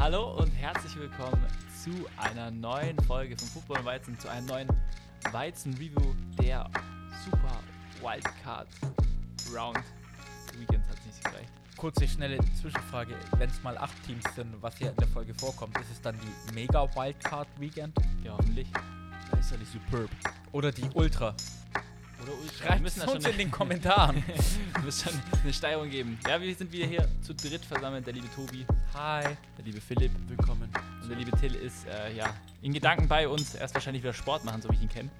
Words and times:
Hallo 0.00 0.30
und 0.38 0.50
herzlich 0.52 0.96
willkommen 0.96 1.46
zu 1.84 1.90
einer 2.16 2.50
neuen 2.50 2.98
Folge 3.00 3.36
von 3.36 3.46
Football 3.48 3.80
und 3.80 3.84
Weizen, 3.84 4.18
zu 4.18 4.30
einem 4.30 4.46
neuen 4.46 4.68
Weizen-Review 5.30 6.14
der 6.40 6.70
Super 7.22 7.60
Wildcard 8.00 8.66
Round. 9.54 9.78
Weekends 10.58 10.88
hat 10.88 10.96
es 11.00 11.04
nicht 11.04 11.22
gereicht. 11.22 11.52
Kurze, 11.76 12.08
schnelle 12.08 12.38
Zwischenfrage. 12.58 13.14
Wenn 13.36 13.50
es 13.50 13.62
mal 13.62 13.76
acht 13.76 13.92
Teams 14.06 14.24
sind, 14.34 14.50
was 14.62 14.74
hier 14.78 14.88
in 14.88 14.96
der 14.96 15.08
Folge 15.08 15.34
vorkommt, 15.34 15.76
ist 15.78 15.90
es 15.92 16.00
dann 16.00 16.18
die 16.18 16.54
Mega 16.54 16.88
Wildcard 16.96 17.48
Weekend? 17.58 17.94
Ja, 18.24 18.32
hoffentlich. 18.38 18.68
Das 19.30 19.40
ist 19.40 19.50
ja 19.50 19.58
nicht 19.58 19.70
superb. 19.70 20.08
Oder 20.52 20.72
die 20.72 20.88
Ultra? 20.94 21.34
Oder 22.22 22.32
Ultra. 22.32 22.66
Schreibt 22.66 22.86
es 22.86 22.98
uns 22.98 23.26
in 23.26 23.38
den 23.38 23.50
Kommentaren. 23.60 24.22
Wir 24.26 24.82
müssen 24.82 25.10
schon 25.10 25.20
eine 25.42 25.52
Steigerung 25.52 25.90
geben. 25.90 26.18
Ja, 26.28 26.40
wir 26.40 26.54
sind 26.54 26.70
wieder 26.72 26.86
hier 26.86 27.08
zu 27.22 27.34
dritt 27.34 27.64
versammelt. 27.64 28.06
Der 28.06 28.12
liebe 28.14 28.28
Tobi, 28.34 28.66
Hi. 28.94 29.24
der 29.56 29.64
liebe 29.64 29.80
Philipp 29.80 30.12
Willkommen. 30.28 30.70
und 31.02 31.08
der 31.08 31.16
liebe 31.16 31.30
Till 31.38 31.54
ist 31.54 31.86
äh, 31.86 32.14
ja 32.14 32.34
in 32.62 32.72
Gedanken 32.72 33.08
bei 33.08 33.28
uns. 33.28 33.54
Er 33.54 33.64
ist 33.64 33.74
wahrscheinlich 33.74 34.02
wieder 34.02 34.12
Sport 34.12 34.44
machen, 34.44 34.60
so 34.62 34.68
wie 34.70 34.74
ich 34.74 34.82
ihn 34.82 34.88
kenne. 34.88 35.10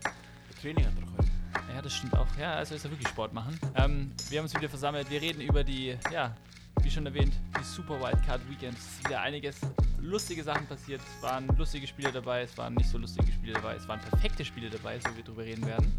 Training 0.61 0.85
hat 0.85 0.93
doch 1.01 1.13
heute. 1.17 1.31
Ja, 1.75 1.81
das 1.81 1.95
stimmt 1.95 2.15
auch. 2.17 2.27
Ja, 2.39 2.55
also 2.55 2.75
ist 2.75 2.85
er 2.85 2.91
wirklich 2.91 3.09
Sport 3.09 3.33
machen. 3.33 3.59
Ähm, 3.77 4.13
wir 4.29 4.39
haben 4.39 4.45
uns 4.45 4.55
wieder 4.55 4.69
versammelt. 4.69 5.11
Wir 5.11 5.23
reden 5.23 5.41
über 5.41 5.65
die, 5.65 5.97
ja, 6.13 6.37
wie 6.83 6.91
schon 6.91 7.07
erwähnt, 7.07 7.33
die 7.59 7.65
Super 7.65 7.99
Wildcard 8.01 8.41
Weekends. 8.51 8.79
Es 8.81 8.93
ist 8.99 9.09
wieder 9.09 9.23
einiges 9.23 9.61
lustige 10.01 10.43
Sachen 10.45 10.67
passiert. 10.67 11.01
Es 11.17 11.23
waren 11.23 11.47
lustige 11.57 11.87
Spiele 11.87 12.13
dabei, 12.13 12.43
es 12.43 12.57
waren 12.59 12.75
nicht 12.75 12.91
so 12.91 12.99
lustige 12.99 13.31
Spiele 13.33 13.55
dabei, 13.55 13.75
es 13.77 13.89
waren 13.89 14.01
perfekte 14.01 14.45
Spiele 14.45 14.69
dabei, 14.69 14.99
so 15.01 15.15
wir 15.17 15.25
drüber 15.25 15.45
reden 15.45 15.67
werden. 15.67 15.93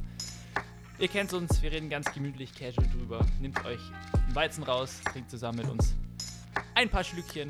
Ihr 1.01 1.07
kennt 1.07 1.33
uns, 1.33 1.63
wir 1.63 1.71
reden 1.71 1.89
ganz 1.89 2.13
gemütlich, 2.13 2.53
casual 2.53 2.87
drüber. 2.89 3.25
Nehmt 3.39 3.65
euch 3.65 3.79
einen 4.13 4.35
Weizen 4.35 4.61
raus, 4.61 5.01
trinkt 5.11 5.31
zusammen 5.31 5.57
mit 5.57 5.67
uns 5.67 5.95
ein 6.75 6.89
paar 6.89 7.03
Schlückchen 7.03 7.49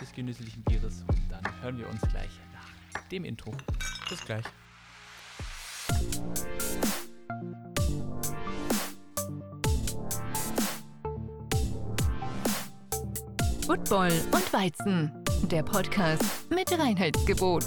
des 0.00 0.12
genüsslichen 0.12 0.64
Bieres 0.64 1.04
und 1.06 1.20
dann 1.30 1.62
hören 1.62 1.78
wir 1.78 1.88
uns 1.88 2.00
gleich 2.00 2.30
nach 2.52 3.00
dem 3.04 3.24
Intro. 3.24 3.52
Bis 4.08 4.24
gleich. 4.24 4.44
Football 13.66 14.10
und 14.32 14.52
Weizen, 14.52 15.12
der 15.44 15.62
Podcast 15.62 16.50
mit 16.50 16.76
Reinheitsgebot. 16.76 17.66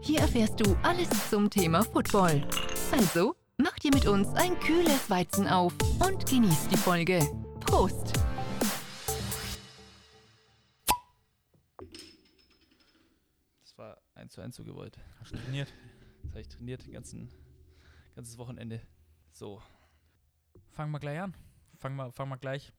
Hier 0.00 0.20
erfährst 0.20 0.60
du 0.60 0.76
alles 0.84 1.08
zum 1.28 1.50
Thema 1.50 1.82
Football. 1.82 2.46
Also, 2.92 3.35
mach 3.58 3.78
dir 3.78 3.90
mit 3.94 4.06
uns 4.06 4.28
ein 4.34 4.58
kühles 4.60 5.08
Weizen 5.10 5.48
auf 5.48 5.72
und 6.00 6.26
genieß 6.26 6.68
die 6.68 6.76
Folge. 6.76 7.20
Prost! 7.60 8.12
Das 13.62 13.78
war 13.78 13.98
eins 14.14 14.32
zu 14.32 14.40
eins 14.40 14.56
so 14.56 14.64
gewollt. 14.64 14.98
Hast 15.20 15.32
du 15.32 15.36
trainiert? 15.36 15.72
Das 16.22 16.30
habe 16.32 16.40
ich 16.40 16.48
trainiert, 16.48 16.84
den 16.86 16.92
ganzen, 16.92 17.28
ganzes 18.14 18.36
Wochenende. 18.38 18.80
So, 19.32 19.62
Fangen 20.70 20.90
wir 20.92 21.00
gleich 21.00 21.20
an. 21.20 21.34
Fangen 21.78 21.96
wir, 21.96 22.12
fangen 22.12 22.30
wir 22.30 22.36
gleich 22.38 22.72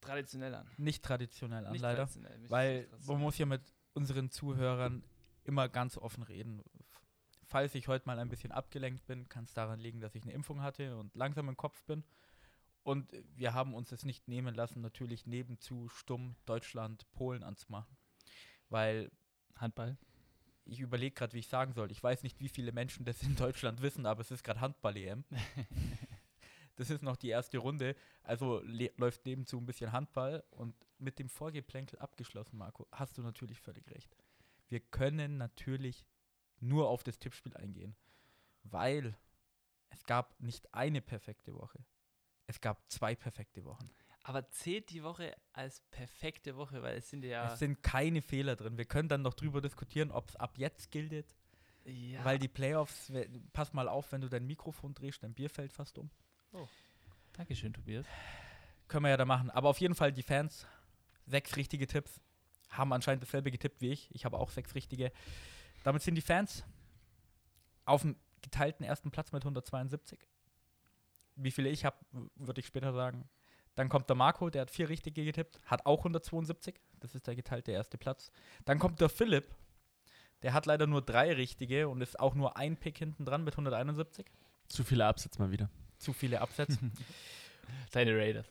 traditionell 0.00 0.54
an. 0.54 0.66
nicht 0.78 1.02
traditionell 1.04 1.64
an, 1.66 1.72
Nicht 1.72 1.82
leider. 1.82 1.98
traditionell, 1.98 2.38
Weil 2.50 2.84
traditionell. 2.84 3.14
man 3.16 3.22
muss 3.22 3.38
ja 3.38 3.46
mit 3.46 3.62
unseren 3.94 4.30
Zuhörern 4.30 5.02
immer 5.44 5.68
ganz 5.68 5.96
offen 5.98 6.22
reden. 6.22 6.62
Falls 7.50 7.74
ich 7.74 7.88
heute 7.88 8.06
mal 8.06 8.20
ein 8.20 8.28
bisschen 8.28 8.52
abgelenkt 8.52 9.04
bin, 9.06 9.28
kann 9.28 9.42
es 9.42 9.52
daran 9.52 9.80
liegen, 9.80 10.00
dass 10.00 10.14
ich 10.14 10.22
eine 10.22 10.32
Impfung 10.32 10.62
hatte 10.62 10.96
und 10.96 11.16
langsam 11.16 11.48
im 11.48 11.56
Kopf 11.56 11.82
bin. 11.82 12.04
Und 12.84 13.10
wir 13.34 13.54
haben 13.54 13.74
uns 13.74 13.90
es 13.90 14.04
nicht 14.04 14.28
nehmen 14.28 14.54
lassen, 14.54 14.80
natürlich 14.80 15.26
nebenzu 15.26 15.88
stumm 15.88 16.36
Deutschland, 16.46 17.10
Polen 17.10 17.42
anzumachen. 17.42 17.96
Weil 18.68 19.10
Handball. 19.56 19.98
ich 20.64 20.78
überlege 20.78 21.12
gerade, 21.12 21.32
wie 21.32 21.40
ich 21.40 21.48
sagen 21.48 21.72
soll. 21.72 21.90
Ich 21.90 22.00
weiß 22.00 22.22
nicht, 22.22 22.38
wie 22.38 22.48
viele 22.48 22.70
Menschen 22.70 23.04
das 23.04 23.20
in 23.24 23.34
Deutschland 23.34 23.82
wissen, 23.82 24.06
aber 24.06 24.20
es 24.20 24.30
ist 24.30 24.44
gerade 24.44 24.60
Handball-EM. 24.60 25.24
das 26.76 26.88
ist 26.88 27.02
noch 27.02 27.16
die 27.16 27.30
erste 27.30 27.58
Runde. 27.58 27.96
Also 28.22 28.62
läuft 28.96 29.26
nebenzu 29.26 29.58
ein 29.58 29.66
bisschen 29.66 29.90
Handball 29.90 30.44
und 30.50 30.76
mit 30.98 31.18
dem 31.18 31.28
Vorgeplänkel 31.28 31.98
abgeschlossen, 31.98 32.58
Marco, 32.58 32.86
hast 32.92 33.18
du 33.18 33.22
natürlich 33.22 33.60
völlig 33.60 33.90
recht. 33.90 34.16
Wir 34.68 34.78
können 34.78 35.36
natürlich 35.36 36.06
nur 36.60 36.88
auf 36.88 37.02
das 37.02 37.18
Tippspiel 37.18 37.56
eingehen, 37.56 37.96
weil 38.62 39.16
es 39.90 40.04
gab 40.04 40.38
nicht 40.40 40.72
eine 40.74 41.00
perfekte 41.00 41.54
Woche. 41.54 41.84
Es 42.46 42.60
gab 42.60 42.90
zwei 42.90 43.14
perfekte 43.14 43.64
Wochen. 43.64 43.90
Aber 44.22 44.48
zählt 44.50 44.90
die 44.90 45.02
Woche 45.02 45.34
als 45.52 45.80
perfekte 45.90 46.56
Woche, 46.56 46.82
weil 46.82 46.98
es 46.98 47.08
sind 47.08 47.24
ja. 47.24 47.52
Es 47.52 47.58
sind 47.58 47.82
keine 47.82 48.22
Fehler 48.22 48.54
drin. 48.54 48.76
Wir 48.76 48.84
können 48.84 49.08
dann 49.08 49.22
noch 49.22 49.34
drüber 49.34 49.60
diskutieren, 49.60 50.10
ob 50.10 50.28
es 50.28 50.36
ab 50.36 50.58
jetzt 50.58 50.90
gilt, 50.90 51.34
ja 51.84 52.24
weil 52.24 52.38
die 52.38 52.48
Playoffs, 52.48 53.10
pass 53.52 53.72
mal 53.72 53.88
auf, 53.88 54.12
wenn 54.12 54.20
du 54.20 54.28
dein 54.28 54.46
Mikrofon 54.46 54.94
drehst, 54.94 55.22
dein 55.22 55.32
Bier 55.32 55.48
fällt 55.48 55.72
fast 55.72 55.98
um. 55.98 56.10
Dankeschön, 57.32 57.72
Tobias. 57.72 58.04
Können 58.88 59.04
wir 59.04 59.10
ja 59.10 59.16
da 59.16 59.24
machen. 59.24 59.50
Aber 59.50 59.68
auf 59.68 59.80
jeden 59.80 59.94
Fall 59.94 60.12
die 60.12 60.22
Fans, 60.22 60.66
sechs 61.26 61.56
richtige 61.56 61.86
Tipps, 61.86 62.20
haben 62.68 62.92
anscheinend 62.92 63.22
dasselbe 63.22 63.50
getippt 63.50 63.80
wie 63.80 63.90
ich. 63.90 64.14
Ich 64.14 64.24
habe 64.24 64.38
auch 64.38 64.50
sechs 64.50 64.74
richtige. 64.74 65.12
Damit 65.82 66.02
sind 66.02 66.14
die 66.14 66.20
Fans 66.20 66.64
auf 67.84 68.02
dem 68.02 68.16
geteilten 68.42 68.84
ersten 68.84 69.10
Platz 69.10 69.32
mit 69.32 69.42
172. 69.42 70.18
Wie 71.36 71.50
viele 71.50 71.70
ich 71.70 71.84
habe, 71.84 71.96
würde 72.36 72.60
ich 72.60 72.66
später 72.66 72.92
sagen. 72.92 73.28
Dann 73.74 73.88
kommt 73.88 74.08
der 74.08 74.16
Marco, 74.16 74.50
der 74.50 74.62
hat 74.62 74.70
vier 74.70 74.88
richtige 74.88 75.24
getippt, 75.24 75.60
hat 75.64 75.86
auch 75.86 75.98
172. 75.98 76.74
Das 76.98 77.14
ist 77.14 77.26
der 77.26 77.34
geteilte 77.34 77.72
erste 77.72 77.98
Platz. 77.98 78.30
Dann 78.64 78.78
kommt 78.78 79.00
der 79.00 79.08
Philipp, 79.08 79.54
der 80.42 80.52
hat 80.52 80.66
leider 80.66 80.86
nur 80.86 81.02
drei 81.02 81.32
richtige 81.32 81.88
und 81.88 82.00
ist 82.00 82.18
auch 82.18 82.34
nur 82.34 82.56
ein 82.56 82.76
Pick 82.76 82.98
hinten 82.98 83.24
dran 83.24 83.44
mit 83.44 83.54
171. 83.54 84.26
Zu 84.68 84.84
viele 84.84 85.06
Absätze 85.06 85.38
mal 85.40 85.50
wieder. 85.50 85.70
Zu 85.98 86.12
viele 86.12 86.40
Absätze. 86.40 86.78
Seine 87.90 88.16
Raiders. 88.16 88.46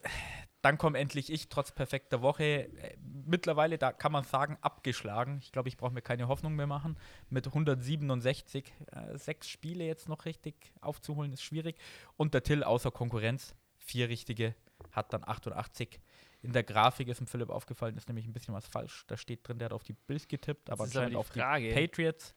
Dann 0.61 0.77
komme 0.77 0.99
endlich 0.99 1.31
ich, 1.31 1.47
trotz 1.47 1.71
perfekter 1.71 2.21
Woche. 2.21 2.43
Äh, 2.43 2.97
mittlerweile, 3.25 3.77
da 3.77 3.93
kann 3.93 4.11
man 4.11 4.25
sagen, 4.25 4.57
abgeschlagen. 4.61 5.39
Ich 5.41 5.51
glaube, 5.53 5.69
ich 5.69 5.77
brauche 5.77 5.93
mir 5.93 6.01
keine 6.01 6.27
Hoffnung 6.27 6.55
mehr 6.55 6.67
machen. 6.67 6.97
Mit 7.29 7.47
167. 7.47 8.65
Äh, 8.91 9.17
sechs 9.17 9.47
Spiele 9.49 9.85
jetzt 9.85 10.09
noch 10.09 10.25
richtig 10.25 10.55
aufzuholen, 10.81 11.31
ist 11.31 11.43
schwierig. 11.43 11.77
Und 12.17 12.33
der 12.33 12.43
Till 12.43 12.63
außer 12.63 12.91
Konkurrenz, 12.91 13.55
vier 13.77 14.09
richtige, 14.09 14.53
hat 14.91 15.13
dann 15.13 15.23
88. 15.25 15.99
In 16.41 16.53
der 16.53 16.63
Grafik 16.63 17.09
ist 17.09 17.19
dem 17.19 17.27
Philipp 17.27 17.49
aufgefallen, 17.49 17.97
ist 17.97 18.07
nämlich 18.07 18.25
ein 18.25 18.31
bisschen 18.33 18.53
was 18.53 18.65
falsch. 18.65 19.03
Da 19.07 19.17
steht 19.17 19.45
drin, 19.47 19.59
der 19.59 19.65
hat 19.65 19.73
auf 19.73 19.83
die 19.83 19.93
Bills 19.93 20.25
getippt, 20.27 20.69
aber 20.69 20.85
ist 20.85 20.91
aber 20.95 21.03
anscheinend 21.03 21.11
die 21.11 21.17
auf 21.17 21.27
Frage. 21.27 21.67
die 21.69 21.73
Patriots. 21.73 22.33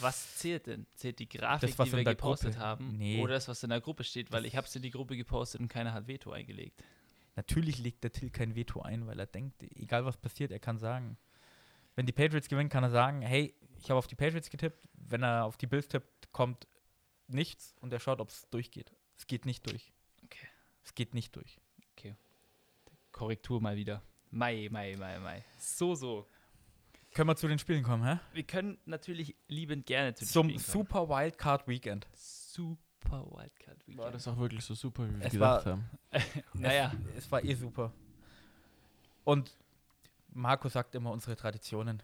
Was 0.00 0.36
zählt 0.36 0.66
denn? 0.66 0.86
Zählt 0.94 1.18
die 1.20 1.28
Grafik, 1.28 1.70
Das, 1.70 1.78
was 1.78 1.88
die 1.90 1.96
wir 1.96 2.04
gepostet 2.04 2.52
Gruppe- 2.54 2.64
haben? 2.64 2.96
Nee. 2.98 3.22
Oder 3.22 3.34
das, 3.34 3.46
was 3.48 3.62
in 3.62 3.70
der 3.70 3.80
Gruppe 3.80 4.02
steht? 4.04 4.32
Weil 4.32 4.46
ich 4.46 4.56
habe 4.56 4.66
es 4.66 4.74
in 4.74 4.82
die 4.82 4.90
Gruppe 4.90 5.16
gepostet 5.16 5.60
und 5.60 5.68
keiner 5.68 5.92
hat 5.94 6.06
Veto 6.08 6.32
eingelegt. 6.32 6.82
Natürlich 7.36 7.78
legt 7.78 8.02
der 8.02 8.12
Till 8.12 8.30
kein 8.30 8.54
Veto 8.54 8.80
ein, 8.82 9.06
weil 9.06 9.20
er 9.20 9.26
denkt, 9.26 9.62
egal 9.62 10.04
was 10.04 10.16
passiert, 10.16 10.50
er 10.50 10.58
kann 10.58 10.78
sagen. 10.78 11.16
Wenn 11.94 12.06
die 12.06 12.12
Patriots 12.12 12.48
gewinnen, 12.48 12.68
kann 12.68 12.82
er 12.82 12.90
sagen, 12.90 13.22
hey, 13.22 13.54
ich 13.78 13.90
habe 13.90 13.98
auf 13.98 14.06
die 14.06 14.16
Patriots 14.16 14.50
getippt. 14.50 14.88
Wenn 14.94 15.22
er 15.22 15.44
auf 15.44 15.56
die 15.56 15.66
Bills 15.66 15.88
tippt, 15.88 16.32
kommt 16.32 16.66
nichts 17.28 17.74
und 17.80 17.92
er 17.92 18.00
schaut, 18.00 18.20
ob 18.20 18.30
es 18.30 18.48
durchgeht. 18.50 18.92
Es 19.16 19.26
geht 19.26 19.46
nicht 19.46 19.68
durch. 19.70 19.92
Okay. 20.24 20.48
Es 20.82 20.94
geht 20.94 21.14
nicht 21.14 21.36
durch. 21.36 21.60
Korrektur 23.16 23.62
mal 23.62 23.76
wieder. 23.76 24.02
Mai, 24.30 24.68
Mai, 24.70 24.94
Mai, 24.96 25.18
Mai. 25.18 25.44
So, 25.58 25.94
so. 25.94 26.26
Können 27.14 27.30
wir 27.30 27.36
zu 27.36 27.48
den 27.48 27.58
Spielen 27.58 27.82
kommen, 27.82 28.04
hä? 28.04 28.20
Wir 28.34 28.42
können 28.42 28.78
natürlich 28.84 29.34
liebend 29.48 29.86
gerne 29.86 30.14
zu 30.14 30.24
den 30.24 30.28
Zum 30.28 30.48
Spielen 30.50 30.62
kommen. 30.62 30.72
Super 30.72 31.08
Wildcard 31.08 31.66
Weekend. 31.66 32.06
Super 32.12 32.76
Wildcard 33.04 33.86
Weekend. 33.86 33.98
War 33.98 34.10
das 34.10 34.26
auch 34.28 34.36
wirklich 34.36 34.64
so 34.64 34.74
super, 34.74 35.08
wie 35.08 35.18
wir 35.18 35.26
Es 35.26 35.32
gedacht 35.32 35.66
war- 35.66 35.72
haben? 35.72 35.90
Naja, 36.54 36.92
Es, 37.16 37.24
es 37.26 37.32
war 37.32 37.44
eh 37.44 37.54
super. 37.54 37.92
Und 39.24 39.56
Marco 40.28 40.68
sagt 40.68 40.94
immer 40.94 41.10
unsere 41.10 41.36
Traditionen. 41.36 42.02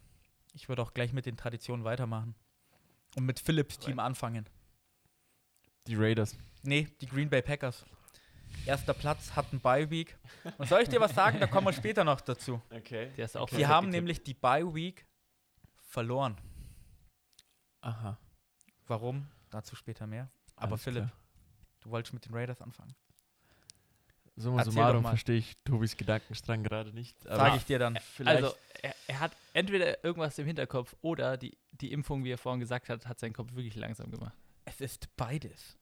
Ich 0.54 0.68
würde 0.68 0.82
auch 0.82 0.92
gleich 0.94 1.12
mit 1.12 1.26
den 1.26 1.36
Traditionen 1.36 1.84
weitermachen. 1.84 2.34
Und 3.16 3.26
mit 3.26 3.40
Philips 3.40 3.78
Team 3.78 3.98
anfangen. 3.98 4.48
Die 5.86 5.96
Raiders. 5.96 6.36
Nee, 6.62 6.88
die 7.00 7.06
Green 7.06 7.28
Bay 7.28 7.42
Packers. 7.42 7.84
Erster 8.66 8.94
Platz, 8.94 9.34
hatten 9.34 9.60
Bye 9.60 9.90
Week. 9.90 10.16
Und 10.58 10.68
soll 10.68 10.82
ich 10.82 10.88
dir 10.88 11.00
was 11.00 11.14
sagen? 11.14 11.40
Da 11.40 11.46
kommen 11.46 11.66
wir 11.66 11.72
später 11.72 12.04
noch 12.04 12.20
dazu. 12.20 12.60
Okay. 12.70 13.10
der 13.16 13.24
ist 13.24 13.36
auch 13.36 13.46
Die 13.48 13.56
perfekt 13.56 13.68
haben 13.70 13.86
getippt. 13.86 13.96
nämlich 14.02 14.22
die 14.24 14.34
Bye 14.34 14.72
Week 14.74 15.06
verloren. 15.88 16.36
Aha. 17.80 18.18
Warum? 18.86 19.26
Dazu 19.50 19.74
später 19.74 20.06
mehr. 20.06 20.30
Aber 20.62 20.72
Alles 20.72 20.84
Philipp, 20.84 21.04
klar. 21.04 21.12
du 21.80 21.90
wolltest 21.90 22.14
mit 22.14 22.24
den 22.24 22.34
Raiders 22.34 22.60
anfangen. 22.60 22.94
Summa 24.36 24.64
summarum 24.64 25.02
verstehe 25.04 25.36
ich 25.36 25.56
Tobis 25.64 25.96
Gedankenstrang 25.96 26.62
gerade 26.62 26.92
nicht. 26.94 27.20
Sage 27.22 27.56
ich 27.56 27.64
dir 27.64 27.78
dann. 27.78 27.98
vielleicht. 28.14 28.44
Also, 28.44 28.56
er, 28.80 28.94
er 29.06 29.20
hat 29.20 29.36
entweder 29.52 30.02
irgendwas 30.04 30.38
im 30.38 30.46
Hinterkopf 30.46 30.94
oder 31.02 31.36
die, 31.36 31.58
die 31.72 31.92
Impfung, 31.92 32.24
wie 32.24 32.30
er 32.30 32.38
vorhin 32.38 32.60
gesagt 32.60 32.88
hat, 32.88 33.06
hat 33.06 33.18
seinen 33.18 33.34
Kopf 33.34 33.52
wirklich 33.54 33.74
langsam 33.74 34.10
gemacht. 34.10 34.34
Es 34.64 34.80
ist 34.80 35.14
beides. 35.16 35.76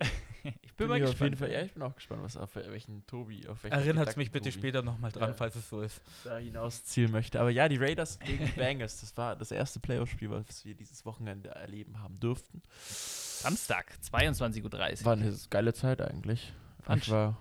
ich 0.44 0.74
bin 0.74 0.76
Bin 0.76 0.88
mal 0.88 1.00
gespannt. 1.00 1.14
auf 1.14 1.20
jeden 1.22 1.36
Fall, 1.36 1.50
ja, 1.52 1.62
ich 1.62 1.72
bin 1.72 1.82
auch 1.82 1.94
gespannt, 1.94 2.22
was 2.22 2.36
auf 2.36 2.54
welchen 2.56 3.06
Tobi, 3.06 3.46
auf 3.48 3.62
welchen 3.64 3.76
Erinnert 3.78 4.16
mich 4.16 4.30
bitte 4.30 4.50
Tobi 4.50 4.58
später 4.60 4.82
nochmal 4.82 5.10
dran, 5.12 5.30
Ja. 5.30 5.34
falls 5.34 5.56
es 5.56 5.68
so 5.68 5.80
ist. 5.80 6.00
da 6.24 6.36
hinaus 6.38 6.84
zielen 6.84 7.10
möchte. 7.12 7.40
Aber 7.40 7.50
ja, 7.50 7.68
die 7.68 7.76
Raiders 7.76 8.18
gegen 8.18 8.44
die 8.46 8.52
Bengals, 8.52 9.00
das 9.00 9.16
war 9.16 9.36
das 9.36 9.50
erste 9.50 9.80
Playoff-Spiel, 9.80 10.30
was 10.30 10.64
wir 10.64 10.74
dieses 10.74 11.04
Wochenende 11.06 11.50
erleben 11.50 12.00
haben 12.02 12.18
durften. 12.20 12.62
Samstag, 12.86 13.92
22.30 14.10 14.62
Uhr. 15.00 15.04
War 15.06 15.12
eine 15.14 15.34
geile 15.50 15.74
Zeit 15.74 16.00
eigentlich. 16.00 16.52
Fandst 16.82 17.06
Ich 17.08 17.12
war, 17.12 17.36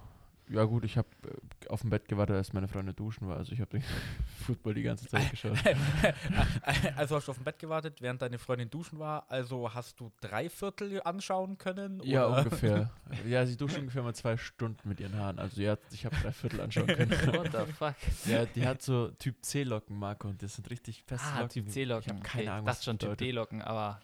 ja 0.49 0.63
gut, 0.65 0.83
ich 0.83 0.97
habe 0.97 1.07
äh, 1.25 1.67
auf 1.69 1.81
dem 1.81 1.89
Bett 1.89 2.07
gewartet, 2.07 2.35
als 2.35 2.53
meine 2.53 2.67
Freundin 2.67 2.95
duschen 2.95 3.27
war. 3.27 3.37
Also 3.37 3.51
ich 3.53 3.61
habe 3.61 3.71
den 3.71 3.83
Football 4.45 4.73
die 4.75 4.83
ganze 4.83 5.07
Zeit 5.07 5.29
geschaut. 5.31 5.57
also 6.95 7.15
hast 7.15 7.27
du 7.27 7.31
auf 7.31 7.37
dem 7.37 7.43
Bett 7.43 7.59
gewartet, 7.59 8.01
während 8.01 8.21
deine 8.21 8.37
Freundin 8.37 8.69
duschen 8.69 8.99
war. 8.99 9.29
Also 9.31 9.73
hast 9.73 9.99
du 9.99 10.11
drei 10.21 10.49
Viertel 10.49 11.01
anschauen 11.03 11.57
können? 11.57 12.01
Ja, 12.03 12.27
oder? 12.27 12.43
ungefähr. 12.43 12.91
Ja, 13.27 13.45
sie 13.45 13.55
duscht 13.55 13.77
ungefähr 13.77 14.01
mal 14.03 14.15
zwei 14.15 14.37
Stunden 14.37 14.89
mit 14.89 14.99
ihren 14.99 15.15
Haaren. 15.17 15.37
Also 15.39 15.61
ja, 15.61 15.77
ich 15.91 16.05
habe 16.05 16.15
drei 16.17 16.31
Viertel 16.31 16.61
anschauen 16.61 16.87
können. 16.87 17.11
What 17.11 17.51
the 17.51 17.71
fuck? 17.71 17.95
ja, 18.25 18.45
die 18.45 18.65
hat 18.65 18.81
so 18.81 19.09
Typ 19.19 19.35
C-Locken, 19.43 19.97
Marco, 19.97 20.27
und 20.27 20.41
das 20.41 20.55
sind 20.55 20.69
richtig 20.69 21.03
feste 21.03 21.27
Ah, 21.27 21.41
Locken. 21.41 21.49
Typ 21.49 21.69
C-Locken. 21.71 22.03
Ich 22.05 22.09
habe 22.09 22.21
keine 22.21 22.43
okay. 22.43 22.49
Ahnung, 22.49 22.65
Das 22.65 22.73
was 22.75 22.79
ist 22.79 22.85
schon 22.85 22.97
das 22.97 23.09
Typ. 23.09 23.17
D-Locken, 23.19 23.61
aber 23.61 24.01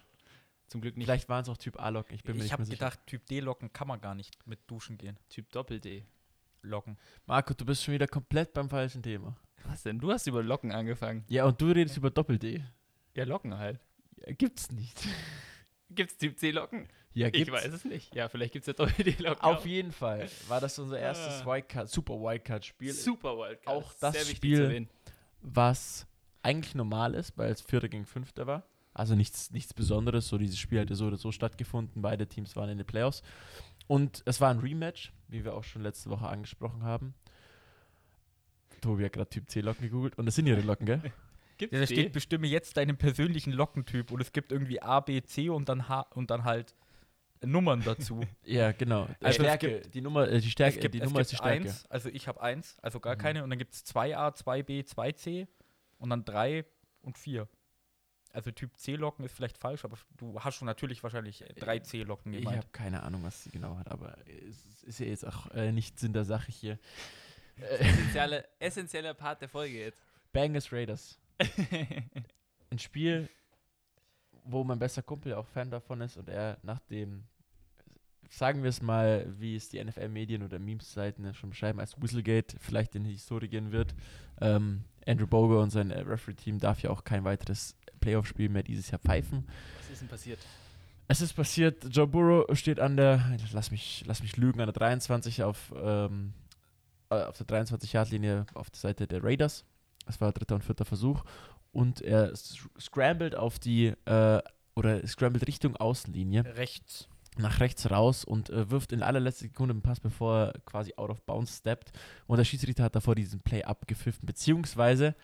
zum 0.68 0.82
Glück 0.82 0.96
nicht 0.98 1.08
Vielleicht 1.08 1.28
waren 1.30 1.42
es 1.42 1.50
auch 1.50 1.58
Typ 1.58 1.80
A-Locken, 1.80 2.14
ich 2.16 2.24
bin 2.24 2.36
mir 2.36 2.40
Ich 2.40 2.44
nicht 2.44 2.52
habe 2.54 2.62
mehr 2.62 2.66
sicher. 2.68 2.78
gedacht, 2.90 3.00
Typ 3.08 3.26
D-Locken 3.26 3.74
kann 3.74 3.88
man 3.88 4.00
gar 4.00 4.14
nicht 4.16 4.38
mit 4.48 4.60
duschen 4.70 4.98
gehen. 4.98 5.18
Typ 5.30 5.52
Doppel-D. 5.52 6.06
Locken. 6.62 6.98
Marco, 7.26 7.54
du 7.54 7.66
bist 7.66 7.84
schon 7.84 7.94
wieder 7.94 8.08
komplett 8.08 8.54
beim 8.54 8.70
falschen 8.70 9.02
Thema. 9.04 9.36
Was 9.66 9.84
denn? 9.84 10.00
Du 10.00 10.12
hast 10.12 10.26
über 10.28 10.42
Locken 10.44 10.72
angefangen. 10.72 11.24
Ja, 11.28 11.46
und 11.46 11.60
du 11.62 11.68
redest 11.72 11.98
über 11.98 12.10
Doppel-D. 12.10 12.64
Ja, 13.16 13.24
Locken 13.26 13.58
halt. 13.58 13.80
Ja, 14.26 14.34
gibt's 14.34 14.72
nicht. 14.72 14.98
Gibt's 15.92 16.18
Typ 16.18 16.38
C-Locken? 16.38 16.88
Ja, 17.16 17.28
Ich 17.28 17.34
gibt's. 17.34 17.52
weiß 17.52 17.74
es 17.74 17.84
nicht. 17.84 18.14
Ja, 18.14 18.30
vielleicht 18.30 18.54
gibt's 18.54 18.68
ja 18.68 18.74
Doppel-D-Locken. 18.74 19.42
Auf 19.42 19.66
jeden 19.66 19.92
Fall 19.92 20.30
war 20.48 20.62
das 20.62 20.78
unser 20.78 21.00
erstes 21.00 21.42
Ah. 21.42 21.46
Wildcard, 21.48 21.90
Super 21.90 22.14
Wildcard-Spiel. 22.14 22.94
Super 22.94 23.36
Wildcard. 23.38 23.76
Auch 23.76 23.92
das 24.00 24.14
Sehr 24.14 24.36
Spiel- 24.36 24.88
was 25.42 26.06
eigentlich 26.44 26.76
normal 26.76 27.16
ist, 27.16 27.38
weil 27.38 27.52
es 27.52 27.62
Vierter 27.62 27.90
gegen 27.90 28.06
Fünfter 28.06 28.46
war. 28.46 28.64
Also 28.94 29.16
nichts, 29.16 29.52
nichts 29.52 29.74
Besonderes. 29.74 30.28
So 30.28 30.38
dieses 30.38 30.60
Spiel 30.60 30.80
hat 30.82 30.90
ja 30.90 30.96
so 30.96 31.08
oder 31.08 31.18
so 31.18 31.32
stattgefunden. 31.32 32.02
Beide 32.02 32.28
Teams 32.28 32.56
waren 32.56 32.70
in 32.70 32.78
den 32.78 32.86
Playoffs. 32.88 33.24
Und 33.90 34.22
es 34.26 34.40
war 34.40 34.52
ein 34.52 34.60
Rematch, 34.60 35.12
wie 35.30 35.44
wir 35.44 35.56
auch 35.56 35.64
schon 35.64 35.82
letzte 35.82 36.12
Woche 36.12 36.28
angesprochen 36.28 36.84
haben. 36.84 37.16
Tobi 38.82 39.04
hat 39.04 39.14
gerade 39.14 39.30
Typ 39.32 39.50
C-Locken 39.50 39.82
gegoogelt. 39.82 40.16
Und 40.20 40.28
das 40.28 40.36
sind 40.36 40.46
ihre 40.46 40.62
Locken, 40.62 40.86
gell? 40.86 41.02
Gibt's 41.58 41.74
Ja, 41.74 41.80
da 41.80 41.88
steht 41.88 42.14
bestimme 42.14 42.46
jetzt 42.46 42.78
deinen 42.78 42.98
persönlichen 42.98 43.52
Lockentyp 43.52 44.12
und 44.12 44.22
es 44.22 44.32
gibt 44.32 44.52
irgendwie 44.52 44.80
A, 44.80 45.00
B, 45.00 45.22
C 45.24 45.50
und 45.50 45.68
dann 45.68 45.90
H 45.90 46.02
und 46.14 46.30
dann 46.30 46.44
halt 46.44 46.76
Nummern 47.44 47.82
dazu. 47.84 48.22
Ja, 48.46 48.72
genau. 48.74 49.08
Also 49.22 49.28
es 49.28 49.36
Stärke, 49.36 49.82
die 49.90 50.02
Nummer, 50.02 50.30
äh, 50.30 50.40
die 50.40 50.52
Stärke, 50.52 50.76
es 50.76 50.82
gibt, 50.82 50.94
die 50.94 51.00
es 51.00 51.06
Nummer 51.06 51.22
ist 51.22 51.32
die 51.32 51.36
gibt 51.36 51.44
Stärke. 51.46 51.68
eins, 51.68 51.86
also 51.88 52.10
ich 52.10 52.28
habe 52.28 52.42
eins, 52.42 52.78
also 52.82 53.00
gar 53.00 53.16
Mhm. 53.16 53.20
keine 53.20 53.44
und 53.44 53.50
dann 53.50 53.58
gibt 53.60 53.74
es 53.74 53.84
2A, 53.86 54.36
2B, 54.36 54.86
2C 54.86 55.48
und 55.98 56.12
dann 56.12 56.24
3 56.24 56.64
und 57.02 57.18
4. 57.18 57.48
Also 58.32 58.52
Typ 58.52 58.78
C-Locken 58.78 59.26
ist 59.26 59.34
vielleicht 59.36 59.58
falsch, 59.58 59.84
aber 59.86 59.98
du 60.18 60.40
hast 60.40 60.56
schon 60.56 60.66
natürlich 60.68 61.02
wahrscheinlich 61.02 61.42
äh, 61.42 61.54
drei 61.54 61.80
C-Locken 61.80 62.34
Ich 62.34 62.40
gemeint. 62.42 62.58
habe 62.58 62.68
keine 62.72 63.02
Ahnung, 63.04 63.24
was 63.24 63.44
sie 63.44 63.50
genau 63.50 63.78
hat, 63.78 63.90
aber 63.90 64.18
es 64.28 64.84
ist 64.84 65.00
ja 65.00 65.08
jetzt 65.08 65.26
auch 65.26 65.50
äh, 65.52 65.72
nicht 65.72 66.00
Sinn 66.00 66.14
der 66.14 66.26
Sache 66.26 66.52
hier. 66.52 66.78
Äh, 67.58 67.62
Essentielle, 67.80 68.48
essentieller 68.60 69.14
Part 69.16 69.42
der 69.42 69.50
Folge 69.50 69.80
jetzt. 69.80 70.04
Bengals 70.32 70.72
Raiders. 70.72 71.18
ein 72.70 72.80
Spiel, 72.80 73.30
wo 74.44 74.64
mein 74.64 74.78
bester 74.80 75.02
Kumpel 75.02 75.34
auch 75.34 75.48
Fan 75.48 75.72
davon 75.72 76.02
ist 76.02 76.18
und 76.18 76.30
er 76.30 76.58
nach 76.62 76.80
dem, 76.82 77.24
sagen 78.30 78.64
wir 78.64 78.70
es 78.70 78.82
mal, 78.82 79.26
wie 79.40 79.56
es 79.56 79.70
die 79.70 79.84
NFL-Medien 79.84 80.44
oder 80.44 80.60
Memes-Seiten 80.60 81.34
schon 81.34 81.50
beschreiben, 81.50 81.80
als 81.80 82.00
Whistlegate 82.02 82.58
vielleicht 82.60 82.96
in 82.96 83.04
die 83.04 83.12
Historie 83.12 83.48
gehen 83.48 83.72
wird. 83.72 83.96
Ähm, 84.40 84.84
Andrew 85.06 85.28
Boger 85.28 85.62
und 85.62 85.72
sein 85.72 85.92
äh, 85.92 86.02
Referee-Team 86.02 86.60
darf 86.60 86.82
ja 86.82 86.92
auch 86.92 87.04
kein 87.04 87.24
weiteres 87.24 87.76
Playoff-Spiel 88.00 88.50
mehr 88.50 88.64
dieses 88.64 88.92
Jahr 88.92 89.00
pfeifen. 89.00 89.48
Was 89.80 89.90
ist 89.90 90.02
denn 90.02 90.08
passiert? 90.08 90.40
Es 91.08 91.22
ist 91.22 91.34
passiert, 91.34 91.86
Joe 91.90 92.06
Burrow 92.06 92.46
steht 92.56 92.80
an 92.80 92.96
der, 92.96 93.36
lass 93.52 93.72
mich, 93.72 94.04
lass 94.06 94.22
mich 94.22 94.38
lügen, 94.38 94.62
an 94.62 94.68
der 94.68 94.74
23 94.74 95.44
auf, 95.44 95.74
ähm, 95.76 96.34
äh, 97.10 97.24
auf 97.24 97.36
der 97.36 97.48
23-Yard-Linie 97.48 98.46
auf 98.54 98.70
der 98.70 98.80
Seite 98.80 99.08
der 99.08 99.24
Raiders. 99.24 99.66
Es 100.06 100.22
war 100.22 100.32
dritter 100.32 100.54
und 100.54 100.64
vierter 100.64 100.86
Versuch. 100.86 101.24
Und 101.72 102.02
er 102.02 102.32
scrambled 102.36 103.36
auf 103.36 103.58
die, 103.58 103.88
äh, 104.06 104.42
oder 104.76 105.06
scrambled 105.08 105.48
Richtung 105.48 105.76
Außenlinie, 105.76 106.46
Rechts. 106.56 107.09
Nach 107.38 107.60
rechts 107.60 107.90
raus 107.90 108.26
und 108.26 108.50
äh, 108.50 108.70
wirft 108.70 108.92
in 108.92 109.04
allerletzter 109.04 109.46
Sekunde 109.46 109.74
einen 109.74 109.82
Pass, 109.82 110.00
bevor 110.00 110.38
er 110.38 110.54
quasi 110.66 110.94
out 110.98 111.10
of 111.10 111.22
bounds 111.24 111.58
steppt. 111.58 111.92
Und 112.28 112.38
der 112.38 112.46
Schiedsrichter 112.46 112.84
hat 112.84 112.96
davor 112.96 113.16
diesen 113.16 113.40
Play 113.42 113.64
abgepfiffen, 113.64 114.26
beziehungsweise 114.26 115.16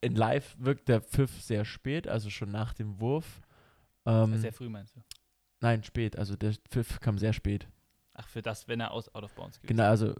in 0.00 0.14
Live 0.14 0.56
wirkt 0.58 0.88
der 0.88 1.00
Pfiff 1.00 1.40
sehr 1.40 1.64
spät, 1.64 2.06
also 2.06 2.30
schon 2.30 2.50
nach 2.50 2.74
dem 2.74 3.00
Wurf. 3.00 3.40
Ähm, 4.04 4.36
Sehr 4.38 4.52
früh 4.52 4.68
meinst 4.68 4.94
du? 4.94 5.00
Nein, 5.60 5.82
spät. 5.82 6.18
Also 6.18 6.36
der 6.36 6.52
Pfiff 6.68 7.00
kam 7.00 7.18
sehr 7.18 7.32
spät. 7.32 7.66
Ach, 8.14 8.28
für 8.28 8.42
das, 8.42 8.68
wenn 8.68 8.80
er 8.80 8.92
aus 8.92 9.14
out 9.14 9.24
of 9.24 9.34
bounds 9.34 9.60
geht. 9.60 9.68
Genau, 9.68 9.84
also 9.84 10.14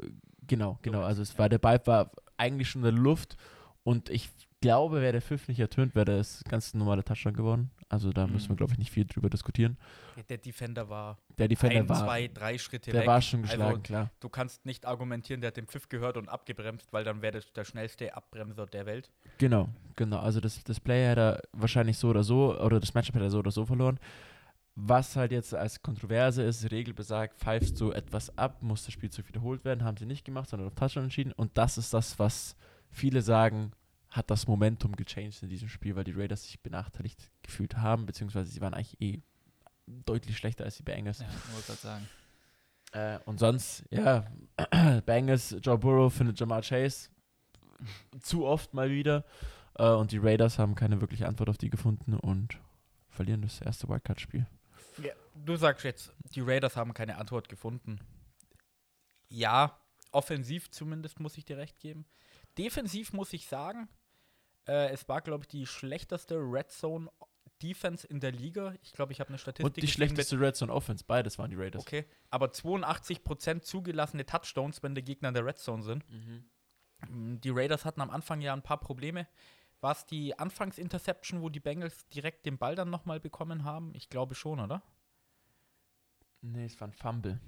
genau, 0.47 0.79
genau. 0.83 1.03
Also 1.03 1.23
es 1.23 1.39
war 1.39 1.49
der 1.49 1.59
Ball 1.59 1.81
war 1.87 2.11
eigentlich 2.37 2.69
schon 2.69 2.83
in 2.85 2.95
der 2.95 3.03
Luft 3.03 3.37
und 3.85 4.11
ich 4.11 4.31
glaube, 4.61 5.01
wäre 5.01 5.13
der 5.13 5.23
Pfiff 5.23 5.49
nicht 5.49 5.61
ertönt, 5.61 5.95
wäre 5.95 6.05
das 6.05 6.43
ganz 6.45 6.75
normaler 6.75 7.05
Touchdown 7.05 7.35
geworden. 7.35 7.71
Also 7.89 8.13
da 8.13 8.27
müssen 8.27 8.49
wir, 8.49 8.55
Mhm. 8.55 8.57
glaube 8.57 8.73
ich, 8.73 8.79
nicht 8.79 8.91
viel 8.91 9.05
drüber 9.05 9.31
diskutieren. 9.31 9.77
Der 10.29 10.39
Defender 10.39 10.89
war 10.89 11.19
Der 11.39 11.47
Defender 11.47 11.77
ein, 11.79 11.89
war, 11.89 12.05
zwei, 12.05 12.27
drei 12.27 12.59
Schritte 12.59 12.91
der 12.91 13.03
weg. 13.03 13.07
war 13.07 13.23
schon 13.23 13.43
geschlagen, 13.43 13.63
Also, 13.63 13.81
klar. 13.81 14.11
du 14.19 14.29
kannst 14.29 14.67
nicht 14.67 14.87
argumentieren, 14.87 15.41
der 15.41 15.49
hat 15.49 15.57
den 15.57 15.67
Pfiff 15.69 15.89
gehört 15.89 16.17
und 16.17 16.29
abgebremst, 16.29 16.93
weil 16.93 17.05
dann 17.05 17.23
wäre 17.23 17.35
das 17.35 17.53
der 17.53 17.65
schnellste 17.65 18.15
Abbremser 18.17 18.67
der 18.67 18.87
Welt. 18.87 19.11
Genau, 19.39 19.69
genau. 19.95 20.19
Also 20.19 20.41
das, 20.41 20.65
das 20.65 20.81
Play 20.81 21.07
hätte 21.07 21.21
er 21.21 21.43
wahrscheinlich 21.53 21.97
so 21.97 22.09
oder 22.09 22.25
so, 22.25 22.59
oder 22.61 22.81
das 22.81 22.93
Matchup 22.95 23.15
hätte 23.15 23.27
er 23.27 23.31
so 23.31 23.39
oder 23.39 23.53
so 23.53 23.65
verloren. 23.65 24.01
Was 24.79 25.17
halt 25.17 25.33
jetzt 25.33 25.55
als 25.55 25.81
Kontroverse 25.81 26.43
ist, 26.43 26.63
die 26.63 26.67
Regel 26.67 26.93
besagt, 26.93 27.39
pfeifst 27.39 27.81
du 27.81 27.93
etwas 27.93 28.37
ab, 28.37 28.61
muss 28.63 28.85
das 28.85 28.93
Spielzug 28.93 29.27
wiederholt 29.29 29.65
werden, 29.65 29.85
haben 29.85 29.97
sie 29.97 30.05
nicht 30.05 30.25
gemacht, 30.25 30.51
sondern 30.51 30.69
auf 30.69 30.75
Touchdown 30.75 31.05
entschieden. 31.05 31.33
Und 31.33 31.57
das 31.57 31.79
ist 31.79 31.95
das, 31.95 32.19
was 32.19 32.57
viele 32.91 33.23
sagen, 33.23 33.71
hat 34.17 34.31
das 34.31 34.47
Momentum 34.47 34.97
gechanged 34.97 35.43
in 35.43 35.49
diesem 35.49 35.69
Spiel, 35.69 35.95
weil 35.97 36.05
die 36.05 36.13
Raiders 36.13 36.45
sich 36.45 36.61
benachteiligt 36.61 37.31
gefühlt 37.43 37.77
haben, 37.77 38.07
beziehungsweise 38.07 38.51
sie 38.51 38.61
waren 38.61 38.75
eigentlich 38.75 39.01
eh 39.01 39.23
deutlich 39.87 40.37
schlechter 40.37 40.65
als 40.65 40.77
die 40.77 40.83
Bengals. 40.83 41.21
Ja, 41.21 41.27
wollte 41.53 41.67
gerade 41.67 41.81
sagen. 41.81 42.09
Äh, 42.93 43.19
und 43.27 43.39
sonst, 43.39 43.85
ja, 43.91 44.27
Bengals, 45.07 45.57
Joe 45.63 45.79
Burrow 45.79 46.13
findet 46.13 46.41
Jamar 46.41 46.63
Chase 46.63 47.11
zu 48.21 48.47
oft 48.47 48.75
mal 48.75 48.91
wieder. 48.91 49.25
Äh, 49.75 49.91
und 49.91 50.13
die 50.13 50.19
Raiders 50.19 50.59
haben 50.59 50.75
keine 50.75 51.01
wirkliche 51.01 51.27
Antwort 51.27 51.51
auf 51.51 51.59
die 51.59 51.71
gefunden 51.71 52.15
und 52.15 52.59
verlieren 53.09 53.43
das 53.43 53.61
erste 53.61 53.89
Wildcard-Spiel. 53.89 54.47
Du 55.45 55.57
sagst 55.57 55.85
jetzt, 55.85 56.15
die 56.35 56.41
Raiders 56.41 56.77
haben 56.77 56.95
keine 56.95 57.19
Antwort 57.19 57.49
gefunden. 57.49 58.01
Ja, 59.29 59.79
offensiv 60.13 60.71
zumindest 60.71 61.21
muss 61.21 61.37
ich 61.37 61.45
dir 61.45 61.59
recht 61.59 61.79
geben. 61.79 62.07
Defensiv 62.57 63.13
muss 63.13 63.33
ich 63.35 63.47
sagen, 63.47 63.89
äh, 64.67 64.91
es 64.91 65.09
war, 65.09 65.21
glaube 65.21 65.45
ich, 65.45 65.49
die 65.49 65.67
schlechteste 65.67 66.37
Red 66.37 66.71
Zone 66.71 67.11
Defense 67.63 68.07
in 68.07 68.21
der 68.21 68.33
Liga. 68.33 68.75
Ich 68.83 68.93
glaube, 68.93 69.13
ich 69.13 69.21
habe 69.21 69.29
eine 69.29 69.39
Statistik. 69.39 69.65
Und 69.65 69.77
die 69.77 69.89
schlechteste 69.89 70.39
Red 70.39 70.57
Zone 70.57 70.73
Offense, 70.73 71.05
beides 71.07 71.39
waren 71.39 71.51
die 71.51 71.57
Raiders. 71.57 71.83
okay, 71.83 72.05
aber 72.31 72.49
82% 72.49 73.63
zugelassene 73.63 74.27
Touchdowns, 74.27 74.83
wenn 74.83 74.95
die 74.95 75.03
Gegner 75.03 75.29
in 75.29 75.35
der 75.35 75.45
Red 75.47 75.59
Zone 75.59 75.83
sind. 75.83 76.05
Mm, 77.09 77.37
Die 77.41 77.51
Raiders 77.51 77.85
hatten 77.85 78.01
am 78.03 78.11
Anfang 78.11 78.41
ja 78.43 78.53
ein 78.53 78.63
paar 78.63 78.79
Probleme. 78.79 79.27
War 79.81 79.93
es 79.93 80.05
die 80.07 80.39
Anfangsinterception, 80.39 81.41
wo 81.41 81.49
die 81.49 81.61
Bengals 81.61 82.07
direkt 82.09 82.45
den 82.47 82.59
Ball 82.59 82.75
dann 82.75 82.91
nochmal 82.91 83.21
bekommen 83.21 83.65
haben? 83.65 83.95
Ich 83.95 84.09
glaube 84.11 84.35
schon, 84.35 84.61
oder? 84.61 84.83
Nee, 86.43 86.67
es 86.67 86.81
war 86.81 86.89
ein 86.89 86.93
Fumble. 86.93 87.41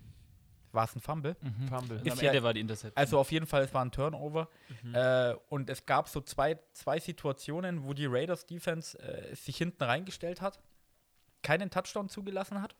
War 0.73 0.85
es 0.85 0.95
ein 0.95 1.01
Fumble? 1.01 1.37
Mhm. 1.41 1.69
Fumble. 1.69 2.01
Ist 2.05 2.13
am 2.13 2.19
ja- 2.21 2.31
Ende 2.31 2.43
war 2.43 2.53
die 2.55 2.61
Interception. 2.61 2.97
Also 2.97 3.19
auf 3.19 3.33
jeden 3.33 3.47
Fall, 3.47 3.63
es 3.65 3.73
war 3.75 3.85
ein 3.85 3.91
Turnover. 3.91 4.49
Mhm. 4.83 4.95
Äh, 4.95 5.35
und 5.49 5.71
es 5.71 5.87
gab 5.87 6.09
so 6.09 6.21
zwei, 6.21 6.59
zwei 6.73 6.99
Situationen, 7.01 7.85
wo 7.85 7.95
die 7.95 8.07
Raiders 8.07 8.47
Defense 8.47 8.99
äh, 8.99 9.35
sich 9.35 9.57
hinten 9.57 9.83
reingestellt 9.83 10.41
hat, 10.41 10.61
keinen 11.43 11.71
Touchdown 11.71 12.09
zugelassen 12.09 12.61
hat 12.61 12.75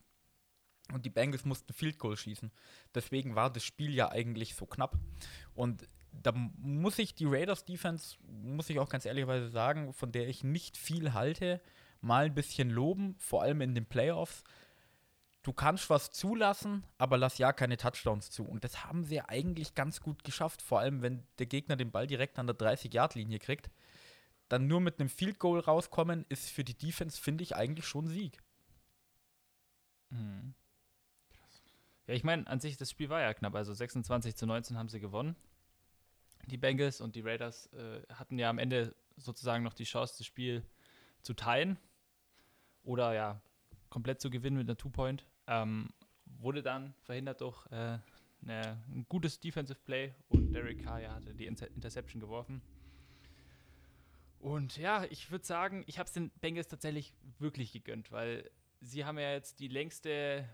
und 0.93 1.05
die 1.07 1.11
Bengals 1.11 1.45
mussten 1.45 1.73
Field 1.73 1.99
Goal 1.99 2.17
schießen. 2.17 2.51
Deswegen 2.95 3.35
war 3.35 3.51
das 3.51 3.65
Spiel 3.65 3.95
ja 3.95 4.11
eigentlich 4.11 4.55
so 4.55 4.67
knapp. 4.67 4.97
Und 5.55 5.89
da 6.13 6.33
muss 6.33 6.99
ich 6.99 7.15
die 7.15 7.27
Raiders 7.27 7.65
Defense, 7.65 8.17
muss 8.27 8.71
ich 8.71 8.79
auch 8.79 8.89
ganz 8.89 9.05
ehrlicherweise 9.05 9.49
sagen, 9.49 9.93
von 9.93 10.13
der 10.13 10.29
ich 10.29 10.43
nicht 10.43 10.77
viel 10.77 11.13
halte, 11.13 11.61
mal 12.01 12.25
ein 12.27 12.35
bisschen 12.35 12.71
loben, 12.71 13.17
vor 13.19 13.43
allem 13.43 13.61
in 13.61 13.75
den 13.75 13.87
Playoffs. 13.87 14.45
Du 15.49 15.55
kannst 15.55 15.89
was 15.89 16.11
zulassen, 16.11 16.85
aber 16.99 17.17
lass 17.17 17.39
ja 17.39 17.55
keine 17.55 17.79
Touchdowns 17.79 18.31
zu. 18.31 18.45
Und 18.45 18.65
das 18.65 18.85
haben 18.85 19.07
sie 19.07 19.23
eigentlich 19.23 19.75
ganz 19.75 20.03
gut 20.03 20.23
geschafft. 20.23 20.61
Vor 20.61 20.79
allem, 20.79 21.01
wenn 21.01 21.27
der 21.39 21.47
Gegner 21.47 21.75
den 21.75 21.91
Ball 21.91 22.07
direkt 22.07 22.39
an 22.39 22.47
der 22.47 22.55
30-Yard-Linie 22.55 23.39
kriegt. 23.39 23.71
Dann 24.51 24.67
nur 24.67 24.83
mit 24.83 25.01
einem 25.01 25.09
Field 25.09 25.39
Goal 25.39 25.61
rauskommen, 25.61 26.27
ist 26.29 26.51
für 26.51 26.65
die 26.65 26.77
Defense, 26.77 27.19
finde 27.19 27.45
ich, 27.45 27.57
eigentlich 27.57 27.87
schon 27.87 28.09
Sieg. 28.09 28.43
Mhm. 30.11 30.53
Ja, 32.07 32.13
ich 32.13 32.25
meine, 32.25 32.47
an 32.47 32.61
sich, 32.61 32.77
das 32.77 32.91
Spiel 32.91 33.09
war 33.09 33.23
ja 33.23 33.33
knapp. 33.33 33.55
Also 33.55 33.73
26 33.73 34.37
zu 34.37 34.45
19 34.45 34.77
haben 34.77 34.91
sie 34.91 35.01
gewonnen. 35.01 35.35
Die 36.49 36.59
Bengals 36.59 37.01
und 37.01 37.17
die 37.17 37.23
Raiders 37.23 37.73
äh, 37.73 38.03
hatten 38.13 38.39
ja 38.39 38.51
am 38.51 38.59
Ende 38.59 38.95
sozusagen 39.17 39.65
noch 39.65 39.73
die 39.73 39.85
Chance, 39.85 40.17
das 40.19 40.27
Spiel 40.27 40.63
zu 41.23 41.33
teilen. 41.33 41.79
Oder 42.83 43.15
ja, 43.15 43.41
komplett 43.89 44.21
zu 44.21 44.29
gewinnen 44.29 44.59
mit 44.59 44.69
einer 44.69 44.77
Two-Point. 44.77 45.25
Ähm, 45.49 45.89
wurde 46.41 46.63
dann 46.63 46.95
verhindert 47.01 47.41
durch 47.41 47.67
äh, 47.73 47.99
ne, 48.43 48.83
ein 48.89 49.07
gutes 49.09 49.41
Defensive 49.41 49.79
Play 49.85 50.15
und 50.29 50.53
Derek 50.53 50.85
Carr 50.85 51.01
ja, 51.01 51.15
hatte 51.15 51.35
die 51.35 51.47
Inter 51.47 51.69
Interception 51.69 52.21
geworfen. 52.21 52.63
Und 54.39 54.77
ja, 54.77 55.05
ich 55.11 55.31
würde 55.31 55.45
sagen, 55.45 55.83
ich 55.87 55.99
habe 55.99 56.07
es 56.07 56.13
den 56.13 56.31
Bengals 56.41 56.69
tatsächlich 56.69 57.13
wirklich 57.39 57.73
gegönnt, 57.73 58.13
weil 58.13 58.49
sie 58.81 59.05
haben 59.05 59.19
ja 59.19 59.33
jetzt 59.33 59.59
die 59.59 59.69
längste 59.69 60.49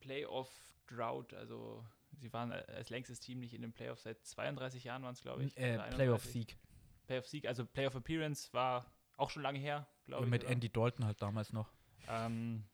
Playoff-Drought, 0.00 1.34
also 1.34 1.84
sie 2.18 2.32
waren 2.32 2.52
als 2.52 2.88
längstes 2.88 3.20
Team 3.20 3.40
nicht 3.40 3.52
in 3.52 3.62
den 3.62 3.72
Playoffs 3.72 4.04
seit 4.04 4.24
32 4.24 4.84
Jahren, 4.84 5.02
waren 5.02 5.12
es, 5.12 5.20
glaube 5.20 5.44
ich. 5.44 5.56
Äh, 5.56 5.74
oder 5.74 5.84
31. 5.84 5.96
Playoff-Sieg. 5.96 6.58
Playoff-Sieg, 7.06 7.46
also 7.46 7.66
Playoff-Appearance 7.66 8.52
war 8.52 8.90
auch 9.18 9.28
schon 9.28 9.42
lange 9.42 9.58
her, 9.58 9.86
glaube 10.06 10.24
ich. 10.24 10.30
Mit 10.30 10.44
oder? 10.44 10.52
Andy 10.52 10.70
Dalton 10.70 11.04
halt 11.04 11.20
damals 11.20 11.52
noch. 11.52 11.70
Ähm, 12.08 12.64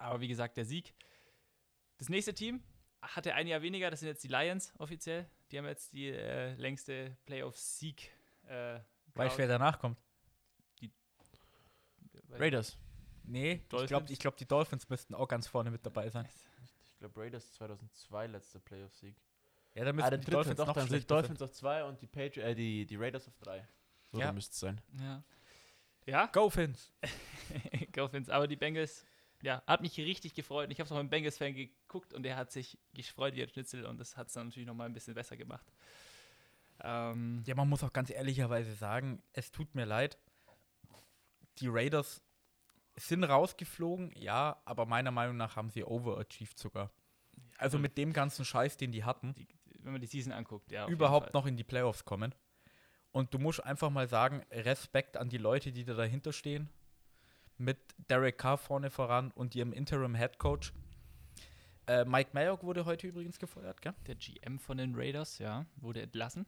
aber 0.00 0.20
wie 0.20 0.28
gesagt, 0.28 0.56
der 0.56 0.64
Sieg. 0.64 0.94
Das 1.98 2.08
nächste 2.08 2.34
Team 2.34 2.62
hatte 3.02 3.34
ein 3.34 3.46
Jahr 3.46 3.62
weniger, 3.62 3.90
das 3.90 4.00
sind 4.00 4.08
jetzt 4.08 4.24
die 4.24 4.28
Lions 4.28 4.72
offiziell. 4.78 5.28
Die 5.50 5.58
haben 5.58 5.66
jetzt 5.66 5.92
die 5.92 6.08
äh, 6.08 6.54
längste 6.54 7.16
Playoff-Sieg. 7.26 8.10
Äh, 8.46 8.80
Weißt 9.14 9.34
du, 9.34 9.38
wer 9.38 9.48
danach 9.48 9.78
kommt? 9.78 9.98
Raiders. 12.30 12.78
Nee, 13.24 13.52
ich 13.54 13.68
Dolphins? 13.68 13.88
glaube, 13.88 14.12
ich 14.12 14.18
glaub, 14.18 14.36
die 14.36 14.46
Dolphins 14.46 14.88
müssten 14.88 15.14
auch 15.14 15.28
ganz 15.28 15.46
vorne 15.46 15.70
mit 15.70 15.84
dabei 15.84 16.08
sein. 16.08 16.28
Ich 16.92 16.98
glaube, 16.98 17.20
Raiders 17.20 17.52
2002 17.54 18.26
letzter 18.28 18.60
Playoff-Sieg. 18.60 19.16
Ja, 19.74 19.84
dann 19.84 20.00
Ah, 20.00 20.10
die 20.10 20.30
Dolphins 20.30 20.56
doch, 20.56 20.66
noch 20.66 20.74
dann 20.74 20.88
sind 20.88 21.10
Dolphins 21.10 21.40
auf 21.42 21.52
2 21.52 21.84
und 21.84 22.00
die, 22.02 22.06
Patri 22.06 22.40
äh, 22.40 22.54
die, 22.54 22.86
die 22.86 22.96
Raiders 22.96 23.28
auf 23.28 23.36
3. 23.38 23.66
So 24.12 24.20
Ja. 24.20 24.32
müsste 24.32 24.52
es 24.52 24.60
sein. 24.60 24.80
Ja. 24.98 25.22
Ja. 26.06 26.26
Go 26.26 26.50
Fins! 26.50 26.92
Go 27.92 28.08
Fins. 28.08 28.28
Aber 28.28 28.48
die 28.48 28.56
Bengals, 28.56 29.06
ja, 29.42 29.62
hat 29.66 29.80
mich 29.80 29.96
richtig 29.98 30.34
gefreut. 30.34 30.66
Und 30.66 30.72
Ich 30.72 30.80
habe 30.80 30.86
es 30.86 30.92
auch 30.92 31.02
mit 31.02 31.10
Bengals-Fan 31.10 31.54
geguckt 31.54 32.12
und 32.12 32.22
der 32.22 32.36
hat 32.36 32.52
sich 32.52 32.78
gefreut 32.94 33.34
wie 33.34 33.42
ein 33.42 33.48
Schnitzel 33.48 33.86
und 33.86 33.98
das 33.98 34.16
hat 34.16 34.28
es 34.28 34.34
dann 34.34 34.48
natürlich 34.48 34.66
nochmal 34.66 34.86
ein 34.86 34.92
bisschen 34.92 35.14
besser 35.14 35.36
gemacht. 35.36 35.66
Ähm, 36.82 37.42
Ja, 37.46 37.54
man 37.54 37.68
muss 37.68 37.82
auch 37.82 37.92
ganz 37.92 38.10
ehrlicherweise 38.10 38.74
sagen, 38.74 39.22
es 39.32 39.50
tut 39.50 39.74
mir 39.74 39.84
leid. 39.84 40.18
Die 41.58 41.68
Raiders 41.68 42.22
sind 42.96 43.24
rausgeflogen, 43.24 44.12
ja, 44.16 44.60
aber 44.64 44.86
meiner 44.86 45.10
Meinung 45.10 45.36
nach 45.36 45.56
haben 45.56 45.70
sie 45.70 45.84
overachieved 45.84 46.58
sogar. 46.58 46.90
Also 47.58 47.78
mit 47.78 47.98
dem 47.98 48.12
ganzen 48.12 48.44
Scheiß, 48.44 48.76
den 48.76 48.92
die 48.92 49.04
hatten, 49.04 49.34
die, 49.34 49.46
wenn 49.80 49.92
man 49.92 50.00
die 50.00 50.06
Season 50.06 50.32
anguckt, 50.32 50.70
ja. 50.70 50.86
überhaupt 50.88 51.34
noch 51.34 51.46
in 51.46 51.56
die 51.56 51.64
Playoffs 51.64 52.04
kommen. 52.04 52.34
Und 53.12 53.34
du 53.34 53.38
musst 53.38 53.64
einfach 53.64 53.90
mal 53.90 54.06
sagen, 54.06 54.42
Respekt 54.50 55.16
an 55.16 55.28
die 55.28 55.38
Leute, 55.38 55.72
die 55.72 55.84
da 55.84 55.94
dahinter 55.94 56.32
stehen. 56.32 56.68
Mit 57.60 57.76
Derek 58.08 58.38
Carr 58.38 58.56
vorne 58.56 58.88
voran 58.88 59.32
und 59.32 59.54
ihrem 59.54 59.74
Interim 59.74 60.14
Head 60.14 60.38
Coach. 60.38 60.72
Äh, 61.86 62.06
Mike 62.06 62.30
Mayock 62.32 62.62
wurde 62.62 62.86
heute 62.86 63.06
übrigens 63.06 63.38
gefeuert, 63.38 63.82
gell? 63.82 63.92
Der 64.06 64.14
GM 64.14 64.58
von 64.58 64.78
den 64.78 64.94
Raiders, 64.94 65.38
ja, 65.38 65.66
wurde 65.76 66.00
entlassen. 66.00 66.46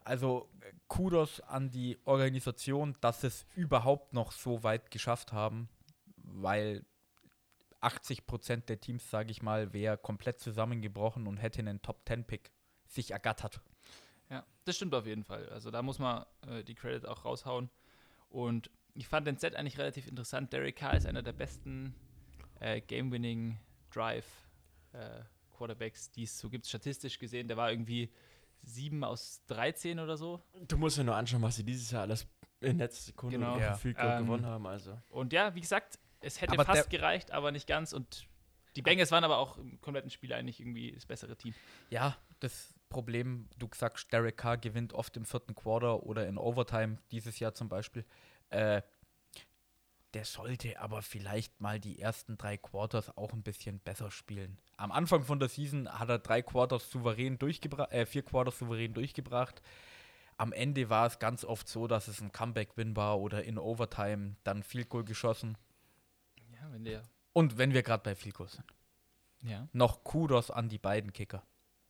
Also 0.00 0.48
äh, 0.62 0.72
Kudos 0.88 1.42
an 1.42 1.70
die 1.70 1.98
Organisation, 2.06 2.96
dass 3.02 3.20
sie 3.20 3.26
es 3.26 3.44
überhaupt 3.54 4.14
noch 4.14 4.32
so 4.32 4.62
weit 4.62 4.90
geschafft 4.90 5.34
haben, 5.34 5.68
weil 6.16 6.86
80% 7.82 8.64
der 8.64 8.80
Teams, 8.80 9.10
sage 9.10 9.30
ich 9.30 9.42
mal, 9.42 9.74
wäre 9.74 9.98
komplett 9.98 10.40
zusammengebrochen 10.40 11.26
und 11.26 11.36
hätte 11.36 11.58
einen 11.58 11.82
Top-10-Pick 11.82 12.50
sich 12.86 13.10
ergattert. 13.10 13.60
Ja, 14.30 14.46
das 14.64 14.76
stimmt 14.76 14.94
auf 14.94 15.04
jeden 15.04 15.24
Fall. 15.24 15.50
Also 15.50 15.70
da 15.70 15.82
muss 15.82 15.98
man 15.98 16.24
äh, 16.48 16.64
die 16.64 16.74
Credit 16.74 17.06
auch 17.06 17.26
raushauen. 17.26 17.68
Und 18.30 18.70
ich 18.94 19.08
fand 19.08 19.26
den 19.26 19.36
Set 19.36 19.56
eigentlich 19.56 19.78
relativ 19.78 20.06
interessant. 20.06 20.52
Derek 20.52 20.76
Carr 20.76 20.96
ist 20.96 21.06
einer 21.06 21.22
der 21.22 21.32
besten 21.32 21.94
äh, 22.60 22.80
Game-Winning 22.80 23.58
Drive 23.90 24.26
äh, 24.92 25.20
Quarterbacks, 25.56 26.10
die 26.10 26.24
es 26.24 26.38
so 26.38 26.48
gibt, 26.48 26.66
statistisch 26.66 27.18
gesehen. 27.18 27.48
Der 27.48 27.56
war 27.56 27.70
irgendwie 27.70 28.10
7 28.62 29.02
aus 29.04 29.42
13 29.48 29.98
oder 29.98 30.16
so. 30.16 30.42
Du 30.68 30.78
musst 30.78 30.96
ja 30.96 31.04
nur 31.04 31.16
anschauen, 31.16 31.42
was 31.42 31.56
sie 31.56 31.64
dieses 31.64 31.90
Jahr 31.90 32.02
alles 32.02 32.26
in 32.60 32.78
letzter 32.78 33.02
Sekunde 33.02 33.36
Genau. 33.38 33.54
auf 33.56 33.84
Ja. 33.84 34.18
Ähm, 34.18 34.24
gewonnen 34.24 34.46
haben. 34.46 34.66
Also. 34.66 34.98
Und 35.10 35.32
ja, 35.32 35.54
wie 35.54 35.60
gesagt, 35.60 35.98
es 36.20 36.40
hätte 36.40 36.52
Aber 36.54 36.64
fast 36.64 36.88
gereicht, 36.90 37.30
aber 37.30 37.52
nicht 37.52 37.66
ganz. 37.66 37.92
Und 37.92 38.26
die 38.76 38.82
Bengals 38.82 39.10
waren 39.10 39.24
aber 39.24 39.38
auch 39.38 39.58
im 39.58 39.80
kompletten 39.80 40.10
Spiel 40.10 40.32
eigentlich 40.32 40.60
irgendwie 40.60 40.92
das 40.92 41.06
bessere 41.06 41.36
Team. 41.36 41.54
Ja, 41.90 42.16
das 42.40 42.74
Problem, 42.88 43.48
du 43.58 43.68
sagst, 43.74 44.12
Derek 44.12 44.36
Carr 44.36 44.56
gewinnt 44.56 44.92
oft 44.92 45.16
im 45.16 45.24
vierten 45.24 45.54
Quarter 45.54 46.04
oder 46.04 46.26
in 46.26 46.38
Overtime, 46.38 46.98
dieses 47.10 47.38
Jahr 47.38 47.54
zum 47.54 47.68
Beispiel. 47.68 48.04
Äh, 48.54 48.82
der 50.14 50.24
sollte 50.24 50.78
aber 50.78 51.02
vielleicht 51.02 51.60
mal 51.60 51.80
die 51.80 51.98
ersten 51.98 52.38
drei 52.38 52.56
Quarters 52.56 53.16
auch 53.16 53.32
ein 53.32 53.42
bisschen 53.42 53.80
besser 53.80 54.12
spielen. 54.12 54.58
Am 54.76 54.92
Anfang 54.92 55.24
von 55.24 55.40
der 55.40 55.48
Season 55.48 55.88
hat 55.88 56.08
er 56.08 56.20
drei 56.20 56.40
Quarters 56.40 56.88
souverän 56.90 57.36
durchgebracht, 57.38 57.90
äh, 57.92 58.06
vier 58.06 58.22
Quarters 58.22 58.58
souverän 58.60 58.94
durchgebracht. 58.94 59.60
Am 60.36 60.52
Ende 60.52 60.88
war 60.88 61.06
es 61.06 61.18
ganz 61.18 61.44
oft 61.44 61.68
so, 61.68 61.86
dass 61.88 62.06
es 62.08 62.20
ein 62.20 62.30
Comeback-Win 62.32 62.94
war 62.96 63.20
oder 63.20 63.42
in 63.44 63.58
Overtime 63.58 64.36
dann 64.44 64.62
Field 64.62 64.88
Goal 64.88 65.04
geschossen. 65.04 65.56
Ja, 66.52 66.70
wenn 66.72 66.84
der. 66.84 67.02
Und 67.32 67.58
wenn 67.58 67.72
wir 67.72 67.82
gerade 67.82 68.02
bei 68.04 68.14
Field 68.14 68.36
Goal 68.36 68.48
sind, 68.48 68.64
Ja, 69.42 69.68
noch 69.72 70.04
Kudos 70.04 70.50
an 70.50 70.68
die 70.68 70.78
beiden 70.78 71.12
Kicker. 71.12 71.42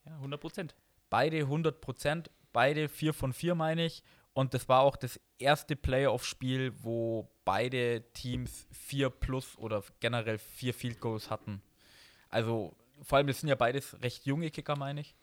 ja 0.04 0.12
100 0.14 0.40
Prozent. 0.40 0.74
Beide 1.10 1.40
100 1.40 1.80
Prozent, 1.82 2.30
beide 2.52 2.88
4 2.88 3.12
von 3.12 3.32
4 3.34 3.54
meine 3.54 3.84
ich. 3.84 4.02
Und 4.34 4.52
das 4.52 4.68
war 4.68 4.80
auch 4.80 4.96
das 4.96 5.20
erste 5.38 5.76
Playoff-Spiel, 5.76 6.72
wo 6.82 7.30
beide 7.44 8.02
Teams 8.12 8.66
4 8.72 9.08
plus 9.10 9.56
oder 9.58 9.82
generell 10.00 10.38
4 10.38 10.74
Field 10.74 11.00
Goals 11.00 11.30
hatten. 11.30 11.62
Also 12.28 12.76
vor 13.02 13.18
allem, 13.18 13.28
das 13.28 13.40
sind 13.40 13.48
ja 13.48 13.54
beides 13.54 14.00
recht 14.02 14.26
junge 14.26 14.50
Kicker, 14.50 14.76
meine 14.76 15.00
ich. 15.00 15.14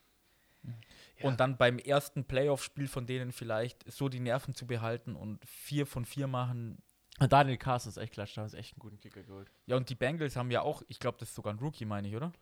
Ja. 0.64 1.28
Und 1.28 1.40
dann 1.40 1.58
beim 1.58 1.78
ersten 1.78 2.24
Playoff-Spiel 2.24 2.88
von 2.88 3.06
denen 3.06 3.32
vielleicht 3.32 3.90
so 3.90 4.08
die 4.08 4.20
Nerven 4.20 4.54
zu 4.54 4.66
behalten 4.66 5.14
und 5.14 5.44
4 5.44 5.86
von 5.86 6.04
4 6.04 6.26
machen. 6.26 6.82
Daniel 7.18 7.58
Carson 7.58 7.90
ist 7.90 7.98
echt 7.98 8.14
klatsch, 8.14 8.36
da 8.36 8.42
haben 8.42 8.48
sie 8.48 8.56
echt 8.56 8.74
einen 8.74 8.80
guten 8.80 8.98
Kicker 8.98 9.22
geholt. 9.22 9.50
Ja, 9.66 9.76
und 9.76 9.88
die 9.90 9.94
Bengals 9.94 10.36
haben 10.36 10.50
ja 10.50 10.62
auch, 10.62 10.82
ich 10.88 10.98
glaube, 10.98 11.18
das 11.18 11.28
ist 11.28 11.34
sogar 11.34 11.52
ein 11.52 11.58
Rookie, 11.58 11.84
meine 11.84 12.08
ich, 12.08 12.16
oder? 12.16 12.32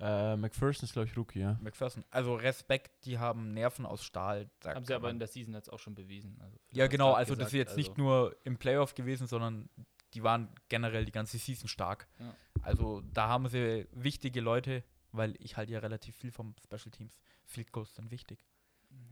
Äh, 0.00 0.36
McPherson 0.36 0.84
ist, 0.86 0.92
glaube 0.92 1.08
ich, 1.08 1.16
Rookie, 1.16 1.38
ja. 1.40 1.56
McPherson. 1.62 2.04
Also 2.10 2.34
Respekt, 2.34 3.04
die 3.06 3.18
haben 3.18 3.54
Nerven 3.54 3.86
aus 3.86 4.04
Stahl. 4.04 4.50
Haben 4.64 4.84
sie 4.84 4.92
aber 4.94 5.08
man- 5.08 5.16
in 5.16 5.18
der 5.20 5.28
Season 5.28 5.54
jetzt 5.54 5.72
auch 5.72 5.78
schon 5.78 5.94
bewiesen. 5.94 6.36
Also 6.40 6.58
Ja, 6.72 6.88
genau. 6.88 7.12
Also, 7.12 7.34
grad 7.34 7.42
das 7.42 7.48
ist 7.48 7.52
gesagt, 7.52 7.68
jetzt 7.70 7.76
nicht 7.76 7.90
also- 7.90 8.02
nur 8.02 8.36
im 8.44 8.58
Playoff 8.58 8.94
gewesen, 8.94 9.26
sondern 9.28 9.68
die 10.14 10.22
waren 10.24 10.48
generell 10.68 11.04
die 11.04 11.12
ganze 11.12 11.38
Season 11.38 11.68
stark. 11.68 12.08
Ja. 12.18 12.34
Also, 12.62 13.02
da 13.12 13.28
haben 13.28 13.46
sie 13.48 13.86
wichtige 13.92 14.40
Leute, 14.40 14.82
weil 15.12 15.34
ich 15.38 15.56
halte 15.56 15.72
ja 15.72 15.78
relativ 15.78 16.16
viel 16.16 16.32
vom 16.32 16.54
Special 16.64 16.90
Teams. 16.90 17.20
Field 17.44 17.70
Goals 17.72 17.94
sind 17.94 18.10
wichtig. 18.10 18.44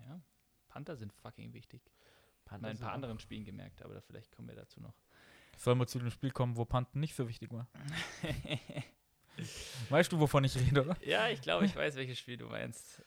Ja, 0.01 0.21
Panther 0.69 0.97
sind 0.97 1.13
fucking 1.13 1.53
wichtig. 1.53 1.83
Panther 2.45 2.63
Mal 2.63 2.71
in 2.73 2.77
ein 2.77 2.81
paar 2.81 2.93
anderen 2.93 3.19
Spielen 3.21 3.45
gemerkt, 3.45 3.83
aber 3.83 3.95
da 3.95 4.01
vielleicht 4.01 4.33
kommen 4.35 4.49
wir 4.49 4.57
dazu 4.57 4.81
noch. 4.81 4.95
Sollen 5.57 5.79
wir 5.79 5.87
zu 5.87 5.99
dem 6.01 6.11
Spiel 6.11 6.31
kommen, 6.33 6.57
wo 6.57 6.65
Panten 6.65 6.99
nicht 7.01 7.15
so 7.15 7.29
wichtig 7.29 7.53
war? 7.53 7.69
Weißt 9.89 10.13
du, 10.13 10.19
wovon 10.21 10.45
ich 10.45 10.57
rede, 10.57 10.83
oder? 10.83 10.97
ja, 11.05 11.29
ich 11.29 11.41
glaube, 11.41 11.67
ich 11.67 11.75
weiß, 11.77 11.97
welches 11.97 12.19
Spiel 12.19 12.37
du 12.37 12.47
meinst. 12.49 13.03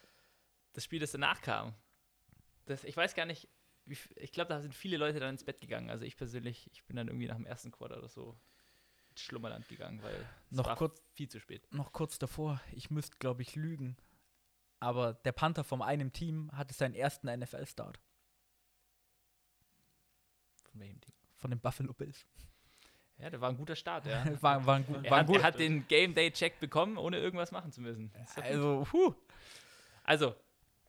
Das 0.73 0.83
Spiel, 0.83 0.99
das 0.99 1.11
danach 1.11 1.41
kam. 1.41 1.73
Das, 2.65 2.83
ich 2.83 2.95
weiß 2.97 3.13
gar 3.15 3.25
nicht, 3.25 3.47
ich 4.15 4.31
glaube, 4.31 4.49
da 4.49 4.59
sind 4.61 4.73
viele 4.73 4.97
Leute 4.97 5.19
dann 5.19 5.29
ins 5.31 5.43
Bett 5.43 5.61
gegangen. 5.61 5.89
Also 5.89 6.05
ich 6.05 6.17
persönlich, 6.17 6.69
ich 6.71 6.83
bin 6.85 6.95
dann 6.95 7.07
irgendwie 7.07 7.27
nach 7.27 7.35
dem 7.37 7.45
ersten 7.45 7.71
Quarter 7.71 7.97
oder 7.99 8.09
so 8.09 8.37
ins 9.11 9.21
Schlummerland 9.21 9.67
gegangen, 9.69 10.01
weil 10.01 10.15
es 10.49 10.57
Noch 10.57 10.65
war 10.65 10.75
kurz- 10.75 11.01
viel 11.13 11.29
zu 11.29 11.39
spät. 11.39 11.67
Noch 11.71 11.91
kurz 11.93 12.17
davor, 12.19 12.59
ich 12.71 12.89
müsste, 12.89 13.15
glaube 13.19 13.41
ich, 13.43 13.55
lügen. 13.55 13.95
Aber 14.79 15.13
der 15.13 15.31
Panther 15.31 15.63
von 15.63 15.81
einem 15.81 16.11
Team 16.11 16.51
hatte 16.51 16.73
seinen 16.73 16.95
ersten 16.95 17.27
NFL-Start. 17.27 17.99
Von 20.71 20.79
welchem 20.81 20.99
Team? 21.01 21.13
Von 21.37 21.51
den 21.51 21.59
Buffalo 21.59 21.93
Bills. 21.93 22.25
Ja, 23.17 23.29
der 23.29 23.39
war 23.39 23.49
ein 23.49 23.57
guter 23.57 23.75
Start, 23.75 24.05
ja. 24.05 24.23
war, 24.41 24.65
war 24.65 24.75
ein, 24.75 24.85
gut, 24.85 25.03
Er 25.03 25.11
war 25.11 25.19
hat, 25.19 25.27
gut. 25.27 25.37
er 25.37 25.43
hat 25.43 25.59
den 25.59 25.87
Game 25.87 26.13
Day 26.13 26.31
Check 26.31 26.59
bekommen, 26.59 26.97
ohne 26.97 27.17
irgendwas 27.17 27.51
machen 27.51 27.71
zu 27.71 27.81
müssen. 27.81 28.11
Also, 28.35 28.85
puh. 28.89 29.13
Also, 30.03 30.35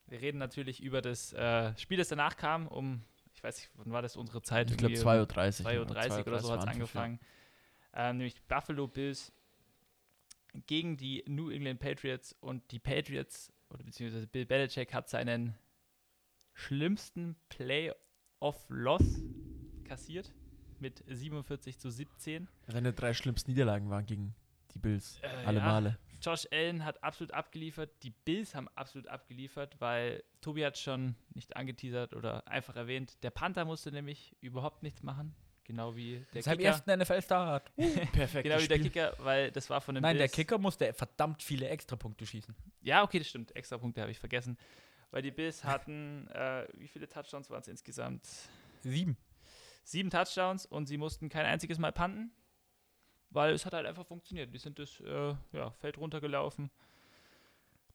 wir 0.06 0.20
reden 0.20 0.38
natürlich 0.38 0.82
über 0.82 1.00
das 1.00 1.32
äh, 1.32 1.76
Spiel, 1.78 1.98
das 1.98 2.08
danach 2.08 2.36
kam, 2.36 2.66
um, 2.68 3.04
ich 3.32 3.42
weiß 3.42 3.56
nicht, 3.56 3.70
wann 3.74 3.92
war 3.92 4.02
das 4.02 4.16
unsere 4.16 4.42
Zeit? 4.42 4.70
Ich 4.70 4.76
glaube 4.76 4.94
Irgendwie 4.94 5.08
2.30 5.08 5.80
um 5.80 5.86
2.30 5.88 6.18
Uhr 6.18 6.26
oder 6.26 6.40
so 6.40 6.52
hat 6.52 6.60
es 6.60 6.66
Anpfiff, 6.66 6.94
ja. 6.94 7.02
angefangen. 7.02 7.20
Ähm, 7.94 8.16
nämlich 8.18 8.42
Buffalo 8.42 8.88
Bills 8.88 9.32
gegen 10.66 10.96
die 10.96 11.22
New 11.26 11.50
England 11.50 11.80
Patriots 11.80 12.34
und 12.40 12.70
die 12.72 12.78
Patriots, 12.78 13.52
oder 13.70 13.84
beziehungsweise 13.84 14.26
Bill 14.26 14.46
Belichick 14.46 14.92
hat 14.94 15.08
seinen 15.08 15.56
schlimmsten 16.54 17.36
Playoff-Loss 17.48 19.22
kassiert 19.84 20.32
mit 20.80 21.02
47 21.06 21.78
zu 21.78 21.90
17. 21.90 22.48
Seine 22.66 22.92
drei 22.92 23.14
schlimmsten 23.14 23.50
Niederlagen 23.50 23.90
waren 23.90 24.06
gegen 24.06 24.34
die 24.74 24.78
Bills. 24.78 25.18
Äh, 25.22 25.46
Alle 25.46 25.58
ja. 25.58 25.64
Male. 25.66 25.98
Josh 26.22 26.46
Allen 26.50 26.84
hat 26.84 27.02
absolut 27.04 27.32
abgeliefert, 27.32 27.90
die 28.02 28.10
Bills 28.10 28.54
haben 28.54 28.68
absolut 28.74 29.06
abgeliefert, 29.08 29.76
weil 29.80 30.22
Tobi 30.40 30.64
hat 30.64 30.78
schon 30.78 31.14
nicht 31.34 31.56
angeteasert 31.56 32.14
oder 32.14 32.46
einfach 32.48 32.74
erwähnt, 32.76 33.22
der 33.22 33.30
Panther 33.30 33.64
musste 33.64 33.92
nämlich 33.92 34.34
überhaupt 34.40 34.82
nichts 34.82 35.02
machen, 35.02 35.34
genau 35.64 35.94
wie 35.94 36.24
der 36.32 36.42
Kicker. 36.42 36.62
ersten 36.62 36.98
NFL-Start. 36.98 37.70
Perfekt. 38.12 38.44
Genau 38.44 38.60
wie 38.60 38.68
der 38.68 38.78
Kicker, 38.78 39.14
weil 39.18 39.52
das 39.52 39.68
war 39.68 39.80
von 39.80 39.94
den 39.94 40.02
Nein, 40.02 40.16
der 40.16 40.24
Bills. 40.24 40.32
Kicker 40.32 40.58
musste 40.58 40.92
verdammt 40.94 41.42
viele 41.42 41.68
Extrapunkte 41.68 42.26
schießen. 42.26 42.54
Ja, 42.80 43.02
okay, 43.02 43.18
das 43.18 43.28
stimmt. 43.28 43.54
Extra 43.54 43.78
Punkte 43.78 44.00
habe 44.00 44.10
ich 44.10 44.18
vergessen. 44.18 44.56
Weil 45.10 45.22
die 45.22 45.30
Bills 45.30 45.64
hatten, 45.64 46.26
äh, 46.28 46.66
wie 46.74 46.88
viele 46.88 47.08
Touchdowns 47.08 47.48
waren 47.50 47.60
es 47.60 47.68
insgesamt? 47.68 48.26
Sieben. 48.82 49.16
Sieben 49.86 50.10
Touchdowns 50.10 50.66
und 50.66 50.86
sie 50.86 50.96
mussten 50.96 51.28
kein 51.28 51.46
einziges 51.46 51.78
Mal 51.78 51.92
panten, 51.92 52.32
weil 53.30 53.54
es 53.54 53.64
hat 53.64 53.72
halt 53.72 53.86
einfach 53.86 54.04
funktioniert. 54.04 54.52
Die 54.52 54.58
sind 54.58 54.80
das 54.80 54.98
äh, 55.00 55.34
ja, 55.52 55.70
Feld 55.78 55.96
runtergelaufen. 55.96 56.72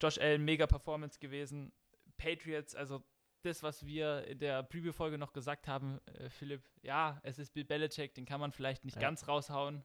Josh 0.01 0.17
Allen, 0.17 0.45
mega 0.45 0.67
Performance 0.67 1.19
gewesen. 1.19 1.73
Patriots, 2.15 2.75
also 2.75 3.03
das, 3.41 3.61
was 3.61 3.85
wir 3.85 4.25
in 4.25 4.39
der 4.39 4.63
Preview-Folge 4.63 5.17
noch 5.17 5.33
gesagt 5.33 5.67
haben, 5.67 5.99
äh, 6.05 6.29
Philipp, 6.29 6.63
ja, 6.81 7.19
es 7.23 7.39
ist 7.39 7.53
Bill 7.53 7.65
Belichick, 7.65 8.13
den 8.13 8.25
kann 8.25 8.39
man 8.39 8.53
vielleicht 8.53 8.85
nicht 8.85 8.95
Ja. 8.95 9.01
ganz 9.01 9.27
raushauen, 9.27 9.83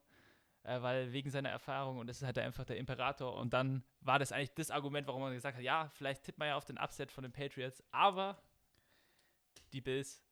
äh, 0.62 0.80
weil 0.82 1.12
wegen 1.12 1.30
seiner 1.30 1.48
Erfahrung 1.50 1.98
und 1.98 2.08
es 2.08 2.18
ist 2.18 2.22
halt 2.24 2.38
einfach 2.38 2.64
der 2.64 2.76
Imperator. 2.76 3.34
Und 3.34 3.52
dann 3.52 3.82
war 4.00 4.20
das 4.20 4.30
eigentlich 4.30 4.54
das 4.54 4.70
Argument, 4.70 5.08
warum 5.08 5.22
man 5.22 5.32
gesagt 5.32 5.56
hat, 5.56 5.64
ja, 5.64 5.88
vielleicht 5.94 6.22
tippt 6.22 6.38
man 6.38 6.46
ja 6.46 6.56
auf 6.56 6.64
den 6.66 6.78
Upset 6.78 7.10
von 7.10 7.22
den 7.24 7.32
Patriots, 7.32 7.82
aber 7.90 8.40
die 9.72 9.80
Bills 9.80 10.22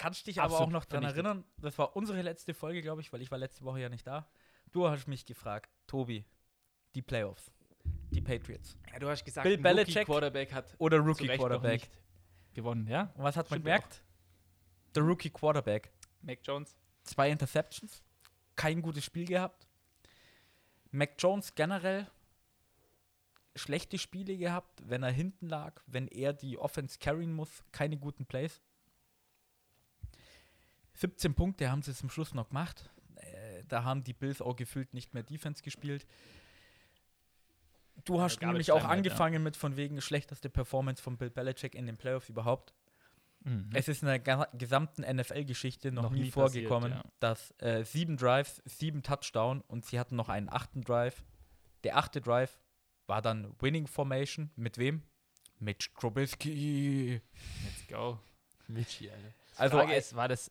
Kannst 0.00 0.26
dich 0.26 0.40
aber 0.40 0.54
Absolut 0.54 0.68
auch 0.68 0.72
noch 0.72 0.84
daran 0.86 1.04
erinnern, 1.04 1.44
das 1.58 1.76
war 1.76 1.94
unsere 1.94 2.22
letzte 2.22 2.54
Folge, 2.54 2.80
glaube 2.80 3.02
ich, 3.02 3.12
weil 3.12 3.20
ich 3.20 3.30
war 3.30 3.36
letzte 3.36 3.66
Woche 3.66 3.80
ja 3.80 3.90
nicht 3.90 4.06
da. 4.06 4.26
Du 4.72 4.88
hast 4.88 5.06
mich 5.06 5.26
gefragt, 5.26 5.68
Tobi, 5.86 6.24
die 6.94 7.02
Playoffs, 7.02 7.52
die 8.10 8.22
Patriots 8.22 8.78
Ja, 8.90 8.98
du 8.98 9.10
hast 9.10 9.22
gesagt, 9.26 9.44
Bill 9.44 9.58
Belichick 9.58 10.06
Quarterback 10.06 10.54
hat 10.54 10.74
oder 10.78 10.96
zu 10.96 11.02
Rookie 11.02 11.28
Quarterback. 11.28 11.82
nicht 11.82 11.90
gewonnen, 12.54 12.86
ja? 12.86 13.12
Und 13.14 13.24
was 13.24 13.36
hat 13.36 13.50
man 13.50 13.58
gemerkt? 13.58 14.02
Der 14.94 15.02
Rookie 15.02 15.28
Quarterback. 15.28 15.92
Mac 16.22 16.38
Jones. 16.44 16.78
Zwei 17.02 17.30
Interceptions, 17.30 18.02
kein 18.56 18.80
gutes 18.80 19.04
Spiel 19.04 19.26
gehabt. 19.26 19.68
Mac 20.92 21.10
Jones 21.18 21.54
generell 21.54 22.06
schlechte 23.54 23.98
Spiele 23.98 24.38
gehabt, 24.38 24.80
wenn 24.88 25.02
er 25.02 25.12
hinten 25.12 25.46
lag, 25.46 25.82
wenn 25.84 26.08
er 26.08 26.32
die 26.32 26.56
Offense 26.56 26.98
carryen 26.98 27.34
muss, 27.34 27.62
keine 27.70 27.98
guten 27.98 28.24
Plays. 28.24 28.62
17 31.00 31.34
Punkte 31.34 31.70
haben 31.70 31.82
sie 31.82 31.94
zum 31.94 32.10
Schluss 32.10 32.34
noch 32.34 32.48
gemacht. 32.48 32.90
Äh, 33.16 33.64
da 33.68 33.84
haben 33.84 34.04
die 34.04 34.12
Bills 34.12 34.42
auch 34.42 34.54
gefühlt 34.54 34.92
nicht 34.92 35.14
mehr 35.14 35.22
Defense 35.22 35.62
gespielt. 35.62 36.06
Du 38.04 38.20
hast 38.20 38.38
Garbage 38.40 38.52
nämlich 38.52 38.72
auch 38.72 38.78
Time 38.78 38.88
halt, 38.88 39.06
ja. 39.06 39.10
angefangen 39.10 39.42
mit 39.42 39.56
von 39.56 39.76
wegen 39.76 40.00
schlechteste 40.00 40.50
Performance 40.50 41.02
von 41.02 41.16
Bill 41.16 41.30
Belichick 41.30 41.74
in 41.74 41.86
den 41.86 41.96
Playoffs 41.96 42.28
überhaupt. 42.28 42.74
Mhm. 43.44 43.70
Es 43.72 43.88
ist 43.88 44.02
in 44.02 44.08
der 44.08 44.18
gesamten 44.52 45.02
NFL-Geschichte 45.02 45.90
noch, 45.90 46.04
Noch 46.04 46.10
nie, 46.10 46.24
nie 46.24 46.30
passiert, 46.30 46.68
vorgekommen, 46.68 46.92
ja. 46.92 47.04
dass 47.20 47.54
äh, 47.58 47.84
sieben 47.84 48.18
Drives, 48.18 48.62
sieben 48.66 49.02
Touchdown 49.02 49.62
und 49.62 49.86
sie 49.86 49.98
hatten 49.98 50.16
noch 50.16 50.28
einen 50.28 50.50
achten 50.50 50.82
Drive. 50.82 51.24
Der 51.84 51.96
achte 51.96 52.20
Drive 52.20 52.58
war 53.06 53.22
dann 53.22 53.54
Winning 53.58 53.86
Formation. 53.86 54.50
Mit 54.56 54.76
wem? 54.76 55.02
Mit 55.58 55.94
Trubisky. 55.94 57.22
Let's 57.64 57.88
go. 57.88 58.18
Michi, 58.68 59.10
Alter. 59.10 59.34
Also 59.56 59.76
Frage 59.78 59.94
ist, 59.94 60.14
war 60.14 60.28
das 60.28 60.50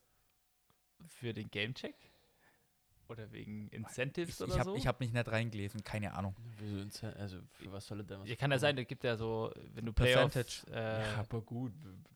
für 1.07 1.33
den 1.33 1.49
Gamecheck? 1.49 1.95
Oder 3.07 3.31
wegen 3.31 3.69
Incentives 3.69 4.35
Ich, 4.35 4.41
oder 4.41 4.53
ich 4.53 4.59
habe 4.59 4.69
so? 4.69 4.75
ich 4.75 4.85
hab 4.85 4.99
mich 4.99 5.11
nicht 5.11 5.27
reingelesen, 5.27 5.83
keine 5.83 6.13
Ahnung. 6.13 6.35
Wieso 6.59 7.07
Also, 7.17 7.39
für 7.53 7.71
was 7.71 7.87
soll 7.87 8.01
er 8.01 8.03
denn 8.03 8.19
was 8.19 8.29
ja, 8.29 8.35
kann 8.35 8.51
ja 8.51 8.59
sein, 8.59 8.75
da 8.75 8.83
gibt 8.83 9.03
ja 9.03 9.17
so, 9.17 9.51
wenn 9.73 9.83
du 9.87 9.93
Playoffs, 9.93 10.31
Percentage. 10.35 10.71
äh, 10.77 11.01
Ja, 11.01 11.15
aber 11.21 11.41
gut. 11.41 11.73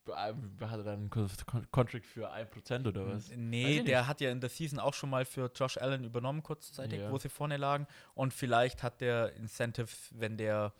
Hat 0.07 0.37
er 0.77 0.83
dann 0.83 0.87
einen 0.99 1.09
Contract 1.09 2.05
für 2.05 2.31
1% 2.31 2.85
oder 2.87 3.07
was? 3.07 3.31
Nee, 3.35 3.81
der 3.81 4.05
hat 4.05 4.21
ja 4.21 4.29
in 4.29 4.39
der 4.39 4.51
Season 4.51 4.77
auch 4.77 4.93
schon 4.93 5.09
mal 5.09 5.25
für 5.25 5.49
Josh 5.55 5.77
Allen 5.77 6.03
übernommen, 6.03 6.43
kurzzeitig, 6.43 6.99
Ja. 6.99 7.09
wo 7.11 7.17
sie 7.17 7.29
vorne 7.29 7.57
lagen. 7.57 7.87
Und 8.13 8.31
vielleicht 8.31 8.83
hat 8.83 9.01
der 9.01 9.33
Incentive, 9.37 9.87
wenn 10.11 10.37
der 10.37 10.73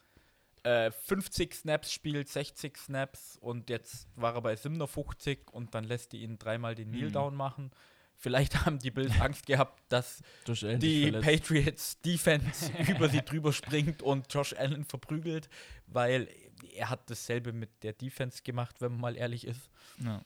äh, 0.62 0.92
50 0.92 1.56
Snaps 1.56 1.92
spielt, 1.92 2.30
60 2.30 2.78
Snaps 2.78 3.36
und 3.38 3.68
jetzt 3.72 4.08
war 4.16 4.36
er 4.36 4.42
bei 4.42 4.56
57 4.56 5.50
und 5.52 5.74
dann 5.74 5.86
lässt 5.86 6.12
die 6.14 6.22
ihn 6.22 6.38
dreimal 6.38 6.76
den 6.76 6.92
Kneel 6.92 7.08
Mhm. 7.10 7.14
Down 7.14 7.36
machen. 7.36 7.72
Vielleicht 8.18 8.66
haben 8.66 8.80
die 8.80 8.92
Bills 8.92 9.14
Angst 9.20 9.46
gehabt, 9.46 9.84
dass 9.90 10.22
die 10.48 11.12
verletzt. 11.12 11.26
Patriots 11.26 12.02
Defense 12.02 12.72
über 12.90 13.10
sie 13.10 13.22
drüber 13.22 13.52
springt 13.52 14.02
und 14.02 14.34
Josh 14.34 14.54
Allen 14.54 14.86
verprügelt, 14.86 15.50
weil 15.88 16.30
er 16.76 16.90
hat 16.90 17.10
dasselbe 17.10 17.52
mit 17.52 17.84
der 17.84 17.94
Defense 17.94 18.42
gemacht, 18.44 18.80
wenn 18.80 18.94
man 18.94 19.02
mal 19.02 19.18
ehrlich 19.18 19.46
ist. 19.46 19.70
ja. 20.04 20.24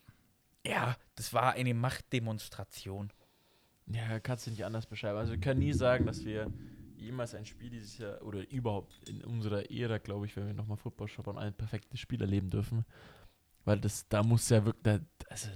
Ja, 0.65 0.97
das 1.15 1.34
war 1.34 1.54
eine 1.54 1.73
Machtdemonstration. 1.73 3.13
Ja, 3.86 4.19
kannst 4.19 4.47
du 4.47 4.52
nicht 4.52 4.65
anders 4.65 4.86
beschreiben. 4.86 5.17
Also 5.17 5.32
wir 5.32 5.39
können 5.39 5.62
nie 5.62 5.71
sagen, 5.71 6.06
dass 6.06 6.26
wir 6.26 6.52
jemals 6.97 7.36
ein 7.36 7.45
Spiel 7.45 7.69
dieses 7.69 7.97
Jahr 7.97 8.21
oder 8.21 8.50
überhaupt 8.50 9.08
in 9.08 9.23
unserer 9.23 9.71
Ära, 9.71 9.97
glaube 9.97 10.26
ich, 10.26 10.36
wenn 10.36 10.47
wir 10.47 10.54
nochmal 10.54 10.78
Football 10.78 11.08
schauen, 11.08 11.38
ein 11.38 11.54
perfektes 11.54 12.00
Spiel 12.00 12.21
erleben 12.21 12.50
dürfen. 12.50 12.86
Weil 13.63 13.80
das, 13.80 14.08
da 14.10 14.23
muss 14.23 14.50
ja 14.50 14.65
wirklich, 14.65 15.02
also 15.30 15.50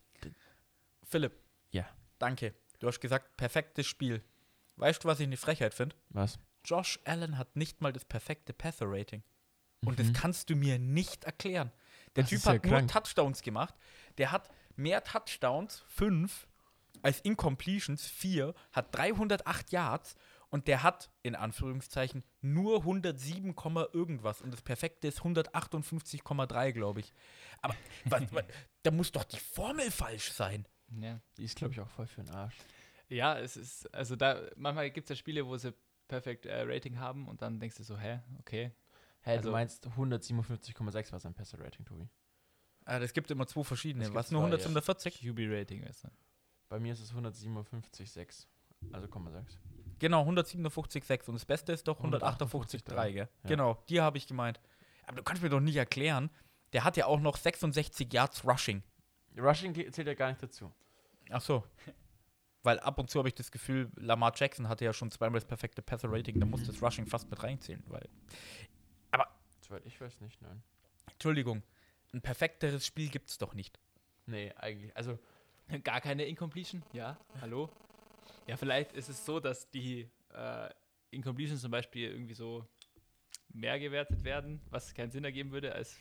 Philipp. 1.03 1.33
Ja. 1.71 1.89
Danke. 2.21 2.53
Du 2.79 2.87
hast 2.87 2.99
gesagt, 2.99 3.35
perfektes 3.37 3.87
Spiel. 3.87 4.23
Weißt 4.77 5.03
du, 5.03 5.07
was 5.07 5.19
ich 5.19 5.27
eine 5.27 5.37
Frechheit 5.37 5.73
finde? 5.73 5.95
was? 6.09 6.39
Josh 6.63 6.99
Allen 7.05 7.39
hat 7.39 7.55
nicht 7.55 7.81
mal 7.81 7.91
das 7.91 8.05
perfekte 8.05 8.53
Passer-Rating. 8.53 9.23
Und 9.83 9.97
Mhm. 9.97 10.03
das 10.13 10.21
kannst 10.21 10.49
du 10.51 10.55
mir 10.55 10.77
nicht 10.77 11.23
erklären. 11.23 11.71
Der 12.15 12.23
Das 12.23 12.29
Typ 12.29 12.37
ist 12.37 12.45
ja 12.45 12.53
hat 12.53 12.65
nur. 12.65 12.85
Touchdowns 12.87 13.41
gemacht. 13.41 13.73
Der 14.19 14.31
hat 14.31 14.49
mehr 14.75 15.03
Touchdowns, 15.03 15.83
fünf, 15.87 16.47
als 17.01 17.19
Incompletions, 17.21 18.05
vier, 18.05 18.53
hat 18.71 18.95
308 18.95 19.71
Yards 19.71 20.15
und 20.49 20.67
der 20.67 20.83
hat, 20.83 21.09
in 21.23 21.35
Anführungszeichen, 21.35 22.23
nur 22.41 22.81
107, 22.85 23.55
Komma 23.55 23.87
irgendwas. 23.93 24.41
Und 24.41 24.51
das 24.53 24.61
perfekte 24.61 25.07
ist 25.07 25.21
158,3, 25.23 26.71
glaube 26.73 26.99
ich. 26.99 27.11
Aber 27.63 27.75
was, 28.05 28.21
was, 28.31 28.43
da 28.83 28.91
muss 28.91 29.11
doch 29.11 29.23
die 29.23 29.39
Formel 29.39 29.89
falsch 29.89 30.31
sein. 30.31 30.67
Ja. 30.99 31.19
Die 31.37 31.43
ist, 31.43 31.55
glaube 31.55 31.73
ich, 31.73 31.79
auch 31.79 31.89
voll 31.89 32.07
für 32.07 32.23
den 32.23 32.33
Arsch. 32.33 32.55
Ja, 33.09 33.37
es 33.37 33.57
ist, 33.57 33.93
also 33.93 34.15
da, 34.15 34.41
manchmal 34.55 34.89
gibt 34.91 35.05
es 35.05 35.09
ja 35.09 35.15
Spiele, 35.15 35.45
wo 35.45 35.57
sie 35.57 35.73
perfekt 36.07 36.45
äh, 36.45 36.61
Rating 36.63 36.97
haben 36.99 37.27
und 37.27 37.41
dann 37.41 37.59
denkst 37.59 37.77
du 37.77 37.83
so, 37.83 37.97
hä, 37.97 38.19
okay. 38.39 38.71
Hey, 39.21 39.37
Also- 39.37 39.49
du 39.49 39.53
meinst 39.53 39.85
157,6 39.87 41.11
war 41.11 41.19
sein 41.19 41.33
Passer-Rating, 41.33 41.85
Tobi. 41.85 42.09
Ah, 42.85 42.99
das 42.99 43.13
gibt 43.13 43.29
immer 43.29 43.45
zwei 43.47 43.63
verschiedene. 43.63 44.05
Es 44.05 44.13
Was, 44.13 44.31
nur 44.31 44.41
zwei, 44.41 44.45
100, 44.45 44.61
ja. 44.61 44.65
140? 44.65 45.21
QB-Rating, 45.21 45.85
weißt 45.85 46.05
du. 46.05 46.07
Bei 46.69 46.79
mir 46.79 46.93
ist 46.93 46.99
es 47.01 47.13
157,6. 47.13 48.47
Also 48.91 49.07
0,6. 49.07 49.57
Genau, 49.99 50.23
157,6. 50.27 51.27
Und 51.27 51.35
das 51.35 51.45
Beste 51.45 51.73
ist 51.73 51.87
doch 51.87 51.99
158,3, 52.01 53.11
gell? 53.11 53.29
Ja. 53.43 53.49
Genau, 53.49 53.83
die 53.89 54.01
habe 54.01 54.17
ich 54.17 54.25
gemeint. 54.25 54.59
Aber 55.05 55.17
du 55.17 55.23
kannst 55.23 55.43
mir 55.43 55.49
doch 55.49 55.59
nicht 55.59 55.75
erklären, 55.75 56.31
der 56.73 56.83
hat 56.83 56.97
ja 56.97 57.05
auch 57.05 57.19
noch 57.19 57.37
66 57.37 58.11
Yards 58.11 58.45
Rushing. 58.45 58.81
Rushing 59.37 59.73
zählt 59.73 60.07
ja 60.07 60.13
gar 60.13 60.29
nicht 60.29 60.41
dazu. 60.43 60.71
Ach 61.29 61.41
so. 61.41 61.63
Weil 62.63 62.79
ab 62.79 62.99
und 62.99 63.09
zu 63.09 63.17
habe 63.19 63.27
ich 63.27 63.35
das 63.35 63.51
Gefühl, 63.51 63.89
Lamar 63.95 64.33
Jackson 64.35 64.67
hatte 64.69 64.85
ja 64.85 64.93
schon 64.93 65.09
zweimal 65.09 65.39
das 65.39 65.47
perfekte 65.47 65.81
Passer-Rating, 65.81 66.39
da 66.39 66.45
muss 66.45 66.63
das 66.65 66.81
Rushing 66.81 67.07
fast 67.07 67.29
mit 67.29 67.41
reinzählen. 67.41 67.83
Weil, 67.87 68.07
Soweit 69.61 69.85
ich 69.85 69.99
weiß 69.99 70.19
nicht, 70.21 70.41
nein. 70.41 70.61
Entschuldigung, 71.11 71.63
ein 72.13 72.21
perfekteres 72.21 72.85
Spiel 72.85 73.09
gibt 73.09 73.29
es 73.29 73.37
doch 73.37 73.53
nicht. 73.53 73.79
Nee, 74.25 74.51
eigentlich. 74.57 74.95
Also, 74.95 75.17
Gar 75.83 76.01
keine 76.01 76.25
Incompletion? 76.25 76.83
Ja, 76.93 77.17
hallo? 77.39 77.69
Ja, 78.47 78.57
vielleicht 78.57 78.93
ist 78.93 79.09
es 79.09 79.25
so, 79.25 79.39
dass 79.39 79.69
die 79.69 80.09
äh, 80.33 80.69
Incompletions 81.11 81.61
zum 81.61 81.71
Beispiel 81.71 82.09
irgendwie 82.11 82.33
so 82.33 82.65
mehr 83.49 83.79
gewertet 83.79 84.23
werden, 84.23 84.61
was 84.69 84.93
keinen 84.93 85.11
Sinn 85.11 85.23
ergeben 85.23 85.51
würde 85.51 85.73
als 85.73 85.97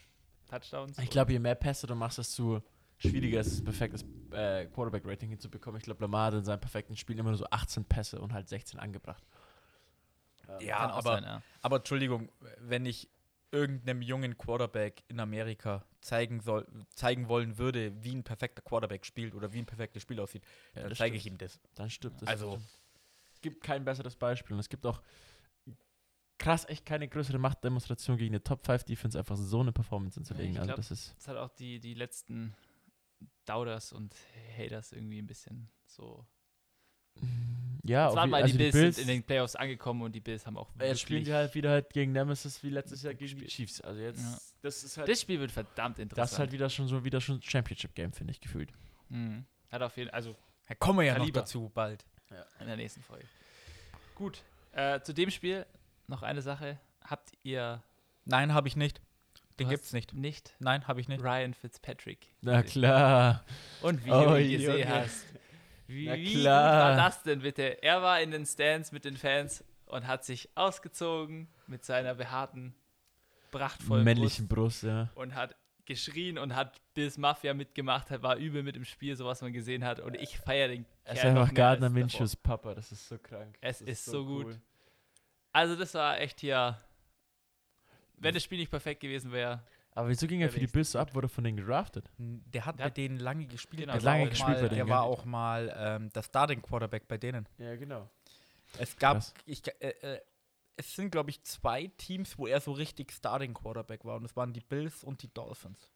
Touchdowns. 0.49 0.97
ich 0.99 1.09
glaube, 1.09 1.31
je 1.31 1.39
mehr 1.39 1.55
Pässe 1.55 1.87
du 1.87 1.95
machst, 1.95 2.17
desto 2.17 2.61
schwieriger 3.01 3.39
ist 3.41 3.47
es, 3.47 3.59
ein 3.59 3.65
perfektes 3.65 4.05
äh, 4.31 4.65
Quarterback-Rating 4.67 5.29
hinzubekommen. 5.29 5.77
Ich 5.79 5.83
glaube, 5.85 6.01
Lamar 6.01 6.27
hat 6.27 6.33
in 6.35 6.43
seinem 6.45 6.59
perfekten 6.59 6.95
Spiel 6.95 7.17
immer 7.19 7.29
nur 7.29 7.37
so 7.37 7.45
18 7.49 7.85
Pässe 7.85 8.19
und 8.21 8.33
halt 8.33 8.47
16 8.47 8.79
angebracht. 8.79 9.23
Ähm, 10.47 10.65
Ja, 10.67 10.77
aber, 10.89 11.01
sein, 11.15 11.23
ja. 11.23 11.41
aber 11.61 11.77
Entschuldigung, 11.77 12.29
wenn 12.59 12.85
ich 12.85 13.09
irgendeinem 13.51 14.01
jungen 14.01 14.37
Quarterback 14.37 15.03
in 15.09 15.19
Amerika 15.19 15.83
zeigen 15.99 16.39
soll, 16.39 16.65
zeigen 16.95 17.27
wollen 17.27 17.57
würde, 17.57 17.91
wie 18.03 18.15
ein 18.15 18.23
perfekter 18.23 18.61
Quarterback 18.61 19.05
spielt 19.05 19.35
oder 19.35 19.51
wie 19.51 19.59
ein 19.59 19.65
perfektes 19.65 20.01
Spiel 20.01 20.19
aussieht, 20.21 20.43
Ja, 20.73 20.83
dann 20.83 20.95
zeige 20.95 21.15
ich 21.17 21.23
stimmt. 21.23 21.41
ihm 21.41 21.45
das. 21.45 21.59
Dann 21.75 21.89
stimmt 21.89 22.21
das. 22.21 22.29
Also- 22.29 22.59
es 23.33 23.41
gibt 23.41 23.63
kein 23.63 23.83
besseres 23.83 24.15
Beispiel 24.15 24.53
und 24.53 24.59
es 24.59 24.69
gibt 24.69 24.85
auch 24.85 25.01
krass 26.37 26.65
echt 26.69 26.85
keine 26.85 27.07
größere 27.07 27.37
Machtdemonstration 27.39 28.17
gegen 28.17 28.33
eine 28.35 28.43
Top 28.43 28.65
5 28.65 28.83
Defense 28.83 29.17
einfach 29.17 29.35
so 29.35 29.59
eine 29.59 29.71
Performance 29.71 30.15
hinzulegen. 30.15 30.53
ich 30.53 30.59
also 30.59 30.73
das 30.73 30.91
ist 30.91 31.13
Das 31.17 31.27
hat 31.27 31.37
auch 31.37 31.49
die, 31.49 31.79
die 31.79 31.93
letzten 31.93 32.55
Doubters 33.51 33.91
und 33.93 34.15
Haters 34.57 34.91
irgendwie 34.93 35.19
ein 35.21 35.27
bisschen 35.27 35.69
so 35.85 36.25
Ja, 37.83 38.05
Es 38.05 38.11
auf 38.11 38.15
waren 38.15 38.29
mal 38.29 38.43
also 38.43 38.57
die 38.57 38.71
Bills, 38.71 38.95
sind 38.95 38.99
in 39.03 39.07
den 39.07 39.23
Playoffs 39.23 39.55
angekommen 39.55 40.03
und 40.03 40.13
die 40.13 40.19
Bills 40.19 40.45
haben 40.45 40.57
auch 40.57 40.69
Jetzt 40.79 41.01
spielen 41.01 41.23
die 41.23 41.33
halt 41.33 41.53
wieder 41.55 41.71
halt 41.71 41.89
gegen 41.91 42.11
Nemesis 42.11 42.61
wie 42.63 42.69
letztes 42.69 43.03
Jahr 43.03 43.13
gegen 43.13 43.27
die 43.39 43.45
gespielt. 43.45 43.51
Chiefs. 43.51 43.81
Also 43.81 43.99
jetzt, 44.01 44.21
Ja. 44.21 44.37
das 44.61 44.83
ist 44.83 44.97
halt, 44.97 45.09
Das 45.09 45.21
Spiel 45.21 45.39
wird 45.39 45.51
verdammt 45.51 45.99
interessant. 45.99 46.17
das 46.23 46.31
ist 46.33 46.39
halt 46.39 46.51
wieder 46.51 46.69
schon 46.69 46.87
so 46.87 47.03
wieder 47.03 47.19
schon 47.19 47.41
Championship-Game, 47.41 48.13
finde 48.13 48.31
ich, 48.31 48.39
gefühlt. 48.39 48.71
Mhm. 49.09 49.45
Hat 49.69 49.81
auf 49.81 49.97
jeden 49.97 50.09
also 50.11 50.35
Da 50.67 50.75
kommen 50.75 50.99
wir 50.99 51.05
ja 51.07 51.13
Kaliber. 51.15 51.39
noch 51.39 51.45
dazu 51.45 51.69
bald. 51.73 52.05
in 52.59 52.67
der 52.67 52.77
nächsten 52.77 53.01
Folge. 53.01 53.25
Gut. 54.15 54.41
Äh, 54.73 55.01
zu 55.01 55.13
dem 55.13 55.29
Spiel 55.31 55.65
noch 56.07 56.21
eine 56.21 56.41
Sache. 56.41 56.79
Habt 57.03 57.31
ihr 57.43 57.83
Nein, 58.23 58.53
habe 58.53 58.67
ich 58.69 58.75
nicht. 58.77 59.01
Den 59.61 59.69
gibt's 59.69 59.87
hast 59.87 59.93
nicht. 59.93 60.13
nicht 60.13 60.55
Nein, 60.59 60.87
habe 60.87 60.99
ich 61.01 61.07
nicht. 61.07 61.23
Ryan 61.23 61.53
Fitzpatrick? 61.53 62.27
Na 62.41 62.63
klar. 62.63 63.43
Und 63.81 64.05
wie 64.05 64.11
Oh, 64.11 64.25
du 64.29 64.41
ihn 64.41 64.51
gesehen 64.51 64.79
Junge. 64.79 64.89
hast. 64.89 65.25
Wie, 65.87 66.05
Na 66.07 66.15
klar. 66.17 66.89
war 66.89 66.95
das 66.97 67.23
denn 67.23 67.41
bitte? 67.41 67.81
Er 67.83 68.01
war 68.01 68.21
in 68.21 68.31
den 68.31 68.45
Stands 68.45 68.91
mit 68.91 69.03
den 69.05 69.17
Fans 69.17 69.63
und 69.85 70.07
hat 70.07 70.23
sich 70.23 70.49
ausgezogen 70.55 71.47
mit 71.67 71.83
seiner 71.83 72.15
behaarten, 72.15 72.73
prachtvollen 73.51 74.03
Männlichen 74.05 74.47
Brust 74.47 74.81
Brust, 74.81 74.83
ja. 74.83 75.09
und 75.15 75.35
hat 75.35 75.55
geschrien 75.85 76.37
und 76.37 76.55
hat 76.55 76.79
Bills 76.93 77.17
Mafia 77.17 77.53
mitgemacht, 77.53 78.09
hat, 78.11 78.23
war 78.23 78.37
übel 78.37 78.63
mit 78.63 78.75
dem 78.77 78.85
Spiel, 78.85 79.15
so 79.17 79.25
was 79.25 79.41
man 79.41 79.51
gesehen 79.51 79.83
hat. 79.83 79.99
Und 79.99 80.15
ich 80.15 80.37
feiere 80.37 80.69
den 80.69 80.85
Er 81.03 81.13
ist 81.15 81.25
einfach 81.25 81.53
Gardner. 81.53 81.89
Minshews 81.89 82.35
Papa, 82.35 82.73
das 82.73 82.91
ist 82.93 83.09
so 83.09 83.17
krank. 83.17 83.57
Es 83.59 83.79
das 83.79 83.87
ist 83.87 84.05
so 84.05 84.25
gut. 84.25 84.57
Also 85.51 85.75
das 85.75 85.93
war 85.93 86.19
echt 86.21 86.39
hier. 86.39 86.77
Wenn 88.21 88.33
das 88.33 88.43
Spiel 88.43 88.59
nicht 88.59 88.69
perfekt 88.69 89.01
gewesen 89.01 89.31
wäre, 89.31 89.63
Aber 89.93 90.07
wieso 90.09 90.27
ging 90.27 90.41
er 90.41 90.49
für 90.49 90.59
die. 90.59 90.67
Bills 90.67 90.91
so 90.91 90.99
ab? 90.99 91.13
Wurde 91.15 91.27
von 91.27 91.43
denen 91.43 91.57
gedraftet? 91.57 92.09
Der 92.17 92.65
hat 92.65 92.79
Der 92.79 92.83
bei 92.85 92.89
hat- 92.89 92.97
denen 92.97 93.17
lange 93.17 93.45
gespielt. 93.47 93.81
Genau, 93.81 93.93
der 93.93 94.01
lange 94.01 94.23
auch 94.25 94.29
gespielt 94.29 94.47
mal, 94.57 94.61
bei 94.61 94.67
denen, 94.69 94.75
Der 94.77 94.87
war 94.89 95.03
auch 95.03 95.25
mal 95.25 95.73
ähm, 95.77 96.09
der 96.13 96.23
Starting 96.23 96.61
Quarterback 96.61 97.07
bei 97.07 97.17
denen. 97.17 97.47
Ja, 97.57 97.75
genau. 97.75 98.09
Es 98.77 98.95
gab, 98.95 99.21
ich, 99.45 99.61
äh, 99.81 99.89
äh, 99.89 100.21
es 100.77 100.95
sind 100.95 101.11
glaube 101.11 101.29
ich 101.29 101.43
zwei 101.43 101.87
Teams, 101.97 102.37
wo 102.37 102.47
er 102.47 102.61
so 102.61 102.71
richtig 102.71 103.11
Starting 103.11 103.53
Quarterback 103.53 104.05
war 104.05 104.15
und 104.15 104.23
das 104.23 104.35
waren 104.37 104.53
die 104.53 104.61
Bills 104.61 105.03
und 105.03 105.21
die 105.23 105.33
Dolphins. 105.33 105.91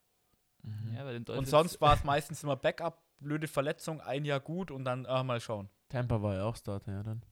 ja, 0.94 1.04
bei 1.04 1.12
den 1.12 1.18
Und 1.18 1.28
Dolphins. 1.28 1.50
sonst 1.50 1.80
war 1.80 1.94
es 1.94 2.04
meistens 2.04 2.42
immer 2.42 2.56
Backup, 2.56 3.02
blöde 3.20 3.46
Verletzung, 3.48 4.00
ein 4.02 4.24
Jahr 4.24 4.40
gut 4.40 4.70
und 4.70 4.84
dann 4.84 5.04
äh, 5.06 5.22
mal 5.22 5.40
schauen. 5.40 5.70
Tampa 5.88 6.20
war 6.20 6.34
ja 6.34 6.44
auch 6.44 6.56
Starter, 6.56 6.92
ja 6.92 7.02
dann. 7.02 7.22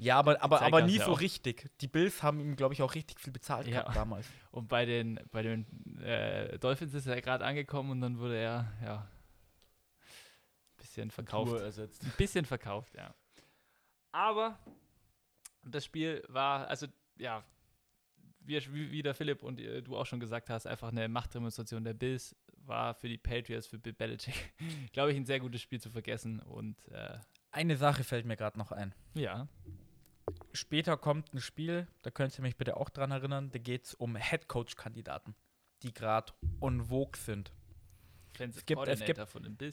Ja, 0.00 0.16
aber, 0.16 0.40
aber, 0.42 0.62
aber 0.62 0.82
nie 0.82 0.98
so 0.98 1.12
auch. 1.12 1.20
richtig. 1.20 1.68
Die 1.80 1.88
Bills 1.88 2.22
haben 2.22 2.38
ihm, 2.40 2.54
glaube 2.54 2.72
ich, 2.72 2.82
auch 2.82 2.94
richtig 2.94 3.18
viel 3.20 3.32
bezahlt 3.32 3.66
Ja. 3.66 3.80
gehabt 3.80 3.96
damals. 3.96 4.26
Und 4.52 4.68
bei 4.68 4.84
den, 4.86 5.18
bei 5.32 5.42
den 5.42 5.66
äh, 6.00 6.56
Dolphins 6.60 6.94
ist 6.94 7.06
er 7.06 7.20
gerade 7.20 7.44
angekommen 7.44 7.90
und 7.90 8.00
dann 8.00 8.18
wurde 8.18 8.36
er, 8.38 8.72
ja, 8.84 8.98
ein 8.98 10.76
bisschen 10.76 11.10
verkauft. 11.10 11.50
Tour 11.50 11.62
ersetzt. 11.62 12.04
Ein 12.04 12.12
bisschen 12.16 12.44
verkauft, 12.44 12.94
ja. 12.94 13.12
Aber 14.12 14.58
das 15.64 15.84
Spiel 15.84 16.22
war, 16.28 16.68
also, 16.68 16.86
ja, 17.18 17.42
wie, 18.40 18.56
wie 18.72 18.90
wie 18.92 19.02
der 19.02 19.14
Philipp 19.14 19.42
und 19.42 19.58
äh, 19.60 19.82
du 19.82 19.96
auch 19.96 20.06
schon 20.06 20.20
gesagt 20.20 20.48
hast, 20.48 20.66
einfach 20.66 20.88
eine 20.88 21.08
Machtdemonstration 21.08 21.82
der 21.84 21.94
Bills 21.94 22.34
war 22.64 22.94
für 22.94 23.08
die 23.08 23.18
Patriots, 23.18 23.66
für 23.66 23.78
Bill 23.78 23.92
Belichick, 23.94 24.52
glaube 24.92 25.10
ich, 25.10 25.16
ein 25.16 25.26
sehr 25.26 25.40
gutes 25.40 25.60
Spiel 25.60 25.80
zu 25.80 25.90
vergessen. 25.90 26.40
Und 26.40 26.86
äh, 26.88 27.18
Eine 27.50 27.76
Sache 27.76 28.04
fällt 28.04 28.26
mir 28.26 28.36
gerade 28.36 28.58
noch 28.58 28.70
ein. 28.70 28.94
ja, 29.14 29.48
Später 30.52 30.96
kommt 30.96 31.32
ein 31.34 31.40
Spiel, 31.40 31.86
da 32.02 32.10
könnt 32.10 32.36
ihr 32.38 32.42
mich 32.42 32.56
bitte 32.56 32.76
auch 32.76 32.88
dran 32.90 33.10
erinnern, 33.10 33.50
da 33.50 33.58
geht 33.58 33.84
es 33.86 33.94
um 33.94 34.16
Headcoach-Kandidaten, 34.16 35.34
die 35.82 35.92
gerade 35.92 36.32
en 36.60 36.84
vogue 36.84 37.16
sind. 37.18 37.52
Offensive 38.34 38.64
gibt- 38.66 38.78
es 38.92 39.00
gibt-. 39.06 39.18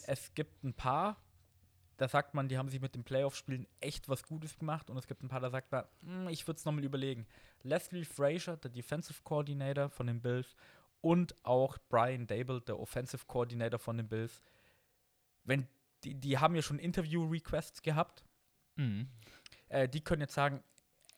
Es 0.07 0.33
gibt 0.33 0.63
ein 0.63 0.73
paar, 0.73 1.21
da 1.97 2.07
sagt 2.07 2.33
man, 2.33 2.47
die 2.47 2.57
haben 2.57 2.69
sich 2.69 2.81
mit 2.81 2.95
den 2.95 3.03
Playoff-Spielen 3.03 3.67
echt 3.79 4.09
was 4.09 4.23
Gutes 4.23 4.57
gemacht 4.57 4.89
und 4.89 4.97
es 4.97 5.07
gibt 5.07 5.23
ein 5.23 5.27
paar, 5.29 5.39
da 5.41 5.49
sagt 5.49 5.71
man, 5.71 5.85
"Hm, 6.03 6.27
ich 6.29 6.47
würde 6.47 6.57
es 6.57 6.65
nochmal 6.65 6.83
überlegen. 6.83 7.25
Leslie 7.63 8.05
Frazier, 8.05 8.57
der 8.57 8.71
Defensive 8.71 9.21
Coordinator 9.23 9.89
von 9.89 10.07
den 10.07 10.21
Bills 10.21 10.55
und 11.01 11.35
auch 11.43 11.77
Brian 11.89 12.27
Dable, 12.27 12.61
der 12.61 12.79
Offensive 12.79 13.25
Coordinator 13.27 13.79
von 13.79 13.97
den 13.97 14.07
Bills, 14.07 14.41
wenn 15.43 15.67
die, 16.03 16.15
die 16.15 16.37
haben 16.37 16.55
ja 16.55 16.61
schon 16.61 16.79
Interview-Requests 16.79 17.81
gehabt 17.81 18.23
Mhm. 18.77 19.07
Äh, 19.69 19.87
die 19.87 20.01
können 20.01 20.21
jetzt 20.21 20.33
sagen, 20.33 20.63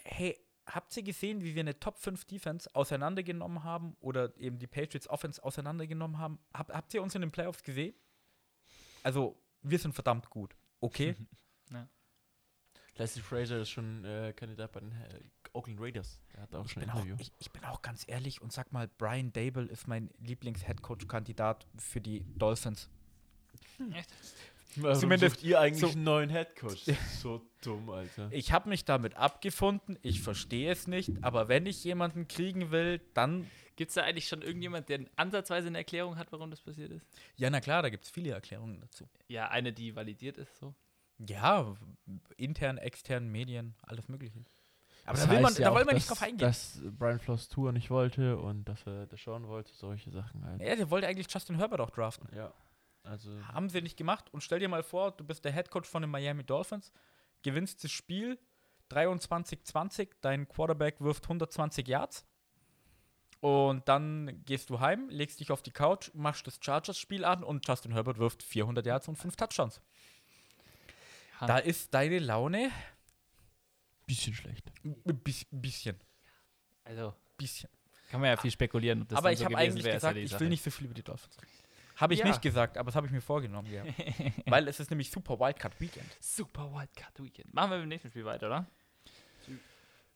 hey, 0.04 0.38
habt 0.66 0.96
ihr 0.98 1.04
gesehen, 1.04 1.44
wie 1.44 1.56
wir 1.56 1.62
eine 1.62 1.80
Top 1.80 1.98
5 1.98 2.26
Defense 2.26 2.70
auseinandergenommen 2.74 3.64
haben 3.64 3.96
oder 4.00 4.36
eben 4.38 4.60
die 4.60 4.68
Patriots 4.68 5.10
Offense 5.10 5.44
auseinandergenommen 5.44 6.18
haben? 6.18 6.40
Hab, 6.54 6.74
habt 6.74 6.94
ihr 6.94 7.02
uns 7.02 7.16
in 7.16 7.22
den 7.22 7.32
Playoffs 7.32 7.64
gesehen? 7.64 7.96
Also, 9.04 9.40
wir 9.62 9.80
sind 9.80 9.94
verdammt 9.94 10.30
gut. 10.30 10.56
Okay? 10.80 11.16
Leslie 12.98 13.22
Fraser 13.22 13.60
ist 13.60 13.70
schon 13.70 14.04
äh, 14.06 14.34
Kandidat 14.36 14.72
bei 14.72 14.80
den 14.80 14.92
äh, 14.92 15.20
Oakland 15.54 15.80
Raiders. 15.80 16.20
Der 16.34 16.42
hat 16.42 16.56
auch 16.56 16.66
ich, 16.66 16.72
schon 16.72 16.82
bin 16.82 16.90
ein 16.90 16.96
auch, 16.96 17.04
Interview. 17.04 17.18
ich, 17.20 17.32
ich 17.40 17.52
bin 17.52 17.64
auch 17.66 17.82
ganz 17.82 18.04
ehrlich 18.08 18.42
und 18.42 18.52
sag 18.52 18.72
mal, 18.72 18.88
Brian 18.88 19.32
Dable 19.32 19.66
ist 19.66 19.88
mein 19.88 20.10
Lieblings-Headcoach-Kandidat 20.20 21.68
für 21.78 22.02
die 22.02 22.26
Dolphins. 22.38 22.90
Warum 24.76 25.00
zumindest 25.00 25.36
sucht 25.38 25.46
ihr 25.46 25.60
eigentlich 25.60 25.80
so- 25.82 25.88
einen 25.90 26.04
neuen 26.04 26.30
Headcoach? 26.30 26.86
Das 26.86 26.88
ist 26.88 27.22
so 27.22 27.42
dumm, 27.64 27.90
Alter. 27.90 28.28
Ich 28.32 28.52
habe 28.52 28.70
mich 28.70 28.86
damit 28.86 29.16
abgefunden, 29.16 29.98
ich 30.02 30.22
verstehe 30.22 30.72
es 30.72 30.88
nicht, 30.88 31.12
aber 31.24 31.48
wenn 31.48 31.66
ich 31.66 31.84
jemanden 31.84 32.28
kriegen 32.28 32.72
will, 32.72 33.02
dann, 33.14 33.50
Gibt 33.76 33.90
es 33.90 33.96
da 33.96 34.04
eigentlich 34.04 34.28
schon 34.28 34.42
irgendjemand, 34.42 34.90
der 34.90 35.02
ansatzweise 35.18 35.68
eine 35.68 35.78
Erklärung 35.78 36.18
hat, 36.18 36.32
warum 36.32 36.50
das 36.50 36.62
passiert 36.62 36.92
ist? 36.92 37.06
ja, 37.36 37.50
na 37.50 37.62
klar, 37.62 37.82
da 37.84 37.90
gibt 37.90 38.04
es 38.06 38.10
viele 38.10 38.32
Erklärungen 38.32 38.80
dazu. 38.82 39.08
Ja, 39.28 39.50
eine, 39.50 39.72
die 39.72 39.96
validiert 39.96 40.38
ist, 40.38 40.58
so. 40.58 40.74
Ja, 41.20 41.76
intern, 42.38 42.78
extern, 42.78 43.30
Medien, 43.30 43.76
alles 43.84 44.08
Mögliche. 44.08 44.40
Aber 45.06 45.14
Das 45.18 45.26
da, 45.26 45.32
will 45.32 45.42
man, 45.42 45.54
ja 45.54 45.60
da 45.62 45.70
auch, 45.70 45.76
wollen 45.76 45.88
wir 45.88 45.94
nicht 45.94 46.10
drauf 46.10 46.22
eingehen. 46.22 46.40
Dass 46.40 46.82
Brian 46.98 47.20
Floss 47.20 47.48
Tour 47.50 47.72
nicht 47.72 47.90
wollte 47.90 48.38
und 48.38 48.66
dass 48.66 48.86
er 48.86 49.06
das 49.08 49.20
schauen 49.20 49.48
wollte, 49.48 49.72
solche 49.74 50.12
Sachen 50.12 50.44
halt. 50.46 50.62
Ja, 50.62 50.76
der 50.76 50.90
wollte 50.90 51.08
eigentlich 51.08 51.28
Justin 51.32 51.56
Herbert 51.56 51.80
auch 51.80 51.90
draften. 51.92 52.28
Ja. 52.36 52.52
Also, 53.08 53.32
Haben 53.48 53.70
sie 53.70 53.82
nicht 53.82 53.98
gemacht. 53.98 54.26
Und 54.34 54.42
stell 54.42 54.60
dir 54.60 54.68
mal 54.70 54.84
vor, 54.84 55.12
du 55.12 55.24
bist 55.24 55.46
der 55.46 55.52
Headcoach 55.52 55.86
von 55.86 56.02
den 56.02 56.12
Miami 56.12 56.44
Dolphins, 56.44 56.92
gewinnst 57.44 57.84
das 57.84 57.92
Spiel 57.92 58.38
23-20, 58.92 60.10
dein 60.22 60.48
Quarterback 60.48 61.00
wirft 61.02 61.24
120 61.24 61.88
Yards. 61.88 62.26
Und 63.40 63.88
dann 63.88 64.44
gehst 64.46 64.70
du 64.70 64.80
heim, 64.80 65.10
legst 65.10 65.40
dich 65.40 65.52
auf 65.52 65.62
die 65.62 65.72
Couch, 65.72 66.10
machst 66.14 66.48
das 66.48 66.58
Chargers-Spiel 66.62 67.24
an 67.24 67.44
und 67.44 67.68
Justin 67.68 67.92
Herbert 67.94 68.18
wirft 68.18 68.42
400 68.42 68.86
Yards 68.86 69.08
und 69.08 69.16
5 69.16 69.36
Touchdowns. 69.36 69.82
Da 71.40 71.60
ist 71.60 71.94
deine 71.94 72.18
Laune 72.20 72.72
bisschen 74.08 74.34
schlecht. 74.34 74.72
ein 74.84 74.96
bis- 75.20 75.46
bisschen. 75.52 76.00
Also, 76.84 77.14
bisschen. 77.38 77.70
kann 78.10 78.22
man 78.22 78.32
ja 78.32 78.38
viel 78.38 78.52
spekulieren, 78.52 79.02
ob 79.04 79.10
das 79.10 79.18
aber 79.20 79.32
ich 79.32 79.40
so 79.40 79.46
habe 79.46 79.56
gewesen 79.56 79.72
eigentlich 79.78 79.94
gesagt, 79.94 80.18
ich 80.18 80.40
will 80.40 80.50
nicht 80.50 80.64
so 80.64 80.72
viel 80.72 80.86
über 80.86 80.94
die 80.96 81.04
Dolphins 81.04 81.38
reden. 81.38 81.52
Habe 81.98 82.14
ich 82.14 82.20
Ja. 82.22 82.28
nicht 82.28 82.42
gesagt, 82.42 82.78
aber 82.78 82.88
das 82.88 82.96
habe 82.96 83.08
ich 83.08 83.12
mir 83.14 83.22
vorgenommen, 83.22 83.72
ja. 83.72 83.84
Weil 84.46 84.68
es 84.68 84.80
ist 84.80 84.90
nämlich 84.90 85.10
Super 85.12 85.40
Wildcard 85.40 85.80
Weekend. 85.82 86.06
Super 86.20 86.72
Wildcard 86.74 87.22
Weekend. 87.24 87.54
Machen 87.54 87.72
wir 87.72 87.78
mit 87.78 87.86
dem 87.86 87.90
nächsten 87.90 88.10
Spiel 88.10 88.26
weiter, 88.26 88.48
oder? 88.48 88.66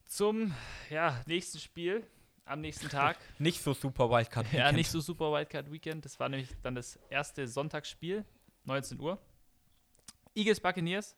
Zum 0.06 0.54
ja, 0.89 1.22
nächsten 1.26 1.60
Spiel 1.60 2.06
am 2.46 2.62
nächsten 2.62 2.89
Tag. 2.89 3.17
Nicht 3.39 3.62
so 3.62 3.74
Super 3.74 4.10
Wildcard 4.10 4.46
Weekend. 4.48 4.60
ja, 4.60 4.72
nicht 4.72 4.89
so 4.89 5.00
Super 5.00 5.32
Wildcard 5.32 5.72
Weekend. 5.72 6.04
Das 6.06 6.20
war 6.20 6.28
nämlich 6.28 6.50
dann 6.63 6.76
das 6.76 6.98
erste 7.10 7.48
Sonntagsspiel, 7.48 8.26
19 8.65 9.00
Uhr. 9.00 9.17
Eagles 10.36 10.60
Buccaneers. 10.60 11.15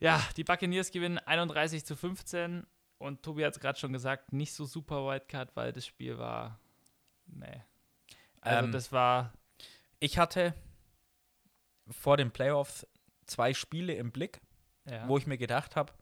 Ja, 0.00 0.22
die 0.36 0.44
Buccaneers 0.44 0.90
gewinnen 0.90 1.18
31 1.18 1.84
zu 1.84 1.94
15 1.96 2.66
und 2.98 3.22
Tobi 3.22 3.44
hat 3.44 3.54
es 3.54 3.60
gerade 3.60 3.78
schon 3.78 3.92
gesagt, 3.92 4.32
nicht 4.32 4.52
so 4.52 4.64
Super 4.64 5.06
Wildcard, 5.06 5.54
weil 5.54 5.72
das 5.72 5.86
Spiel 5.86 6.18
war. 6.18 6.58
Nee. 7.26 7.62
Also, 8.40 8.64
Ähm, 8.66 8.72
das 8.72 8.92
war. 8.92 9.32
Ich 9.98 10.18
hatte 10.18 10.54
vor 11.90 12.16
den 12.16 12.30
Playoffs 12.30 12.86
zwei 13.26 13.54
Spiele 13.54 13.94
im 13.94 14.12
Blick, 14.12 14.40
Ja. 14.84 15.08
wo 15.08 15.18
ich 15.18 15.26
mir 15.26 15.38
gedacht 15.38 15.76
habe, 15.76 15.92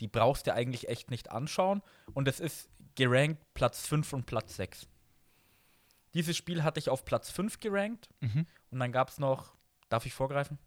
die 0.00 0.08
brauchst 0.08 0.46
du 0.46 0.52
eigentlich 0.54 0.88
echt 0.88 1.10
nicht 1.10 1.30
anschauen. 1.30 1.82
Und 2.14 2.28
es 2.28 2.40
ist 2.40 2.68
gerankt 2.96 3.42
Platz 3.54 3.86
5 3.86 4.12
und 4.12 4.26
Platz 4.26 4.56
6. 4.56 4.86
Dieses 6.14 6.36
Spiel 6.36 6.62
hatte 6.62 6.80
ich 6.80 6.88
auf 6.88 7.04
Platz 7.04 7.30
5 7.30 7.60
gerankt 7.60 8.08
Mhm. 8.20 8.46
und 8.70 8.78
dann 8.80 8.92
gab 8.92 9.08
es 9.10 9.18
noch, 9.18 9.54
darf 9.88 10.06
ich 10.06 10.14
vorgreifen? 10.14 10.58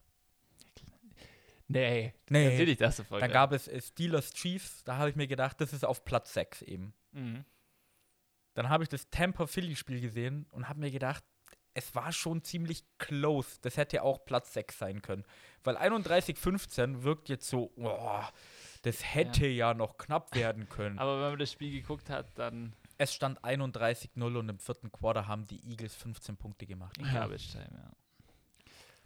Nee, 1.67 2.13
Nee. 2.29 2.49
natürlich 2.51 2.77
das 2.77 2.97
du 2.97 3.03
voll. 3.03 3.19
Dann 3.19 3.31
gab 3.31 3.51
es 3.51 3.69
Steelers 3.87 4.31
Chiefs, 4.33 4.83
da 4.83 4.97
habe 4.97 5.09
ich 5.11 5.15
mir 5.15 5.27
gedacht, 5.27 5.61
das 5.61 5.71
ist 5.73 5.85
auf 5.85 6.03
Platz 6.03 6.33
6 6.33 6.61
eben. 6.63 6.93
Mhm. 7.11 7.45
Dann 8.53 8.69
habe 8.69 8.83
ich 8.83 8.89
das 8.89 9.09
Tampa 9.09 9.47
Philly 9.47 9.75
Spiel 9.75 10.01
gesehen 10.01 10.45
und 10.51 10.67
habe 10.67 10.79
mir 10.79 10.91
gedacht, 10.91 11.23
es 11.73 11.95
war 11.95 12.11
schon 12.11 12.43
ziemlich 12.43 12.83
close. 12.97 13.57
Das 13.61 13.77
hätte 13.77 14.03
auch 14.03 14.25
Platz 14.25 14.53
6 14.53 14.77
sein 14.77 15.01
können. 15.01 15.23
Weil 15.63 15.77
31-15 15.77 17.03
wirkt 17.03 17.29
jetzt 17.29 17.47
so, 17.47 17.71
boah, 17.75 18.31
das 18.81 19.13
hätte 19.13 19.47
ja. 19.47 19.73
noch 19.73 19.97
knapp 19.97 20.35
werden 20.35 20.67
können. 20.67 20.99
Aber 20.99 21.21
wenn 21.21 21.29
man 21.31 21.39
das 21.39 21.51
Spiel 21.51 21.71
geguckt 21.71 22.09
hat, 22.09 22.37
dann 22.37 22.73
es 22.97 23.13
stand 23.13 23.39
31-0 23.45 24.37
und 24.37 24.49
im 24.49 24.59
vierten 24.59 24.91
Quarter 24.91 25.27
haben 25.27 25.47
die 25.47 25.63
Eagles 25.69 25.95
15 25.95 26.35
Punkte 26.35 26.65
gemacht. 26.65 26.97
in 26.97 27.05
Garbage 27.05 27.51
Time, 27.51 27.69
ja. 27.71 27.91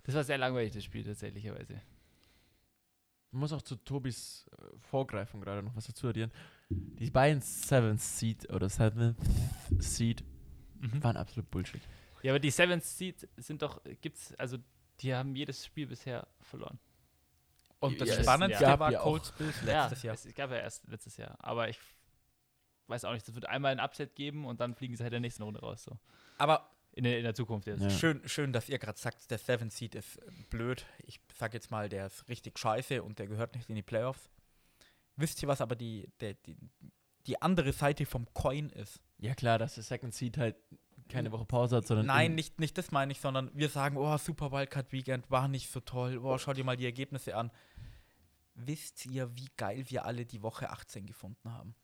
Das 0.04 0.16
war 0.16 0.24
sehr 0.24 0.38
langweilig, 0.38 0.74
das 0.74 0.84
Spiel 0.84 1.04
tatsächlicherweise. 1.04 1.80
muss 3.32 3.54
auch 3.54 3.62
zu 3.62 3.76
Tobis 3.76 4.46
äh, 4.52 4.78
Vorgreifung 4.80 5.42
gerade 5.42 5.62
noch 5.62 5.76
was 5.76 5.86
dazu 5.86 6.08
addieren. 6.08 6.32
Die 6.70 7.10
beiden 7.12 7.42
Seventh 7.42 8.02
Seed 8.02 8.50
oder 8.52 8.70
Seventh 8.70 9.18
Seed 9.80 10.24
Mhm. 10.80 11.04
waren 11.04 11.18
absolut 11.18 11.50
Bullshit. 11.50 11.82
Ja, 12.24 12.32
aber 12.34 12.40
die 12.40 12.52
Seventh 12.52 12.84
Seed 12.84 13.28
sind 13.38 13.62
doch, 13.62 13.82
gibt's, 14.02 14.34
also 14.36 14.58
die 15.00 15.14
haben 15.14 15.36
jedes 15.36 15.66
Spiel 15.66 15.88
bisher 15.88 16.28
verloren. 16.42 16.78
Und 17.80 18.00
das 18.02 18.10
Ja, 18.10 18.22
Spannendste 18.24 18.64
gab 18.64 18.80
war 18.80 18.92
ja 18.92 19.00
Colts 19.00 19.32
Bills 19.34 19.62
letztes 19.62 20.04
ja, 20.04 20.08
Jahr. 20.08 20.16
Es 20.16 20.36
gab 20.36 20.52
ja 20.52 20.58
erst 20.58 20.88
letztes 20.88 21.18
Jahr, 21.18 21.36
aber 21.40 21.70
ich 21.70 21.80
weiß 22.88 23.06
auch 23.06 23.14
nicht, 23.14 23.28
es 23.28 23.34
wird 23.36 23.46
einmal 23.46 23.72
ein 23.72 23.80
Upset 23.80 24.16
geben 24.16 24.46
und 24.46 24.60
dann 24.60 24.74
fliegen 24.76 24.96
sie 24.96 25.04
halt 25.04 25.12
in 25.12 25.16
der 25.16 25.20
nächsten 25.22 25.44
Runde 25.44 25.60
raus. 25.62 25.84
So. 25.84 25.98
Aber 26.38 26.70
In, 26.94 27.04
der, 27.06 27.18
in 27.18 27.24
der 27.24 27.34
Zukunft 27.36 27.68
jetzt. 27.68 27.82
Ja. 27.82 27.90
schön, 27.90 28.22
schön, 28.28 28.54
dass 28.54 28.70
ihr 28.70 28.78
gerade 28.78 29.00
sagt, 29.00 29.32
der 29.32 29.38
Seven 29.38 29.70
Seed 29.70 29.96
ist 29.96 30.20
blöd. 30.50 30.86
Ich 31.06 31.20
sag 31.34 31.54
jetzt 31.54 31.72
mal, 31.72 31.90
der 31.90 32.06
ist 32.08 32.28
richtig 32.30 32.60
scheiße 32.60 33.02
und 33.04 33.20
der 33.20 33.28
gehört 33.28 33.56
nicht 33.56 33.70
in 33.70 33.76
die 33.76 33.82
Playoffs. 33.82 34.30
Wisst 35.16 35.42
ihr, 35.44 35.48
was 35.48 35.62
aber 35.62 35.76
die, 35.76 36.10
der, 36.20 36.34
die, 36.34 36.56
die 37.28 37.42
andere 37.42 37.72
Seite 37.74 38.06
vom 38.06 38.26
Coin 38.34 38.70
ist? 38.70 39.00
Ja 39.20 39.36
klar, 39.36 39.58
dass 39.60 39.76
der 39.76 39.84
Second 39.84 40.14
Seed 40.14 40.38
halt 40.38 40.56
keine 41.10 41.32
Woche 41.32 41.46
Pause 41.46 41.78
hat, 41.78 41.88
sondern 41.88 42.08
Nein, 42.08 42.32
in- 42.32 42.36
nicht, 42.36 42.60
nicht 42.60 42.78
das 42.78 42.92
meine 42.92 43.12
ich, 43.12 43.20
sondern 43.22 43.52
wir 43.54 43.70
sagen, 43.70 43.98
oh, 43.98 44.18
Super 44.18 44.52
Wildcard 44.52 44.92
Weekend 44.92 45.30
war 45.30 45.48
nicht 45.48 45.70
so 45.72 45.80
toll. 45.82 46.18
Oh, 46.18 46.38
schau 46.38 46.54
dir 46.54 46.64
mal 46.64 46.78
die 46.78 46.86
Ergebnisse 46.86 47.36
an. 47.36 47.52
Wisst 48.56 49.06
ihr, 49.08 49.36
wie 49.36 49.50
geil 49.58 49.84
wir 49.90 50.06
alle 50.06 50.26
die 50.26 50.42
Woche 50.44 50.70
18 50.70 51.06
gefunden 51.06 51.52
haben? 51.52 51.76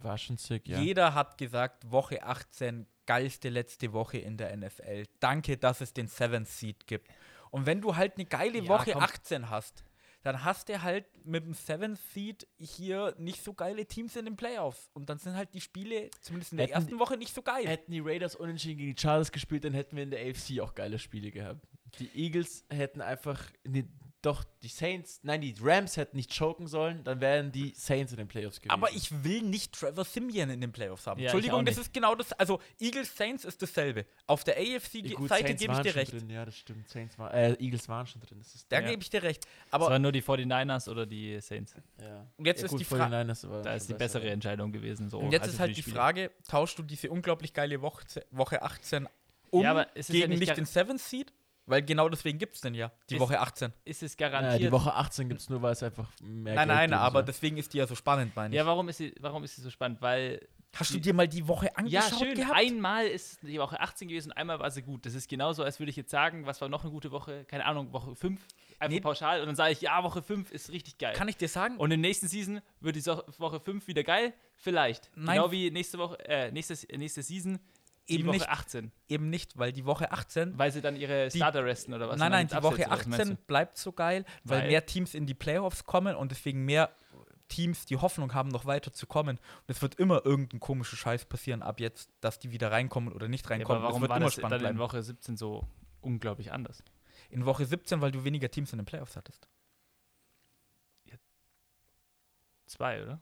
war 0.00 0.16
schon 0.16 0.36
sick, 0.36 0.68
ja. 0.68 0.78
Jeder 0.78 1.12
hat 1.14 1.38
gesagt, 1.38 1.90
Woche 1.90 2.22
18, 2.22 2.86
geilste 3.04 3.48
letzte 3.48 3.92
Woche 3.92 4.18
in 4.18 4.36
der 4.36 4.56
NFL. 4.56 5.06
Danke, 5.18 5.56
dass 5.56 5.80
es 5.80 5.92
den 5.92 6.06
Seventh 6.06 6.46
Seed 6.46 6.86
gibt. 6.86 7.08
Und 7.50 7.66
wenn 7.66 7.80
du 7.80 7.96
halt 7.96 8.14
eine 8.14 8.24
geile 8.24 8.60
Ja, 8.62 8.68
Woche 8.68 8.92
komm. 8.92 9.02
18 9.02 9.50
hast, 9.50 9.82
dann 10.22 10.44
hast 10.44 10.68
du 10.68 10.82
halt 10.82 11.06
mit 11.24 11.44
dem 11.44 11.54
Seventh 11.54 11.98
Seed 12.12 12.46
hier 12.58 13.14
nicht 13.18 13.42
so 13.42 13.54
geile 13.54 13.86
Teams 13.86 14.16
in 14.16 14.24
den 14.24 14.36
Playoffs. 14.36 14.90
Und 14.92 15.08
dann 15.08 15.18
sind 15.18 15.34
halt 15.36 15.54
die 15.54 15.60
Spiele, 15.60 16.10
zumindest 16.20 16.52
in 16.52 16.58
der 16.58 16.66
Hätten 16.66 16.74
ersten 16.76 16.90
die- 16.94 16.98
Woche, 16.98 17.16
nicht 17.16 17.34
so 17.34 17.42
geil. 17.42 17.66
Hätten 17.66 17.92
die 17.92 18.00
Raiders 18.00 18.34
unentschieden 18.34 18.78
gegen 18.78 18.94
die 18.94 19.00
Chargers 19.00 19.30
gespielt, 19.32 19.64
dann 19.64 19.74
hätten 19.74 19.96
wir 19.96 20.02
in 20.02 20.10
der 20.10 20.20
AFC 20.26 20.60
auch 20.60 20.74
geile 20.74 20.98
Spiele 20.98 21.30
gehabt. 21.30 21.66
Die 22.00 22.10
Eagles 22.14 22.64
hätten 22.70 23.00
einfach 23.00 23.42
die, 23.64 23.84
doch 24.22 24.42
die 24.62 24.68
Saints, 24.68 25.20
nein, 25.22 25.40
die 25.40 25.54
Rams 25.60 25.96
hätten 25.96 26.16
nicht 26.16 26.36
choken 26.36 26.66
sollen, 26.66 27.04
dann 27.04 27.20
wären 27.20 27.52
die 27.52 27.72
Saints 27.76 28.10
in 28.12 28.18
den 28.18 28.26
Playoffs 28.26 28.58
gewesen. 28.60 28.72
Aber 28.72 28.90
ich 28.90 29.22
will 29.22 29.42
nicht 29.42 29.72
Trevor 29.74 30.04
Simeon 30.04 30.50
in 30.50 30.60
den 30.60 30.72
Playoffs 30.72 31.06
haben. 31.06 31.20
Ja, 31.20 31.26
Entschuldigung, 31.26 31.64
das 31.64 31.78
ist 31.78 31.94
genau 31.94 32.16
das. 32.16 32.32
Also 32.32 32.60
Eagles 32.80 33.16
Saints 33.16 33.44
ist 33.44 33.62
dasselbe. 33.62 34.06
Auf 34.26 34.42
der 34.42 34.56
AFC-Seite 34.56 35.02
gebe 35.54 35.62
ich 35.62 35.68
waren 35.68 35.82
dir 35.84 35.90
schon 35.92 35.98
recht. 36.00 36.12
Drin. 36.12 36.30
Ja, 36.30 36.44
das 36.44 36.56
stimmt. 36.56 36.88
Saints 36.88 37.16
war, 37.18 37.32
äh, 37.32 37.52
Eagles 37.60 37.88
waren 37.88 38.06
schon 38.08 38.20
drin. 38.20 38.38
Das 38.40 38.54
ist 38.56 38.66
Da 38.72 38.80
Ja. 38.80 38.88
gebe 38.90 39.02
ich 39.02 39.10
dir 39.10 39.22
recht. 39.22 39.44
Es 39.66 39.72
Aber 39.72 39.86
waren 39.86 40.02
nur 40.02 40.10
die 40.12 40.22
49ers 40.22 40.88
oder 40.88 41.06
die 41.06 41.40
Saints. 41.40 41.74
ja. 42.00 42.26
jetzt 42.38 42.58
ja, 42.60 42.64
ist 42.64 42.70
gut, 42.72 42.80
die 42.80 42.84
Frage. 42.84 43.14
49ers 43.14 43.48
war 43.48 43.62
Da 43.62 43.74
ist 43.74 43.88
die 43.88 43.92
besser. 43.94 44.18
bessere 44.18 44.30
Entscheidung 44.32 44.72
gewesen. 44.72 45.08
So, 45.08 45.20
Und 45.20 45.30
jetzt 45.30 45.42
also 45.42 45.54
ist 45.54 45.60
halt 45.60 45.76
die 45.76 45.82
die. 45.82 45.90
Frage, 45.90 46.32
tauschst 46.48 46.76
du 46.78 46.82
diese 46.82 47.08
unglaublich 47.10 47.54
geile 47.54 47.80
Woche, 47.82 48.04
Woche 48.32 48.62
18 48.62 49.06
um 49.50 49.62
Ja, 49.62 49.70
aber 49.70 49.86
es 49.94 50.10
ist 50.10 50.14
ja 50.16 50.26
gegen 50.26 50.30
nicht 50.38 50.40
nicht 50.40 50.56
den 50.56 50.66
Seventh 50.66 51.00
Seed? 51.00 51.32
Weil 51.68 51.82
genau 51.82 52.08
deswegen 52.08 52.38
gibt 52.38 52.54
es 52.56 52.60
denn 52.62 52.74
ja, 52.74 52.90
die 53.10 53.14
Ist- 53.14 53.20
Woche 53.20 53.38
18. 53.40 53.72
Ist 53.84 54.02
es 54.02 54.16
Ja, 54.18 54.28
garantiert. 54.28 54.62
die 54.62 54.72
Woche 54.72 54.94
18 54.94 55.28
gibt 55.28 55.40
es 55.40 55.50
nur, 55.50 55.60
weil 55.62 55.72
es 55.72 55.82
einfach 55.82 56.08
mehr 56.22 56.54
nein, 56.54 56.66
Geld 56.68 56.76
nein, 56.78 56.90
geben 56.90 57.00
aber 57.00 57.18
soll. 57.20 57.24
deswegen 57.24 57.56
ist 57.58 57.72
die 57.74 57.78
ja 57.78 57.86
so 57.86 57.94
spannend, 57.94 58.34
meine 58.34 58.54
ich. 58.54 58.56
ja, 58.58 58.66
warum 58.66 58.88
ist, 58.88 58.96
sie, 58.98 59.14
warum 59.20 59.44
ist 59.44 59.56
sie 59.56 59.62
so 59.62 59.70
spannend? 59.70 60.00
Weil 60.02 60.46
Hast 60.76 60.92
du 60.94 60.98
dir 61.00 61.14
mal 61.14 61.26
die 61.26 61.48
Woche 61.48 61.66
Ja, 61.66 61.72
angeschaut 61.76 62.18
schön. 62.20 62.34
gehabt? 62.34 62.54
Einmal 62.56 63.06
ist 63.06 63.38
die 63.42 63.58
Woche 63.58 63.80
18 63.80 64.06
gewesen, 64.08 64.32
einmal 64.32 64.60
war 64.60 64.70
sie 64.70 64.82
gut. 64.82 65.06
Das 65.06 65.14
ist 65.14 65.28
genauso, 65.28 65.62
als 65.64 65.78
würde 65.80 65.88
ich 65.90 65.96
jetzt 65.96 66.10
sagen, 66.10 66.44
was 66.46 66.60
war 66.60 66.68
noch 66.68 66.82
eine 66.84 66.92
gute 66.92 67.10
Woche? 67.10 67.44
Keine 67.46 67.64
Ahnung, 67.64 67.90
Woche 67.92 68.14
5. 68.14 68.38
Einfach 68.78 68.94
Nee. 68.94 69.00
pauschal. 69.00 69.40
Und 69.40 69.46
dann 69.46 69.56
sage 69.56 69.72
ich, 69.72 69.80
ja, 69.80 70.02
Woche 70.04 70.22
5 70.22 70.50
ist 70.52 70.70
richtig 70.70 70.98
geil. 70.98 71.14
Kann 71.14 71.26
ich 71.26 71.36
dir 71.38 71.48
sagen? 71.48 71.78
und 71.78 71.90
im 71.90 72.00
nächsten 72.02 72.28
Season 72.28 72.60
wird 72.80 72.96
die 72.96 73.00
so 73.00 73.22
Woche 73.38 73.60
5 73.60 73.86
wieder 73.88 74.04
geil? 74.04 74.34
Vielleicht. 74.56 75.10
Nein. 75.16 75.36
Genau 75.36 75.50
wie 75.50 75.70
nächste 75.70 75.98
Woche, 75.98 76.18
äh, 76.28 76.52
nächstes, 76.52 76.84
äh, 76.84 76.98
nächste 76.98 77.22
Season 77.22 77.58
die 78.08 78.14
Eben 78.14 78.28
Woche 78.28 78.36
nicht. 78.36 78.48
18. 78.48 78.92
Eben 79.08 79.30
nicht, 79.30 79.58
weil 79.58 79.72
die 79.72 79.84
Woche 79.84 80.10
18 80.12 80.56
Weil 80.58 80.72
sie 80.72 80.80
dann 80.80 80.96
ihre 80.96 81.28
Die- 81.28 81.36
Starter 81.38 81.64
resten 81.64 81.92
oder 81.94 82.08
was? 82.08 82.18
Nein, 82.18 82.32
nein, 82.32 82.48
die 82.48 82.54
Woche 82.56 82.66
Upsets 82.66 82.86
oder 82.86 82.90
was 82.98 83.06
meinst 83.06 83.20
18 83.20 83.36
du? 83.36 83.42
bleibt 83.46 83.76
so 83.78 83.92
geil, 83.92 84.24
weil, 84.44 84.60
Weil- 84.62 84.68
mehr 84.68 84.86
Teams 84.86 85.14
in 85.14 85.26
die 85.26 85.34
Playoffs 85.34 85.84
kommen 85.84 86.16
und 86.16 86.30
deswegen 86.30 86.64
mehr 86.64 86.90
Teams 87.48 87.86
die 87.86 87.96
Hoffnung 87.96 88.34
haben, 88.34 88.50
noch 88.50 88.66
weiter 88.66 88.92
zu 88.92 89.06
kommen. 89.06 89.38
Und 89.38 89.64
es 89.68 89.80
wird 89.80 89.94
immer 89.96 90.24
irgendein 90.26 90.60
komischer 90.60 90.96
Scheiß 90.96 91.24
passieren 91.24 91.62
ab 91.62 91.80
jetzt, 91.80 92.10
dass 92.20 92.38
die 92.38 92.50
wieder 92.50 92.70
reinkommen 92.70 93.12
oder 93.12 93.26
nicht 93.28 93.44
Ja, 93.46 93.50
reinkommen. 93.50 93.78
aber 93.82 93.88
warum 93.88 94.02
wird 94.02 94.10
war 94.10 94.16
immer 94.18 94.26
das 94.26 94.36
dann 94.36 94.52
in 94.52 94.58
bleiben. 94.58 94.78
Woche 94.78 95.02
17 95.02 95.36
so 95.36 95.66
unglaublich 96.02 96.52
anders? 96.52 96.82
In 97.30 97.44
Woche 97.46 97.64
17, 97.64 98.00
weil 98.02 98.12
du 98.12 98.24
weniger 98.24 98.50
Teams 98.50 98.72
in 98.72 98.78
den 98.78 98.84
Playoffs 98.86 99.16
hattest. 99.16 99.48
Zwei, 102.66 103.02
oder? 103.02 103.20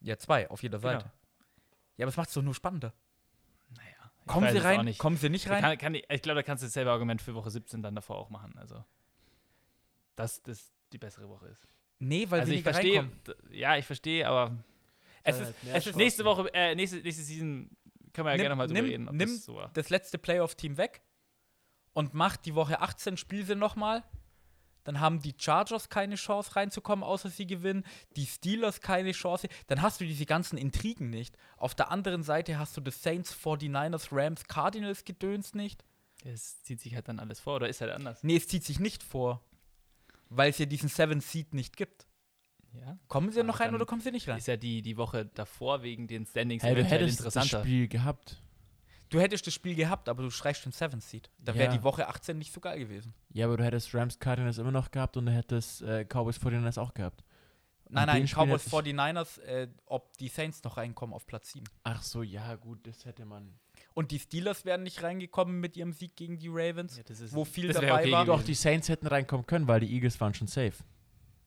Ja, 0.00 0.16
zwei 0.18 0.50
auf 0.50 0.62
jeder 0.62 0.78
Genau. 0.78 0.92
Seite. 0.92 1.12
Ja, 1.96 2.04
aber 2.04 2.10
es 2.10 2.16
macht 2.16 2.28
es 2.28 2.34
doch 2.34 2.42
nur 2.42 2.54
spannender. 2.54 2.92
Kommen 4.28 4.50
sie 4.50 4.58
rein? 4.58 4.84
nicht. 4.84 4.98
Kommen 4.98 5.16
sie 5.16 5.28
nicht 5.28 5.48
rein? 5.50 5.60
Kann, 5.62 5.78
kann, 5.78 5.94
ich 5.94 6.04
ich 6.08 6.22
glaube, 6.22 6.36
da 6.36 6.42
kannst 6.42 6.62
du 6.62 6.66
dasselbe 6.66 6.90
Argument 6.90 7.20
für 7.22 7.34
Woche 7.34 7.50
17 7.50 7.82
dann 7.82 7.94
davor 7.94 8.16
auch 8.18 8.30
machen. 8.30 8.56
Also, 8.58 8.84
dass 10.16 10.42
das 10.42 10.72
die 10.92 10.98
bessere 10.98 11.28
Woche 11.28 11.46
ist. 11.48 11.66
Nee, 11.98 12.26
weil 12.30 12.40
also 12.40 12.52
ich 12.52 12.62
verstehe, 12.62 13.10
ja, 13.50 13.76
ich 13.76 13.84
verstehe, 13.84 14.26
aber 14.26 14.56
Es 15.24 15.36
Weil 15.36 15.42
ist, 15.48 15.54
es 15.74 15.86
ist 15.88 15.96
nächste 15.96 16.24
Woche, 16.24 16.48
äh, 16.54 16.74
nächste, 16.74 16.98
nächste 16.98 17.22
Season 17.22 17.70
können 18.12 18.26
wir 18.26 18.30
ja 18.30 18.36
Nimm- 18.36 18.42
gerne 18.42 18.56
mal 18.56 18.66
drüber 18.68 18.80
nimm- 18.82 18.90
reden, 18.90 19.04
nimm 19.12 19.28
das 19.28 19.44
so 19.44 19.60
das 19.74 19.90
letzte 19.90 20.16
Playoff-Team 20.18 20.76
weg 20.78 21.02
und 21.92 22.14
macht 22.14 22.46
die 22.46 22.54
Woche 22.54 22.80
18 22.80 23.16
Spiel 23.16 23.44
sie 23.44 23.56
nochmal. 23.56 24.04
Dann 24.88 25.00
haben 25.00 25.20
die 25.20 25.34
Chargers 25.38 25.90
keine 25.90 26.14
Chance 26.14 26.56
reinzukommen, 26.56 27.04
außer 27.04 27.28
sie 27.28 27.46
gewinnen. 27.46 27.84
Die 28.16 28.24
Steelers 28.24 28.80
keine 28.80 29.12
Chance. 29.12 29.46
Dann 29.66 29.82
hast 29.82 30.00
du 30.00 30.06
diese 30.06 30.24
ganzen 30.24 30.56
Intrigen 30.56 31.10
nicht. 31.10 31.36
Auf 31.58 31.74
der 31.74 31.90
anderen 31.90 32.22
Seite 32.22 32.58
hast 32.58 32.74
du 32.74 32.80
das 32.80 33.02
Saints, 33.02 33.36
49ers, 33.36 34.08
Rams, 34.12 34.44
Cardinals 34.44 35.04
Gedöns 35.04 35.52
nicht. 35.52 35.84
Es 36.24 36.62
zieht 36.62 36.80
sich 36.80 36.94
halt 36.94 37.06
dann 37.06 37.18
alles 37.18 37.38
vor 37.38 37.56
oder 37.56 37.68
ist 37.68 37.82
halt 37.82 37.90
anders. 37.90 38.24
Nee, 38.24 38.36
es 38.36 38.48
zieht 38.48 38.64
sich 38.64 38.80
nicht 38.80 39.02
vor. 39.02 39.42
Weil 40.30 40.48
es 40.48 40.56
ja 40.56 40.64
diesen 40.64 40.88
Seven 40.88 41.20
Seed 41.20 41.52
nicht 41.52 41.76
gibt. 41.76 42.06
Ja. 42.72 42.98
Kommen 43.08 43.30
sie 43.30 43.40
Aber 43.40 43.48
noch 43.48 43.60
rein 43.60 43.74
oder 43.74 43.84
kommen 43.84 44.00
sie 44.00 44.10
nicht 44.10 44.26
rein? 44.26 44.38
Ist 44.38 44.48
ja 44.48 44.56
die, 44.56 44.80
die 44.80 44.96
Woche 44.96 45.26
davor 45.26 45.82
wegen 45.82 46.06
den 46.06 46.24
Standings 46.24 46.62
Hey, 46.62 46.74
du 46.74 46.80
eventuell 46.80 47.02
hättest 47.02 47.20
das 47.20 47.36
interessanter. 47.36 47.60
Spiel 47.62 47.88
gehabt. 47.88 48.42
Du 49.10 49.20
hättest 49.20 49.46
das 49.46 49.54
Spiel 49.54 49.74
gehabt, 49.74 50.08
aber 50.08 50.22
du 50.22 50.30
streichst 50.30 50.64
den 50.64 50.72
Seven 50.72 51.00
Seed. 51.00 51.30
Da 51.38 51.54
wäre 51.54 51.72
Ja. 51.72 51.76
die 51.78 51.82
Woche 51.82 52.08
18 52.08 52.36
nicht 52.38 52.52
so 52.52 52.60
geil 52.60 52.78
gewesen. 52.78 53.14
Ja, 53.30 53.46
aber 53.46 53.56
du 53.56 53.64
hättest 53.64 53.94
Rams 53.94 54.18
Cardinals 54.18 54.58
immer 54.58 54.70
noch 54.70 54.90
gehabt 54.90 55.16
und 55.16 55.26
du 55.26 55.32
hättest 55.32 55.82
äh, 55.82 56.04
Cowboys 56.04 56.38
49ers 56.38 56.78
auch 56.78 56.92
gehabt. 56.94 57.24
Nein, 57.90 58.06
nein, 58.06 58.26
Cowboys 58.26 58.66
hätte 58.66 58.88
ich- 58.90 58.94
49ers, 58.94 59.38
äh, 59.40 59.68
ob 59.86 60.14
die 60.18 60.28
Saints 60.28 60.62
noch 60.62 60.76
reinkommen 60.76 61.14
auf 61.14 61.26
Platz 61.26 61.52
7. 61.52 61.64
Ach 61.84 62.02
so, 62.02 62.22
ja, 62.22 62.54
gut, 62.56 62.86
das 62.86 63.06
hätte 63.06 63.24
man. 63.24 63.58
Und 63.94 64.10
die 64.10 64.18
Steelers 64.18 64.66
wären 64.66 64.82
nicht 64.82 65.02
reingekommen 65.02 65.58
mit 65.58 65.76
ihrem 65.76 65.92
Sieg 65.92 66.14
gegen 66.14 66.38
die 66.38 66.48
Ravens. 66.48 66.98
Ja, 66.98 67.02
das 67.04 67.20
ist, 67.20 67.34
Wo 67.34 67.46
viel 67.46 67.72
dabei 67.72 67.88
war. 67.90 68.02
gewesen. 68.02 68.26
Doch, 68.26 68.42
die 68.42 68.54
Saints 68.54 68.90
hätten 68.90 69.06
reinkommen 69.06 69.46
können, 69.46 69.66
weil 69.66 69.80
die 69.80 69.90
Eagles 69.92 70.20
waren 70.20 70.34
schon 70.34 70.48
safe. 70.48 70.74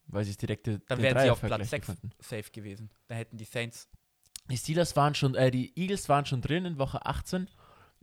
Weil 0.08 0.24
sie 0.26 0.32
es 0.32 0.38
direkte 0.38 0.80
Dann 0.88 0.98
den 0.98 1.04
wären 1.04 1.22
sie 1.24 1.30
auf 1.30 1.40
Platz 1.42 1.70
6 1.70 1.86
gefunden. 1.88 2.10
safe 2.20 2.50
gewesen. 2.52 2.90
Da 3.08 3.16
hätten 3.16 3.38
die 3.38 3.46
Saints. 3.46 3.88
Die 4.50 4.58
Steelers 4.58 4.96
waren 4.96 5.16
schon, 5.16 5.36
äh, 5.36 5.52
die 5.52 5.72
Eagles 5.78 6.10
waren 6.10 6.26
schon 6.26 6.42
drin 6.42 6.66
in 6.66 6.78
Woche 6.78 7.06
18. 7.06 7.48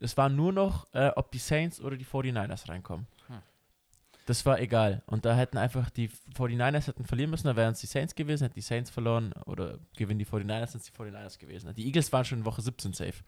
Es 0.00 0.16
war 0.16 0.28
nur 0.28 0.52
noch, 0.52 0.86
äh, 0.94 1.10
ob 1.16 1.32
die 1.32 1.38
Saints 1.38 1.80
oder 1.80 1.96
die 1.96 2.04
49ers 2.04 2.68
reinkommen. 2.68 3.06
Hm. 3.26 3.42
Das 4.26 4.46
war 4.46 4.60
egal. 4.60 5.02
Und 5.06 5.24
da 5.24 5.34
hätten 5.34 5.58
einfach 5.58 5.90
die 5.90 6.08
49ers 6.36 6.86
hätten 6.86 7.04
verlieren 7.04 7.30
müssen, 7.30 7.46
da 7.48 7.56
wären 7.56 7.72
es 7.72 7.80
die 7.80 7.86
Saints 7.86 8.14
gewesen, 8.14 8.44
hätten 8.44 8.54
die 8.54 8.60
Saints 8.60 8.90
verloren 8.90 9.32
oder 9.46 9.78
gewinnen 9.96 10.18
die 10.18 10.26
49ers, 10.26 10.68
sind 10.68 10.82
es 10.82 10.92
die 10.92 10.92
49ers 10.92 11.38
gewesen. 11.38 11.74
Die 11.74 11.86
Eagles 11.86 12.12
waren 12.12 12.24
schon 12.24 12.38
in 12.38 12.44
Woche 12.44 12.62
17 12.62 12.92
safe. 12.92 13.24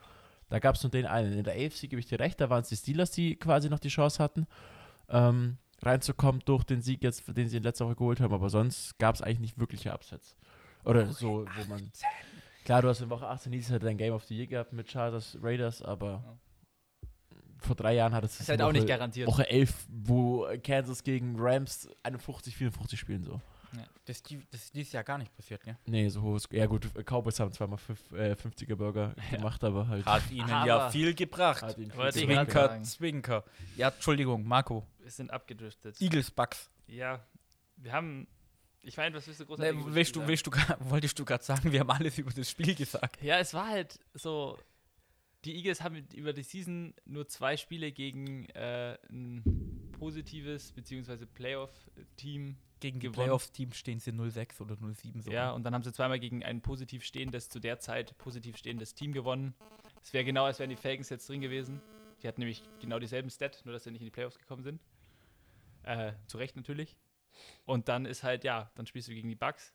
Da 0.50 0.58
gab 0.58 0.74
es 0.74 0.82
nur 0.82 0.90
den 0.90 1.06
einen. 1.06 1.32
In 1.32 1.44
der 1.44 1.54
AFC 1.54 1.82
gebe 1.82 2.00
ich 2.00 2.06
dir 2.06 2.18
recht, 2.18 2.40
da 2.40 2.50
waren 2.50 2.62
es 2.62 2.68
die 2.68 2.76
Steelers, 2.76 3.12
die 3.12 3.36
quasi 3.36 3.70
noch 3.70 3.78
die 3.78 3.88
Chance 3.88 4.22
hatten, 4.22 4.46
ähm, 5.08 5.58
reinzukommen 5.80 6.42
durch 6.44 6.64
den 6.64 6.82
Sieg 6.82 7.02
jetzt, 7.02 7.24
den 7.28 7.48
sie 7.48 7.56
in 7.56 7.62
letzter 7.62 7.86
Woche 7.86 7.96
geholt 7.96 8.20
haben. 8.20 8.34
Aber 8.34 8.50
sonst 8.50 8.98
gab 8.98 9.14
es 9.14 9.22
eigentlich 9.22 9.40
nicht 9.40 9.58
wirkliche 9.58 9.92
Upsets. 9.92 10.36
Oder 10.84 11.06
so, 11.12 11.46
wo 11.56 11.64
man. 11.68 11.90
Klar, 12.64 12.82
du 12.82 12.88
hast 12.88 13.00
in 13.00 13.10
Woche 13.10 13.26
18 13.26 13.50
dieses 13.52 13.70
Jahr 13.70 13.78
dein 13.80 13.96
Game 13.96 14.12
of 14.14 14.24
the 14.24 14.36
Year 14.36 14.46
gehabt 14.46 14.72
mit 14.72 14.90
Chargers, 14.90 15.36
Raiders, 15.42 15.82
aber 15.82 16.38
vor 17.58 17.76
drei 17.76 17.94
Jahren 17.94 18.14
hattest 18.14 18.38
du 18.38 18.42
ist 18.42 18.48
halt 18.48 18.62
auch 18.62 18.72
nicht 18.72 18.86
garantiert. 18.86 19.26
Woche 19.28 19.48
11, 19.48 19.86
wo 19.88 20.46
Kansas 20.62 21.02
gegen 21.02 21.36
Rams 21.38 21.88
51, 22.02 22.56
54 22.56 22.98
spielen 22.98 23.22
so. 23.24 23.40
Das 24.04 24.16
ist, 24.16 24.30
die, 24.30 24.40
das 24.50 24.62
ist 24.64 24.74
dieses 24.74 24.92
Jahr 24.92 25.04
gar 25.04 25.18
nicht 25.18 25.32
passiert, 25.36 25.62
gell? 25.62 25.76
Nee, 25.86 26.08
so 26.08 26.22
hohes. 26.22 26.48
Ja 26.50 26.66
gut, 26.66 26.88
Cowboys 27.06 27.38
haben 27.38 27.52
zweimal 27.52 27.78
fünf, 27.78 28.10
äh, 28.12 28.32
50er 28.32 28.74
Burger 28.74 29.14
Ja. 29.30 29.36
gemacht, 29.36 29.62
aber 29.62 29.86
halt. 29.86 30.04
Hat 30.06 30.28
ihnen 30.32 30.50
Aber- 30.50 30.66
ja 30.66 30.90
viel 30.90 31.14
gebracht. 31.14 31.62
hat 31.62 31.76
viel 31.76 31.88
Zwinker. 32.10 32.82
Zwinker. 32.82 33.44
Ja, 33.76 33.90
Entschuldigung, 33.90 34.44
Marco. 34.44 34.84
Wir 34.98 35.10
sind 35.12 35.30
abgedriftet. 35.30 36.00
Eagles 36.00 36.30
Bucks. 36.32 36.68
Ja, 36.88 37.20
wir 37.76 37.92
haben. 37.92 38.26
Ich 38.82 38.96
meine, 38.96 39.14
was 39.14 39.26
willst 39.26 39.40
du 39.40 39.46
großartig 39.46 39.84
das 39.84 39.94
willst 39.94 40.16
du, 40.16 40.26
willst 40.26 40.46
du, 40.46 40.50
wolltest 40.80 41.18
du 41.18 41.24
gerade 41.24 41.44
sagen, 41.44 41.70
wir 41.72 41.80
haben 41.80 41.90
alles 41.90 42.18
über 42.18 42.30
das 42.30 42.50
Spiel 42.50 42.74
gesagt. 42.74 43.22
Ja, 43.22 43.38
es 43.38 43.54
war 43.54 43.68
halt 43.68 43.98
so. 44.14 44.58
Die 45.44 45.56
Eagles 45.56 45.80
haben 45.80 46.06
über 46.14 46.34
die 46.34 46.42
Season 46.42 46.92
nur 47.06 47.26
zwei 47.26 47.56
Spiele 47.56 47.92
gegen 47.92 48.46
äh, 48.50 48.98
ein 49.08 49.90
positives 49.92 50.72
bzw. 50.72 51.24
Playoff-Team 51.24 52.58
Gegen 52.80 52.98
gewonnen. 52.98 53.26
Playoffs-Teams 53.26 53.76
stehen 53.76 54.00
sie 54.00 54.10
0-6 54.10 54.60
oder 54.60 54.74
0-7 54.74 55.22
so. 55.22 55.30
Ja, 55.30 55.50
und 55.52 55.64
dann 55.64 55.74
haben 55.74 55.82
sie 55.82 55.92
zweimal 55.92 56.18
gegen 56.18 56.42
ein 56.42 56.62
positiv 56.62 57.04
stehendes, 57.04 57.50
zu 57.50 57.60
der 57.60 57.78
Zeit 57.78 58.16
positiv 58.16 58.56
stehendes 58.56 58.94
Team 58.94 59.12
gewonnen. 59.12 59.54
Es 60.02 60.14
wäre 60.14 60.24
genau, 60.24 60.44
als 60.44 60.58
wären 60.58 60.70
die 60.70 60.76
Falcons 60.76 61.10
jetzt 61.10 61.28
drin 61.28 61.42
gewesen. 61.42 61.82
Die 62.22 62.28
hatten 62.28 62.40
nämlich 62.40 62.62
genau 62.80 62.98
dieselben 62.98 63.28
Stat, 63.28 63.60
nur 63.64 63.74
dass 63.74 63.84
sie 63.84 63.90
nicht 63.90 64.00
in 64.00 64.06
die 64.06 64.10
Playoffs 64.10 64.38
gekommen 64.38 64.62
sind. 64.62 64.80
Äh, 65.82 66.12
zu 66.26 66.38
Recht 66.38 66.56
natürlich. 66.56 66.96
Und 67.64 67.88
dann 67.88 68.06
ist 68.06 68.22
halt, 68.22 68.44
ja, 68.44 68.70
dann 68.74 68.86
spielst 68.86 69.08
du 69.08 69.12
gegen 69.14 69.28
die 69.28 69.34
Bucks. 69.36 69.72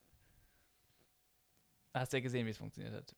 Da 1.94 2.02
hast 2.02 2.12
du 2.14 2.18
ja 2.18 2.22
gesehen, 2.24 2.46
wie 2.46 2.52
es 2.52 2.58
funktioniert 2.58 2.94
hat. 2.94 3.16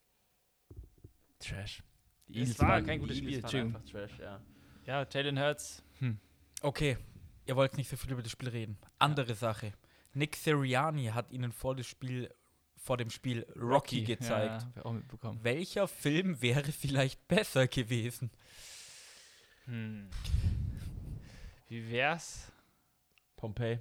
Trash. 1.39 1.83
Die 2.27 2.41
Es 2.41 2.59
war 2.59 2.69
waren- 2.69 2.85
kein 2.85 2.99
gutes 2.99 3.17
Spiel, 3.17 3.43
einfach 3.43 3.83
Trash, 3.85 4.19
ja. 4.19 4.41
Ja, 4.85 5.07
Jalen 5.09 5.39
Hurts. 5.39 5.83
Hm. 5.99 6.19
Okay, 6.61 6.97
ihr 7.45 7.55
wollt 7.55 7.77
nicht 7.77 7.89
so 7.89 7.97
viel 7.97 8.11
über 8.11 8.21
das 8.21 8.31
Spiel 8.31 8.49
reden. 8.49 8.77
Andere 8.99 9.33
Sache. 9.35 9.73
Nick 10.13 10.35
Sirianni 10.35 11.05
hat 11.07 11.31
ihnen 11.31 11.51
vor, 11.51 11.75
das 11.75 11.87
Spiel, 11.87 12.33
vor 12.75 12.97
dem 12.97 13.09
Spiel 13.09 13.43
Rocky, 13.55 14.03
gezeigt. 14.03 14.65
Ja, 14.75 14.85
auch 14.85 14.93
mitbekommen. 14.93 15.39
Welcher 15.43 15.87
Film 15.87 16.41
wäre 16.41 16.71
vielleicht 16.71 17.27
besser 17.27 17.67
gewesen? 17.67 18.31
Hm. 19.65 20.09
Wie 21.67 21.89
wär's? 21.89 22.51
Pompeii. 23.35 23.79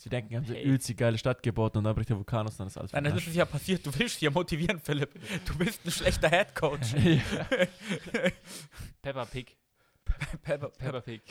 Sie 0.00 0.08
denken, 0.08 0.34
haben 0.34 0.46
sie 0.46 0.54
Hey. 0.54 0.64
übelst 0.64 0.88
die 0.88 0.96
geile 0.96 1.18
Stadt 1.18 1.42
gebaut 1.42 1.76
und 1.76 1.84
dann 1.84 1.94
bricht 1.94 2.08
der 2.08 2.16
Vulkan 2.16 2.46
aus 2.46 2.54
und 2.54 2.60
dann 2.60 2.66
ist 2.68 2.78
alles 2.78 2.92
Nein, 2.92 3.04
das 3.04 3.26
ist 3.26 3.34
ja 3.34 3.44
passiert. 3.44 3.84
Du 3.84 3.90
willst 3.98 4.18
hier 4.18 4.30
motivieren, 4.30 4.80
Philipp. 4.80 5.10
Du 5.44 5.58
bist 5.58 5.84
ein 5.84 5.90
schlechter 5.90 6.30
Headcoach. 6.30 6.94
Peppa 9.02 9.24
Pig. 9.26 9.56
Pepper, 10.42 10.68
Peppa 10.70 11.00
Pig. 11.00 11.22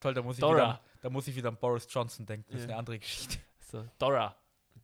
Toll, 0.00 0.14
da 0.14 0.22
muss, 0.22 0.36
ich 0.36 0.40
Dora. 0.40 0.54
wieder, 0.54 0.80
da 1.02 1.10
muss 1.10 1.28
ich 1.28 1.36
wieder 1.36 1.48
an 1.48 1.56
Boris 1.56 1.86
Johnson 1.90 2.24
denken. 2.24 2.46
Das 2.52 2.60
ist 2.62 2.68
eine 2.68 2.76
andere 2.76 2.98
Geschichte. 2.98 3.38
so, 3.70 3.86
Dora. 3.98 4.34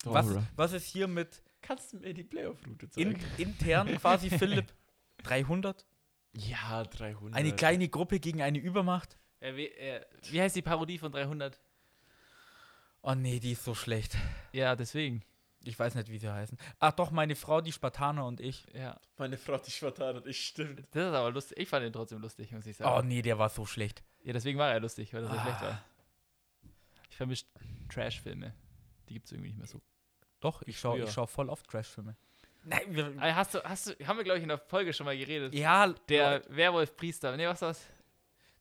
Was, 0.04 0.26
Dora. 0.26 0.42
was 0.56 0.72
ist 0.72 0.86
hier 0.86 1.06
mit 1.08 1.42
Kannst 1.62 1.92
du 1.92 1.98
mir 1.98 2.14
die 2.14 2.24
Playoff-Route 2.24 2.86
in, 2.96 3.12
zeigen? 3.18 3.24
intern 3.38 3.96
quasi, 3.98 4.30
Philipp? 4.38 4.72
300? 5.24 5.86
ja, 6.32 6.84
300. 6.84 7.34
Eine 7.38 7.54
kleine 7.54 7.88
Gruppe 7.88 8.18
gegen 8.20 8.40
eine 8.42 8.58
Übermacht? 8.58 9.18
Äh, 9.40 9.56
wie, 9.56 9.66
äh, 9.66 10.00
wie 10.30 10.40
heißt 10.40 10.56
die 10.56 10.62
Parodie 10.62 10.98
von 10.98 11.12
300? 11.12 11.60
Oh 13.02 13.14
nee, 13.14 13.38
die 13.40 13.52
ist 13.52 13.64
so 13.64 13.74
schlecht. 13.74 14.16
Ja, 14.52 14.76
deswegen. 14.76 15.22
Ich 15.62 15.78
weiß 15.78 15.94
nicht, 15.94 16.08
wie 16.10 16.18
sie 16.18 16.32
heißen. 16.32 16.56
Ach 16.78 16.92
doch, 16.92 17.10
meine 17.10 17.36
Frau, 17.36 17.60
die 17.60 17.72
Spartaner 17.72 18.24
und 18.26 18.40
ich. 18.40 18.64
Ja. 18.74 18.98
Meine 19.18 19.36
Frau, 19.36 19.58
die 19.58 19.70
Spartan 19.70 20.16
und 20.16 20.26
ich 20.26 20.46
stimmt. 20.46 20.80
Das 20.92 21.08
ist 21.08 21.14
aber 21.14 21.30
lustig. 21.30 21.58
Ich 21.58 21.68
fand 21.68 21.84
den 21.84 21.92
trotzdem 21.92 22.20
lustig, 22.20 22.50
muss 22.52 22.64
ich 22.66 22.76
Oh 22.80 22.84
sagen. 22.84 23.08
nee, 23.08 23.20
der 23.20 23.38
war 23.38 23.50
so 23.50 23.66
schlecht. 23.66 24.02
Ja, 24.22 24.32
deswegen 24.32 24.58
war 24.58 24.70
er 24.72 24.80
lustig, 24.80 25.12
weil 25.12 25.22
er 25.22 25.28
so 25.30 25.36
Ah. 25.36 25.42
schlecht 25.42 25.60
war. 25.60 25.84
Ich 27.10 27.16
vermische 27.16 27.44
Trash-Filme. 27.92 28.54
Die 29.08 29.14
gibt 29.14 29.26
es 29.26 29.32
irgendwie 29.32 29.48
nicht 29.48 29.58
mehr 29.58 29.66
so. 29.66 29.80
Doch, 30.40 30.62
ich 30.62 30.78
schaue 30.78 31.06
schau 31.10 31.26
voll 31.26 31.50
oft 31.50 31.68
Trashfilme. 31.68 32.16
Nein, 32.64 32.80
wir, 32.88 33.12
Ah, 33.18 33.34
hast 33.34 33.54
du, 33.54 33.62
hast 33.64 33.88
du, 33.88 34.06
haben 34.06 34.16
wir, 34.16 34.24
glaube 34.24 34.38
ich, 34.38 34.42
in 34.42 34.48
der 34.48 34.58
Folge 34.58 34.92
schon 34.94 35.04
mal 35.06 35.16
geredet. 35.16 35.54
ja, 35.54 35.88
Der 36.08 36.42
Werwolf-Priester. 36.48 37.36
Nee, 37.36 37.46
was 37.46 37.60
war's? 37.62 37.84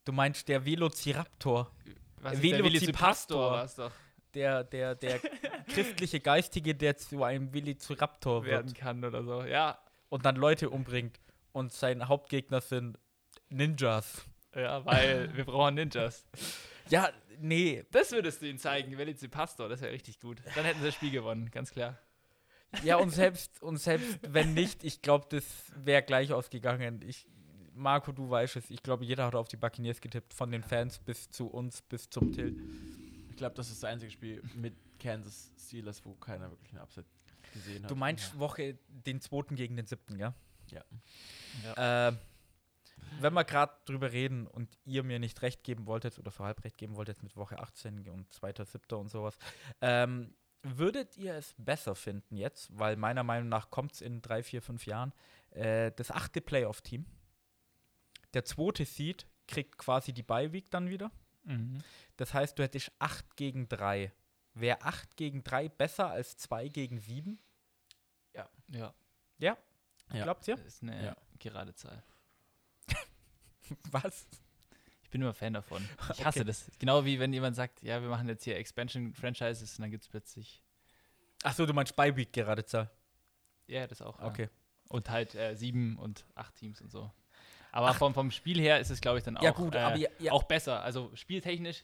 du 0.05 0.11
meinst 0.11 0.47
der 0.49 0.65
Velociraptor. 0.65 1.71
Was 2.21 2.33
ist 2.33 2.41
Velocipastor. 2.41 2.51
der 2.51 2.63
Velocipastor 2.63 3.51
war's 3.51 3.75
doch. 3.75 3.91
Der, 4.33 4.63
der, 4.63 4.95
der 4.95 5.19
christliche 5.67 6.19
Geistige, 6.19 6.75
der 6.75 6.97
zu 6.97 7.23
einem 7.23 7.53
Velociraptor 7.53 8.45
Werden 8.45 8.67
wird 8.67 8.77
kann 8.77 9.03
oder 9.03 9.23
so. 9.23 9.43
Ja, 9.43 9.79
und 10.09 10.25
dann 10.25 10.35
Leute 10.35 10.69
umbringt. 10.69 11.19
Und 11.51 11.73
sein 11.73 12.07
Hauptgegner 12.07 12.61
sind 12.61 12.99
Ninjas. 13.49 14.25
ja, 14.55 14.85
weil 14.85 15.35
wir 15.35 15.45
brauchen 15.45 15.75
Ninjas. 15.75 16.25
Ja, 16.89 17.09
nee. 17.39 17.85
Das 17.91 18.11
würdest 18.11 18.41
du 18.41 18.47
ihnen 18.47 18.59
zeigen, 18.59 18.97
Velocipastor. 18.97 19.69
Das 19.69 19.81
wäre 19.81 19.91
richtig 19.93 20.19
gut. 20.19 20.41
Dann 20.55 20.65
hätten 20.65 20.79
sie 20.79 20.85
das 20.87 20.95
Spiel 20.95 21.11
gewonnen, 21.11 21.49
ganz 21.51 21.71
klar. 21.71 21.97
Ja, 22.83 22.97
und 22.97 23.09
selbst, 23.09 23.61
und 23.63 23.77
selbst 23.77 24.19
wenn 24.27 24.53
nicht, 24.53 24.83
ich 24.83 25.01
glaube, 25.01 25.25
das 25.29 25.43
wäre 25.75 26.03
gleich 26.03 26.33
ausgegangen. 26.33 27.01
Ich, 27.07 27.27
Marco, 27.73 28.11
du 28.11 28.29
weißt 28.29 28.57
es. 28.57 28.69
Ich 28.69 28.83
glaube, 28.83 29.05
jeder 29.05 29.25
hat 29.25 29.35
auf 29.35 29.47
die 29.47 29.57
Buccaneers 29.57 30.01
getippt. 30.01 30.33
Von 30.33 30.51
den 30.51 30.63
Fans 30.63 30.99
bis 30.99 31.29
zu 31.31 31.47
uns, 31.47 31.81
bis 31.81 32.09
zum 32.09 32.31
Till. 32.31 32.55
Ich 33.39 33.41
glaube, 33.41 33.55
das 33.55 33.69
ist 33.69 33.81
das 33.81 33.89
einzige 33.89 34.11
Spiel 34.11 34.43
mit 34.53 34.75
Kansas 34.99 35.53
Steelers, 35.57 36.03
wo 36.03 36.13
keiner 36.15 36.51
wirklich 36.51 36.73
eine 36.73 36.81
Upset 36.81 37.05
gesehen 37.53 37.83
hat. 37.83 37.89
Du 37.89 37.95
meinst 37.95 38.37
Woche 38.37 38.77
den 38.89 39.21
zweiten 39.21 39.55
gegen 39.55 39.77
den 39.77 39.85
siebten, 39.85 40.19
ja? 40.19 40.33
Ja. 41.63 42.09
Äh, 42.09 42.17
wenn 43.21 43.31
wir 43.31 43.45
gerade 43.45 43.71
drüber 43.85 44.11
reden 44.11 44.45
und 44.45 44.67
ihr 44.83 45.03
mir 45.03 45.19
nicht 45.19 45.41
recht 45.41 45.63
geben 45.63 45.85
wolltet 45.85 46.19
oder 46.19 46.31
für 46.31 46.43
halb 46.43 46.65
recht 46.65 46.77
geben 46.77 46.97
wolltet 46.97 47.23
mit 47.23 47.37
Woche 47.37 47.59
18 47.59 48.09
und 48.09 48.29
2.7. 48.33 48.93
und 48.95 49.07
sowas, 49.07 49.37
ähm, 49.79 50.35
würdet 50.61 51.15
ihr 51.15 51.35
es 51.35 51.55
besser 51.57 51.95
finden 51.95 52.35
jetzt, 52.35 52.77
weil 52.77 52.97
meiner 52.97 53.23
Meinung 53.23 53.47
nach 53.47 53.69
kommt 53.69 53.93
es 53.93 54.01
in 54.01 54.21
drei, 54.21 54.43
vier, 54.43 54.61
fünf 54.61 54.85
Jahren, 54.85 55.13
äh, 55.51 55.93
das 55.95 56.11
achte 56.11 56.41
Playoff-Team. 56.41 57.05
Der 58.33 58.43
zweite 58.43 58.83
Seed 58.83 59.27
kriegt 59.47 59.77
quasi 59.77 60.11
die 60.11 60.23
Bye-Week 60.23 60.69
dann 60.69 60.89
wieder. 60.89 61.09
Mhm. 61.49 61.79
Das 62.17 62.33
heißt, 62.33 62.57
du 62.59 62.63
hättest 62.63 62.91
8 62.99 63.35
gegen 63.35 63.67
3. 63.67 64.11
Wäre 64.53 64.81
8 64.81 65.15
gegen 65.17 65.43
3 65.43 65.69
besser 65.69 66.09
als 66.09 66.37
2 66.37 66.67
gegen 66.69 66.99
7? 66.99 67.39
Ja. 68.33 68.49
Ja? 68.69 68.93
Ja. 69.39 69.57
Glaubt 70.23 70.47
ihr? 70.47 70.55
Das 70.55 70.65
ist 70.65 70.83
eine 70.83 71.05
Ja. 71.05 71.15
gerade 71.39 71.73
Zahl. 71.75 72.03
Was? 73.91 74.27
Ich 75.03 75.09
bin 75.09 75.21
immer 75.21 75.33
Fan 75.33 75.53
davon. 75.53 75.87
Ich 76.13 76.25
hasse 76.25 76.39
Okay. 76.39 76.47
das. 76.47 76.69
Genau 76.79 77.05
wie 77.05 77.19
wenn 77.19 77.33
jemand 77.33 77.55
sagt, 77.55 77.81
ja, 77.83 78.01
wir 78.01 78.09
machen 78.09 78.27
jetzt 78.27 78.43
hier 78.43 78.57
Expansion-Franchises 78.57 79.77
und 79.77 79.81
dann 79.83 79.91
gibt 79.91 80.03
es 80.03 80.09
plötzlich. 80.09 80.63
Achso, 81.43 81.65
du 81.65 81.73
meinst 81.73 81.95
Bye-Week 81.95 82.31
gerade 82.33 82.65
Zahl. 82.65 82.89
Ja, 83.67 83.87
das 83.87 84.01
auch. 84.01 84.19
Ja. 84.19 84.25
Okay. 84.27 84.49
Und 84.89 85.09
halt 85.09 85.35
äh, 85.35 85.55
sieben 85.55 85.97
und 85.97 86.25
acht 86.35 86.55
Teams 86.55 86.81
und 86.81 86.91
so. 86.91 87.11
Aber 87.71 87.89
Ach. 87.89 87.95
vom, 87.97 88.13
vom 88.13 88.31
Spiel 88.31 88.59
her 88.59 88.79
ist 88.79 88.89
es, 88.89 88.99
glaube 89.01 89.19
ich, 89.19 89.23
dann 89.23 89.37
auch, 89.37 89.43
Ja, 89.43 89.51
gut, 89.51 89.75
äh, 89.75 89.97
ja, 89.97 90.09
ja. 90.19 90.31
auch 90.31 90.43
besser. 90.43 90.81
Also 90.83 91.11
spieltechnisch 91.15 91.83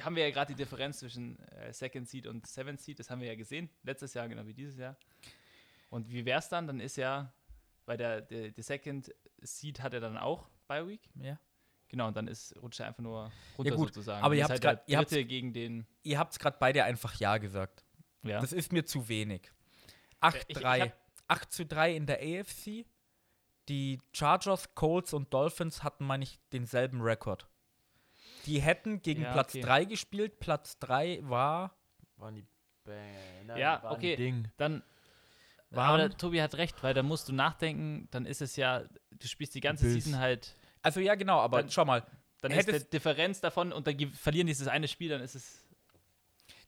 haben 0.00 0.14
wir 0.14 0.24
ja 0.28 0.30
gerade 0.30 0.52
die 0.54 0.62
Differenz 0.62 0.98
zwischen 0.98 1.38
äh, 1.52 1.72
Second 1.72 2.06
Seed 2.08 2.26
und 2.26 2.46
Seventh 2.46 2.80
Seed. 2.80 2.98
Das 2.98 3.08
haben 3.08 3.20
wir 3.20 3.28
ja 3.28 3.34
gesehen. 3.34 3.70
Letztes 3.82 4.12
Jahr, 4.14 4.28
genau 4.28 4.46
wie 4.46 4.52
dieses 4.52 4.76
Jahr. 4.76 4.96
Und 5.88 6.10
wie 6.10 6.24
wäre 6.26 6.38
es 6.40 6.48
dann? 6.50 6.66
Dann 6.66 6.80
ist 6.80 6.96
ja, 6.96 7.32
weil 7.86 7.96
der, 7.96 8.20
der, 8.20 8.50
der 8.50 8.62
Second 8.64 9.14
Seed 9.40 9.80
hat 9.82 9.94
er 9.94 10.00
dann 10.00 10.18
auch 10.18 10.48
Bye 10.68 10.86
Week. 10.86 11.00
Ja. 11.22 11.38
Genau, 11.88 12.08
und 12.08 12.16
dann 12.16 12.26
ist, 12.28 12.54
rutscht 12.60 12.80
er 12.80 12.88
einfach 12.88 13.02
nur 13.02 13.30
runter 13.56 13.76
gut, 13.76 13.88
sozusagen. 13.94 14.22
aber 14.24 14.34
ihr 14.34 14.42
habt 14.42 14.50
halt 14.50 14.62
grad- 14.62 14.82
ihr 14.88 14.98
habt's- 14.98 15.12
gegen 15.28 15.52
den. 15.52 15.86
Ihr 16.02 16.18
habt 16.18 16.36
gerade 16.38 16.56
beide 16.58 16.82
einfach 16.84 17.14
Ja 17.20 17.38
gesagt. 17.38 17.84
Ja. 18.24 18.40
Das 18.40 18.52
ist 18.52 18.72
mir 18.72 18.84
zu 18.84 19.08
wenig. 19.08 19.52
Äh, 20.20 20.30
ich- 20.36 20.44
ich 20.48 20.56
8-3. 20.58 20.80
hab- 20.80 20.96
8 21.28 21.52
zu 21.52 21.64
3 21.64 21.94
in 21.94 22.06
der 22.06 22.18
AFC. 22.20 22.84
Die 23.68 24.00
Chargers, 24.12 24.74
Colts 24.74 25.12
und 25.12 25.32
Dolphins 25.34 25.82
hatten, 25.82 26.04
meine 26.04 26.24
ich, 26.24 26.38
denselben 26.52 27.00
Rekord. 27.00 27.48
Die 28.46 28.60
hätten 28.60 29.02
gegen 29.02 29.22
Ja, 29.22 29.32
Platz 29.32 29.50
okay. 29.54 29.60
3 29.62 29.84
gespielt. 29.86 30.38
Platz 30.38 30.78
3 30.78 31.20
war. 31.22 31.74
Waren 32.16 32.36
die 32.36 32.44
Bang, 32.84 33.56
Ja, 33.58 33.90
okay. 33.90 34.14
Ding. 34.16 34.48
Dann. 34.56 34.82
Waren- 35.70 35.88
aber 36.00 36.08
der 36.08 36.16
Tobi 36.16 36.40
hat 36.40 36.54
recht, 36.54 36.80
weil 36.84 36.94
da 36.94 37.02
musst 37.02 37.28
du 37.28 37.32
nachdenken, 37.32 38.06
dann 38.12 38.24
ist 38.24 38.40
es 38.40 38.54
ja, 38.54 38.84
du 39.10 39.26
spielst 39.26 39.54
die 39.56 39.60
ganze. 39.60 39.90
Season 39.90 40.16
halt 40.18 40.54
Also 40.82 41.00
ja, 41.00 41.16
genau, 41.16 41.40
aber 41.40 41.62
Dann- 41.62 41.70
schau 41.70 41.84
mal. 41.84 42.06
Dann 42.40 42.52
Hättest- 42.52 42.76
ist 42.76 42.84
die 42.86 42.90
Differenz 42.90 43.40
davon 43.40 43.72
und 43.72 43.88
dann 43.88 43.98
verlieren 44.12 44.46
dieses 44.46 44.68
eine 44.68 44.86
Spiel, 44.86 45.08
dann 45.08 45.20
ist 45.22 45.34
es 45.34 45.66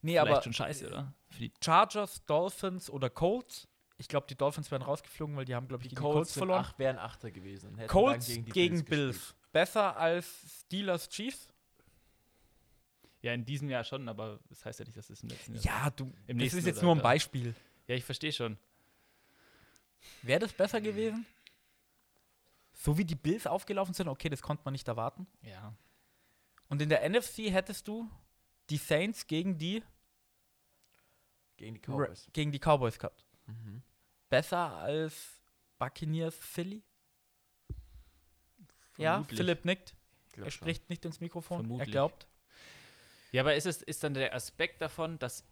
Nee, 0.03 0.13
vielleicht 0.13 0.33
aber 0.33 0.43
schon 0.43 0.53
scheiße, 0.53 0.89
oder? 0.89 1.13
Für 1.29 1.39
die 1.39 1.53
Chargers, 1.65 2.25
Dolphins 2.27 2.91
oder 2.91 3.09
Colts. 3.11 3.69
Ich 4.01 4.07
glaube, 4.09 4.27
die 4.29 4.37
Dolphins 4.37 4.71
wären 4.71 4.83
rausgeflogen, 4.83 5.37
weil 5.37 5.45
die 5.45 5.55
haben, 5.55 5.67
glaube 5.69 5.83
ich, 5.83 5.89
Die 5.89 5.95
gegen 5.97 6.07
die 6.07 6.13
Colts 6.13 6.33
verloren. 6.33 6.61
Acht, 6.61 6.79
wären 6.79 6.99
Achter 6.99 7.31
gewesen. 7.33 7.77
hätten 7.77 7.91
Colts 7.91 8.27
dann 8.27 8.45
gegen, 8.47 8.77
die 8.77 8.83
Bills. 8.85 9.17
gespielt. 9.19 9.35
Besser 9.53 9.97
als 9.97 10.27
Steelers 10.63 11.09
Chiefs? 11.09 11.49
ja, 13.21 13.33
in 13.35 13.45
diesem 13.45 13.69
Jahr 13.69 13.83
schon, 13.83 14.09
aber 14.09 14.39
das 14.49 14.65
heißt 14.65 14.79
ja 14.79 14.85
nicht, 14.85 14.97
dass 14.97 15.11
es 15.11 15.23
im 15.25 15.29
letzten 15.31 15.55
Jahr 15.57 15.65
Ja, 15.65 15.91
du. 15.91 16.05
Im 16.29 16.39
das 16.39 16.45
nächsten 16.45 16.59
ist 16.61 16.67
jetzt 16.67 16.83
nur 16.83 16.95
ein. 16.95 17.03
Beispiel. 17.03 17.53
Ja, 17.89 17.97
ich 17.97 18.05
verstehe 18.05 18.33
schon. 18.33 18.57
Wäre 20.23 20.39
das 20.39 20.53
besser 20.53 20.81
gewesen? 20.81 21.27
So 22.73 22.97
wie 22.97 23.05
die 23.05 23.17
Bills 23.17 23.49
aufgelaufen 23.49 23.93
sind, 23.95 24.07
okay, 24.07 24.29
das 24.29 24.41
konnte 24.41 24.63
man 24.65 24.71
nicht 24.73 24.87
erwarten. 24.87 25.27
Ja. 25.43 25.75
Und 26.69 26.81
in 26.81 26.89
der 26.89 27.03
NFC 27.09 27.51
hättest 27.51 27.89
du 27.89 28.09
die 28.71 28.77
Saints 28.77 29.27
gegen 29.27 29.59
die, 29.59 29.83
Gegen 31.57 31.75
die 31.75 31.81
Ra- 31.91 31.97
Cowboys. 32.05 32.29
gegen 32.33 32.53
die 32.53 32.61
Cowboys 32.61 32.97
gehabt. 33.01 33.25
Mhm. 33.47 33.83
Besser 34.31 34.77
als 34.77 35.41
Buccaneers 35.79 36.35
Philly? 36.37 36.83
Ja, 38.97 39.13
Vermutlich. 39.15 39.39
Philipp 39.39 39.65
nickt. 39.65 39.95
Er 40.37 40.43
schon. 40.43 40.51
spricht 40.51 40.91
nicht 40.91 41.05
ins 41.05 41.21
Mikrofon. 41.21 41.61
Vermutlich. 41.61 41.89
Er 41.89 41.93
glaubt. 41.93 42.27
Ja, 43.33 43.43
aber 43.43 43.55
ist 43.55 43.67
es 43.67 43.83
ist 43.83 44.03
dann 44.05 44.15
der 44.15 44.35
Aspekt 44.35 44.81
davon, 44.81 45.19
dass 45.19 45.45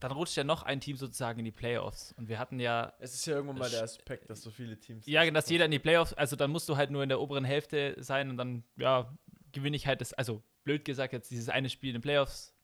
dann 0.00 0.12
rutscht 0.12 0.36
ja 0.36 0.44
noch 0.44 0.62
ein 0.62 0.80
Team 0.80 0.96
sozusagen 0.96 1.40
in 1.40 1.44
die 1.44 1.50
Playoffs. 1.50 2.12
Und 2.16 2.28
wir 2.28 2.38
hatten 2.38 2.60
ja, 2.60 2.92
Es 3.00 3.14
ist 3.14 3.26
ja 3.26 3.34
irgendwann 3.34 3.58
mal 3.58 3.70
der 3.70 3.82
Aspekt, 3.82 4.30
dass 4.30 4.42
so 4.42 4.50
viele 4.50 4.78
Teams. 4.78 5.04
ja, 5.06 5.28
dass 5.30 5.48
jeder 5.50 5.64
in 5.64 5.72
die 5.72 5.80
Playoffs, 5.80 6.12
also 6.14 6.36
dann 6.36 6.50
musst 6.52 6.68
du 6.68 6.76
halt 6.76 6.90
nur 6.90 7.02
in 7.02 7.08
der 7.08 7.20
oberen 7.20 7.44
Hälfte 7.44 7.96
sein 7.98 8.30
und 8.30 8.36
dann, 8.36 8.62
ja, 8.76 9.12
gewinne 9.50 9.76
ich 9.76 9.86
halt 9.88 10.00
das, 10.00 10.12
also 10.12 10.42
blöd 10.62 10.84
gesagt, 10.84 11.12
jetzt 11.12 11.30
dieses 11.32 11.48
eine 11.48 11.68
Spiel 11.68 11.90
in 11.90 11.94
den 11.96 12.02
Playoffs. 12.02 12.54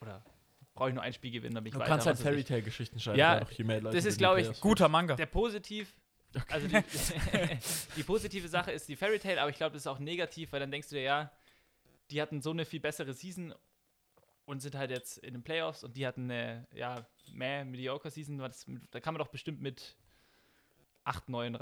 oder 0.00 0.24
brauche 0.74 0.88
ich 0.88 0.94
nur 0.94 1.02
ein 1.02 1.12
Spiel 1.12 1.30
gewinnen, 1.30 1.54
damit 1.54 1.68
ich 1.68 1.74
Du 1.74 1.80
weiter. 1.80 1.88
kannst 1.90 2.06
halt 2.06 2.16
was 2.18 2.24
weiß 2.24 2.32
ich. 2.32 2.46
Fairytale-Geschichten 2.46 2.98
schreiben. 3.00 3.18
Ja, 3.18 3.40
das 3.40 4.04
ist, 4.04 4.14
die 4.14 4.18
glaub 4.18 4.38
ich, 4.38 4.60
Guter 4.60 4.88
Manga. 4.88 5.16
Der 5.16 5.26
positiv, 5.26 5.94
also 6.48 6.66
die, 6.66 6.76
die 7.96 8.02
positive 8.02 8.48
Sache 8.48 8.72
ist 8.72 8.88
die 8.88 8.96
Fairy 8.96 9.18
Tale, 9.18 9.40
aber 9.40 9.50
ich 9.50 9.56
glaube, 9.56 9.74
das 9.74 9.82
ist 9.82 9.86
auch 9.86 9.98
negativ, 9.98 10.52
weil 10.52 10.60
dann 10.60 10.70
denkst 10.70 10.88
du 10.88 10.94
dir, 10.96 11.02
ja, 11.02 11.32
die 12.10 12.20
hatten 12.22 12.40
so 12.40 12.50
eine 12.50 12.64
viel 12.64 12.80
bessere 12.80 13.12
Season 13.12 13.54
und 14.44 14.60
sind 14.60 14.74
halt 14.74 14.90
jetzt 14.90 15.18
in 15.18 15.34
den 15.34 15.42
Playoffs 15.42 15.84
und 15.84 15.96
die 15.96 16.06
hatten 16.06 16.30
eine, 16.30 16.66
ja, 16.74 17.06
mehr 17.32 17.64
mediocre 17.64 18.10
Season, 18.10 18.40
was- 18.40 18.66
da 18.90 19.00
kann 19.00 19.14
man 19.14 19.18
doch 19.20 19.28
bestimmt 19.30 19.60
mit 19.60 19.96
8, 21.04 21.28
9 21.28 21.54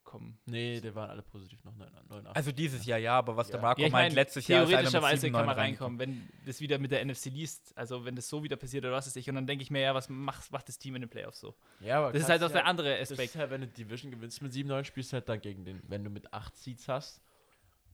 reinkommen. 0.00 0.38
Nee, 0.46 0.80
die 0.80 0.94
waren 0.94 1.10
alle 1.10 1.22
positiv 1.22 1.62
noch 1.64 1.74
9, 1.76 1.88
9 2.08 2.26
8. 2.28 2.36
Also 2.36 2.52
dieses 2.52 2.84
Jahr 2.84 2.98
ja, 2.98 3.18
aber 3.18 3.36
was 3.36 3.48
der 3.48 3.56
Ja. 3.56 3.62
Marco 3.62 3.80
Ja, 3.80 3.86
ich 3.86 3.92
meint, 3.92 4.06
meine, 4.06 4.14
letztes 4.14 4.46
Jahr 4.48 4.62
ist 4.62 4.68
mit 4.68 4.76
theoretischerweise 4.78 5.20
7, 5.22 5.32
kann 5.32 5.40
9 5.42 5.46
man 5.46 5.56
reinkommen, 5.58 5.98
wenn 5.98 6.28
das 6.46 6.60
wieder 6.60 6.78
mit 6.78 6.90
der 6.90 7.04
NFC 7.04 7.26
liest, 7.26 7.76
also 7.76 8.04
wenn 8.04 8.16
das 8.16 8.28
so 8.28 8.42
wieder 8.42 8.56
passiert 8.56 8.84
oder 8.84 8.94
was 8.94 9.06
ist 9.06 9.16
ich 9.16 9.28
und 9.28 9.34
dann 9.36 9.46
denke 9.46 9.62
ich 9.62 9.70
mir, 9.70 9.80
ja, 9.80 9.94
was 9.94 10.08
macht, 10.08 10.50
macht 10.52 10.68
das 10.68 10.78
Team 10.78 10.94
in 10.96 11.02
den 11.02 11.10
Playoffs 11.10 11.40
so? 11.40 11.54
ja, 11.80 11.98
aber 11.98 12.12
Das 12.12 12.22
ist 12.22 12.28
halt 12.28 12.42
auch 12.42 12.48
der 12.50 12.60
ja- 12.62 12.66
andere 12.66 12.98
Das 12.98 13.12
Aspekt. 13.12 13.30
ist 13.30 13.36
halt, 13.36 13.50
wenn 13.50 13.60
du 13.62 13.66
Division 13.68 14.10
gewinnst 14.10 14.42
mit 14.42 14.52
7, 14.52 14.68
9, 14.68 14.84
spielst 14.84 15.12
du 15.12 15.14
halt 15.14 15.28
dann 15.28 15.40
gegen 15.40 15.64
den, 15.64 15.80
wenn 15.88 16.02
du 16.04 16.10
mit 16.10 16.32
8 16.32 16.56
Seeds 16.56 16.88
hast, 16.88 17.20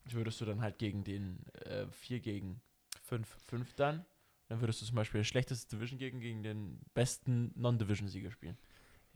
würdest 0.09 0.41
du 0.41 0.45
dann 0.45 0.61
halt 0.63 0.79
gegen 0.79 1.05
den 1.05 1.45
äh, 1.65 1.87
4 1.91 2.21
gegen 2.21 2.61
5. 3.03 3.29
5 3.49 3.75
dann, 3.75 4.05
dann 4.49 4.61
würdest 4.61 4.81
du 4.81 4.87
zum 4.87 4.95
Beispiel 4.97 5.21
das 5.21 5.27
schlechteste 5.29 5.77
Division 5.77 5.99
gegen, 5.99 6.21
gegen 6.21 6.43
den 6.45 6.81
besten 6.95 7.53
Non-Division-Sieger 7.57 8.31
spielen. 8.31 8.57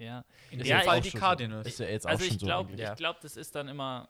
Ja. 0.00 0.24
In 0.50 0.60
ja, 0.60 0.76
jetzt 0.78 0.86
Fall 0.86 0.98
auch 0.98 1.02
die 1.02 1.10
Cardinals. 1.10 1.64
So. 1.64 1.68
Ist 1.68 1.78
ja 1.80 1.86
jetzt 1.86 2.06
Also 2.06 2.22
auch 2.22 2.26
schon 2.26 2.34
ich 2.34 2.40
so 2.40 2.46
glaube, 2.46 2.70
eigentlich. 2.70 2.88
ich 2.88 2.96
glaube, 2.96 3.18
das 3.22 3.36
ist 3.36 3.54
dann 3.54 3.68
immer, 3.68 4.08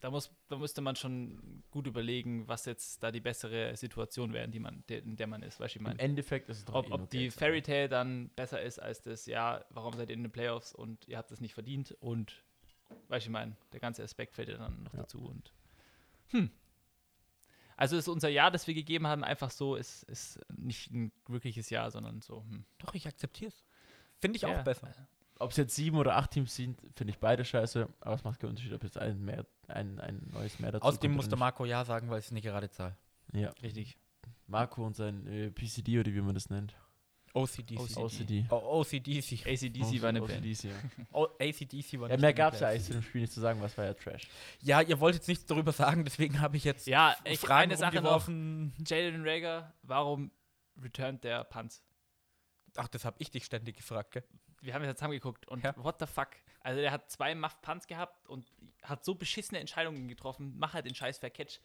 da 0.00 0.10
muss, 0.10 0.30
da 0.48 0.56
müsste 0.56 0.80
man 0.80 0.96
schon 0.96 1.62
gut 1.70 1.86
überlegen, 1.86 2.48
was 2.48 2.64
jetzt 2.64 3.02
da 3.02 3.12
die 3.12 3.20
bessere 3.20 3.76
Situation 3.76 4.32
wäre, 4.32 4.44
in, 4.46 4.50
die 4.52 4.58
man, 4.58 4.82
der, 4.88 5.02
in 5.02 5.16
der 5.16 5.26
man 5.26 5.42
ist, 5.42 5.60
weißt 5.60 5.74
du, 5.74 5.78
ich 5.78 5.80
Im 5.80 5.82
meine. 5.84 5.98
Endeffekt 5.98 6.48
ist 6.48 6.58
es 6.58 6.64
doch 6.64 6.74
Ob, 6.74 6.88
eh 6.88 6.92
ob 6.92 7.10
die 7.10 7.18
Geld, 7.18 7.34
Fairy 7.34 7.62
Tale 7.62 7.88
dann 7.90 8.30
besser 8.30 8.62
ist 8.62 8.78
als 8.78 9.02
das, 9.02 9.26
ja, 9.26 9.62
warum 9.68 9.92
seid 9.94 10.08
ihr 10.08 10.14
in 10.14 10.22
den 10.22 10.32
Playoffs 10.32 10.74
und 10.74 11.06
ihr 11.06 11.18
habt 11.18 11.30
es 11.30 11.40
nicht 11.42 11.52
verdient 11.52 11.92
und, 12.00 12.42
weißt 13.08 13.26
du, 13.26 13.28
ich 13.28 13.32
meine, 13.32 13.56
der 13.72 13.80
ganze 13.80 14.02
Aspekt 14.02 14.34
fällt 14.34 14.48
ja 14.48 14.56
dann 14.56 14.82
noch 14.84 14.94
Ja. 14.94 15.00
dazu 15.00 15.18
und, 15.26 15.52
hm. 16.28 16.50
Also 17.76 17.96
ist 17.96 18.08
unser 18.08 18.28
Jahr, 18.28 18.50
das 18.50 18.66
wir 18.66 18.74
gegeben 18.74 19.06
haben, 19.06 19.24
einfach 19.24 19.50
so, 19.50 19.74
ist, 19.74 20.02
ist 20.04 20.38
nicht 20.54 20.90
ein 20.92 21.12
wirkliches 21.26 21.70
Jahr, 21.70 21.90
sondern 21.90 22.20
so, 22.20 22.42
hm. 22.42 22.64
Doch, 22.78 22.94
ich 22.94 23.06
akzeptiere 23.06 23.48
es. 23.50 23.64
Finde 24.20 24.36
ich 24.36 24.42
Ja. 24.42 24.60
auch 24.60 24.64
besser. 24.64 24.88
Ob 25.38 25.52
es 25.52 25.56
jetzt 25.56 25.74
sieben 25.74 25.96
oder 25.96 26.16
acht 26.16 26.32
Teams 26.32 26.54
sind, 26.54 26.78
finde 26.94 27.12
ich 27.12 27.18
beide 27.18 27.44
scheiße, 27.44 27.88
aber 28.00 28.14
es 28.14 28.24
macht 28.24 28.40
keinen 28.40 28.50
Unterschied, 28.50 28.74
ob 28.74 28.84
jetzt 28.84 28.98
ein, 28.98 29.24
mehr, 29.24 29.46
ein, 29.68 29.98
ein 29.98 30.28
neues 30.32 30.58
mehr 30.58 30.70
dazu 30.72 30.84
Außerdem 30.86 31.12
kommt 31.12 31.16
muss 31.16 31.24
oder 31.26 31.30
der 31.30 31.38
Marco 31.38 31.64
ja 31.64 31.84
sagen, 31.84 32.10
weil 32.10 32.18
es 32.18 32.26
ist 32.26 32.32
eine 32.32 32.42
gerade 32.42 32.68
Zahl. 32.70 32.94
Ja, 33.32 33.48
Richtig. 33.62 33.96
Marco 34.46 34.84
und 34.84 34.96
sein 34.96 35.26
äh, 35.26 35.50
PCD 35.50 35.98
oder 36.00 36.12
wie 36.12 36.20
man 36.20 36.34
das 36.34 36.50
nennt. 36.50 36.74
OCDC. 37.32 37.78
OCD. 37.78 37.96
OCD. 37.96 38.46
Oh, 38.50 38.80
OCDC. 38.80 39.46
ACDC 39.46 40.02
war 40.02 40.08
eine 40.08 40.20
Band. 40.20 40.44
OCDC, 40.44 40.64
ja. 40.64 40.70
Oh, 41.12 41.28
ACDC 41.38 42.00
war 42.00 42.10
ja, 42.10 42.16
mehr 42.16 42.34
gab 42.34 42.54
es 42.54 42.60
ja 42.60 42.68
eigentlich 42.68 42.84
zu 42.84 42.92
dem 42.94 43.02
Spiel 43.02 43.20
nicht 43.20 43.32
zu 43.32 43.40
sagen, 43.40 43.60
was 43.62 43.78
war 43.78 43.84
ja 43.84 43.94
Trash. 43.94 44.26
Ja, 44.60 44.80
ihr 44.80 44.98
wolltet 44.98 45.26
nichts 45.28 45.46
darüber 45.46 45.72
sagen, 45.72 46.04
deswegen 46.04 46.40
habe 46.40 46.56
ich 46.56 46.64
jetzt 46.64 46.86
Ja, 46.88 47.16
ich, 47.24 47.38
Fragen 47.38 47.70
eine 47.70 47.76
Sache 47.76 48.02
noch. 48.02 48.28
Jalen 48.28 49.22
Rager, 49.26 49.72
warum 49.84 50.32
returnt 50.82 51.22
der 51.22 51.44
Punts? 51.44 51.82
Ach, 52.76 52.88
das 52.88 53.04
habe 53.04 53.16
ich 53.18 53.30
dich 53.30 53.44
ständig 53.44 53.76
gefragt, 53.76 54.12
gell? 54.12 54.24
Wir 54.60 54.74
haben 54.74 54.84
jetzt 54.84 54.98
zusammengeguckt 54.98 55.48
und 55.48 55.64
Ja. 55.64 55.74
what 55.76 55.96
the 56.00 56.06
fuck? 56.06 56.28
Also 56.60 56.80
der 56.80 56.90
hat 56.92 57.10
zwei 57.10 57.34
Muff 57.34 57.60
Punts 57.62 57.86
gehabt 57.86 58.28
und 58.28 58.50
hat 58.82 59.04
so 59.04 59.14
beschissene 59.14 59.58
Entscheidungen 59.58 60.06
getroffen. 60.08 60.54
Mach 60.58 60.74
halt 60.74 60.84
den 60.86 60.94
scheiß 60.94 61.18
Fair 61.18 61.30
Catch, 61.30 61.60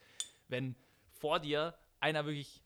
wenn 0.48 0.76
vor 1.20 1.40
dir 1.40 1.78
einer 2.00 2.26
wirklich 2.26 2.62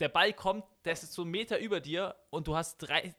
der 0.00 0.08
Ball 0.08 0.32
kommt, 0.32 0.64
der 0.84 0.92
ist 0.94 1.12
so 1.12 1.22
einen 1.22 1.30
Meter 1.30 1.58
über 1.58 1.80
dir 1.80 2.16
und 2.30 2.46
du 2.46 2.56
hast 2.56 2.78
drei, 2.78 3.14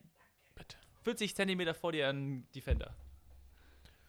40 1.04 1.36
Zentimeter 1.36 1.74
vor 1.74 1.92
dir 1.92 2.10
einen 2.10 2.50
Defender. 2.52 2.94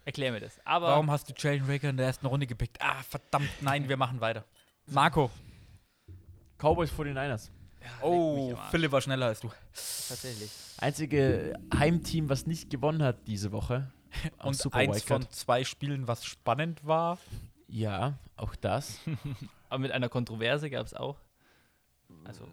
Erklär 0.05 0.33
mir 0.33 0.41
das. 0.41 0.59
Aber 0.67 0.89
Warum 0.89 1.11
hast 1.11 1.29
du 1.29 1.35
Jalen 1.37 1.65
Rager 1.65 1.91
in 1.91 1.97
der 1.99 2.07
ersten 2.07 2.27
Runde 2.27 2.47
gepickt? 2.47 2.81
Ah, 2.81 3.03
verdammt, 3.03 3.51
nein, 3.61 3.89
wir 3.89 3.97
machen 3.97 4.21
weiter. 4.21 4.45
Marco. 4.87 5.31
Cowboys 6.59 6.91
49ers. 6.91 7.51
Ja, 8.01 8.05
Oh. 8.07 8.57
Philipp 8.71 8.93
war 8.93 9.01
schneller 9.01 9.27
als 9.27 9.41
du. 9.41 9.49
tatsächlich. 9.73 10.51
Einzige 10.79 11.55
Heimteam, 11.77 12.29
was 12.29 12.47
nicht 12.47 12.71
gewonnen 12.71 13.03
hat 13.03 13.27
diese 13.27 13.53
Woche. 13.53 13.91
Und 14.43 14.57
Super 14.57 14.79
eins 14.79 14.97
Wildcard. 14.97 15.25
von 15.25 15.33
zwei 15.33 15.65
Spielen, 15.65 16.07
was 16.09 16.25
spannend 16.25 16.85
war. 16.87 17.19
Ja, 17.69 18.19
auch 18.37 18.55
das. 18.55 18.99
Aber 19.69 19.81
mit 19.81 19.93
einer 19.93 20.09
Kontroverse 20.09 20.71
gab 20.71 20.87
es 20.87 20.95
auch. 20.95 21.19
Also, 22.25 22.49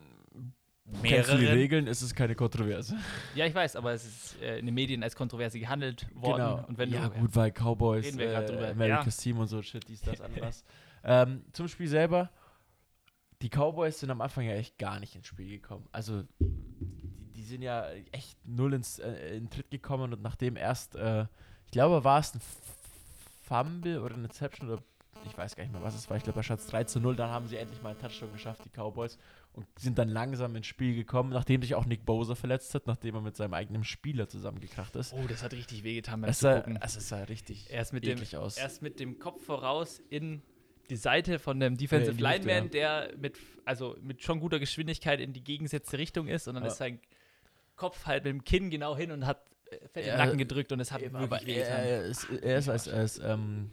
Kennst 1.02 1.30
du 1.32 1.36
die 1.38 1.44
Mehrere. 1.44 1.58
Regeln, 1.58 1.88
ist 1.88 2.02
es 2.02 2.14
keine 2.14 2.36
Kontroverse. 2.36 2.96
ja, 3.34 3.46
ich 3.48 3.56
weiß, 3.56 3.76
aber 3.76 3.94
es 3.94 4.06
ist 4.06 4.42
äh, 4.42 4.60
in 4.60 4.66
den 4.68 4.76
Medien 4.76 5.02
als 5.02 5.16
Kontroverse 5.16 5.60
gehandelt 5.60 6.06
worden. 6.14 6.64
Und 6.66 6.78
wenn 6.78 6.92
ja, 6.92 7.08
du, 7.10 7.20
gut, 7.22 7.36
weil 7.36 7.52
Cowboys, 7.52 8.06
Reden 8.06 8.20
wir 8.20 8.32
grad 8.32 8.44
äh, 8.44 8.54
drüber. 8.54 8.68
America's 8.70 9.18
Team 9.18 9.40
und 9.40 9.48
so, 9.48 9.64
shit, 9.64 9.88
dies, 9.88 10.02
das, 10.02 10.22
anderes. 10.22 10.64
ähm, 11.04 11.44
zum 11.54 11.68
Spiel 11.70 11.88
selber. 11.88 12.30
Die 13.46 13.52
Cowboys 13.52 14.00
sind 14.00 14.10
am 14.10 14.22
Anfang 14.22 14.44
ja 14.46 14.54
echt 14.54 14.80
gar 14.80 15.00
nicht 15.00 15.16
ins 15.16 15.28
Spiel 15.28 15.48
gekommen. 15.48 15.88
Also, 15.92 16.24
die, 16.40 17.32
die 17.36 17.44
sind 17.44 17.62
ja 17.62 17.88
echt 18.12 18.40
null 18.44 18.74
ins, 18.74 18.98
äh, 18.98 19.38
in 19.38 19.52
Tritt 19.52 19.70
gekommen 19.70 20.12
und 20.14 20.24
nachdem 20.24 20.58
erst, 20.58 20.96
äh, 20.96 21.28
ich 21.66 21.72
glaube, 21.72 22.04
war 22.04 22.20
es 22.20 22.34
ein 22.34 22.42
Fumble 23.44 24.02
oder 24.02 24.16
eine 24.16 24.24
Interception 24.24 24.68
oder 24.68 24.82
ich 25.28 25.38
weiß 25.38 25.56
gar 25.56 25.64
nicht 25.64 25.74
mehr, 25.74 25.84
was 25.84 25.94
es 25.94 26.10
war. 26.10 26.18
Ich 26.18 26.24
glaube, 26.24 26.42
stand 26.42 26.60
es 26.60 26.66
3 26.66 26.86
zu 26.86 27.00
0. 27.00 27.16
Dann 27.16 27.30
haben 27.30 27.48
sie 27.48 27.58
endlich 27.58 27.84
mal 27.84 27.92
einen 27.92 28.00
Touchdown 28.00 28.34
geschafft, 28.34 28.62
die 28.66 28.70
Cowboys, 28.70 29.20
und 29.54 29.68
sind 29.78 30.00
dann 30.00 30.10
langsam 30.10 30.56
ins 30.56 30.66
Spiel 30.66 30.96
gekommen, 30.96 31.30
nachdem 31.30 31.62
sich 31.62 31.76
auch 31.76 31.86
Nick 31.86 32.04
Bosa 32.04 32.34
verletzt 32.34 32.74
hat, 32.74 32.88
nachdem 32.88 33.14
er 33.14 33.22
mit 33.22 33.36
seinem 33.36 33.54
eigenen 33.54 33.84
Spieler 33.84 34.28
zusammengekracht 34.28 34.96
ist. 34.96 35.14
Oh, 35.14 35.28
das 35.28 35.44
hat 35.44 35.54
richtig 35.54 35.84
wehgetan 35.84 36.22
beim 36.22 36.32
Es 36.32 36.40
sah, 36.40 36.56
Zugucken. 36.56 36.78
also 36.82 36.98
es 36.98 37.10
sah 37.10 37.22
richtig 37.22 37.70
Erst 37.70 37.94
mit, 37.94 38.08
dem, 38.08 38.20
aus. 38.40 38.58
erst 38.58 38.82
mit 38.82 39.00
dem 39.00 39.20
Kopf 39.20 39.46
voraus 39.46 40.02
in 40.10 40.42
die 40.90 40.96
Seite 40.96 41.40
von 41.40 41.60
dem 41.60 41.78
Defensive 41.78 42.12
in 42.12 42.18
die 42.18 42.24
Hüfte, 42.24 42.48
Lineman, 42.48 42.70
der 42.72 43.12
mit, 43.18 43.38
also 43.66 43.96
mit 44.02 44.22
schon 44.24 44.40
guter 44.40 44.60
Geschwindigkeit 44.60 45.20
in 45.20 45.34
die 45.34 45.44
gegengesetzte 45.44 45.98
Richtung 45.98 46.28
ist. 46.28 46.48
Und 46.48 46.56
dann 46.56 46.64
Ja. 46.64 46.70
ist 46.70 46.78
sein 46.78 47.00
Kopf 47.76 48.06
halt 48.06 48.24
mit 48.24 48.32
dem 48.32 48.44
Kinn 48.44 48.70
genau 48.70 48.96
hin 48.96 49.12
und 49.12 49.26
hat 49.26 49.46
äh, 49.70 49.88
fett 49.90 50.06
Ja, 50.06 50.14
den 50.14 50.18
Nacken 50.26 50.38
gedrückt 50.38 50.72
und 50.72 50.80
es 50.80 50.92
hat 50.92 51.02
wirklich 51.02 51.58
er, 51.58 51.68
er, 51.68 52.02
ist, 52.04 52.30
er 52.30 52.58
ist 52.58 52.70
als, 52.70 52.88
als 52.88 53.20
ähm, 53.20 53.72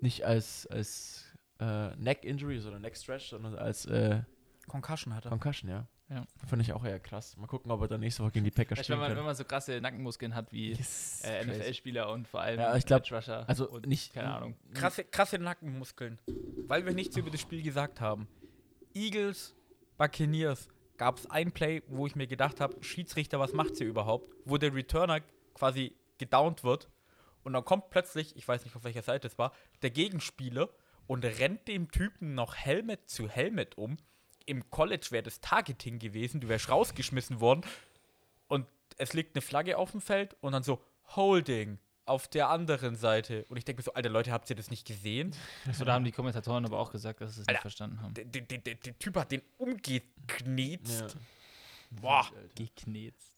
nicht 0.00 0.24
als, 0.24 0.66
als 0.66 1.24
äh, 1.58 1.96
Neck 1.96 2.24
Injury, 2.24 2.58
sondern 2.60 2.82
Neck 2.82 2.96
Stretch, 2.96 3.30
sondern 3.30 3.54
als 3.56 3.86
äh, 3.86 4.20
Concussion 4.68 5.14
hat 5.14 5.24
er. 5.24 5.30
Concussion, 5.30 5.70
ja. 5.70 5.86
Ja. 6.08 6.24
Finde 6.46 6.62
ich 6.64 6.72
auch 6.72 6.84
eher 6.84 7.00
krass. 7.00 7.36
Mal 7.36 7.48
gucken, 7.48 7.70
ob 7.72 7.80
er 7.82 7.88
dann 7.88 8.00
nächste 8.00 8.22
Woche 8.22 8.32
gegen 8.32 8.44
die 8.44 8.52
Packers 8.52 8.86
du, 8.86 9.00
wenn, 9.00 9.16
wenn 9.16 9.24
man 9.24 9.34
so 9.34 9.44
krasse 9.44 9.80
Nackenmuskeln 9.80 10.34
hat 10.34 10.52
wie 10.52 10.70
Yes, 10.72 11.22
äh. 11.24 11.44
NFL-Spieler 11.44 12.10
und 12.10 12.28
vor 12.28 12.40
allem 12.42 12.60
Ja, 12.60 12.76
ich 12.76 12.86
glaub, 12.86 13.02
also 13.48 13.68
und 13.68 13.86
nicht- 13.86 14.14
keine 14.14 14.32
Ahnung. 14.32 14.56
Krasse, 14.72 15.04
krasse 15.04 15.38
Nackenmuskeln. 15.38 16.20
Weil 16.68 16.86
wir 16.86 16.94
nichts 16.94 17.16
über 17.16 17.30
das 17.30 17.40
Spiel 17.40 17.62
gesagt 17.62 18.00
haben. 18.00 18.28
Eagles, 18.94 19.54
Buccaneers, 19.98 20.68
gab 20.96 21.18
es 21.18 21.28
ein 21.28 21.50
Play, 21.52 21.82
wo 21.88 22.06
ich 22.06 22.14
mir 22.14 22.26
gedacht 22.26 22.60
habe, 22.60 22.82
Schiedsrichter, 22.82 23.40
was 23.40 23.52
macht 23.52 23.76
sie 23.76 23.84
überhaupt? 23.84 24.32
Wo 24.44 24.58
der 24.58 24.74
Returner 24.74 25.20
quasi 25.54 25.96
gedownt 26.18 26.62
wird 26.64 26.88
und 27.42 27.52
dann 27.52 27.64
kommt 27.64 27.90
plötzlich, 27.90 28.36
ich 28.36 28.46
weiß 28.46 28.64
nicht 28.64 28.76
auf 28.76 28.84
welcher 28.84 29.02
Seite 29.02 29.26
es 29.26 29.38
war, 29.38 29.52
der 29.82 29.90
Gegenspieler 29.90 30.68
und 31.06 31.24
rennt 31.24 31.68
dem 31.68 31.90
Typen 31.90 32.34
noch 32.34 32.54
Helmet 32.54 33.08
zu 33.08 33.28
Helmet 33.28 33.76
um. 33.76 33.96
Im 34.46 34.70
College 34.70 35.08
wäre 35.10 35.22
das 35.22 35.40
Targeting 35.40 35.98
gewesen, 35.98 36.40
du 36.40 36.48
wärst 36.48 36.68
rausgeschmissen 36.70 37.40
worden 37.40 37.62
und 38.48 38.66
es 38.96 39.12
liegt 39.12 39.36
eine 39.36 39.42
Flagge 39.42 39.76
auf 39.76 39.90
dem 39.90 40.00
Feld 40.00 40.36
und 40.40 40.52
dann 40.52 40.62
so 40.62 40.80
Holding 41.14 41.78
auf 42.06 42.28
der 42.28 42.48
anderen 42.48 42.94
Seite. 42.96 43.44
Und 43.48 43.56
ich 43.56 43.64
denke 43.64 43.80
mir 43.80 43.84
so, 43.84 43.92
Alter 43.92 44.08
Leute, 44.08 44.30
habt 44.30 44.48
ihr 44.48 44.56
das 44.56 44.70
nicht 44.70 44.86
gesehen? 44.86 45.34
So, 45.72 45.84
da 45.84 45.94
haben 45.94 46.04
die 46.04 46.12
Kommentatoren 46.12 46.64
aber 46.64 46.78
auch 46.78 46.92
gesagt, 46.92 47.20
dass 47.20 47.34
sie 47.34 47.42
es 47.42 47.46
nicht 47.48 47.60
verstanden 47.60 48.00
haben. 48.00 48.14
Der, 48.14 48.24
der, 48.24 48.42
der, 48.42 48.58
der, 48.58 48.74
der 48.76 48.98
Typ 48.98 49.16
hat 49.16 49.32
den 49.32 49.42
umgeknetzt. 49.58 51.00
Ja. 51.00 52.00
Boah, 52.00 52.30
Geknetzt. 52.54 53.32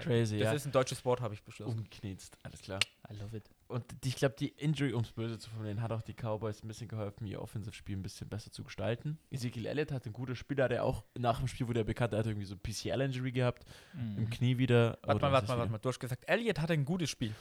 Crazy, 0.00 0.38
das 0.38 0.46
ja. 0.46 0.52
ist 0.52 0.66
ein 0.66 0.72
deutsches 0.72 1.04
Wort, 1.04 1.20
habe 1.20 1.34
ich 1.34 1.42
beschlossen. 1.42 1.78
Umknetzt, 1.78 2.36
alles 2.42 2.60
klar. 2.60 2.78
I 3.10 3.14
love 3.14 3.36
it. 3.36 3.44
Und 3.68 3.84
die, 4.02 4.08
ich 4.08 4.16
glaube, 4.16 4.34
die 4.38 4.48
Injury, 4.48 4.94
ums 4.94 5.12
Böse 5.12 5.38
zu 5.38 5.50
formulieren, 5.50 5.82
hat 5.82 5.92
auch 5.92 6.00
die 6.00 6.14
Cowboys 6.14 6.62
ein 6.64 6.68
bisschen 6.68 6.88
geholfen, 6.88 7.26
ihr 7.26 7.42
Offensive-Spiel 7.42 7.96
ein 7.98 8.02
bisschen 8.02 8.26
besser 8.28 8.50
zu 8.50 8.64
gestalten. 8.64 9.18
Ezekiel 9.30 9.66
Elliott 9.66 9.92
hat 9.92 10.06
ein 10.06 10.14
gutes 10.14 10.38
Spiel, 10.38 10.56
da 10.56 10.64
hat 10.64 10.72
er 10.72 10.84
auch 10.84 11.04
nach 11.18 11.38
dem 11.38 11.48
Spiel 11.48 11.68
wurde 11.68 11.80
er 11.80 11.84
bekannt, 11.84 12.14
er 12.14 12.20
hat 12.20 12.26
irgendwie 12.26 12.46
so 12.46 12.56
PCL-Injury 12.56 13.30
gehabt, 13.32 13.64
im 13.92 14.14
Mhm. 14.24 14.30
Knie 14.30 14.56
wieder. 14.58 14.98
Warte 15.02 15.16
oder 15.16 15.18
mal, 15.28 15.32
warte 15.32 15.48
mal, 15.48 15.58
warte 15.58 15.72
mal. 15.72 15.78
Du 15.78 15.88
hast 15.90 15.98
gesagt, 16.00 16.24
Elliot 16.26 16.58
hatte 16.60 16.72
ein 16.72 16.86
gutes 16.86 17.10
Spiel. 17.10 17.34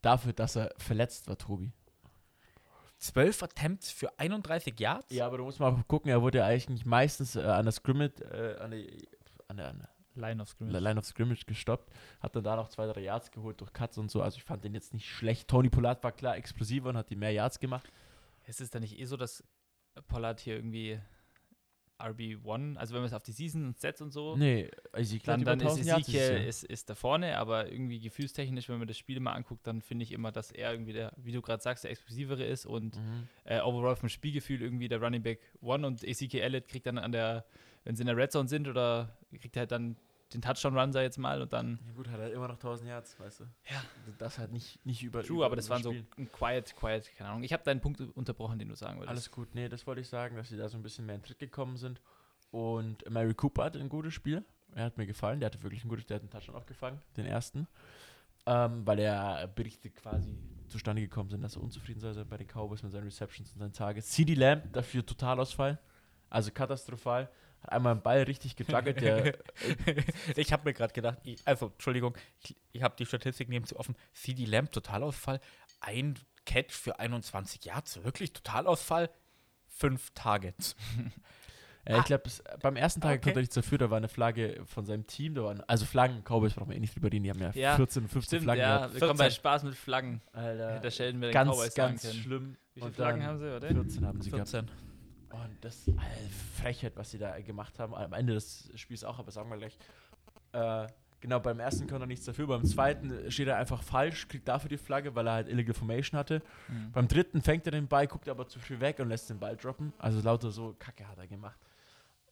Dafür, 0.00 0.32
dass 0.32 0.56
er 0.56 0.72
verletzt 0.78 1.28
war, 1.28 1.36
Tobi. 1.36 1.70
12 2.98 3.42
Attempts 3.42 3.90
für 3.90 4.18
31 4.18 4.80
Yards? 4.80 5.12
Ja, 5.14 5.26
aber 5.26 5.36
du 5.36 5.44
musst 5.44 5.60
mal 5.60 5.84
gucken, 5.86 6.10
er 6.10 6.22
wurde 6.22 6.38
ja 6.38 6.46
eigentlich 6.46 6.86
meistens 6.86 7.36
äh, 7.36 7.40
an 7.42 7.64
der 7.66 7.72
Scrimmage, 7.72 8.22
äh, 8.22 8.56
an, 8.58 8.70
der, 8.70 8.80
an, 9.48 9.56
der, 9.58 9.68
an 9.68 9.78
der 9.80 9.88
Line 10.16 10.42
of 10.42 10.48
Scrimmage. 10.48 10.78
Line 10.80 10.98
of 10.98 11.04
Scrimmage 11.04 11.46
gestoppt, 11.46 11.92
hat 12.20 12.34
dann 12.34 12.44
da 12.44 12.56
noch 12.56 12.68
zwei, 12.68 12.86
drei 12.86 13.02
Yards 13.02 13.30
geholt 13.30 13.60
durch 13.60 13.72
Cuts 13.72 13.98
und 13.98 14.10
so. 14.10 14.22
Also 14.22 14.36
ich 14.38 14.44
fand 14.44 14.64
den 14.64 14.74
jetzt 14.74 14.92
nicht 14.94 15.08
schlecht. 15.08 15.48
Tony 15.48 15.68
Pollard 15.68 16.02
war 16.02 16.12
klar 16.12 16.36
explosiver 16.36 16.88
und 16.90 16.96
hat 16.96 17.10
die 17.10 17.16
mehr 17.16 17.32
Yards 17.32 17.60
gemacht. 17.60 17.90
Ist 18.46 18.60
es 18.60 18.70
dann 18.70 18.82
nicht 18.82 18.98
eh 18.98 19.04
so, 19.04 19.16
dass 19.16 19.44
Pollard 20.08 20.40
hier 20.40 20.56
irgendwie 20.56 20.98
RB1, 21.98 22.76
also 22.76 22.92
wenn 22.92 23.00
man 23.00 23.06
es 23.06 23.14
auf 23.14 23.22
die 23.22 23.32
Season 23.32 23.68
und 23.68 23.78
Sets 23.78 24.02
und 24.02 24.10
so, 24.10 24.36
Nee, 24.36 24.70
Ezekiel 24.92 25.20
dann, 25.24 25.44
dann 25.44 25.60
ist 25.60 25.64
1000 25.64 25.86
Yards 25.86 26.06
dieses 26.06 26.20
Ezekiel 26.28 26.46
ist, 26.48 26.64
ist 26.64 26.90
da 26.90 26.94
vorne, 26.94 27.38
aber 27.38 27.72
irgendwie 27.72 27.98
gefühlstechnisch, 28.00 28.68
wenn 28.68 28.78
man 28.78 28.86
das 28.86 28.98
Spiel 28.98 29.18
mal 29.18 29.32
anguckt, 29.32 29.66
dann 29.66 29.80
finde 29.80 30.02
ich 30.02 30.12
immer, 30.12 30.30
dass 30.30 30.50
er 30.50 30.72
irgendwie 30.72 30.92
der, 30.92 31.12
wie 31.16 31.32
du 31.32 31.40
gerade 31.40 31.62
sagst, 31.62 31.84
der 31.84 31.90
explosivere 31.90 32.44
ist 32.44 32.66
und 32.66 32.96
Mhm. 32.96 33.28
äh, 33.44 33.60
overall 33.60 33.96
vom 33.96 34.10
Spielgefühl 34.10 34.60
irgendwie 34.60 34.88
der 34.88 35.00
Running 35.00 35.22
Back 35.22 35.40
One 35.62 35.86
und 35.86 36.04
Ezekiel 36.04 36.40
Elliott 36.40 36.68
kriegt 36.68 36.86
dann 36.86 36.98
an 36.98 37.12
der, 37.12 37.46
wenn 37.84 37.96
sie 37.96 38.02
in 38.02 38.08
der 38.08 38.16
Red 38.18 38.30
Zone 38.30 38.48
sind 38.48 38.68
oder 38.68 39.16
kriegt 39.40 39.56
er 39.56 39.60
halt 39.60 39.72
dann 39.72 39.96
den 40.32 40.42
Touchdown-Run, 40.42 40.92
sag 40.92 41.02
jetzt 41.02 41.18
mal, 41.18 41.40
und 41.40 41.52
dann 41.52 41.78
Ja 41.86 41.92
gut, 41.92 42.08
hat 42.08 42.18
er 42.18 42.32
immer 42.32 42.48
noch 42.48 42.54
1000 42.56 42.88
Yards, 42.88 43.18
weißt 43.20 43.40
du. 43.40 43.44
Ja. 43.70 43.82
Das 44.18 44.38
halt 44.38 44.52
nicht, 44.52 44.84
nicht 44.84 45.02
über 45.02 45.22
True, 45.22 45.36
über- 45.36 45.46
aber 45.46 45.56
das 45.56 45.70
waren 45.70 45.82
so 45.82 45.90
ein 45.90 46.30
quiet, 46.32 46.74
quiet, 46.76 47.10
keine 47.16 47.30
Ahnung. 47.30 47.42
Ich 47.44 47.52
habe 47.52 47.62
deinen 47.62 47.80
Punkt 47.80 48.00
unterbrochen, 48.00 48.58
den 48.58 48.68
du 48.68 48.74
sagen 48.74 48.96
wolltest. 48.98 49.10
Alles 49.10 49.30
gut, 49.30 49.54
nee, 49.54 49.68
das 49.68 49.86
wollte 49.86 50.00
ich 50.00 50.08
sagen, 50.08 50.36
dass 50.36 50.48
sie 50.48 50.56
da 50.56 50.68
so 50.68 50.76
ein 50.76 50.82
bisschen 50.82 51.06
mehr 51.06 51.14
in 51.14 51.20
den 51.20 51.26
Tritt 51.26 51.38
gekommen 51.38 51.76
sind. 51.76 52.00
Und 52.50 53.08
Mary 53.10 53.34
Cooper 53.34 53.64
hatte 53.64 53.78
ein 53.78 53.88
gutes 53.88 54.14
Spiel. 54.14 54.44
Er 54.74 54.84
hat 54.86 54.98
mir 54.98 55.06
gefallen, 55.06 55.40
der 55.40 55.46
hatte 55.46 55.62
wirklich 55.62 55.84
ein 55.84 55.88
gutes, 55.88 56.06
der 56.06 56.16
hat 56.16 56.22
einen 56.22 56.30
Touchdown 56.30 56.56
auch 56.56 56.66
gefangen, 56.66 57.00
den 57.16 57.26
ersten. 57.26 57.66
Ähm, 58.46 58.86
weil 58.86 58.98
er 59.00 59.48
Berichte 59.48 59.90
quasi 59.90 60.38
zustande 60.68 61.02
gekommen 61.02 61.30
sind, 61.30 61.42
dass 61.42 61.56
er 61.56 61.62
unzufrieden 61.62 62.00
sei 62.00 62.22
bei 62.24 62.36
den 62.36 62.46
Cowboys 62.46 62.82
mit 62.82 62.92
seinen 62.92 63.04
Receptions 63.04 63.52
und 63.52 63.58
seinen 63.58 63.72
Targets. 63.72 64.10
CD 64.10 64.34
Lamb 64.34 64.72
dafür 64.72 65.04
Totalausfall, 65.04 65.78
also 66.30 66.50
katastrophal. 66.52 67.28
Hat 67.66 67.72
einmal 67.72 67.92
einen 67.92 68.02
Ball 68.02 68.22
richtig 68.22 68.54
gejuggelt, 68.56 69.00
der 69.00 69.34
ich 70.36 70.52
habe 70.52 70.64
mir 70.64 70.72
gerade 70.74 70.92
gedacht, 70.92 71.18
ich, 71.24 71.38
also 71.44 71.66
Entschuldigung, 71.66 72.16
ich, 72.42 72.56
ich 72.72 72.82
habe 72.82 72.94
die 72.96 73.06
Statistik 73.06 73.48
neben 73.48 73.66
zu 73.66 73.76
offen. 73.78 73.96
CD 74.12 74.44
Lamb, 74.44 74.70
Totalausfall, 74.72 75.40
ein 75.80 76.14
Catch 76.44 76.72
für 76.72 76.98
21 77.00 77.64
Yards, 77.64 78.04
wirklich 78.04 78.32
Totalausfall, 78.32 79.10
fünf 79.66 80.10
Targets. 80.14 80.76
Ja, 81.88 81.98
ich 81.98 82.04
glaube, 82.06 82.24
beim 82.62 82.74
ersten 82.74 83.00
Tag 83.00 83.12
Okay. 83.12 83.20
konnte 83.20 83.38
er 83.38 83.42
nichts 83.42 83.54
dafür, 83.54 83.78
da 83.78 83.90
war 83.90 83.96
eine 83.96 84.08
Flagge 84.08 84.60
von 84.66 84.84
seinem 84.86 85.06
Team, 85.06 85.36
da 85.36 85.44
waren, 85.44 85.60
also 85.68 85.84
Flaggen, 85.86 86.24
Cowboys 86.24 86.52
brauchen 86.54 86.70
wir 86.70 86.76
eh 86.76 86.80
nicht 86.80 86.96
drüber 86.96 87.12
reden, 87.12 87.22
die 87.22 87.30
haben 87.30 87.40
ja, 87.40 87.52
Ja, 87.54 87.76
14, 87.76 88.08
15 88.08 88.22
Stimmt, 88.22 88.42
Flaggen 88.42 88.60
ja, 88.60 88.76
gehabt. 88.78 88.94
wir 88.94 89.00
kommen 89.02 89.18
bei 89.18 89.24
14. 89.26 89.36
Spaß 89.36 89.62
mit 89.62 89.74
Flaggen. 89.76 90.20
Alter, 90.32 90.74
Hätte 90.74 90.90
Sheldon 90.90 91.20
mir 91.20 91.26
den 91.28 91.32
ganz, 91.32 91.48
Cowboys 91.52 91.74
ganz 91.76 92.02
können. 92.02 92.14
schlimm. 92.14 92.56
Wie 92.74 92.80
viele 92.80 92.86
Und 92.86 92.94
Flaggen 92.96 93.22
haben 93.24 93.38
sie, 93.38 93.54
oder? 93.56 93.68
14 93.68 94.04
haben 94.04 94.20
sie 94.20 94.30
gehabt. 94.32 94.64
14. 95.30 95.40
Und 95.40 95.64
das 95.64 95.88
Alter, 95.88 96.00
Frechheit, 96.60 96.96
was 96.96 97.10
sie 97.10 97.18
da 97.18 97.38
gemacht 97.40 97.78
haben. 97.78 97.94
Am 97.94 98.12
Ende 98.12 98.34
des 98.34 98.70
Spiels 98.74 99.04
auch, 99.04 99.18
aber 99.18 99.30
sagen 99.30 99.50
wir 99.50 99.58
gleich. 99.58 99.78
Äh, 100.52 100.86
genau, 101.20 101.40
beim 101.40 101.60
ersten 101.60 101.86
konnte 101.86 102.04
er 102.04 102.06
nichts 102.06 102.24
dafür. 102.24 102.46
Beim 102.46 102.64
zweiten 102.64 103.30
steht 103.30 103.48
er 103.48 103.56
einfach 103.56 103.82
falsch, 103.82 104.28
kriegt 104.28 104.48
dafür 104.48 104.68
die 104.68 104.78
Flagge, 104.78 105.14
weil 105.14 105.26
er 105.26 105.34
halt 105.34 105.48
Illegal 105.48 105.74
Formation 105.74 106.18
hatte. 106.18 106.42
Mhm. 106.68 106.92
Beim 106.92 107.08
dritten 107.08 107.42
fängt 107.42 107.66
er 107.66 107.72
den 107.72 107.88
Ball, 107.88 108.06
guckt 108.06 108.28
aber 108.28 108.48
zu 108.48 108.58
viel 108.58 108.80
weg 108.80 108.98
und 108.98 109.08
lässt 109.08 109.30
den 109.30 109.38
Ball 109.38 109.56
droppen. 109.56 109.92
Also 109.98 110.20
lauter 110.20 110.50
so 110.50 110.74
Kacke 110.78 111.06
hat 111.08 111.18
er 111.18 111.26
gemacht. 111.26 111.58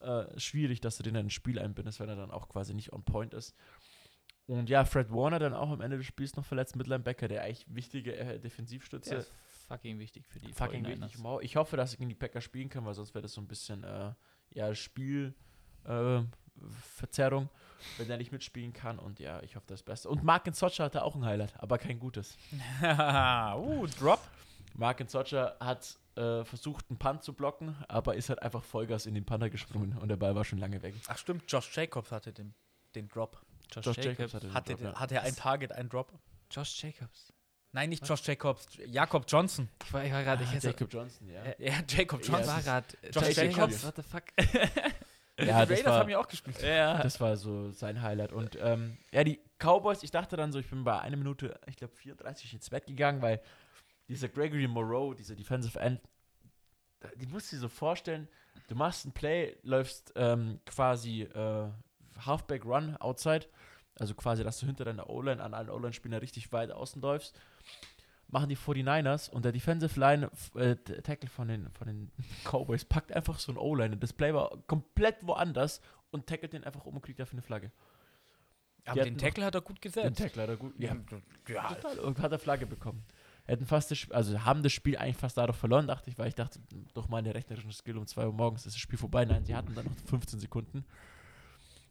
Äh, 0.01 0.39
schwierig, 0.39 0.81
dass 0.81 0.97
du 0.97 1.03
den 1.03 1.15
dann 1.15 1.25
ins 1.25 1.33
Spiel 1.33 1.59
einbindest, 1.59 2.01
wenn 2.01 2.09
er 2.09 2.17
dann 2.17 2.31
auch 2.31 2.49
quasi 2.49 2.75
nicht 2.75 2.93
on 2.93 3.05
point 3.05 3.35
ist. 3.35 3.55
Und 4.47 4.69
ja, 4.69 4.85
Fred 4.85 5.11
Warner 5.11 5.39
dann 5.39 5.55
auch 5.55 5.71
am 5.71 5.81
Ende 5.81 5.97
des 5.97 6.07
Spiels 6.07 6.37
noch 6.37 6.45
verletzt 6.45 6.77
mit 6.77 6.87
Linebacker, 6.87 7.29
der 7.29 7.43
eigentlich 7.43 7.65
wichtige 7.69 8.15
äh, 8.15 8.39
Defensivstütze 8.39 9.27
fucking 9.69 9.99
wichtig 9.99 10.27
für 10.27 10.41
die 10.41 10.53
fucking 10.53 10.85
49ers. 10.85 11.01
wichtig. 11.03 11.23
Wow. 11.23 11.43
Ich 11.43 11.57
hoffe, 11.57 11.77
dass 11.77 11.93
ich 11.93 11.99
gegen 11.99 12.09
die 12.09 12.15
Packers 12.15 12.45
spielen 12.45 12.69
kann, 12.69 12.85
weil 12.85 12.95
sonst 12.95 13.15
wäre 13.15 13.23
das 13.23 13.33
so 13.33 13.41
ein 13.41 13.49
bisschen 13.49 13.85
äh, 13.85 14.13
ja, 14.51 14.75
Spiel 14.75 15.35
äh, 15.85 16.23
wenn 17.99 18.11
er 18.11 18.17
nicht 18.17 18.33
mitspielen 18.33 18.73
kann. 18.73 18.99
Und 18.99 19.19
ja, 19.19 19.43
ich 19.43 19.57
hoffe 19.57 19.67
das 19.69 19.83
Beste. 19.83 20.09
Und 20.09 20.23
Mark 20.23 20.49
Socha 20.55 20.85
hatte 20.85 21.03
auch 21.03 21.15
ein 21.15 21.25
Highlight, 21.25 21.55
aber 21.59 21.79
kein 21.79 21.99
gutes. 21.99 22.37
uh, 22.83 23.87
Drop. 23.99 24.21
Mark 24.75 25.05
Socha 25.09 25.57
hat 25.61 25.99
äh, 26.17 26.45
versucht, 26.45 26.87
einen 26.89 26.99
Punt 26.99 27.23
zu 27.23 27.33
blocken, 27.33 27.77
aber 27.89 28.15
ist 28.15 28.29
halt 28.29 28.43
einfach 28.43 28.63
Vollgas 28.63 29.07
in 29.07 29.15
den 29.15 29.25
Punter 29.25 29.51
gesprungen 29.51 29.97
und 29.99 30.09
der 30.09 30.17
Ball 30.17 30.35
war 30.35 30.45
schon 30.45 30.59
lange 30.59 30.83
weg. 30.83 30.95
Ach 31.09 31.19
stimmt, 31.19 31.45
Josh 31.49 31.77
Jacobs 31.77 32.11
hatte 32.13 32.33
den, 32.33 32.55
den 32.95 33.09
Drop. 33.09 33.41
Josh, 33.71 33.87
Josh 33.87 33.97
Jacobs. 33.99 34.19
Jacobs 34.19 34.35
hatte 34.35 34.47
den 34.47 34.55
Hatte, 34.55 34.73
Drop, 34.75 34.83
ja. 34.83 35.01
hatte 35.01 35.15
er 35.17 35.23
ein 35.23 35.37
Target, 35.37 35.73
ein 35.73 35.89
Drop? 35.89 36.13
Josh 36.51 36.83
Jacobs. 36.83 37.33
Nein, 37.75 37.89
nicht 37.91 38.07
Josh 38.09 38.23
Jacobs, 38.25 38.69
Jakob 38.87 39.25
Johnson. 39.27 39.69
Ich 39.85 39.93
war, 39.93 40.03
war 40.09 40.23
gerade, 40.23 40.45
ich 40.45 40.49
Ah, 40.51 40.59
Jacob 40.61 40.93
Johnson, 40.93 41.29
ja. 41.29 41.43
Ja, 41.59 41.75
Jacob 41.89 42.25
Johnson. 42.25 42.47
war 42.47 42.63
gerade. 42.63 42.87
Josh 43.13 43.37
Jacobs. 43.37 43.85
What 43.85 43.97
the 43.97 44.03
fuck? 44.03 44.23
ja, 45.41 45.67
die 45.67 45.73
Raiders 45.73 45.85
war, 45.85 45.99
haben 45.99 46.09
ja 46.09 46.19
auch 46.21 46.29
gespielt. 46.29 46.63
ja. 46.63 47.03
Das 47.03 47.21
war 47.21 47.37
so 47.37 47.73
sein 47.73 48.01
Highlight. 48.01 48.33
Und 48.33 48.57
ähm, 48.63 48.97
ja, 49.11 49.25
die 49.25 49.41
Cowboys, 49.59 50.05
ich 50.05 50.13
dachte 50.13 50.37
dann 50.37 50.53
so, 50.53 50.61
ich 50.61 50.71
bin 50.71 50.85
bei 50.85 51.01
einer 51.01 51.17
Minute, 51.17 51.59
ich 51.67 51.75
glaube 51.75 51.97
34 51.97 52.55
ins 52.55 52.71
Bett 52.71 52.87
gegangen, 52.87 53.21
weil 53.21 53.41
dieser 54.07 54.29
Gregory 54.29 54.69
Moreau, 54.69 55.13
dieser 55.13 55.35
Defensive 55.35 55.77
End, 55.81 56.01
die 57.17 57.27
musst 57.27 57.51
du 57.51 57.57
dir 57.57 57.61
so 57.63 57.69
vorstellen, 57.69 58.29
du 58.69 58.77
machst 58.77 59.05
ein 59.05 59.11
Play, 59.11 59.57
läufst 59.63 60.13
ähm, 60.15 60.61
quasi 60.65 61.23
äh, 61.23 61.69
Halfback 62.25 62.65
Run 62.65 62.97
outside, 62.99 63.47
also 63.99 64.15
quasi, 64.15 64.45
dass 64.45 64.61
du 64.61 64.67
hinter 64.67 64.85
deiner 64.85 65.11
O-Line 65.11 65.43
an 65.43 65.55
allen 65.55 65.71
O-Line-Spielern 65.71 66.21
richtig 66.21 66.53
weit 66.53 66.71
außen 66.71 67.03
läufst, 67.03 67.37
machen 68.29 68.49
die 68.49 68.57
49ers 68.57 69.31
und 69.31 69.45
der 69.45 69.53
Defensive 69.53 69.99
Line 69.99 70.31
äh, 70.57 70.75
Tackle 70.77 71.29
von 71.29 71.49
den, 71.49 71.71
von 71.71 71.87
den 71.87 72.11
Cowboys 72.45 72.85
packt 72.85 73.13
einfach 73.13 73.39
so 73.39 73.53
ein 73.53 73.59
O-Line 73.59 73.97
das 73.97 74.13
Play 74.13 74.35
war 74.35 74.51
komplett 74.67 75.17
woanders 75.23 75.81
und 76.11 76.27
tackelt 76.27 76.53
den 76.53 76.65
einfach 76.65 76.85
um 76.85 76.97
und 76.97 77.03
kriegt 77.03 77.21
dafür 77.21 77.35
eine 77.35 77.43
Flagge. 77.43 77.71
Aber 78.87 79.03
Die 79.03 79.11
den 79.11 79.19
Tackle 79.19 79.45
hat 79.45 79.55
er 79.55 79.61
gut 79.63 79.77
Den 79.79 79.93
gesetzt. 79.93 80.19
Tackle 80.19 80.43
hat 80.43 80.49
er 80.51 80.57
gut. 80.57 80.75
Ja, 80.79 80.97
Ja, 81.49 81.75
total. 81.75 81.99
Und 82.01 82.19
hat 82.21 82.33
er 82.33 82.39
Flagge 82.39 82.67
bekommen. 82.67 83.05
Hätten 83.47 83.67
fast 83.67 83.91
das, 83.91 84.11
also 84.11 84.45
haben 84.45 84.63
das 84.63 84.73
Spiel 84.73 84.97
eigentlich 84.97 85.17
fast 85.17 85.37
dadurch 85.37 85.59
verloren, 85.59 85.87
dachte 85.87 86.09
ich, 86.11 86.19
weil 86.19 86.29
ich 86.29 86.35
dachte, 86.35 86.61
doch 86.95 87.09
mal 87.09 87.19
eine 87.19 87.35
rechnerischen 87.35 87.73
Skill 87.73 87.99
um 87.99 88.07
2 88.07 88.27
Uhr 88.27 88.33
morgens 88.33 88.65
ist 88.67 88.75
das 88.75 88.81
Spiel 88.81 88.99
vorbei. 88.99 89.25
Nein, 89.25 89.45
sie 89.45 89.55
hatten 89.55 89.75
dann 89.75 89.85
noch 89.87 89.97
15 90.07 90.39
Sekunden. 90.41 90.85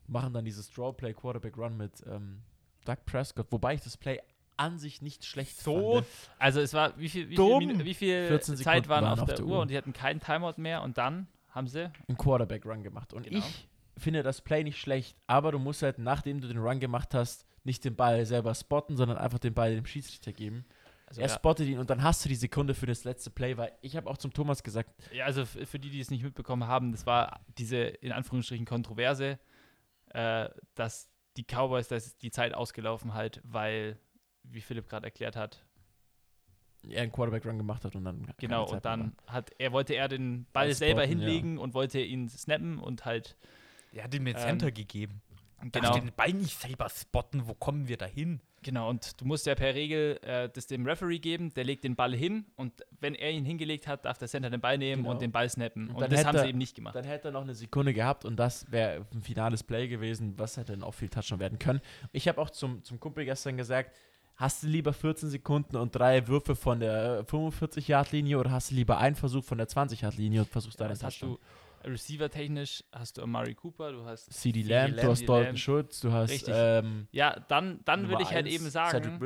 Machen 0.07 0.33
dann 0.33 0.45
dieses 0.45 0.69
Draw 0.71 0.93
Play 0.93 1.13
Quarterback 1.13 1.57
Run 1.57 1.77
mit 1.77 2.03
ähm, 2.07 2.41
Doug 2.85 2.97
Prescott, 3.05 3.47
wobei 3.51 3.75
ich 3.75 3.81
das 3.81 3.97
Play 3.97 4.19
an 4.57 4.77
sich 4.79 5.01
nicht 5.01 5.25
schlecht 5.25 5.59
So 5.59 5.95
fand. 5.95 6.05
Also 6.39 6.59
es 6.61 6.73
war, 6.73 6.97
wie 6.99 7.09
viel, 7.09 7.29
wie 7.29 7.35
Dumm. 7.35 7.59
viel, 7.61 7.85
wie 7.85 7.93
viel 7.93 8.27
14 8.27 8.57
Zeit 8.57 8.87
waren 8.87 9.05
waren 9.05 9.19
auf 9.19 9.25
der, 9.25 9.39
Uhr 9.43 9.51
Uhr. 9.51 9.59
und 9.61 9.71
die 9.71 9.77
hatten 9.77 9.93
keinen 9.93 10.19
Timeout 10.19 10.55
mehr 10.57 10.81
und 10.83 10.97
dann 10.97 11.27
haben 11.49 11.67
sie 11.67 11.91
Einen 12.07 12.17
Quarterback 12.17 12.65
Run 12.65 12.83
gemacht. 12.83 13.13
Und 13.13 13.25
Genau. 13.27 13.39
ich 13.39 13.67
finde 13.97 14.23
das 14.23 14.41
Play 14.41 14.63
nicht 14.63 14.79
schlecht, 14.79 15.17
aber 15.27 15.51
du 15.51 15.59
musst 15.59 15.81
halt, 15.83 15.99
nachdem 15.99 16.41
du 16.41 16.47
den 16.47 16.57
Run 16.57 16.79
gemacht 16.79 17.13
hast, 17.13 17.45
nicht 17.63 17.85
den 17.85 17.95
Ball 17.95 18.25
selber 18.25 18.53
spotten, 18.55 18.97
sondern 18.97 19.17
einfach 19.17 19.39
den 19.39 19.53
Ball 19.53 19.75
dem 19.75 19.85
Schiedsrichter 19.85 20.33
geben. 20.33 20.65
also 21.07 21.21
er 21.21 21.27
ja, 21.27 21.33
spottet 21.33 21.67
ihn 21.67 21.77
und 21.79 21.89
dann 21.89 22.01
hast 22.01 22.25
du 22.25 22.29
die 22.29 22.35
Sekunde 22.35 22.73
für 22.73 22.87
das 22.87 23.03
letzte 23.03 23.29
Play, 23.29 23.55
weil 23.55 23.71
ich 23.81 23.95
habe 23.95 24.09
auch 24.09 24.17
zum 24.17 24.33
Thomas 24.33 24.63
gesagt, 24.63 24.89
ja, 25.13 25.25
also 25.25 25.45
für 25.45 25.77
die, 25.79 25.89
die 25.91 25.99
es 25.99 26.09
nicht 26.09 26.23
mitbekommen 26.23 26.67
haben, 26.67 26.91
das 26.91 27.05
war 27.05 27.39
diese 27.57 27.77
in 27.77 28.11
Anführungsstrichen 28.11 28.65
Kontroverse, 28.65 29.37
äh, 30.09 30.49
dass 30.75 31.09
die 31.37 31.43
Cowboys, 31.43 31.87
da 31.87 31.95
ist 31.95 32.21
die 32.21 32.31
Zeit 32.31 32.53
ausgelaufen 32.53 33.13
halt, 33.13 33.41
weil, 33.43 33.97
wie 34.43 34.61
Philipp 34.61 34.87
gerade 34.89 35.05
erklärt 35.05 35.35
hat, 35.35 35.63
er 36.89 37.01
einen 37.03 37.11
Quarterback-Run 37.11 37.57
gemacht 37.57 37.85
hat 37.85 37.95
und 37.95 38.03
dann. 38.03 38.27
genau, 38.37 38.69
und 38.69 38.83
dann 38.83 39.15
hat 39.27 39.51
er 39.57 39.71
wollte 39.71 39.93
er 39.95 40.07
den 40.09 40.45
Ball 40.51 40.65
Ball 40.67 40.73
selber 40.73 41.03
spotten, 41.03 41.19
ja. 41.21 41.27
hinlegen 41.27 41.57
und 41.57 41.73
wollte 41.73 41.99
ihn 42.01 42.27
snappen 42.29 42.77
und 42.79 43.05
halt 43.05 43.37
Er 43.93 44.03
hat 44.03 44.13
ihm 44.13 44.25
den 44.25 44.35
Ähm, 44.35 44.41
Center 44.41 44.71
gegeben. 44.71 45.21
genau, 45.61 45.71
Darf 45.91 45.99
den 45.99 46.11
Ball 46.13 46.33
nicht 46.33 46.59
selber 46.59 46.89
spotten, 46.89 47.47
wo 47.47 47.53
kommen 47.53 47.87
wir 47.87 47.97
da 47.97 48.05
hin? 48.05 48.41
genau 48.65 48.89
und 48.89 49.19
du 49.19 49.25
musst 49.25 49.45
ja 49.45 49.55
per 49.55 49.75
Regel 49.75 50.17
äh, 50.23 50.47
das 50.49 50.67
dem 50.67 50.85
Referee 50.85 51.19
geben, 51.19 51.53
der 51.53 51.65
legt 51.65 51.83
den 51.83 51.97
Ball 51.97 52.15
hin 52.15 52.45
und 52.55 52.71
wenn 53.01 53.13
er 53.13 53.29
ihn 53.29 53.43
hingelegt 53.43 53.87
hat, 53.87 54.05
darf 54.05 54.17
der 54.17 54.29
Center 54.29 54.49
den 54.49 54.61
Ball 54.61 54.77
nehmen 54.77 55.01
Genau. 55.03 55.11
und 55.13 55.21
den 55.21 55.33
Ball 55.33 55.49
snappen 55.49 55.89
Und 55.89 56.01
und, 56.01 56.09
das 56.11 56.23
haben 56.25 56.37
sie 56.37 56.43
er- 56.45 56.49
eben 56.49 56.59
nicht 56.59 56.73
gemacht. 56.73 56.95
Dann 56.95 57.03
hätte 57.03 57.27
er 57.27 57.31
noch 57.33 57.41
eine 57.41 57.55
Sekunde 57.55 57.93
gehabt 57.93 58.23
und 58.23 58.37
das 58.37 58.69
wäre 58.71 59.05
ein 59.13 59.21
finales 59.21 59.63
Play 59.63 59.89
gewesen, 59.89 60.39
was 60.39 60.55
hätte 60.55 60.71
dann 60.71 60.83
auch 60.83 60.93
viel 60.93 61.09
Touchdown 61.09 61.39
werden 61.39 61.59
können. 61.59 61.81
Ich 62.13 62.29
habe 62.29 62.39
auch 62.41 62.49
zum, 62.51 62.81
zum 62.85 63.01
Kumpel 63.01 63.25
gestern 63.25 63.57
gesagt, 63.57 63.93
hast 64.35 64.63
du 64.63 64.67
lieber 64.67 64.93
14 64.93 65.29
Sekunden 65.29 65.75
und 65.75 65.95
drei 65.95 66.27
Würfe 66.27 66.55
von 66.55 66.79
der 66.79 67.25
45-Yard-Linie 67.25 68.39
oder 68.39 68.51
hast 68.51 68.71
du 68.71 68.75
lieber 68.75 68.97
einen 68.97 69.15
Versuch 69.15 69.43
von 69.43 69.57
der 69.57 69.67
20-Yard-Linie 69.67 70.41
und 70.41 70.49
versuchst 70.49 70.79
Ja, 70.79 70.87
deinen 70.87 70.99
Touchdown? 70.99 71.37
Receiver-technisch 71.83 72.83
hast 72.93 73.17
du 73.17 73.23
Amari 73.23 73.55
Cooper, 73.55 73.91
du 73.91 74.05
hast 74.05 74.31
CD 74.31 74.61
Lamb, 74.61 74.97
du 74.97 75.09
hast 75.09 75.27
Dalton. 75.27 75.57
Schultz, 75.57 75.99
du 75.99 76.11
hast 76.11 76.47
ähm, 76.47 77.07
ja, 77.11 77.39
dann, 77.49 77.81
dann 77.85 78.07
würde 78.07 78.23
ich 78.23 78.29
halt 78.29 78.45
eins, 78.45 78.55
eben 78.55 78.69
sagen, 78.69 79.19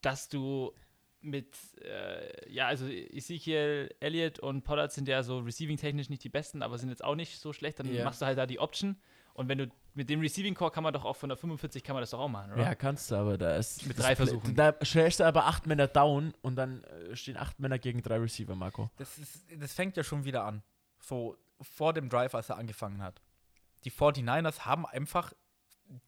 dass 0.00 0.28
du 0.28 0.72
mit, 1.20 1.56
äh, 1.82 2.52
ja, 2.52 2.68
also 2.68 2.86
Ezekiel 2.86 3.92
Elliott 3.98 4.38
und 4.38 4.62
Pollard 4.62 4.92
sind 4.92 5.08
ja 5.08 5.24
so 5.24 5.38
receiving-technisch 5.40 6.10
nicht 6.10 6.22
die 6.22 6.28
besten, 6.28 6.62
aber 6.62 6.78
sind 6.78 6.90
jetzt 6.90 7.02
auch 7.02 7.16
nicht 7.16 7.38
so 7.40 7.52
schlecht, 7.52 7.80
dann 7.80 7.88
Ja. 7.92 8.04
machst 8.04 8.22
du 8.22 8.26
halt 8.26 8.38
da 8.38 8.46
die 8.46 8.60
Option 8.60 8.96
und 9.38 9.48
wenn 9.48 9.58
du 9.58 9.68
mit 9.94 10.10
dem 10.10 10.20
Receiving-Core 10.20 10.72
kann 10.72 10.82
man 10.82 10.92
doch 10.92 11.04
auch 11.04 11.14
von 11.14 11.28
der 11.28 11.38
45 11.38 11.84
kann 11.84 11.94
man 11.94 12.02
das 12.02 12.10
doch 12.10 12.18
auch 12.18 12.28
machen, 12.28 12.52
oder? 12.52 12.62
Ja, 12.62 12.74
kannst 12.74 13.10
du, 13.12 13.14
aber 13.14 13.38
da 13.38 13.54
ist. 13.54 13.86
Mit 13.86 13.96
drei 13.96 14.16
Versuchen. 14.16 14.56
Da 14.56 14.74
stellst 14.82 15.20
du 15.20 15.24
aber 15.24 15.46
acht 15.46 15.64
Männer 15.66 15.86
down 15.86 16.34
und 16.42 16.56
dann 16.56 16.82
äh, 16.82 17.14
stehen 17.14 17.36
acht 17.36 17.60
Männer 17.60 17.78
gegen 17.78 18.02
drei 18.02 18.16
Receiver, 18.16 18.56
Marco. 18.56 18.90
Das, 18.96 19.16
ist, 19.16 19.44
das 19.56 19.72
fängt 19.72 19.96
ja 19.96 20.02
schon 20.02 20.24
wieder 20.24 20.44
an. 20.44 20.64
So 20.98 21.36
vor 21.60 21.92
dem 21.92 22.08
Drive, 22.08 22.34
als 22.34 22.48
er 22.48 22.58
angefangen 22.58 23.00
hat. 23.00 23.22
Die 23.84 23.92
49ers 23.92 24.66
haben 24.66 24.86
einfach 24.86 25.32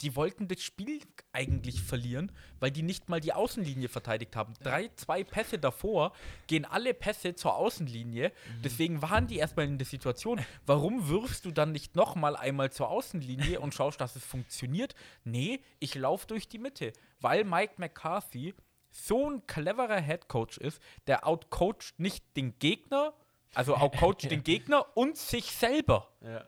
die 0.02 0.14
wollten 0.16 0.48
das 0.48 0.62
Spiel 0.62 1.00
eigentlich 1.32 1.82
verlieren, 1.82 2.32
weil 2.58 2.70
die 2.70 2.82
nicht 2.82 3.08
mal 3.08 3.20
die 3.20 3.32
Außenlinie 3.32 3.88
verteidigt 3.88 4.36
haben. 4.36 4.54
Drei, 4.62 4.90
zwei 4.96 5.24
Pässe 5.24 5.58
davor 5.58 6.12
gehen 6.46 6.64
alle 6.64 6.92
Pässe 6.92 7.34
zur 7.34 7.54
Außenlinie. 7.54 8.32
Deswegen 8.62 9.00
waren 9.02 9.26
die 9.26 9.36
erstmal 9.36 9.66
in 9.66 9.78
der 9.78 9.86
Situation, 9.86 10.40
warum 10.66 11.08
wirfst 11.08 11.44
du 11.44 11.50
dann 11.50 11.72
nicht 11.72 11.96
nochmal 11.96 12.36
einmal 12.36 12.70
zur 12.70 12.88
Außenlinie 12.88 13.60
und 13.60 13.74
schaust, 13.74 14.00
dass 14.00 14.16
es 14.16 14.24
funktioniert? 14.24 14.94
Nee, 15.24 15.60
ich 15.78 15.94
laufe 15.94 16.26
durch 16.26 16.48
die 16.48 16.58
Mitte, 16.58 16.92
weil 17.20 17.44
Mike 17.44 17.74
McCarthy 17.78 18.54
so 18.90 19.30
ein 19.30 19.46
cleverer 19.46 20.00
Headcoach 20.00 20.58
ist, 20.58 20.82
der 21.06 21.26
outcoacht 21.26 21.94
nicht 21.98 22.24
den 22.36 22.58
Gegner, 22.58 23.14
also 23.54 23.76
outcoacht 23.76 24.22
den 24.30 24.42
Gegner 24.42 24.84
und 24.96 25.16
sich 25.16 25.52
selber. 25.52 26.12
Ja. 26.20 26.44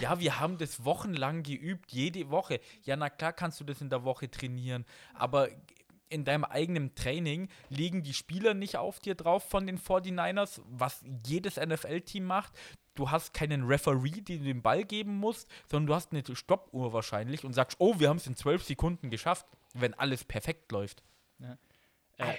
Ja, 0.00 0.18
wir 0.18 0.40
haben 0.40 0.56
das 0.56 0.84
wochenlang 0.84 1.42
geübt, 1.42 1.92
jede 1.92 2.30
Woche. 2.30 2.60
Ja, 2.84 2.96
na 2.96 3.10
klar 3.10 3.32
kannst 3.32 3.60
du 3.60 3.64
das 3.64 3.80
in 3.82 3.90
der 3.90 4.04
Woche 4.04 4.30
trainieren, 4.30 4.86
aber 5.14 5.48
in 6.08 6.24
deinem 6.24 6.44
eigenen 6.44 6.94
Training 6.94 7.48
liegen 7.68 8.02
die 8.02 8.14
Spieler 8.14 8.54
nicht 8.54 8.76
auf 8.76 8.98
dir 8.98 9.14
drauf 9.14 9.44
von 9.48 9.66
den 9.66 9.78
49ers, 9.78 10.60
was 10.66 11.04
jedes 11.26 11.56
NFL-Team 11.56 12.24
macht. 12.24 12.52
Du 12.94 13.10
hast 13.10 13.32
keinen 13.32 13.64
Referee, 13.64 14.20
den 14.22 14.38
du 14.40 14.44
den 14.44 14.62
Ball 14.62 14.84
geben 14.84 15.18
musst, 15.18 15.48
sondern 15.70 15.86
du 15.86 15.94
hast 15.94 16.12
eine 16.12 16.24
Stoppuhr 16.34 16.92
wahrscheinlich 16.92 17.44
und 17.44 17.52
sagst, 17.52 17.76
oh, 17.78 17.98
wir 17.98 18.08
haben 18.08 18.16
es 18.16 18.26
in 18.26 18.34
zwölf 18.34 18.64
Sekunden 18.64 19.10
geschafft, 19.10 19.46
wenn 19.74 19.94
alles 19.94 20.24
perfekt 20.24 20.72
läuft. 20.72 21.02
Äh, 22.18 22.34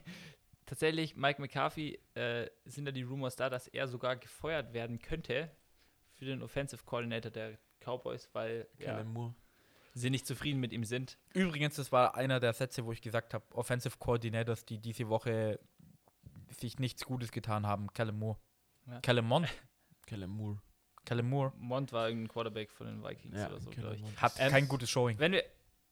tatsächlich, 0.66 1.16
Mike 1.16 1.40
McCarthy, 1.40 2.00
äh, 2.14 2.48
sind 2.64 2.86
da 2.86 2.92
die 2.92 3.02
Rumors 3.02 3.36
da, 3.36 3.48
dass 3.48 3.68
er 3.68 3.86
sogar 3.86 4.16
gefeuert 4.16 4.72
werden 4.72 4.98
könnte 4.98 5.50
für 6.14 6.24
den 6.24 6.42
Offensive 6.42 6.82
Coordinator 6.84 7.30
der 7.30 7.58
Cowboys, 7.80 8.28
weil 8.32 8.66
ja, 8.78 9.02
Moore. 9.04 9.34
sie 9.94 10.10
nicht 10.10 10.26
zufrieden 10.26 10.60
mit 10.60 10.72
ihm 10.72 10.84
sind. 10.84 11.18
Übrigens, 11.34 11.76
das 11.76 11.92
war 11.92 12.14
einer 12.14 12.40
der 12.40 12.52
Sätze, 12.52 12.84
wo 12.84 12.92
ich 12.92 13.02
gesagt 13.02 13.34
habe, 13.34 13.44
Offensive 13.54 13.96
Coordinators, 13.98 14.64
die 14.64 14.78
diese 14.78 15.08
Woche 15.08 15.58
sich 16.58 16.78
nichts 16.78 17.04
Gutes 17.04 17.32
getan 17.32 17.66
haben. 17.66 17.92
Callum 17.92 18.18
Moore. 18.18 18.38
Ja. 18.86 19.00
Callum 19.00 19.26
Mond? 19.26 19.48
Kellen 20.06 20.30
Moore. 20.30 20.58
Callum 21.06 21.28
Moore 21.28 21.52
Mont 21.58 21.92
war 21.92 22.08
irgendein 22.08 22.28
Quarterback 22.28 22.70
von 22.70 22.86
den 22.86 23.02
Vikings 23.02 23.36
Ja, 23.36 23.48
oder 23.48 23.60
so, 23.60 23.70
glaube 23.70 23.96
ich. 23.96 24.02
Hat 24.20 24.34
Ähm, 24.38 24.50
kein 24.50 24.68
gutes 24.68 24.88
Showing. 24.90 25.18
Wenn 25.18 25.32
wir, 25.32 25.42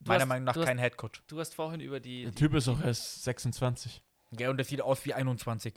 Meiner 0.01 0.21
hast- 0.23 0.29
Meinung 0.29 0.45
nach 0.45 0.65
kein 0.65 0.79
Headcoach. 0.79 1.23
Du 1.29 1.39
hast 1.41 1.55
vorhin 1.55 1.81
über 1.81 2.01
die, 2.01 2.23
Der 2.23 2.31
die 2.33 2.37
Typ 2.37 2.55
ist 2.55 2.69
auch 2.69 2.81
erst 2.83 3.23
26. 3.25 4.03
Ja, 4.39 4.51
und 4.51 4.57
das 4.59 4.69
sieht 4.69 4.81
aus 4.83 5.05
wie 5.05 5.15
21. 5.15 5.75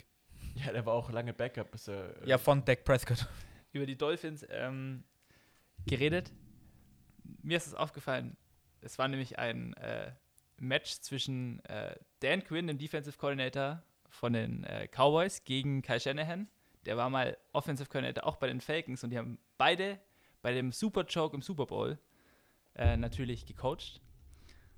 Ja, 0.56 0.72
der 0.72 0.86
war 0.86 0.94
auch 0.94 1.10
lange 1.12 1.34
Backup, 1.34 1.72
bis 1.72 1.88
er. 1.90 2.16
Ja, 2.26 2.38
von 2.38 2.64
Dak 2.64 2.84
Prescott. 2.86 3.28
Über 3.76 3.86
die 3.86 3.98
Dolphins 3.98 4.46
ähm, 4.50 5.04
geredet. 5.86 6.32
Mir 7.42 7.58
ist 7.58 7.68
es 7.68 7.74
aufgefallen, 7.74 8.38
es 8.82 8.98
war 8.98 9.08
nämlich 9.08 9.38
ein 9.38 9.74
äh, 9.74 10.12
Match 10.58 11.00
zwischen 11.02 11.64
äh, 11.66 11.96
Dan 12.22 12.44
Quinn, 12.44 12.68
dem 12.68 12.78
Defensive 12.78 13.18
Coordinator 13.18 13.84
von 14.10 14.34
den 14.34 14.64
äh, 14.64 14.88
Cowboys, 14.88 15.44
gegen 15.44 15.82
Kyle 15.82 16.00
Shanahan. 16.00 16.48
Der 16.86 16.98
war 16.98 17.10
mal 17.10 17.38
Offensive 17.52 17.90
Coordinator 17.90 18.26
auch 18.26 18.38
bei 18.38 18.48
den 18.48 18.62
Falcons 18.62 19.04
und 19.04 19.10
die 19.10 19.18
haben 19.18 19.40
beide 19.58 20.00
bei 20.42 20.54
dem 20.54 20.72
Super 20.72 21.04
Choke 21.06 21.36
im 21.36 21.42
Super 21.42 21.66
Bowl 21.66 21.98
äh, 22.76 22.96
natürlich 22.96 23.46
gecoacht. 23.46 24.02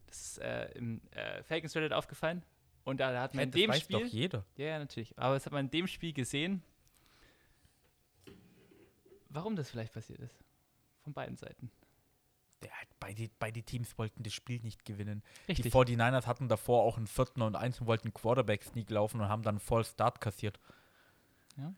Das 0.07 0.21
ist 0.21 0.37
äh, 0.39 0.71
im 0.75 1.01
äh, 1.11 1.43
Falcons 1.43 1.75
Reddit 1.75 1.93
aufgefallen. 1.93 2.43
Und 2.85 3.01
da 3.01 3.21
hat 3.21 3.35
man 3.35 3.43
in 3.43 3.51
das 3.51 3.61
dem 3.61 3.73
Spiel. 3.73 3.99
doch 3.99 4.05
jeder. 4.05 4.45
Ja, 4.55 4.65
ja, 4.67 4.79
natürlich. 4.79 5.17
Aber 5.19 5.33
das 5.33 5.45
hat 5.45 5.51
man 5.51 5.65
in 5.65 5.71
dem 5.71 5.87
Spiel 5.87 6.13
gesehen, 6.13 6.63
warum 9.37 9.55
das 9.55 9.69
vielleicht 9.69 9.93
passiert 9.93 10.19
ist. 10.19 10.35
Von 11.03 11.13
beiden 11.13 11.37
Seiten. 11.37 11.71
Der 12.63 12.71
hat 12.71 12.87
beide, 12.99 13.29
beide 13.37 13.61
Teams 13.61 13.95
wollten 13.99 14.23
das 14.23 14.33
Spiel 14.33 14.59
nicht 14.61 14.83
gewinnen. 14.83 15.23
Richtig. 15.47 15.63
Die 15.65 15.71
49ers 15.71 16.25
hatten 16.25 16.47
davor 16.49 16.83
auch 16.83 16.97
einen 16.97 17.05
vierten 17.07 17.43
und 17.43 17.55
eins 17.55 17.79
und 17.79 17.85
wollten 17.87 18.13
Quarterback-Sneak 18.13 18.89
laufen 18.89 19.21
und 19.21 19.29
haben 19.29 19.43
dann 19.43 19.59
Voll 19.59 19.85
Start 19.85 20.19
kassiert. 20.19 20.59
Ja. 21.55 21.73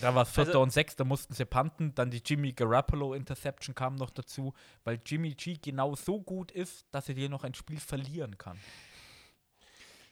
Da 0.00 0.14
war 0.14 0.22
es 0.22 0.30
vierter 0.30 0.50
Also- 0.52 0.62
und 0.62 0.70
sechs, 0.72 0.96
da 0.96 1.04
mussten 1.04 1.34
sie 1.34 1.44
punten. 1.44 1.94
Dann 1.94 2.10
die 2.10 2.22
Jimmy 2.24 2.52
Garoppolo 2.52 3.12
Interception 3.14 3.74
kam 3.74 3.96
noch 3.96 4.10
dazu, 4.10 4.54
weil 4.84 5.00
Jimmy 5.04 5.34
G 5.34 5.58
genau 5.60 5.94
so 5.96 6.20
gut 6.22 6.50
ist, 6.50 6.86
dass 6.92 7.08
er 7.10 7.14
dir 7.14 7.28
noch 7.28 7.44
ein 7.44 7.52
Spiel 7.54 7.78
verlieren 7.80 8.38
kann. 8.38 8.58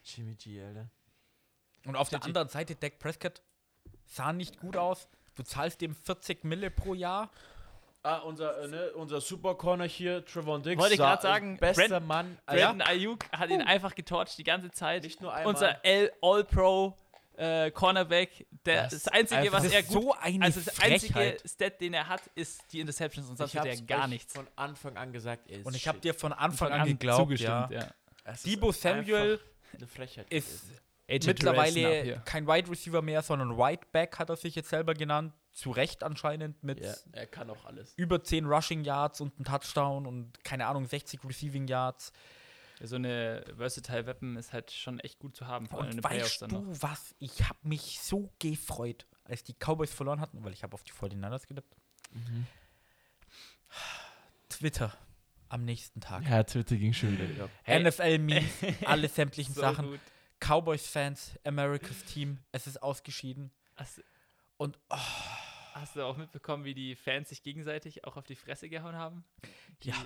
Jimmy 0.04 0.34
G, 0.34 0.62
Alter. 0.62 0.90
Und 1.86 1.96
auf 1.96 2.08
der 2.10 2.18
Jimmy- 2.18 2.28
anderen 2.30 2.48
Seite, 2.48 2.74
Dak 2.76 2.98
Prescott 2.98 3.42
sah 4.06 4.32
nicht 4.32 4.58
gut 4.58 4.76
aus. 4.76 5.08
Du 5.36 5.42
zahlst 5.42 5.80
dem 5.80 5.94
40 5.94 6.44
Mille 6.44 6.70
pro 6.70 6.94
Jahr. 6.94 7.30
Ah, 8.02 8.18
unser, 8.18 8.60
äh, 8.62 8.68
ne, 8.68 8.92
unser 8.92 9.20
Super 9.20 9.54
Corner 9.54 9.84
hier, 9.86 10.24
Trevon 10.26 10.62
Diggs. 10.62 10.80
Wollte 10.80 10.96
grad 10.98 11.22
sagen, 11.22 11.56
Bester 11.56 11.88
Brand- 12.00 12.06
Mann. 12.06 12.38
Brandon 12.44 12.82
Ayuk 12.82 13.24
hat 13.32 13.48
ihn 13.48 13.62
einfach 13.62 13.94
getorcht 13.94 14.36
die 14.36 14.44
ganze 14.44 14.70
Zeit. 14.70 15.02
Nicht 15.04 15.22
nur 15.22 15.32
einmal. 15.32 15.54
Unser 15.54 15.82
L- 15.84 16.12
All-Pro 16.20 16.94
äh, 17.36 17.70
Cornerback. 17.70 18.46
Der, 18.66 18.82
Das 18.84 18.92
das, 19.04 19.08
Einzige, 19.08 19.50
was 19.50 19.64
Das 19.64 19.72
er 19.72 19.80
ist 19.80 19.88
gut 19.88 20.02
so 20.02 20.12
eine 20.20 20.44
Also 20.44 20.60
das 20.60 20.78
einzige 20.80 21.12
Frechheit. 21.14 21.42
Stat, 21.50 21.80
den 21.80 21.94
er 21.94 22.06
hat, 22.06 22.20
ist 22.34 22.60
die 22.72 22.80
Interceptions 22.80 23.28
und 23.30 23.38
sonst 23.38 23.56
hat 23.56 23.64
er 23.66 23.80
gar 23.82 24.06
nichts. 24.06 24.34
von 24.34 24.46
Anfang 24.54 24.96
an 24.98 25.10
gesagt. 25.12 25.50
er 25.50 25.60
ist 25.60 25.66
Und 25.66 25.74
ich 25.74 25.88
habe 25.88 25.98
dir 25.98 26.12
von 26.14 26.32
Anfang 26.34 26.68
Von 26.68 26.80
an 26.80 26.86
geglaubt, 26.86 27.18
ja. 27.40 27.66
zugestimmt, 27.66 27.70
ja. 28.26 28.32
Ist 28.32 28.46
Debo 28.46 28.70
Samuel 28.70 29.40
eine 29.76 29.86
Frechheit 29.86 30.30
ist 30.30 30.46
gewesen. 30.62 30.78
AJ 31.08 31.26
mittlerweile 31.26 32.22
kein 32.24 32.46
Wide 32.46 32.70
Receiver 32.70 33.02
mehr, 33.02 33.22
sondern 33.22 33.56
Wide 33.58 33.86
Back 33.92 34.18
hat 34.18 34.30
er 34.30 34.36
sich 34.36 34.54
jetzt 34.54 34.70
selber 34.70 34.94
genannt. 34.94 35.32
Zu 35.52 35.70
Recht 35.70 36.02
anscheinend 36.02 36.62
mit 36.64 36.80
Ja, 36.84 36.94
er 37.12 37.26
kann 37.26 37.48
auch 37.48 37.64
alles. 37.64 37.92
über 37.96 38.22
10 38.24 38.44
Rushing 38.46 38.82
Yards 38.82 39.20
und 39.20 39.36
einem 39.36 39.44
Touchdown 39.44 40.04
und 40.06 40.42
keine 40.42 40.66
Ahnung, 40.66 40.84
60 40.84 41.20
Receiving 41.24 41.68
Yards. 41.68 42.12
So 42.82 42.96
eine 42.96 43.44
Versatile 43.56 44.04
Weapon 44.06 44.34
ist 44.36 44.52
halt 44.52 44.72
schon 44.72 44.98
echt 44.98 45.20
gut 45.20 45.36
zu 45.36 45.46
haben, 45.46 45.68
vor 45.68 45.78
allem 45.80 45.90
in 45.92 45.98
Und 45.98 46.04
den 46.04 46.08
Playoffs 46.10 46.40
weißt 46.42 46.50
du 46.52 46.82
was? 46.82 47.14
Ich 47.20 47.48
habe 47.48 47.58
mich 47.62 48.00
so 48.00 48.32
gefreut, 48.40 49.06
als 49.22 49.44
die 49.44 49.54
Cowboys 49.54 49.94
verloren 49.94 50.20
hatten, 50.20 50.42
weil 50.44 50.52
ich 50.52 50.64
habe 50.64 50.74
auf 50.74 50.82
die 50.82 50.90
49ers 50.92 51.46
getippt. 51.46 51.76
Mhm. 52.12 52.46
Twitter 54.48 54.92
am 55.48 55.64
nächsten 55.64 56.00
Tag. 56.00 56.28
Ja, 56.28 56.42
Twitter 56.42 56.76
ging. 56.76 56.92
Hey. 57.62 57.80
NFL-Memes, 57.84 58.44
alle 58.86 59.08
sämtlichen 59.08 59.54
So 59.54 59.60
Sachen. 59.60 59.90
gut. 59.90 60.00
Cowboys-Fans, 60.44 61.38
America's 61.44 62.04
Team, 62.04 62.38
es 62.52 62.66
ist 62.66 62.82
ausgeschieden. 62.82 63.50
Hast, 63.76 64.02
Und 64.56 64.78
oh, 64.90 64.96
hast 65.74 65.96
du 65.96 66.02
auch 66.02 66.16
mitbekommen, 66.16 66.64
wie 66.64 66.74
die 66.74 66.94
Fans 66.96 67.30
sich 67.30 67.42
gegenseitig 67.42 68.04
auch 68.04 68.16
auf 68.16 68.24
die 68.24 68.36
Fresse 68.36 68.68
gehauen 68.68 68.96
haben? 68.96 69.24
Die, 69.82 69.90
Ja, 69.90 69.96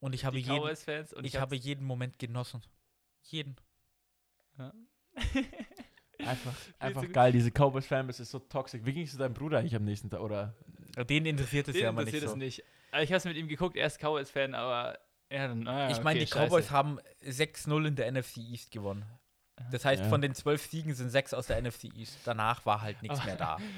und 0.00 0.14
ich 0.14 0.24
habe 0.24 0.36
die 0.36 0.42
jeden. 0.42 0.60
Und 0.60 1.24
ich 1.24 1.34
ich, 1.34 1.40
habe 1.40 1.56
jeden 1.56 1.84
Moment 1.86 2.18
genossen. 2.18 2.62
Jeden. 3.22 3.56
Einfach, 6.18 6.54
so 6.56 6.72
einfach 6.78 7.02
gut. 7.02 7.12
geil. 7.12 7.32
Diese 7.32 7.50
Cowboys-Fanbase 7.50 8.22
ist 8.22 8.30
so 8.30 8.38
toxisch. 8.38 8.80
Wie 8.84 8.92
ging 8.92 9.04
es 9.04 9.16
deinem 9.16 9.34
Bruder 9.34 9.58
eigentlich 9.58 9.74
am 9.74 9.84
nächsten 9.84 10.10
Tag? 10.10 10.20
Oder? 10.20 10.54
Den 11.08 11.26
interessiert 11.26 11.68
es 11.68 11.74
den 11.74 11.82
ja 11.82 11.88
immer 11.90 12.04
nicht 12.04 12.14
interessiert 12.14 12.30
so. 12.30 12.36
es 12.36 12.38
nicht. 12.38 12.64
Aber 12.90 13.02
ich 13.02 13.10
habe 13.10 13.18
es 13.18 13.24
mit 13.24 13.36
ihm 13.36 13.48
geguckt, 13.48 13.76
er 13.76 13.86
ist 13.86 13.98
Cowboys-Fan, 13.98 14.54
aber 14.54 14.98
er 15.28 15.48
dann, 15.48 15.66
ah, 15.66 15.90
Ich 15.90 16.02
meine, 16.02 16.20
okay, 16.20 16.26
die 16.26 16.30
Cowboys 16.30 16.64
scheiße. 16.66 16.74
haben 16.74 17.00
6-0 17.22 17.86
in 17.86 17.96
der 17.96 18.10
NFC 18.12 18.38
East 18.38 18.70
gewonnen. 18.70 19.04
Das 19.70 19.84
heißt, 19.84 20.02
Ja. 20.02 20.08
von 20.08 20.20
den 20.20 20.34
zwölf 20.34 20.66
Siegen 20.66 20.94
sind 20.94 21.10
sechs 21.10 21.34
aus 21.34 21.46
der 21.48 21.60
NFC 21.60 21.84
East. 21.96 22.18
Danach 22.24 22.64
war 22.66 22.80
halt 22.82 23.02
nichts 23.02 23.24
mehr 23.24 23.36
da. 23.36 23.58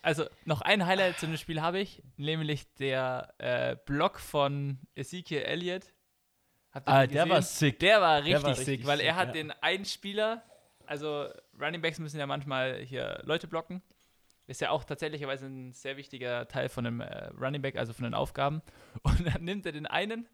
Also, 0.00 0.26
noch 0.44 0.60
ein 0.60 0.86
Highlight 0.86 1.18
zu 1.18 1.26
dem 1.26 1.36
Spiel 1.36 1.60
habe 1.60 1.80
ich, 1.80 2.02
nämlich 2.16 2.72
der 2.76 3.34
äh, 3.38 3.74
Block 3.84 4.20
von 4.20 4.78
Ezekiel 4.94 5.42
Elliott. 5.42 5.92
Habt 6.72 6.88
ihr 6.88 6.92
Ah, 6.92 7.06
den 7.06 7.14
der 7.14 7.28
war 7.28 7.42
sick. 7.42 7.80
Der 7.80 8.00
war 8.00 8.22
richtig, 8.22 8.42
war 8.44 8.54
sick, 8.54 8.68
richtig 8.68 8.86
weil 8.86 9.00
er 9.00 9.12
sick, 9.14 9.20
hat 9.20 9.26
ja. 9.28 9.32
den 9.32 9.50
einen 9.60 9.84
Spieler, 9.84 10.44
also 10.86 11.26
Running 11.60 11.82
Backs 11.82 11.98
müssen 11.98 12.18
ja 12.18 12.26
manchmal 12.26 12.78
hier 12.78 13.20
Leute 13.24 13.48
blocken. 13.48 13.82
Ist 14.46 14.60
ja 14.60 14.70
auch 14.70 14.84
tatsächlicherweise 14.84 15.46
ein 15.46 15.72
sehr 15.72 15.96
wichtiger 15.96 16.46
Teil 16.46 16.68
von 16.68 16.86
einem 16.86 17.00
äh, 17.00 17.26
Running 17.38 17.60
Back, 17.60 17.76
also 17.76 17.92
von 17.92 18.04
den 18.04 18.14
Aufgaben. 18.14 18.62
Und 19.02 19.26
dann 19.26 19.42
nimmt 19.44 19.66
er 19.66 19.72
den 19.72 19.86
einen, 19.86 20.28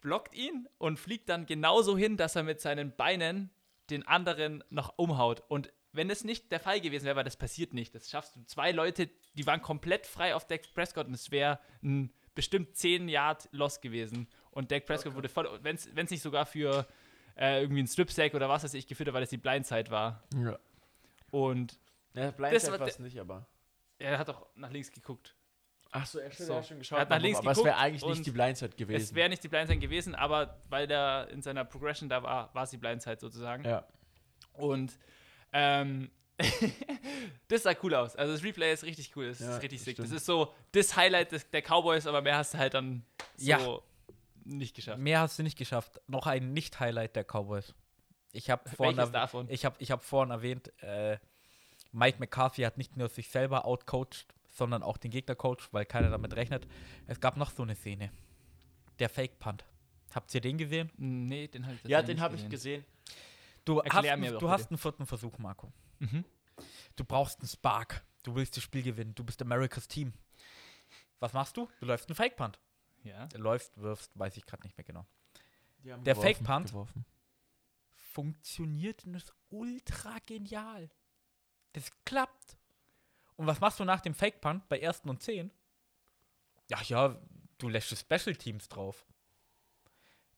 blockt 0.00 0.34
ihn 0.34 0.68
und 0.78 0.98
fliegt 1.00 1.28
dann 1.28 1.44
genauso 1.46 1.98
hin, 1.98 2.16
dass 2.16 2.36
er 2.36 2.44
mit 2.44 2.60
seinen 2.60 2.94
Beinen 2.96 3.50
den 3.90 4.06
anderen 4.06 4.62
noch 4.70 4.94
umhaut. 4.96 5.42
Und 5.48 5.72
wenn 5.92 6.10
es 6.10 6.24
nicht 6.24 6.52
der 6.52 6.60
Fall 6.60 6.80
gewesen 6.80 7.06
wäre, 7.06 7.16
weil 7.16 7.24
das 7.24 7.36
passiert 7.36 7.74
nicht, 7.74 7.94
das 7.94 8.10
schaffst 8.10 8.36
du. 8.36 8.44
Zwei 8.44 8.72
Leute, 8.72 9.08
die 9.34 9.46
waren 9.46 9.62
komplett 9.62 10.06
frei 10.06 10.34
auf 10.34 10.46
Dak 10.46 10.62
Prescott 10.74 11.06
und 11.06 11.14
es 11.14 11.30
wäre 11.30 11.58
ein 11.82 12.12
bestimmt 12.34 12.76
10 12.76 13.08
Yard 13.08 13.48
Loss 13.52 13.80
gewesen. 13.80 14.28
Und 14.50 14.70
Dak 14.70 14.86
Prescott 14.86 15.14
wurde 15.14 15.28
voll, 15.28 15.48
wenn 15.62 15.76
es 15.76 16.10
nicht 16.10 16.22
sogar 16.22 16.46
für 16.46 16.86
äh, 17.36 17.62
irgendwie 17.62 17.82
ein 17.82 17.86
Strip-Sack 17.86 18.34
oder 18.34 18.48
was 18.48 18.64
weiß 18.64 18.74
ich 18.74 18.86
geführt 18.86 19.08
hat, 19.08 19.14
weil 19.14 19.22
das 19.22 19.30
die 19.30 19.38
Blindside 19.38 19.90
war. 19.90 20.22
Ja. 20.34 20.58
Und 21.30 21.78
Ja, 22.14 22.26
Das 22.26 22.36
Blindside 22.36 22.78
war 22.80 22.86
es 22.86 22.98
nicht, 22.98 23.18
aber. 23.18 23.46
er 23.98 24.18
hat 24.18 24.28
auch 24.28 24.46
nach 24.54 24.70
links 24.70 24.90
geguckt. 24.92 25.34
Ach 25.90 26.04
so, 26.06 26.18
er, 26.18 26.30
So. 26.30 26.54
hat 26.56 26.66
schon 26.66 26.78
geschaut. 26.78 26.98
Er 26.98 27.02
hat 27.02 27.08
nach 27.10 27.16
aber- 27.16 27.22
links 27.24 27.38
aber 27.38 27.50
es 27.52 27.64
wäre 27.64 27.76
eigentlich 27.76 28.04
nicht 28.04 28.26
die 28.26 28.30
Blindside 28.30 28.70
Es 28.72 28.76
gewesen. 28.76 29.14
wäre 29.16 29.28
nicht 29.30 29.42
die 29.42 29.48
Blindside 29.48 29.78
gewesen, 29.78 30.14
aber 30.14 30.60
weil 30.68 30.86
der 30.86 31.28
in 31.30 31.40
seiner 31.42 31.64
Progression 31.64 32.08
da 32.08 32.22
war, 32.22 32.54
war 32.54 32.64
es 32.64 32.70
die 32.70 32.76
Blindside 32.76 33.18
sozusagen. 33.18 33.64
ja. 33.64 33.84
Und 34.54 34.98
ähm, 35.52 36.10
das 37.48 37.62
sah 37.62 37.74
cool 37.82 37.94
aus. 37.94 38.16
Also 38.16 38.32
das 38.32 38.42
Replay 38.42 38.72
ist 38.72 38.84
richtig 38.84 39.16
cool. 39.16 39.28
Das 39.28 39.40
Ja, 39.40 39.56
ist 39.56 39.62
richtig 39.62 39.80
sick. 39.82 39.94
stimmt. 39.96 40.08
Das 40.08 40.16
ist 40.16 40.26
so 40.26 40.52
das 40.72 40.94
Highlight 40.96 41.32
des, 41.32 41.48
der 41.50 41.62
Cowboys, 41.62 42.06
aber 42.06 42.20
mehr 42.22 42.36
hast 42.36 42.54
du 42.54 42.58
halt 42.58 42.74
dann 42.74 43.04
so 43.36 43.46
Ja. 43.46 43.78
Nicht 44.44 44.74
geschafft. 44.74 44.98
Mehr 44.98 45.20
hast 45.20 45.38
du 45.38 45.42
nicht 45.42 45.58
geschafft. 45.58 46.00
Noch 46.06 46.26
ein 46.26 46.52
Nicht-Highlight 46.54 47.16
der 47.16 47.24
Cowboys. 47.24 47.74
Ich 48.32 48.48
habe 48.50 48.68
vorhin, 48.70 48.98
ich 49.48 49.64
hab, 49.64 49.80
ich 49.80 49.90
hab 49.90 50.02
vorhin 50.04 50.30
erwähnt, 50.30 50.72
äh, 50.82 51.18
Mike 51.92 52.18
McCarthy 52.18 52.62
hat 52.62 52.78
nicht 52.78 52.96
nur 52.96 53.08
sich 53.08 53.28
selber 53.30 53.64
outcoached, 53.66 54.26
sondern 54.58 54.82
auch 54.82 54.98
den 54.98 55.10
Gegner 55.10 55.34
coacht, 55.34 55.72
weil 55.72 55.86
keiner 55.86 56.10
damit 56.10 56.34
rechnet. 56.34 56.66
Es 57.06 57.20
gab 57.20 57.36
noch 57.36 57.50
so 57.50 57.62
eine 57.62 57.74
Szene. 57.76 58.10
Der 58.98 59.08
Fake-Punt. 59.08 59.64
Habt 60.14 60.34
ihr 60.34 60.40
den 60.40 60.58
gesehen? 60.58 60.90
Nee, 60.96 61.48
den 61.48 61.64
habe 61.64 61.76
ich 61.76 61.82
Ja, 61.84 61.98
tatsächlich 61.98 62.16
den 62.16 62.22
habe 62.22 62.36
ich 62.36 62.48
gesehen. 62.48 62.84
Du, 63.64 63.78
Erklär 63.78 64.12
hast, 64.12 64.20
mir 64.20 64.30
du 64.32 64.38
bitte. 64.38 64.50
hast 64.50 64.70
einen 64.70 64.78
vierten 64.78 65.06
Versuch, 65.06 65.38
Marco. 65.38 65.72
Mhm. 66.00 66.24
Du 66.96 67.04
brauchst 67.04 67.38
einen 67.40 67.48
Spark. 67.48 68.04
Du 68.24 68.34
willst 68.34 68.56
das 68.56 68.64
Spiel 68.64 68.82
gewinnen. 68.82 69.14
Du 69.14 69.22
bist 69.24 69.40
Americas 69.42 69.86
Team. 69.86 70.12
Was 71.20 71.32
machst 71.32 71.56
du? 71.56 71.68
Du 71.80 71.86
läufst 71.86 72.08
einen 72.08 72.16
Fake-Punt. 72.16 72.58
Ja. 73.04 73.28
Läufst, 73.36 73.80
wirfst, 73.80 74.10
weiß 74.18 74.36
ich 74.36 74.44
gerade 74.46 74.62
nicht 74.64 74.76
mehr 74.76 74.84
genau. 74.84 75.06
Der 75.84 75.96
geworfen, 75.98 76.22
Fake-Punt? 76.22 76.68
geworfen. 76.70 77.04
funktioniert 77.94 79.04
und 79.04 79.14
ist 79.14 79.32
ultra 79.50 80.16
genial. 80.26 80.90
Das 81.74 81.90
klappt. 82.04 82.37
Und 83.38 83.46
was 83.46 83.60
machst 83.60 83.78
du 83.78 83.84
nach 83.84 84.00
dem 84.00 84.14
Fake 84.14 84.40
Punt 84.40 84.68
bei 84.68 84.80
ersten 84.80 85.08
und 85.08 85.22
zehn? 85.22 85.52
Ja, 86.68 86.82
ja, 86.82 87.16
du 87.58 87.68
lässt 87.68 87.96
Special 87.96 88.34
Teams 88.34 88.68
drauf. 88.68 89.06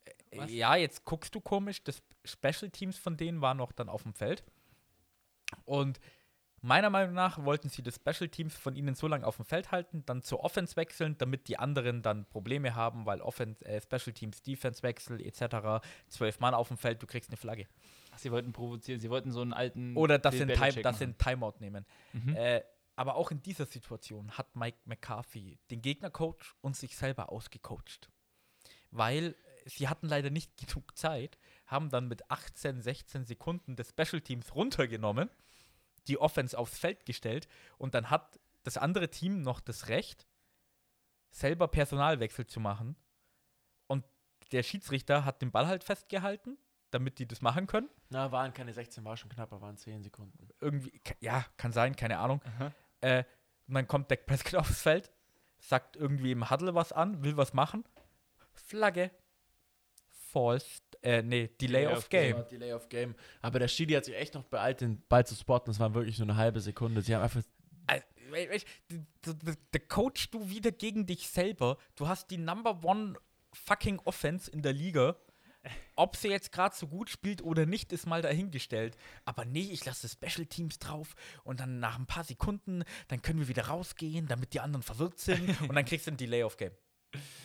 Äh, 0.04 0.38
Was? 0.38 0.50
Ja, 0.50 0.76
jetzt 0.76 1.06
guckst 1.06 1.34
du 1.34 1.40
komisch. 1.40 1.82
Das 1.82 2.02
Special 2.26 2.70
Teams 2.70 2.98
von 2.98 3.16
denen 3.16 3.40
waren 3.40 3.56
noch 3.56 3.72
dann 3.72 3.88
auf 3.88 4.02
dem 4.02 4.12
Feld. 4.12 4.44
Und 5.64 5.98
meiner 6.60 6.90
Meinung 6.90 7.14
nach 7.14 7.42
wollten 7.42 7.70
sie 7.70 7.82
das 7.82 7.94
Special 7.94 8.28
Teams 8.28 8.54
von 8.54 8.76
ihnen 8.76 8.94
so 8.94 9.08
lange 9.08 9.26
auf 9.26 9.36
dem 9.36 9.46
Feld 9.46 9.72
halten, 9.72 10.04
dann 10.04 10.22
zur 10.22 10.44
Offense 10.44 10.76
wechseln, 10.76 11.16
damit 11.16 11.48
die 11.48 11.58
anderen 11.58 12.02
dann 12.02 12.26
Probleme 12.26 12.74
haben, 12.74 13.06
weil 13.06 13.22
Offense, 13.22 13.64
äh, 13.64 13.80
Special 13.80 14.12
Teams, 14.12 14.42
Defense 14.42 14.82
Wechsel 14.82 15.24
etc. 15.24 15.82
Zwölf 16.08 16.38
Mann 16.38 16.52
auf 16.52 16.68
dem 16.68 16.76
Feld, 16.76 17.02
du 17.02 17.06
kriegst 17.06 17.30
eine 17.30 17.38
Flagge. 17.38 17.66
Ach, 18.12 18.18
sie 18.18 18.30
wollten 18.30 18.52
provozieren. 18.52 19.00
Sie 19.00 19.08
wollten 19.08 19.32
so 19.32 19.40
einen 19.40 19.54
alten. 19.54 19.96
Oder 19.96 20.18
machen. 21.00 21.14
ein 21.14 21.18
Timeout 21.18 21.54
nehmen. 21.60 21.86
Mhm. 22.12 22.36
Äh, 22.36 22.62
aber 22.96 23.14
auch 23.14 23.30
in 23.30 23.42
dieser 23.42 23.66
Situation 23.66 24.32
hat 24.32 24.56
Mike 24.56 24.78
McCarthy 24.84 25.58
den 25.70 25.82
Gegnercoach 25.82 26.54
und 26.60 26.76
sich 26.76 26.96
selber 26.96 27.30
ausgecoacht. 27.30 28.10
Weil 28.90 29.36
sie 29.64 29.88
hatten 29.88 30.08
leider 30.08 30.30
nicht 30.30 30.56
genug 30.56 30.96
Zeit, 30.96 31.38
haben 31.66 31.90
dann 31.90 32.08
mit 32.08 32.30
18, 32.30 32.82
16 32.82 33.24
Sekunden 33.24 33.76
des 33.76 33.90
Special 33.90 34.20
Teams 34.20 34.54
runtergenommen, 34.54 35.30
die 36.08 36.18
Offense 36.18 36.58
aufs 36.58 36.78
Feld 36.78 37.06
gestellt 37.06 37.48
und 37.78 37.94
dann 37.94 38.10
hat 38.10 38.40
das 38.62 38.76
andere 38.76 39.10
Team 39.10 39.42
noch 39.42 39.60
das 39.60 39.88
Recht, 39.88 40.26
selber 41.30 41.68
Personalwechsel 41.68 42.46
zu 42.46 42.60
machen. 42.60 42.96
Und 43.86 44.04
der 44.52 44.62
Schiedsrichter 44.62 45.24
hat 45.24 45.42
den 45.42 45.52
Ball 45.52 45.66
halt 45.66 45.84
festgehalten, 45.84 46.58
damit 46.90 47.18
die 47.18 47.26
das 47.26 47.40
machen 47.40 47.66
können 47.66 47.88
Na, 48.08 48.32
waren 48.32 48.52
keine 48.52 48.72
16, 48.72 49.04
war 49.04 49.16
schon 49.16 49.30
knapper, 49.30 49.60
waren 49.60 49.76
10 49.76 50.02
Sekunden. 50.02 50.48
irgendwie, 50.60 50.92
ja, 51.20 51.44
kann 51.56 51.72
sein, 51.72 51.94
keine 51.96 52.18
Ahnung. 52.18 52.40
Äh, 53.00 53.24
und 53.68 53.74
dann 53.74 53.86
kommt 53.88 54.10
Dak 54.10 54.26
Prescott 54.26 54.54
aufs 54.60 54.82
Feld, 54.82 55.10
sagt 55.58 55.96
irgendwie 55.96 56.32
im 56.32 56.50
Huddle 56.50 56.74
was 56.74 56.92
an, 56.92 57.22
will 57.24 57.36
was 57.36 57.52
machen. 57.54 57.84
Flagge. 58.52 59.10
False, 60.32 60.80
äh, 61.02 61.22
nee, 61.22 61.48
Delay, 61.60 61.80
Delay 61.82 61.86
of 61.88 61.98
of 61.98 62.08
Game. 62.08 62.36
War 62.36 62.42
Delay 62.44 62.72
of 62.72 62.88
Game. 62.88 63.14
Aber 63.42 63.58
der 63.58 63.66
Schiri 63.68 63.92
hat 63.94 64.04
sich 64.04 64.14
echt 64.14 64.34
noch 64.34 64.44
beeilt, 64.44 64.80
den 64.80 65.00
Ball 65.08 65.26
zu 65.26 65.34
spotten. 65.34 65.70
Das 65.70 65.80
war 65.80 65.92
wirklich 65.94 66.18
nur 66.20 66.28
eine 66.28 66.36
halbe 66.36 66.60
Sekunde. 66.60 67.02
Sie 67.02 67.14
haben 67.14 67.22
einfach. 67.22 67.42
D- 68.88 69.56
Der 69.72 69.80
coach 69.88 70.30
du 70.30 70.48
wieder 70.48 70.70
gegen 70.70 71.04
dich 71.06 71.28
selber. 71.28 71.78
Du 71.96 72.06
hast 72.06 72.30
die 72.30 72.38
Number 72.38 72.84
One 72.84 73.14
fucking 73.52 73.98
Offense 74.04 74.48
in 74.50 74.62
der 74.62 74.72
Liga. 74.72 75.16
Ob 76.00 76.16
sie 76.16 76.28
jetzt 76.28 76.50
gerade 76.52 76.74
so 76.74 76.86
gut 76.88 77.10
spielt 77.10 77.42
oder 77.42 77.66
nicht, 77.66 77.92
ist 77.92 78.06
mal 78.06 78.22
dahingestellt. 78.22 78.96
Aber 79.24 79.44
nee, 79.44 79.68
ich 79.70 79.84
lasse 79.84 80.08
Special 80.08 80.46
Teams 80.46 80.78
drauf 80.78 81.14
und 81.44 81.60
dann 81.60 81.78
nach 81.78 81.98
ein 81.98 82.06
paar 82.06 82.24
Sekunden, 82.24 82.84
dann 83.08 83.20
können 83.22 83.38
wir 83.40 83.48
wieder 83.48 83.66
rausgehen, 83.66 84.26
damit 84.26 84.54
die 84.54 84.60
anderen 84.60 84.82
verwirrt 84.82 85.18
sind 85.18 85.60
und 85.68 85.74
dann 85.74 85.84
kriegst 85.84 86.06
du 86.06 86.12
ein 86.12 86.16
Delay 86.16 86.42
of 86.42 86.56
Game. 86.56 86.72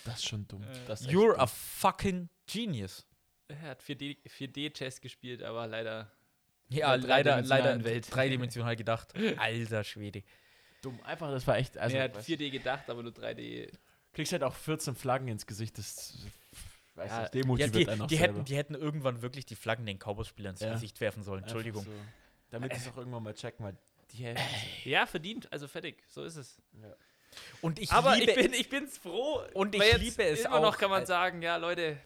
Das 0.05 0.15
ist 0.19 0.27
schon 0.29 0.47
dumm. 0.47 0.63
Äh, 0.63 0.67
Das 0.87 1.01
ist 1.01 1.09
You're 1.09 1.31
dumm. 1.31 1.39
a 1.41 1.47
fucking 1.47 2.29
genius. 2.47 3.05
Er 3.47 3.61
hat 3.61 3.83
4D, 3.83 4.17
4D-Chess 4.27 5.01
gespielt, 5.01 5.43
aber 5.43 5.67
leider. 5.67 6.11
Ja, 6.69 6.95
leider, 6.95 7.41
leider 7.41 7.83
Welt. 7.83 8.07
dreidimensional 8.09 8.75
gedacht. 8.77 9.13
Alter 9.37 9.83
Schwede. 9.83 10.23
dumm. 10.81 10.99
Einfach, 11.03 11.29
das 11.29 11.45
war 11.45 11.57
echt. 11.57 11.77
Also, 11.77 11.97
er 11.97 12.05
hat 12.05 12.15
weißt 12.15 12.27
4D 12.29 12.49
gedacht, 12.51 12.89
aber 12.89 13.03
nur 13.03 13.11
3D. 13.11 13.71
kriegst 14.13 14.31
halt 14.31 14.43
auch 14.43 14.55
14 14.55 14.95
Flaggen 14.95 15.27
ins 15.27 15.45
Gesicht. 15.45 15.77
Das 15.77 16.17
weiß 16.95 17.09
Ja, 17.11 17.21
nicht, 17.21 17.35
Ja, 17.35 17.41
demotiviert 17.41 17.75
die, 17.75 17.89
einen 17.89 18.01
auch 18.01 18.07
die, 18.07 18.17
hätten, 18.17 18.45
die 18.45 18.55
hätten 18.55 18.75
irgendwann 18.75 19.21
wirklich 19.21 19.45
die 19.45 19.55
Flaggen 19.55 19.85
den 19.85 19.97
Cowboys-Spielern 19.99 20.51
ins 20.53 20.61
Ja. 20.61 20.73
Gesicht 20.73 20.99
werfen 21.01 21.23
sollen. 21.23 21.43
Entschuldigung. 21.43 21.83
So. 21.83 21.91
Damit 22.51 22.73
sie 22.73 22.79
es 22.79 22.87
auch 22.87 22.97
irgendwann 22.97 23.23
mal 23.23 23.33
checken, 23.33 23.65
weil 23.65 23.77
die 24.11 24.23
Hälfte. 24.23 24.43
Ja, 24.89 25.05
verdient, 25.05 25.51
also 25.51 25.67
fertig. 25.67 26.03
So 26.07 26.23
ist 26.23 26.35
es. 26.35 26.61
Und 27.61 27.79
ich 27.79 27.91
aber 27.91 28.15
liebe, 28.15 28.31
ich, 28.31 28.37
bin, 28.37 28.53
ich 28.53 28.69
bin's 28.69 28.97
froh. 28.97 29.41
Und 29.53 29.75
ich 29.75 29.97
liebe 29.97 30.23
es 30.23 30.45
immer 30.45 30.59
noch 30.61 30.75
auch, 30.75 30.77
kann 30.77 30.89
man 30.89 31.03
äh, 31.03 31.05
sagen, 31.05 31.41
ja, 31.41 31.57
Leute, 31.57 31.97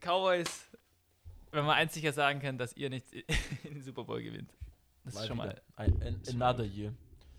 Cowboys, 0.00 0.68
wenn 1.52 1.64
man 1.64 1.76
eins 1.76 1.94
sicher 1.94 2.12
sagen 2.12 2.40
kann, 2.40 2.58
dass 2.58 2.74
ihr 2.74 2.90
nicht 2.90 3.12
in 3.64 3.74
den 3.74 3.82
Super 3.82 4.04
Bowl 4.04 4.22
gewinnt. 4.22 4.52
Das 5.04 5.14
ist 5.14 5.26
schon 5.26 5.36
mal 5.36 5.60
Ein, 5.76 6.02
ein, 6.02 6.20
another 6.28 6.64
year. 6.64 6.92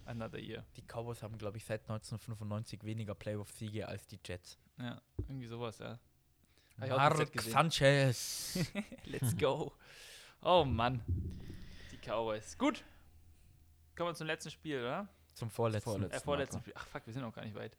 another 0.05 0.39
year. 0.39 0.63
die 0.77 0.81
Cowboys 0.83 1.21
haben, 1.21 1.37
glaube 1.37 1.57
ich, 1.57 1.65
seit 1.65 1.81
1995 1.81 2.83
weniger 2.83 3.13
Playoff-Siege 3.15 3.87
als 3.87 4.07
die 4.07 4.19
Jets. 4.25 4.57
Ja, 4.79 5.01
irgendwie 5.27 5.47
sowas, 5.47 5.77
ja. 5.79 5.89
Hab 5.91 5.99
ich 5.99 5.99
auch 5.99 5.99
im 5.99 6.64
Mark. 6.77 7.41
Sanchez. 7.41 8.57
Let's 9.05 9.35
go. 9.37 9.71
Oh 10.41 10.63
Mann. 10.65 11.01
Die 11.91 11.97
Cowboys. 11.97 12.57
Gut. 12.57 12.83
Kommen 13.95 14.09
wir 14.09 14.15
zum 14.15 14.27
letzten 14.27 14.51
Spiel, 14.51 14.79
oder? 14.81 15.07
Zum 15.33 15.49
vorletzten. 15.49 15.89
Vorletzten. 15.91 16.17
Äh, 16.17 16.23
vorletzten 16.23 16.59
Spiel. 16.59 16.73
Ach 16.75 16.85
fuck, 16.87 17.05
wir 17.05 17.13
sind 17.13 17.21
noch 17.21 17.33
gar 17.33 17.43
nicht 17.45 17.55
weit. 17.55 17.77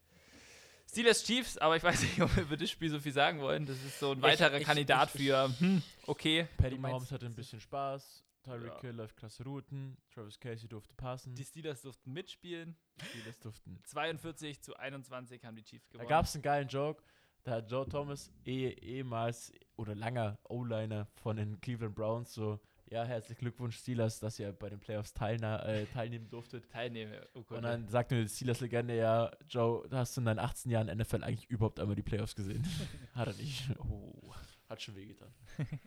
Steelers 0.88 1.24
Chiefs, 1.24 1.59
aber 1.59 1.76
ich 1.76 1.82
weiß 1.82 2.01
nicht, 2.03 2.20
ob 2.22 2.34
wir 2.36 2.44
über 2.44 2.57
das 2.57 2.70
Spiel 2.70 2.90
so 2.90 3.01
viel 3.01 3.12
sagen 3.12 3.40
wollen. 3.40 3.66
Das 3.66 3.76
ist 3.82 3.99
so 3.99 4.12
ein 4.12 4.22
weiterer 4.22 4.59
ich- 4.59 4.64
Kandidat 4.64 5.14
ich- 5.14 5.26
für, 5.26 5.49
hm, 5.59 5.82
okay. 6.07 6.47
Meinst- 6.59 6.78
Mahomes 6.80 7.12
hatte 7.12 7.26
ein 7.26 7.34
bisschen 7.34 7.61
Spaß. 7.61 8.22
Tyreek 8.44 8.74
Ja. 8.74 8.80
Hill 8.82 8.90
läuft 8.92 9.16
klasse 9.16 9.42
Routen. 9.42 9.97
Travis 10.14 10.38
Casey 10.38 10.68
durfte 10.68 10.94
passen. 10.94 11.34
Die 11.34 11.44
Steelers 11.44 11.82
durften 11.82 12.12
mitspielen. 12.12 12.76
Steelers 13.11 13.40
durften. 13.40 13.80
42 13.84 14.62
zu 14.62 14.76
21 14.76 15.44
haben 15.44 15.57
die 15.57 15.64
Chiefs 15.64 15.88
Da 15.88 15.92
gewonnen. 15.94 16.09
gab 16.09 16.26
es 16.26 16.34
einen 16.34 16.42
geilen 16.42 16.68
Joke. 16.68 17.03
Da 17.47 17.53
hat 17.53 17.70
Joe 17.70 17.88
Thomas, 17.88 18.32
eh, 18.44 18.70
ehemals 18.70 19.53
oder 19.76 19.94
langer 19.94 20.36
O-Liner 20.49 21.07
von 21.14 21.36
den 21.36 21.61
Cleveland 21.61 21.94
Browns, 21.94 22.34
so: 22.34 22.59
Ja, 22.86 23.05
herzlichen 23.05 23.38
Glückwunsch, 23.38 23.76
Steelers, 23.76 24.18
dass 24.18 24.40
ihr 24.40 24.53
bei 24.53 24.68
den 24.68 24.80
Playoffs 24.80 25.14
teilna 25.14 25.64
äh, 25.64 25.86
teilnehmen 25.86 26.28
durftet. 26.28 26.68
Teilnehmer. 26.68 27.20
Oh 27.34 27.44
Gott. 27.44 27.59
Und 27.59 27.62
dann 27.62 27.88
sagt 27.88 28.11
mir 28.11 28.20
die 28.20 28.28
Steelers-Legende: 28.28 28.97
Ja, 28.97 29.30
Joe, 29.49 29.88
hast 29.92 30.16
du 30.16 30.22
in 30.22 30.24
deinen 30.24 30.40
18 30.40 30.72
Jahren 30.72 30.88
NFL 30.88 31.22
eigentlich 31.22 31.49
überhaupt 31.49 31.78
einmal 31.78 31.94
die 31.94 32.03
Playoffs 32.03 32.34
gesehen? 32.34 32.66
hat 33.14 33.28
er 33.28 33.34
nicht. 33.34 33.70
Oh, 33.78 34.34
hat 34.68 34.82
schon 34.82 34.97
wehgetan. 34.97 35.32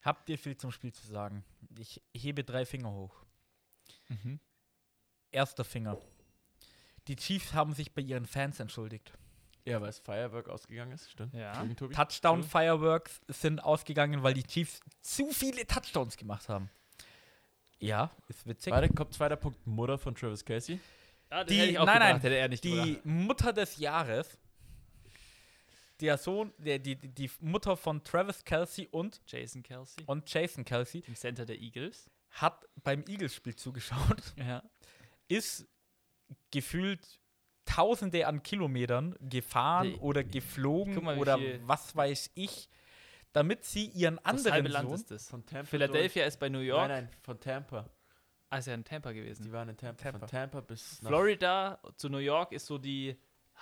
Habt 0.00 0.30
ihr 0.30 0.38
viel 0.38 0.56
zum 0.56 0.72
Spiel 0.72 0.94
zu 0.94 1.06
sagen? 1.06 1.44
Ich 1.78 2.00
hebe 2.16 2.42
drei 2.42 2.64
Finger 2.64 2.90
hoch. 2.90 3.26
Mhm. 4.08 4.40
Erster 5.30 5.64
Finger. 5.64 6.00
Die 7.06 7.16
Chiefs 7.16 7.52
haben 7.52 7.74
sich 7.74 7.92
bei 7.92 8.00
ihren 8.00 8.24
Fans 8.24 8.60
entschuldigt. 8.60 9.12
Ja, 9.64 9.80
weil 9.80 9.88
es 9.90 9.98
Firework 9.98 10.48
ausgegangen 10.48 10.92
ist, 10.92 11.10
stimmt. 11.10 11.34
Ja. 11.34 11.48
Entschuldigung, 11.48 11.76
Tobi. 11.76 11.94
Touchdown 11.94 12.42
Fireworks 12.42 13.20
sind 13.28 13.62
ausgegangen, 13.62 14.22
weil 14.22 14.34
die 14.34 14.42
Chiefs 14.44 14.80
zu 15.02 15.30
viele 15.32 15.66
Touchdowns 15.66 16.16
gemacht 16.16 16.48
haben. 16.48 16.70
Ja, 17.78 18.10
ist 18.28 18.46
witzig. 18.46 18.72
Warte, 18.72 18.88
kommt 18.92 19.14
zweiter 19.14 19.36
Punkt: 19.36 19.66
Mutter 19.66 19.98
von 19.98 20.14
Travis 20.14 20.44
Casey. 20.44 20.80
Das 21.28 21.46
Die- 21.46 21.58
nein, 21.58 21.68
gedacht, 21.68 21.86
nein, 21.98 22.20
hätte 22.20 22.34
er 22.36 22.48
nicht 22.48 22.64
die 22.64 22.70
gedacht. 22.94 23.06
Mutter 23.06 23.52
des 23.52 23.76
Jahres, 23.76 24.36
der 26.00 26.16
Sohn, 26.18 26.52
der, 26.58 26.78
die, 26.78 26.96
die 26.96 27.08
die 27.08 27.30
Mutter 27.40 27.76
von 27.76 28.02
Travis 28.02 28.42
Kelsey 28.44 28.88
und, 28.90 29.20
Jason 29.26 29.62
Kelsey. 29.62 30.02
und 30.06 30.32
Jason 30.32 30.64
Kelsey, 30.64 31.04
Im 31.06 31.14
Center 31.14 31.44
der 31.44 31.60
Eagles. 31.60 32.10
hat 32.30 32.66
beim 32.82 33.04
Eagles-Spiel 33.06 33.54
zugeschaut, 33.56 34.34
Ja. 34.36 34.62
ist 35.28 35.66
gefühlt 36.50 37.19
Tausende 37.70 38.26
an 38.26 38.42
Kilometern 38.42 39.14
gefahren 39.20 39.90
Nee. 39.92 39.98
oder 39.98 40.24
geflogen 40.24 41.04
mal, 41.04 41.18
oder 41.18 41.38
was 41.66 41.94
weiß 41.94 42.32
ich, 42.34 42.68
damit 43.32 43.64
sie 43.64 43.86
ihren 43.86 44.16
Das 44.16 44.24
halbe 44.44 44.50
anderen 44.50 44.72
Land 44.72 44.88
Sohn, 44.88 44.94
ist 44.96 45.10
das. 45.10 45.28
Von 45.28 45.46
Tampa. 45.46 45.66
Philadelphia 45.66 46.24
ist 46.24 46.38
bei 46.40 46.48
New 46.48 46.58
York. 46.58 46.88
Nein, 46.88 47.04
nein, 47.04 47.16
von 47.22 47.38
Tampa. 47.38 47.88
Ah, 48.48 48.58
ist 48.58 48.66
ja 48.66 48.74
in 48.74 48.82
Tampa 48.84 49.12
gewesen. 49.12 49.44
Die 49.44 49.52
waren 49.52 49.68
in 49.68 49.76
Tampa. 49.76 50.02
Tampa. 50.02 50.18
Von 50.18 50.28
Tampa 50.28 50.60
bis 50.62 51.00
nach 51.02 51.08
Florida 51.10 51.78
zu 51.96 52.08
New 52.08 52.18
York 52.18 52.50
ist 52.52 52.66
so 52.66 52.78
die 52.78 53.16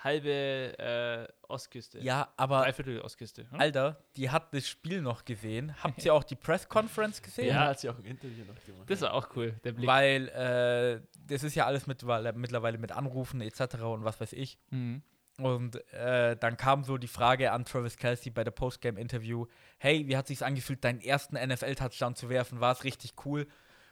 halbe 0.04 0.78
äh, 0.78 1.32
Ostküste. 1.48 2.00
ja, 2.00 2.32
aber 2.36 2.62
Dreiviertel 2.62 3.00
Ostküste. 3.00 3.50
Hm? 3.50 3.60
Alter, 3.60 4.02
die 4.16 4.30
hat 4.30 4.54
das 4.54 4.68
Spiel 4.68 5.02
noch 5.02 5.24
gesehen. 5.24 5.74
Habt 5.82 6.04
ihr 6.04 6.14
auch 6.14 6.24
die 6.24 6.36
Press 6.36 6.68
Conference 6.68 7.20
gesehen? 7.20 7.48
Ja, 7.48 7.66
hat 7.68 7.80
sie 7.80 7.88
auch 7.88 7.98
ein 7.98 8.04
Interview 8.04 8.44
noch 8.44 8.64
gemacht. 8.64 8.88
Das 8.88 9.00
war 9.00 9.14
auch 9.14 9.28
cool, 9.36 9.52
der 9.64 9.72
Blick. 9.72 9.86
Weil 9.86 10.28
äh, 10.28 11.00
das 11.26 11.42
ist 11.42 11.54
ja 11.54 11.66
alles 11.66 11.86
mittlerweile, 11.86 12.32
mittlerweile 12.32 12.78
mit 12.78 12.92
Anrufen 12.92 13.40
etc. 13.40 13.82
und 13.82 14.04
was 14.04 14.20
weiß 14.20 14.32
ich. 14.34 14.58
Mhm. 14.70 15.02
Und 15.38 15.76
äh, 15.92 16.36
dann 16.36 16.56
kam 16.56 16.82
so 16.82 16.98
die 16.98 17.06
Frage 17.08 17.52
an 17.52 17.64
Travis 17.64 17.96
Kelsey 17.96 18.30
bei 18.30 18.42
der 18.42 18.50
Postgame-Interview: 18.50 19.46
Hey, 19.78 20.06
wie 20.08 20.16
hat 20.16 20.26
sich's 20.26 20.42
angefühlt, 20.42 20.82
deinen 20.82 21.00
ersten 21.00 21.36
NFL-Touchdown 21.36 22.16
zu 22.16 22.28
werfen? 22.28 22.60
War 22.60 22.72
es 22.72 22.82
richtig 22.82 23.12
cool? 23.24 23.46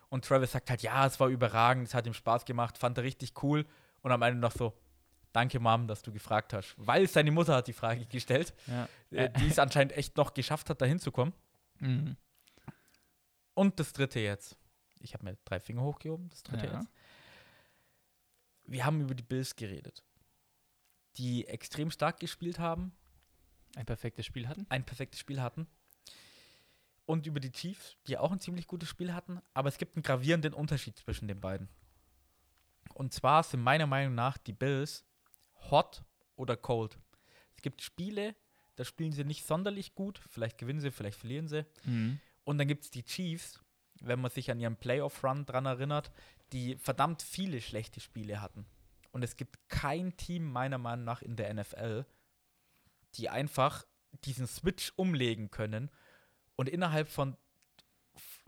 Und 0.09 0.25
Travis 0.25 0.53
sagt 0.53 0.71
halt: 0.71 0.83
Ja, 0.83 1.07
es 1.07 1.21
war 1.21 1.29
überragend, 1.29 1.87
es 1.87 1.95
hat 1.95 2.07
ihm 2.07 2.15
Spaß 2.15 2.45
gemacht, 2.47 2.79
fand 2.79 2.99
er 2.99 3.05
richtig 3.05 3.43
cool. 3.45 3.65
Und 4.03 4.11
am 4.11 4.23
Ende 4.23 4.41
noch 4.41 4.53
so: 4.53 4.77
Danke, 5.37 5.61
Mom, 5.61 5.87
dass 5.87 6.01
du 6.01 6.11
gefragt 6.11 6.55
hast. 6.55 6.74
Weil 6.78 7.07
seine 7.07 7.30
Mutter 7.30 7.57
hat 7.57 7.66
die 7.68 7.74
Frage 7.74 8.07
gestellt, 8.07 8.55
Ja. 8.66 8.89
äh, 9.11 9.28
die 9.39 9.49
es 9.49 9.59
anscheinend 9.59 9.93
echt 9.95 10.16
noch 10.16 10.32
geschafft 10.32 10.70
hat, 10.70 10.80
da 10.80 10.87
hinzukommen. 10.87 11.34
Mhm. 11.78 12.16
Und 13.53 13.78
das 13.78 13.93
dritte 13.93 14.18
jetzt. 14.18 14.57
Ich 15.01 15.12
habe 15.12 15.24
mir 15.24 15.37
drei 15.45 15.61
Finger 15.61 15.82
hochgehoben. 15.82 16.30
Das 16.30 16.43
dritte 16.43 16.68
Ja. 16.68 16.78
jetzt. 16.78 16.89
Wir 18.64 18.87
haben 18.87 19.03
über 19.03 19.14
die 19.14 19.22
Bills 19.22 19.55
geredet, 19.57 20.03
die 21.18 21.47
extrem 21.47 21.91
stark 21.91 22.18
gespielt 22.18 22.59
haben, 22.59 22.93
Ein 23.76 23.84
perfektes 23.84 24.24
Spiel 24.24 24.49
hatten. 24.49 24.64
ein 24.70 24.84
perfektes 24.87 25.20
Spiel 25.20 25.43
hatten. 25.43 25.66
Und 27.05 27.26
über 27.26 27.41
die 27.41 27.53
Chiefs, 27.53 27.99
die 28.07 28.16
auch 28.16 28.32
ein 28.32 28.41
ziemlich 28.41 28.66
gutes 28.66 28.89
Spiel 28.89 29.12
hatten. 29.12 29.43
Aber 29.53 29.68
es 29.68 29.76
gibt 29.76 29.97
einen 29.97 30.03
gravierenden 30.03 30.55
Unterschied 30.55 30.97
zwischen 30.99 31.28
den 31.28 31.43
beiden. 31.43 31.68
Und 32.95 33.12
zwar 33.12 33.43
sind 33.43 33.61
meiner 33.61 33.87
Meinung 33.87 34.14
nach 34.14 34.39
die 34.39 34.55
Bills 34.55 35.05
hot 35.71 36.05
oder 36.37 36.57
cold. 36.57 36.99
Es 37.55 37.63
gibt 37.63 37.83
Spiele, 37.83 38.35
da 38.77 38.85
spielen 38.85 39.13
sie 39.13 39.25
nicht 39.25 39.47
sonderlich 39.47 39.95
gut. 39.95 40.21
Vielleicht 40.31 40.59
gewinnen 40.59 40.81
sie, 40.81 40.91
vielleicht 40.91 41.19
verlieren 41.19 41.49
sie. 41.49 41.65
Mhm. 41.85 42.21
Und 42.45 42.59
dann 42.59 42.69
gibt 42.69 42.85
es 42.85 42.91
die 42.91 43.05
Chiefs, 43.05 43.61
wenn 44.01 44.21
man 44.21 44.31
sich 44.31 44.51
an 44.51 44.61
ihren 44.61 44.77
Playoff-Run 44.77 45.47
dran 45.47 45.67
erinnert, 45.67 46.13
die 46.53 46.77
verdammt 46.77 47.23
viele 47.23 47.61
schlechte 47.61 48.01
Spiele 48.01 48.41
hatten. 48.41 48.67
Und 49.11 49.23
es 49.23 49.37
gibt 49.37 49.69
kein 49.69 50.17
Team, 50.17 50.45
meiner 50.45 50.79
Meinung 50.79 51.05
nach, 51.05 51.23
in 51.23 51.37
der 51.37 51.53
NFL, 51.53 52.05
die 53.15 53.31
einfach 53.31 53.87
diesen 54.25 54.47
Switch 54.47 54.93
umlegen 54.97 55.51
können 55.51 55.91
und 56.55 56.69
innerhalb 56.69 57.09
von, 57.09 57.37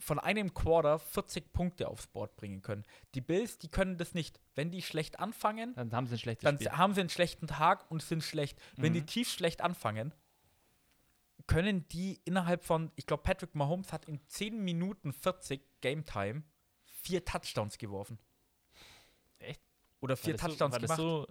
von 0.01 0.18
einem 0.18 0.55
Quarter 0.55 0.99
40 0.99 1.53
Punkte 1.53 1.88
aufs 1.88 2.07
Board 2.07 2.36
bringen 2.36 2.62
können. 2.62 2.84
Die 3.14 3.20
Bills, 3.20 3.59
die 3.59 3.68
können 3.68 3.96
das 3.99 4.14
nicht. 4.14 4.40
Wenn 4.55 4.70
die 4.70 4.82
schlecht 4.82 5.18
anfangen, 5.18 5.74
Dann 5.74 5.92
haben 5.92 6.07
sie 6.07 6.14
ein 6.14 6.18
schlechtes 6.18 6.44
dann 6.44 6.57
Spiel. 6.57 6.70
haben 6.72 6.94
sie 6.94 7.01
einen 7.01 7.11
schlechten 7.11 7.46
Tag 7.49 7.90
und 7.90 8.03
sind 8.03 8.22
schlecht. 8.22 8.59
Wenn 8.76 8.92
die 8.94 9.01
Mhm. 9.01 9.07
Chiefs 9.07 9.32
schlecht 9.32 9.61
anfangen, 9.61 10.14
können 11.46 11.88
die 11.88 12.20
innerhalb 12.24 12.64
von, 12.64 12.92
ich 12.96 13.07
glaube, 13.07 13.22
Patrick 13.22 13.55
Mahomes 13.55 13.92
hat 13.92 14.05
in 14.07 14.20
10 14.28 14.62
Minuten 14.62 15.12
40 15.12 15.61
Game 15.80 16.05
Time 16.05 16.42
vier 16.84 17.24
Touchdowns 17.24 17.78
geworfen. 17.78 18.18
Echt? 19.38 19.62
Oder 20.01 20.16
vier 20.16 20.36
Touchdowns 20.36 20.74
so, 20.74 20.80
gemacht. 20.80 20.96
so 20.99 21.26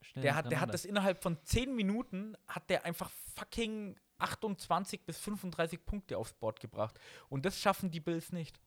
schnell 0.00 0.22
der, 0.22 0.34
hat, 0.34 0.50
der 0.50 0.60
hat 0.60 0.74
das 0.74 0.84
innerhalb 0.84 1.22
von 1.22 1.38
10 1.44 1.74
Minuten, 1.74 2.36
hat 2.48 2.68
der 2.68 2.84
einfach 2.84 3.10
fucking 3.36 3.96
28 4.18 5.04
bis 5.04 5.18
35 5.18 5.84
Punkte 5.84 6.18
aufs 6.18 6.32
Board 6.34 6.60
gebracht. 6.60 6.98
Und 7.28 7.44
das 7.44 7.58
schaffen 7.60 7.90
die 7.90 8.00
Bills 8.00 8.32
nicht. 8.32 8.60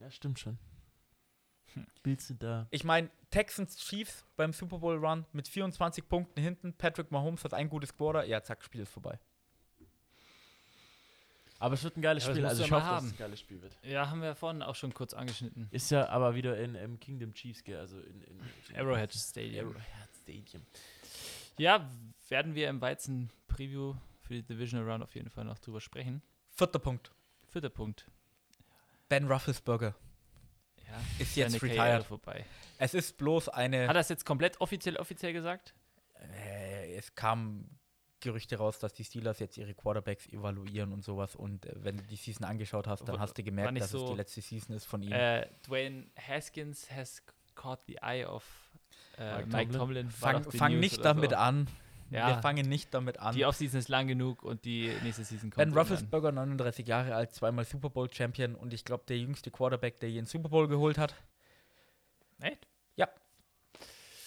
Ja, 0.00 0.10
stimmt 0.10 0.38
schon. 0.38 0.58
Hm. 1.74 1.86
Bills 2.02 2.26
sind 2.26 2.42
da. 2.42 2.66
Ich 2.70 2.84
meine, 2.84 3.10
Texans 3.30 3.76
Chiefs 3.76 4.24
beim 4.36 4.52
Super 4.52 4.78
Bowl 4.78 4.96
Run 4.96 5.26
mit 5.32 5.46
24 5.48 6.08
Punkten 6.08 6.40
hinten. 6.40 6.72
Patrick 6.74 7.10
Mahomes 7.10 7.44
hat 7.44 7.54
ein 7.54 7.68
gutes 7.68 7.94
Quarter. 7.96 8.24
Ja, 8.24 8.42
zack, 8.42 8.64
Spiel 8.64 8.80
ist 8.82 8.90
vorbei. 8.92 9.18
Aber 11.60 11.74
es 11.74 11.84
wird 11.84 11.96
ein 11.98 12.00
geiles 12.02 12.24
Ja, 12.24 12.30
Spiel. 12.30 12.46
Also 12.46 12.64
ich 12.64 12.70
ja 12.70 12.76
hoffe, 12.76 12.86
mal 12.86 12.92
dass 12.94 13.02
es 13.04 13.08
haben. 13.10 13.14
ein 13.16 13.18
geiles 13.18 13.40
Spiel 13.40 13.60
wird. 13.60 13.76
Ja, 13.82 14.08
haben 14.08 14.22
wir 14.22 14.34
vorhin 14.34 14.62
auch 14.62 14.74
schon 14.74 14.94
kurz 14.94 15.12
angeschnitten. 15.12 15.68
Ist 15.70 15.90
ja 15.90 16.08
aber 16.08 16.34
wieder 16.34 16.58
in, 16.58 16.74
im 16.74 16.98
Kingdom 16.98 17.34
Chiefs, 17.34 17.62
gell? 17.62 17.78
Also 17.78 18.00
in, 18.00 18.22
in, 18.22 18.40
in 18.70 18.76
Arrowhead 18.76 19.12
Stadium. 19.12 19.66
Arrowhead 19.68 20.08
Stadium. 20.22 20.62
Ja, 21.58 21.86
werden 22.30 22.54
wir 22.54 22.70
im 22.70 22.80
Weizen-Preview 22.80 23.94
für 24.30 24.34
die 24.36 24.42
Divisional 24.44 24.88
Round 24.88 25.02
auf 25.02 25.12
jeden 25.16 25.28
Fall 25.28 25.44
noch 25.44 25.58
drüber 25.58 25.80
sprechen. 25.80 26.22
Vierter 26.50 26.78
Punkt. 26.78 27.10
Vierter 27.48 27.68
Punkt. 27.68 28.06
Ben 29.08 29.26
Roethlisberger 29.26 29.96
Ja, 30.86 31.00
ist 31.18 31.34
jetzt 31.34 31.50
seine 31.50 31.58
Karriere 31.58 31.84
retired. 31.96 32.06
vorbei. 32.06 32.44
Es 32.78 32.94
ist 32.94 33.18
bloß 33.18 33.48
eine. 33.48 33.88
Hat 33.88 33.96
er 33.96 34.00
es 34.02 34.08
jetzt 34.08 34.24
komplett 34.24 34.60
offiziell 34.60 34.96
offiziell 34.98 35.32
gesagt? 35.32 35.74
Äh, 36.38 36.94
es 36.94 37.12
kamen 37.16 37.76
Gerüchte 38.20 38.56
raus, 38.56 38.78
dass 38.78 38.92
die 38.92 39.02
Steelers 39.02 39.40
jetzt 39.40 39.56
ihre 39.58 39.74
Quarterbacks 39.74 40.28
evaluieren 40.28 40.92
und 40.92 41.02
sowas. 41.02 41.34
Und 41.34 41.66
äh, 41.66 41.72
wenn 41.82 41.96
du 41.96 42.04
die 42.04 42.14
Season 42.14 42.44
angeschaut 42.46 42.86
hast, 42.86 43.08
dann 43.08 43.18
hast 43.18 43.36
du 43.36 43.42
gemerkt, 43.42 43.76
dass 43.78 43.86
es 43.86 43.90
so- 43.90 44.10
die 44.10 44.16
letzte 44.16 44.42
Season 44.42 44.76
ist 44.76 44.84
von 44.84 45.02
ihm. 45.02 45.10
Äh, 45.10 45.48
Dwayne 45.66 46.06
Haskins 46.28 46.88
has 46.88 47.20
caught 47.56 47.80
the 47.88 47.96
eye 48.00 48.24
of 48.24 48.44
äh, 49.18 49.38
Mike 49.38 49.48
Mike, 49.48 49.72
Tomlin. 49.72 50.08
Tomlin. 50.08 50.10
Fang 50.10 50.44
fang 50.52 50.78
nicht 50.78 51.04
damit 51.04 51.30
so. 51.30 51.36
an. 51.36 51.66
Ja, 52.10 52.28
Wir 52.28 52.42
fangen 52.42 52.68
nicht 52.68 52.92
damit 52.92 53.18
an. 53.18 53.34
die 53.34 53.44
Offseason 53.44 53.78
ist 53.78 53.88
lang 53.88 54.08
genug 54.08 54.42
und 54.42 54.64
die 54.64 54.92
nächste 55.02 55.22
Season 55.24 55.50
kommt. 55.50 55.56
Ben. 55.56 55.72
Roethlisberger, 55.72 56.32
39 56.32 56.86
Jahre 56.86 57.14
alt, 57.14 57.32
zweimal 57.32 57.64
Super 57.64 57.88
Bowl 57.90 58.12
Champion 58.12 58.54
und 58.56 58.72
ich 58.74 58.84
glaube, 58.84 59.04
der 59.06 59.18
jüngste 59.18 59.50
Quarterback, 59.50 60.00
der 60.00 60.10
je 60.10 60.18
einen 60.18 60.26
Super 60.26 60.48
Bowl 60.48 60.66
geholt 60.68 60.98
hat. 60.98 61.14
Echt? 62.40 62.66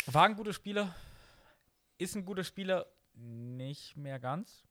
War 0.07 0.25
ein 0.25 0.35
guter 0.35 0.51
Spieler. 0.51 0.93
Ist 1.97 2.15
ein 2.17 2.25
guter 2.25 2.43
Spieler. 2.43 2.85
Nicht 3.13 3.95
mehr 3.95 4.19
ganz. 4.19 4.63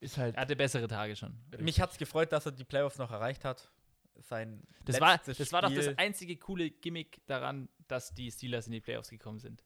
Ist 0.00 0.18
halt. 0.18 0.34
Er 0.36 0.42
hatte 0.42 0.56
bessere 0.56 0.86
Tage 0.88 1.16
schon. 1.16 1.34
Mich 1.58 1.80
hat 1.80 1.92
es 1.92 1.96
gefreut, 1.98 2.32
dass 2.32 2.44
er 2.46 2.52
die 2.52 2.64
Playoffs 2.64 2.98
noch 2.98 3.10
erreicht 3.10 3.44
hat. 3.46 3.70
Sein 4.18 4.62
Das 4.84 5.00
war, 5.00 5.16
das 5.24 5.52
war 5.52 5.62
doch 5.62 5.70
das 5.72 5.84
Spiel- 5.86 5.94
einzige 5.96 6.36
coole 6.36 6.70
Gimmick 6.70 7.22
daran, 7.26 7.68
dass 7.88 8.12
die 8.12 8.30
Steelers 8.30 8.66
in 8.66 8.72
die 8.72 8.80
Playoffs 8.82 9.08
gekommen 9.08 9.38
sind. 9.38 9.64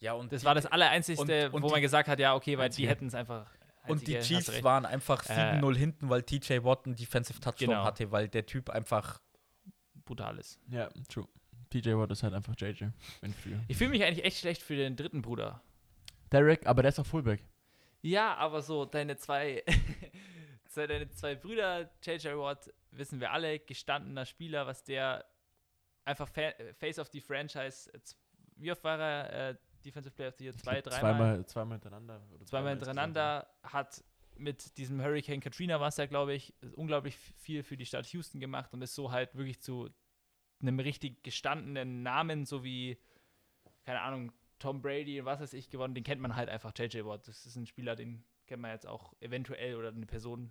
Ja, 0.00 0.14
und 0.14 0.32
Das 0.32 0.40
die- 0.40 0.46
war 0.46 0.54
das 0.54 0.66
Allereinzigste, 0.66 1.46
Und- 1.48 1.54
und 1.54 1.62
wo 1.62 1.66
die- 1.68 1.72
man 1.72 1.82
gesagt 1.82 2.08
hat, 2.08 2.18
ja, 2.18 2.34
okay, 2.34 2.56
weil 2.58 2.70
die 2.70 2.88
hätten 2.88 3.06
es 3.06 3.14
einfach. 3.14 3.46
Und 3.86 4.06
die 4.06 4.18
Chiefs 4.20 4.62
waren 4.62 4.84
einfach 4.86 5.24
Äh, 5.28 5.34
7-0 5.58 5.76
hinten, 5.76 6.08
weil 6.10 6.22
TJ 6.22 6.62
Watt 6.64 6.86
einen 6.86 6.96
Defensive 6.96 7.40
Touchdown 7.40 7.68
Genau. 7.70 7.84
hatte, 7.84 8.10
weil 8.12 8.28
der 8.28 8.44
Typ 8.46 8.70
einfach. 8.70 9.20
brutal 10.04 10.38
ist. 10.38 10.58
Ja, 10.68 10.88
true. 11.08 11.28
TJ 11.70 11.90
Watt 11.96 12.10
ist 12.10 12.24
halt 12.24 12.34
einfach 12.34 12.54
JJ. 12.58 12.86
Ich 13.68 13.76
fühle 13.76 13.90
mich 13.90 14.02
eigentlich 14.02 14.24
echt 14.24 14.38
schlecht 14.38 14.60
für 14.60 14.74
den 14.74 14.96
dritten 14.96 15.22
Bruder. 15.22 15.62
Derek, 16.32 16.66
aber 16.66 16.82
der 16.82 16.88
ist 16.88 16.98
auch 16.98 17.06
Fullback. 17.06 17.44
Ja, 18.02 18.34
aber 18.36 18.60
so 18.60 18.84
deine 18.86 19.16
zwei, 19.18 19.62
so 20.68 20.84
deine 20.84 21.08
zwei 21.10 21.36
Brüder, 21.36 21.90
JJ 22.02 22.28
Watt, 22.36 22.72
wissen 22.90 23.20
wir 23.20 23.30
alle, 23.30 23.60
gestandener 23.60 24.24
Spieler, 24.26 24.66
was 24.66 24.82
der 24.82 25.24
einfach 26.04 26.28
Fa 26.28 26.52
Face 26.78 26.98
of 26.98 27.08
the 27.12 27.20
Franchise, 27.20 27.88
äh, 27.94 28.00
wie 28.56 28.72
oft 28.72 28.82
war 28.82 28.98
er 28.98 29.50
äh, 29.50 29.54
Defensive 29.84 30.14
Player 30.14 30.28
of 30.28 30.34
the 30.38 30.44
Year? 30.44 30.56
Zwei, 30.56 30.80
dreimal? 30.80 31.00
Zweimal, 31.00 31.46
zweimal 31.46 31.74
hintereinander. 31.76 32.20
Oder 32.34 32.46
zweimal 32.46 32.70
hintereinander, 32.70 33.46
hat 33.62 34.04
mit 34.36 34.76
diesem 34.78 35.02
Hurricane 35.02 35.40
Katrina, 35.40 35.80
was 35.80 35.98
er, 35.98 36.08
glaube 36.08 36.34
ich, 36.34 36.54
unglaublich 36.74 37.16
viel 37.16 37.62
für 37.62 37.76
die 37.76 37.86
Stadt 37.86 38.06
Houston 38.06 38.40
gemacht 38.40 38.72
und 38.72 38.82
ist 38.82 38.94
so 38.94 39.12
halt 39.12 39.34
wirklich 39.34 39.60
zu 39.60 39.90
einem 40.60 40.80
richtig 40.80 41.22
gestandenen 41.22 42.02
Namen, 42.02 42.44
so 42.46 42.64
wie, 42.64 42.98
keine 43.84 44.00
Ahnung, 44.00 44.32
Tom 44.58 44.82
Brady 44.82 45.20
und 45.20 45.26
was 45.26 45.40
weiß 45.40 45.52
ich 45.54 45.70
gewonnen, 45.70 45.94
den 45.94 46.04
kennt 46.04 46.20
man 46.20 46.36
halt 46.36 46.48
einfach, 46.48 46.72
JJ 46.76 47.04
Watt. 47.04 47.26
Das 47.28 47.46
ist 47.46 47.56
ein 47.56 47.66
Spieler, 47.66 47.96
den 47.96 48.24
kennt 48.46 48.62
man 48.62 48.70
jetzt 48.72 48.86
auch 48.86 49.14
eventuell 49.20 49.76
oder 49.76 49.88
eine 49.88 50.06
Person, 50.06 50.50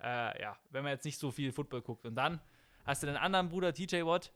äh, 0.00 0.40
ja, 0.40 0.56
wenn 0.70 0.82
man 0.82 0.92
jetzt 0.92 1.04
nicht 1.04 1.18
so 1.18 1.30
viel 1.30 1.52
Football 1.52 1.82
guckt. 1.82 2.06
Und 2.06 2.14
dann 2.14 2.40
hast 2.84 3.02
du 3.02 3.06
den 3.06 3.16
anderen 3.16 3.48
Bruder, 3.48 3.72
TJ 3.72 4.04
Watt, 4.04 4.32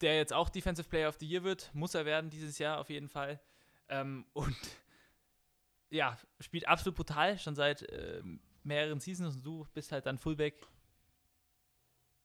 der 0.00 0.16
jetzt 0.16 0.32
auch 0.32 0.48
Defensive 0.48 0.88
Player 0.88 1.08
of 1.08 1.16
the 1.18 1.26
Year 1.26 1.42
wird, 1.42 1.70
muss 1.74 1.94
er 1.94 2.04
werden 2.04 2.30
dieses 2.30 2.58
Jahr 2.58 2.78
auf 2.78 2.90
jeden 2.90 3.08
Fall. 3.08 3.40
Ähm, 3.88 4.26
und 4.32 4.56
ja, 5.90 6.16
spielt 6.40 6.68
absolut 6.68 6.96
brutal, 6.96 7.38
schon 7.38 7.54
seit 7.54 7.86
ähm, 7.92 8.40
mehreren 8.62 9.00
Seasons 9.00 9.36
und 9.36 9.44
du 9.44 9.66
bist 9.74 9.92
halt 9.92 10.06
dann 10.06 10.18
Fullback. 10.18 10.54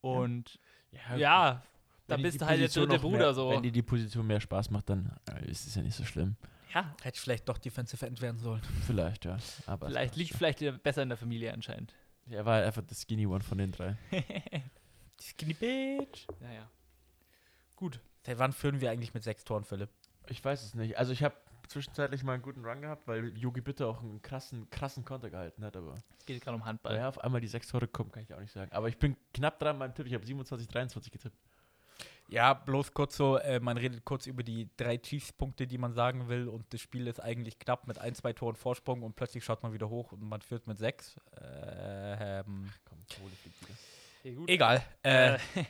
Und 0.01 0.59
Ja, 0.91 1.15
ja, 1.15 1.63
da 2.07 2.15
wenn 2.15 2.17
die 2.17 2.23
bist 2.23 2.41
du 2.41 2.45
halt 2.45 2.59
der 2.59 2.67
dritte 2.67 2.87
noch 2.95 3.01
Bruder 3.01 3.17
mehr, 3.17 3.33
so. 3.33 3.49
Wenn 3.49 3.63
dir 3.63 3.71
die 3.71 3.81
Position 3.81 4.27
mehr 4.27 4.41
Spaß 4.41 4.69
macht, 4.69 4.89
dann 4.89 5.17
äh, 5.29 5.49
ist 5.49 5.65
es 5.65 5.75
ja 5.75 5.81
nicht 5.81 5.95
so 5.95 6.03
schlimm. 6.03 6.35
Ja, 6.73 6.95
Hätte 7.03 7.19
vielleicht 7.19 7.47
doch 7.47 7.59
Defensive 7.59 8.05
End 8.05 8.19
werden 8.21 8.39
sollen. 8.39 8.61
Vielleicht, 8.87 9.25
ja. 9.25 9.37
Aber 9.67 9.87
vielleicht 9.87 10.15
liegt 10.15 10.31
schon. 10.31 10.37
vielleicht 10.39 10.83
besser 10.83 11.03
in 11.03 11.09
der 11.09 11.17
Familie 11.17 11.53
anscheinend. 11.53 11.93
Er 12.29 12.45
war 12.45 12.63
einfach 12.63 12.81
der 12.81 12.95
Skinny 12.95 13.27
One 13.27 13.43
von 13.43 13.57
den 13.57 13.71
drei. 13.71 13.95
Die 14.11 15.23
Skinny 15.23 15.53
Bitch. 15.53 16.25
Naja. 16.39 16.69
Gut. 17.83 17.99
Seit 18.25 18.39
wann 18.39 18.53
führen 18.53 18.79
wir 18.79 18.91
eigentlich 18.91 19.13
mit 19.13 19.23
sechs 19.23 19.43
Toren, 19.43 19.65
Philipp? 19.65 19.89
Ich 20.27 20.43
weiß 20.43 20.63
es 20.63 20.73
nicht. 20.73 20.97
Also 20.97 21.11
ich 21.11 21.21
habe 21.21 21.35
zwischenzeitlich 21.67 22.23
mal 22.23 22.31
einen 22.35 22.41
guten 22.41 22.63
Run 22.63 22.79
gehabt, 22.81 23.09
weil 23.09 23.37
Yogi 23.37 23.59
Bitte 23.59 23.85
auch 23.87 23.99
einen 24.01 24.21
krassen, 24.21 24.69
krassen 24.69 25.03
Konter 25.03 25.29
gehalten 25.29 25.65
hat, 25.65 25.75
aber 25.75 25.95
Es 26.17 26.25
geht 26.25 26.41
gerade 26.41 26.55
um 26.55 26.63
Handball. 26.63 26.95
ja, 26.95 27.09
auf 27.09 27.19
einmal 27.21 27.41
die 27.41 27.47
sechs 27.47 27.67
Tore 27.67 27.89
kommen, 27.89 28.09
kann 28.09 28.23
ich 28.23 28.33
auch 28.33 28.39
nicht 28.39 28.53
sagen. 28.53 28.71
Aber 28.71 28.87
ich 28.87 28.97
bin 28.97 29.17
knapp 29.33 29.59
dran 29.59 29.77
beim 29.79 29.93
Tipp. 29.93 30.05
Ich 30.07 30.13
habe 30.13 30.25
27, 30.25 30.65
23 30.69 31.11
getippt. 31.11 31.35
Ja, 32.29 32.53
bloß 32.53 32.93
kurz 32.93 33.17
so, 33.17 33.35
äh, 33.37 33.59
man 33.59 33.75
redet 33.75 34.05
kurz 34.05 34.27
über 34.27 34.43
die 34.43 34.69
drei 34.77 34.97
Chiefs-Punkte, 34.97 35.67
die 35.67 35.77
man 35.77 35.91
sagen 35.91 36.29
will 36.29 36.47
und 36.47 36.73
das 36.73 36.79
Spiel 36.79 37.07
ist 37.07 37.19
eigentlich 37.19 37.59
knapp 37.59 37.85
mit 37.85 37.99
ein, 37.99 38.15
zwei 38.15 38.31
Toren 38.31 38.55
Vorsprung 38.55 39.03
und 39.03 39.17
plötzlich 39.17 39.43
schaut 39.43 39.61
man 39.61 39.73
wieder 39.73 39.89
hoch 39.89 40.13
und 40.13 40.23
man 40.23 40.41
führt 40.41 40.65
mit 40.67 40.77
sechs. 40.77 41.19
Ähm, 41.41 42.71
Komm, 42.85 42.99
Kohle 43.17 43.33
fliegt 43.41 43.61
wieder. 43.61 44.47
Egal. 44.53 44.81
Äh, 45.03 45.33
Äh, 45.35 45.39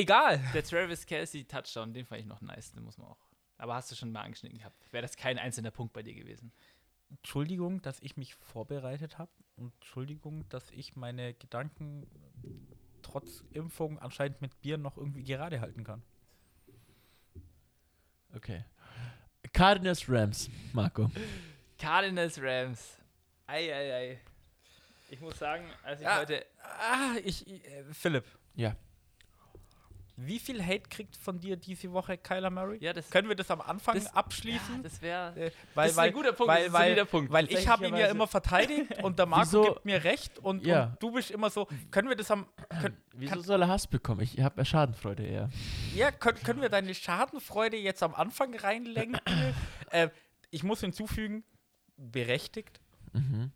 egal. 0.00 0.40
der 0.54 0.62
Travis 0.64 1.06
Kelsey 1.06 1.44
Touchdown, 1.44 1.92
den 1.92 2.04
fand 2.06 2.20
ich 2.20 2.26
noch 2.26 2.40
nice, 2.40 2.72
den 2.72 2.84
muss 2.84 2.98
man 2.98 3.08
auch. 3.08 3.18
Aber 3.58 3.74
hast 3.74 3.90
du 3.90 3.94
schon 3.96 4.12
mal 4.12 4.22
angeschnitten 4.22 4.58
gehabt. 4.58 4.76
Wäre 4.92 5.02
das 5.02 5.16
kein 5.16 5.38
einzelner 5.38 5.70
Punkt 5.70 5.92
bei 5.92 6.02
dir 6.02 6.14
gewesen. 6.14 6.52
Entschuldigung, 7.10 7.80
dass 7.82 8.00
ich 8.00 8.16
mich 8.16 8.34
vorbereitet 8.34 9.18
habe 9.18 9.30
und 9.56 9.72
Entschuldigung, 9.76 10.46
dass 10.48 10.70
ich 10.72 10.96
meine 10.96 11.34
Gedanken 11.34 12.06
trotz 13.02 13.44
Impfung 13.52 13.98
anscheinend 14.00 14.42
mit 14.42 14.60
Bier 14.60 14.76
noch 14.76 14.96
irgendwie 14.96 15.22
gerade 15.24 15.60
halten 15.60 15.84
kann. 15.84 16.02
Okay. 18.34 18.64
Cardinals 19.52 20.08
Rams, 20.08 20.50
Marco. 20.72 21.10
Cardinals 21.78 22.38
Rams. 22.42 22.98
Ei, 23.46 23.72
ei, 23.72 23.94
ei. 23.94 24.20
Ich 25.08 25.20
muss 25.20 25.38
sagen, 25.38 25.64
als 25.84 26.00
ich 26.00 26.04
Ja. 26.06 26.18
heute. 26.18 26.44
Ah, 26.62 27.14
ich, 27.24 27.46
ich 27.46 27.64
äh, 27.64 27.84
Philipp, 27.94 28.24
Ja. 28.54 28.74
Wie 30.18 30.38
viel 30.38 30.64
Hate 30.64 30.88
kriegt 30.88 31.14
von 31.16 31.38
dir 31.40 31.56
diese 31.56 31.92
Woche 31.92 32.16
Kyler 32.16 32.48
Murray? 32.50 32.78
Ja, 32.80 32.92
Können 33.10 33.28
wir 33.28 33.36
das 33.36 33.50
am 33.50 33.60
Anfang 33.60 33.96
Das- 33.96 34.14
abschließen? 34.14 34.76
ja, 34.76 34.82
das 34.82 35.02
wäre. 35.02 35.38
Äh, 35.46 35.50
Das 35.74 35.98
ein 35.98 36.12
guter 36.12 36.32
Punkt, 36.32 36.52
Weil, 36.52 36.72
weil, 36.72 37.04
Punkt. 37.04 37.30
weil 37.30 37.52
ich 37.52 37.68
habe 37.68 37.86
ihn 37.86 37.94
ja 37.96 38.06
immer 38.06 38.26
verteidigt 38.26 39.02
und 39.02 39.18
der 39.18 39.26
Marco 39.26 39.42
Wieso- 39.44 39.62
gibt 39.74 39.84
mir 39.84 40.02
recht 40.04 40.38
und, 40.38 40.64
Ja. 40.66 40.84
und 40.84 41.02
du 41.02 41.10
bist 41.12 41.30
immer 41.30 41.50
so, 41.50 41.68
können 41.90 42.08
wir 42.08 42.16
das 42.16 42.30
am, 42.30 42.46
können, 42.80 42.96
Wieso 43.12 43.34
Kann- 43.34 43.42
soll 43.42 43.62
er 43.62 43.68
Hass 43.68 43.86
bekommen? 43.86 44.20
Ich 44.22 44.40
habe 44.40 44.64
Schadenfreude 44.64 45.22
eher. 45.24 45.50
ja, 45.94 46.10
können, 46.10 46.38
können 46.42 46.60
wir 46.62 46.68
deine 46.70 46.94
Schadenfreude 46.94 47.76
jetzt 47.76 48.02
am 48.02 48.14
Anfang 48.14 48.54
reinlenken? 48.54 49.20
äh, 49.90 50.08
ich 50.50 50.62
muss 50.62 50.80
hinzufügen, 50.80 51.44
berechtigt. 51.98 52.80
Mhm. 53.12 53.52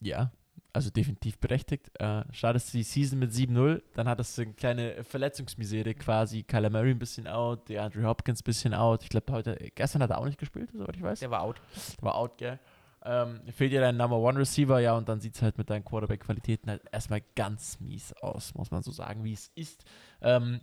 Ja, 0.00 0.30
also 0.72 0.90
definitiv 0.90 1.38
berechtigt. 1.38 1.90
Äh, 1.98 2.24
schade, 2.32 2.54
dass 2.54 2.70
die 2.70 2.82
Season 2.82 3.18
mit 3.18 3.32
7-0, 3.32 3.82
dann 3.94 4.08
hat 4.08 4.18
das 4.18 4.38
eine 4.38 4.52
kleine 4.52 5.04
Verletzungsmisere 5.04 5.94
quasi. 5.94 6.42
Kyler 6.42 6.70
Murray 6.70 6.90
ein 6.90 6.98
bisschen 6.98 7.26
out, 7.26 7.68
der 7.68 7.84
Andrew 7.84 8.04
Hopkins 8.04 8.40
ein 8.40 8.44
bisschen 8.44 8.74
out. 8.74 9.02
Ich 9.02 9.08
glaube, 9.08 9.32
heute, 9.32 9.56
gestern 9.74 10.02
hat 10.02 10.10
er 10.10 10.18
auch 10.18 10.26
nicht 10.26 10.38
gespielt, 10.38 10.70
soweit 10.72 10.96
ich 10.96 11.02
weiß. 11.02 11.20
Der 11.20 11.30
war 11.30 11.42
out. 11.42 11.60
war 12.00 12.14
out, 12.14 12.38
gell? 12.38 12.58
Ähm, 13.04 13.40
fehlt 13.52 13.72
dir 13.72 13.80
dein 13.80 13.96
Number 13.96 14.18
One 14.18 14.38
Receiver, 14.38 14.80
ja, 14.80 14.96
und 14.96 15.08
dann 15.08 15.20
sieht 15.20 15.36
es 15.36 15.42
halt 15.42 15.56
mit 15.56 15.70
deinen 15.70 15.84
Quarterback-Qualitäten 15.84 16.68
halt 16.68 16.82
erstmal 16.90 17.22
ganz 17.36 17.78
mies 17.80 18.12
aus, 18.14 18.54
muss 18.54 18.70
man 18.70 18.82
so 18.82 18.90
sagen, 18.90 19.24
wie 19.24 19.32
es 19.32 19.50
ist. 19.54 19.84
Ähm, 20.20 20.60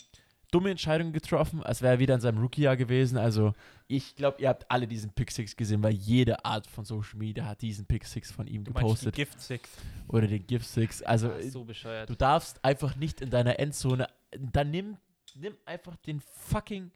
dumme 0.55 0.69
Entscheidung 0.71 1.11
getroffen, 1.11 1.61
als 1.63 1.81
wäre 1.81 1.95
er 1.95 1.99
wieder 1.99 2.15
in 2.15 2.21
seinem 2.21 2.37
Rookie-Jahr 2.41 2.77
gewesen. 2.77 3.17
Also, 3.17 3.53
ich 3.87 4.15
glaube, 4.15 4.41
ihr 4.41 4.47
habt 4.49 4.69
alle 4.71 4.87
diesen 4.87 5.11
Pick 5.11 5.29
Six 5.31 5.55
gesehen, 5.55 5.83
weil 5.83 5.93
jede 5.93 6.43
Art 6.45 6.65
von 6.67 6.85
Social 6.85 7.17
Media 7.17 7.45
hat 7.45 7.61
diesen 7.61 7.85
Pick 7.85 8.05
Six 8.05 8.31
von 8.31 8.47
ihm 8.47 8.63
Du 8.63 8.71
meinst 8.71 9.01
die 9.01 9.05
gepostet. 9.11 9.15
Gift 9.15 9.41
Six. 9.41 9.69
Oder 10.07 10.27
den 10.27 10.47
Gift 10.47 10.67
Six. 10.67 11.01
Also, 11.01 11.31
so 11.41 11.63
bescheuert. 11.65 12.09
du 12.09 12.15
darfst 12.15 12.63
einfach 12.63 12.95
nicht 12.95 13.21
in 13.21 13.29
deiner 13.29 13.59
Endzone. 13.59 14.07
Dann 14.31 14.71
nimm, 14.71 14.97
nimm 15.35 15.55
einfach 15.65 15.95
den 15.97 16.19
fucking. 16.21 16.91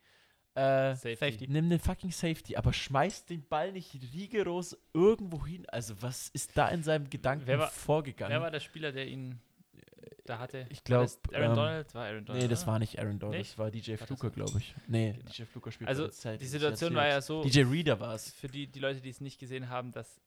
Äh, 0.55 0.95
Safety. 0.95 1.47
Nimm 1.47 1.69
den 1.69 1.79
fucking 1.79 2.11
Safety, 2.11 2.55
aber 2.55 2.73
schmeiß 2.73 3.25
den 3.25 3.47
Ball 3.47 3.71
nicht 3.71 3.97
rigoros 4.13 4.75
irgendwo 4.93 5.45
hin. 5.45 5.65
Also, 5.69 5.93
was 6.01 6.29
ist 6.29 6.57
da 6.57 6.67
in 6.69 6.81
seinem 6.83 7.09
Gedanken 7.09 7.45
Wer 7.47 7.59
war- 7.59 7.69
vorgegangen? 7.69 8.31
Wer 8.33 8.41
war 8.41 8.51
der 8.51 8.59
Spieler, 8.59 8.91
der 8.91 9.07
ihn 9.07 9.39
da 10.29 10.39
hatte? 10.39 10.65
Ich 10.69 10.77
War 10.79 10.83
glaub, 10.83 11.01
das 11.03 11.19
Aaron 11.33 11.49
ähm, 11.49 11.55
Donald? 11.55 11.95
War 11.95 12.05
Aaron 12.05 12.25
Donald? 12.25 12.43
nee, 12.43 12.49
das 12.49 12.67
war 12.67 12.79
nicht 12.79 12.99
Aaron 12.99 13.19
Donald, 13.19 13.39
Nicht? 13.39 13.51
das 13.51 13.57
war 13.57 13.71
DJ 13.71 13.91
War 13.99 14.07
Fluker, 14.07 14.29
glaube 14.29 14.57
ich. 14.59 14.75
Nee, 14.87 15.13
Genau. 15.13 15.31
DJ 15.31 15.43
Fluker 15.43 15.71
spielt 15.71 15.87
Also, 15.89 16.07
der 16.07 16.37
die 16.37 16.45
Situation 16.45 16.95
war 16.95 17.07
ja 17.07 17.21
so, 17.21 17.43
DJ 17.43 17.63
Reader 17.63 17.99
war 17.99 18.13
es. 18.15 18.31
für 18.31 18.47
die, 18.47 18.67
die 18.67 18.79
Leute, 18.79 19.01
die 19.01 19.09
es 19.09 19.21
nicht 19.21 19.39
gesehen 19.39 19.69
haben, 19.69 19.91
dass 19.91 20.21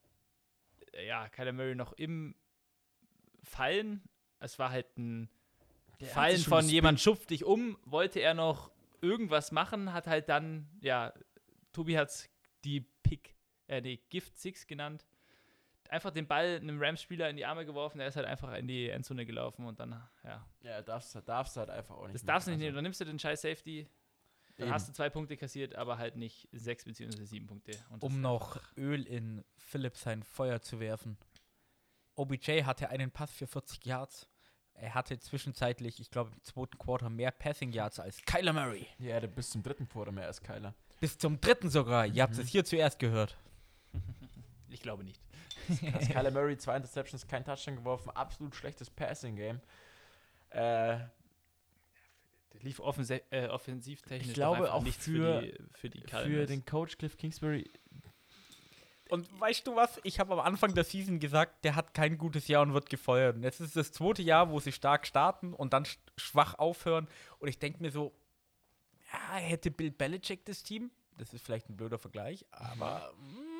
äh, 0.93 1.07
ja, 1.07 1.29
Kyler 1.29 1.53
Murray 1.53 1.75
noch 1.75 1.93
im 1.93 2.35
Fallen, 3.43 4.03
es 4.39 4.59
war 4.59 4.69
halt 4.69 4.97
ein 4.97 5.29
Fallen 6.01 6.39
von 6.39 6.67
jemand 6.67 6.99
schupft 6.99 7.29
dich 7.29 7.45
um, 7.45 7.77
wollte 7.85 8.19
er 8.19 8.33
noch 8.33 8.71
irgendwas 9.01 9.51
machen, 9.51 9.93
hat 9.93 10.07
halt 10.07 10.27
dann, 10.29 10.67
ja, 10.81 11.13
Tobi 11.71 11.97
hat 11.97 12.29
die 12.65 12.81
Pick, 13.03 13.35
äh, 13.67 13.81
nee, 13.81 14.01
Gift 14.09 14.37
Six 14.37 14.67
genannt, 14.67 15.05
einfach 15.93 16.11
den 16.11 16.27
Ball 16.27 16.57
einem 16.57 16.81
Rams-Spieler 16.81 17.29
in 17.29 17.37
die 17.37 17.45
Arme 17.45 17.65
geworfen, 17.65 17.99
er 17.99 18.07
ist 18.07 18.15
halt 18.15 18.25
einfach 18.25 18.53
in 18.55 18.67
die 18.67 18.89
Endzone 18.89 19.25
gelaufen 19.25 19.65
und 19.65 19.79
dann, 19.79 19.91
ja, 20.23 20.45
Ja, 20.63 20.81
darfst, 20.81 21.15
darfst 21.25 21.55
du 21.55 21.59
halt 21.61 21.69
einfach 21.69 21.95
auch 21.95 22.03
nicht. 22.03 22.15
das 22.15 22.25
darfst 22.25 22.47
du 22.47 22.51
nicht 22.51 22.57
machen. 22.59 22.65
nehmen, 22.65 22.75
dann 22.75 22.83
nimmst 22.83 22.99
du 23.01 23.05
den 23.05 23.19
scheiß 23.19 23.41
Safety, 23.41 23.87
dann 24.57 24.67
Eben. 24.67 24.73
hast 24.75 24.89
du 24.89 24.93
zwei 24.93 25.09
Punkte 25.09 25.37
kassiert, 25.37 25.75
aber 25.75 25.97
halt 25.97 26.15
nicht 26.15 26.47
sechs 26.51 26.83
beziehungsweise 26.85 27.25
sieben 27.25 27.47
Punkte. 27.47 27.71
Um 27.99 28.21
noch 28.21 28.59
Öl 28.77 29.03
in 29.07 29.43
Philipp 29.57 29.95
sein 29.97 30.21
Feuer 30.23 30.61
zu 30.61 30.79
werfen. 30.79 31.17
OBJ 32.15 32.63
hatte 32.63 32.89
einen 32.89 33.09
Pass 33.09 33.31
für 33.31 33.47
40 33.47 33.85
Yards. 33.85 34.29
Er 34.75 34.93
hatte 34.95 35.17
zwischenzeitlich, 35.19 35.99
ich 35.99 36.11
glaube, 36.11 36.31
im 36.33 36.43
zweiten 36.43 36.77
Quarter 36.77 37.09
mehr 37.09 37.31
Passing 37.31 37.71
Yards 37.71 37.99
als 37.99 38.21
Kyler 38.23 38.53
Murray. 38.53 38.87
Ja, 38.99 39.19
der 39.19 39.27
bis 39.27 39.49
zum 39.51 39.63
dritten 39.63 39.87
Quarter 39.87 40.11
mehr 40.11 40.25
als 40.27 40.41
Kyler. 40.41 40.73
Bis 40.99 41.17
zum 41.17 41.39
dritten 41.41 41.69
sogar. 41.69 42.05
Ihr 42.07 42.23
habt 42.23 42.33
Mhm. 42.35 42.41
es 42.41 42.49
hier 42.49 42.65
zuerst 42.65 42.99
gehört. 42.99 43.37
Ich 44.69 44.81
glaube 44.81 45.03
nicht. 45.03 45.21
Kyler 46.11 46.31
Murray, 46.31 46.57
zwei 46.57 46.77
Interceptions, 46.77 47.27
kein 47.27 47.43
Touchdown 47.45 47.75
geworfen, 47.77 48.09
absolut 48.11 48.55
schlechtes 48.55 48.89
Passing-Game. 48.89 49.61
Äh, 50.49 50.99
Lief 52.61 52.79
äh, 52.79 53.47
offensivtechnisch 53.47 54.27
Ich 54.29 54.33
glaube 54.35 54.71
auch 54.71 54.83
nichts 54.83 55.05
für- 55.05 55.41
für 55.41 55.41
die, 55.41 55.57
für 55.73 55.89
die 55.89 56.03
für 56.07 56.45
den 56.45 56.65
Coach 56.65 56.97
Cliff 56.97 57.17
Kingsbury, 57.17 57.69
Und 59.09 59.27
weißt 59.39 59.67
du 59.67 59.75
was? 59.75 59.99
Ich 60.03 60.19
habe 60.19 60.33
am 60.33 60.39
Anfang 60.39 60.73
der 60.73 60.83
Season 60.85 61.19
gesagt, 61.19 61.65
der 61.65 61.75
hat 61.75 61.93
kein 61.93 62.17
gutes 62.17 62.47
Jahr 62.47 62.61
und 62.61 62.73
wird 62.73 62.89
gefeuert. 62.89 63.35
Und 63.35 63.43
jetzt 63.43 63.59
ist 63.59 63.75
das 63.75 63.91
zweite 63.91 64.21
Jahr, 64.21 64.49
wo 64.49 64.59
sie 64.59 64.71
stark 64.71 65.05
starten 65.05 65.53
und 65.53 65.73
dann 65.73 65.85
sch 65.85 65.97
schwach 66.15 66.57
aufhören. 66.57 67.07
Und 67.39 67.49
ich 67.49 67.59
denke 67.59 67.81
mir 67.81 67.91
so, 67.91 68.13
ja, 69.11 69.35
hätte 69.35 69.69
Bill 69.69 69.91
Belichick 69.91 70.45
das 70.45 70.63
Team? 70.63 70.89
Das 71.17 71.33
ist 71.33 71.43
vielleicht 71.45 71.69
ein 71.69 71.75
blöder 71.75 71.99
Vergleich, 71.99 72.45
aber 72.51 73.13
mm, 73.17 73.52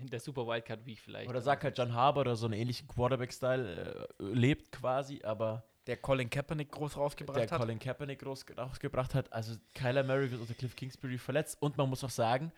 in 0.00 0.08
der 0.08 0.20
Super 0.20 0.46
Wildcard 0.46 0.84
Week 0.86 0.98
vielleicht. 0.98 1.28
oder 1.28 1.40
sag 1.40 1.62
halt 1.64 1.76
John 1.78 1.94
Harbour 1.94 2.22
oder 2.22 2.36
so 2.36 2.46
einen 2.46 2.54
ähnlichen 2.54 2.88
Quarterback-Style, 2.88 4.08
äh, 4.18 4.22
lebt 4.22 4.72
quasi, 4.72 5.22
aber 5.22 5.64
der 5.86 5.96
Colin 5.96 6.28
Kaepernick 6.28 6.72
groß 6.72 6.96
rausgebracht 6.96 7.38
der 7.38 7.50
hat. 7.50 7.60
Colin 7.60 7.78
Kaepernick 7.78 8.18
groß 8.18 8.44
rausgebracht 8.56 9.14
hat. 9.14 9.32
Also 9.32 9.54
Kyler 9.74 10.02
Murray 10.02 10.30
wird 10.30 10.40
unter 10.40 10.54
Cliff 10.54 10.74
Kingsbury 10.74 11.18
verletzt 11.18 11.60
und 11.60 11.76
man 11.76 11.88
muss 11.88 12.02
auch 12.02 12.10
sagen, 12.10 12.52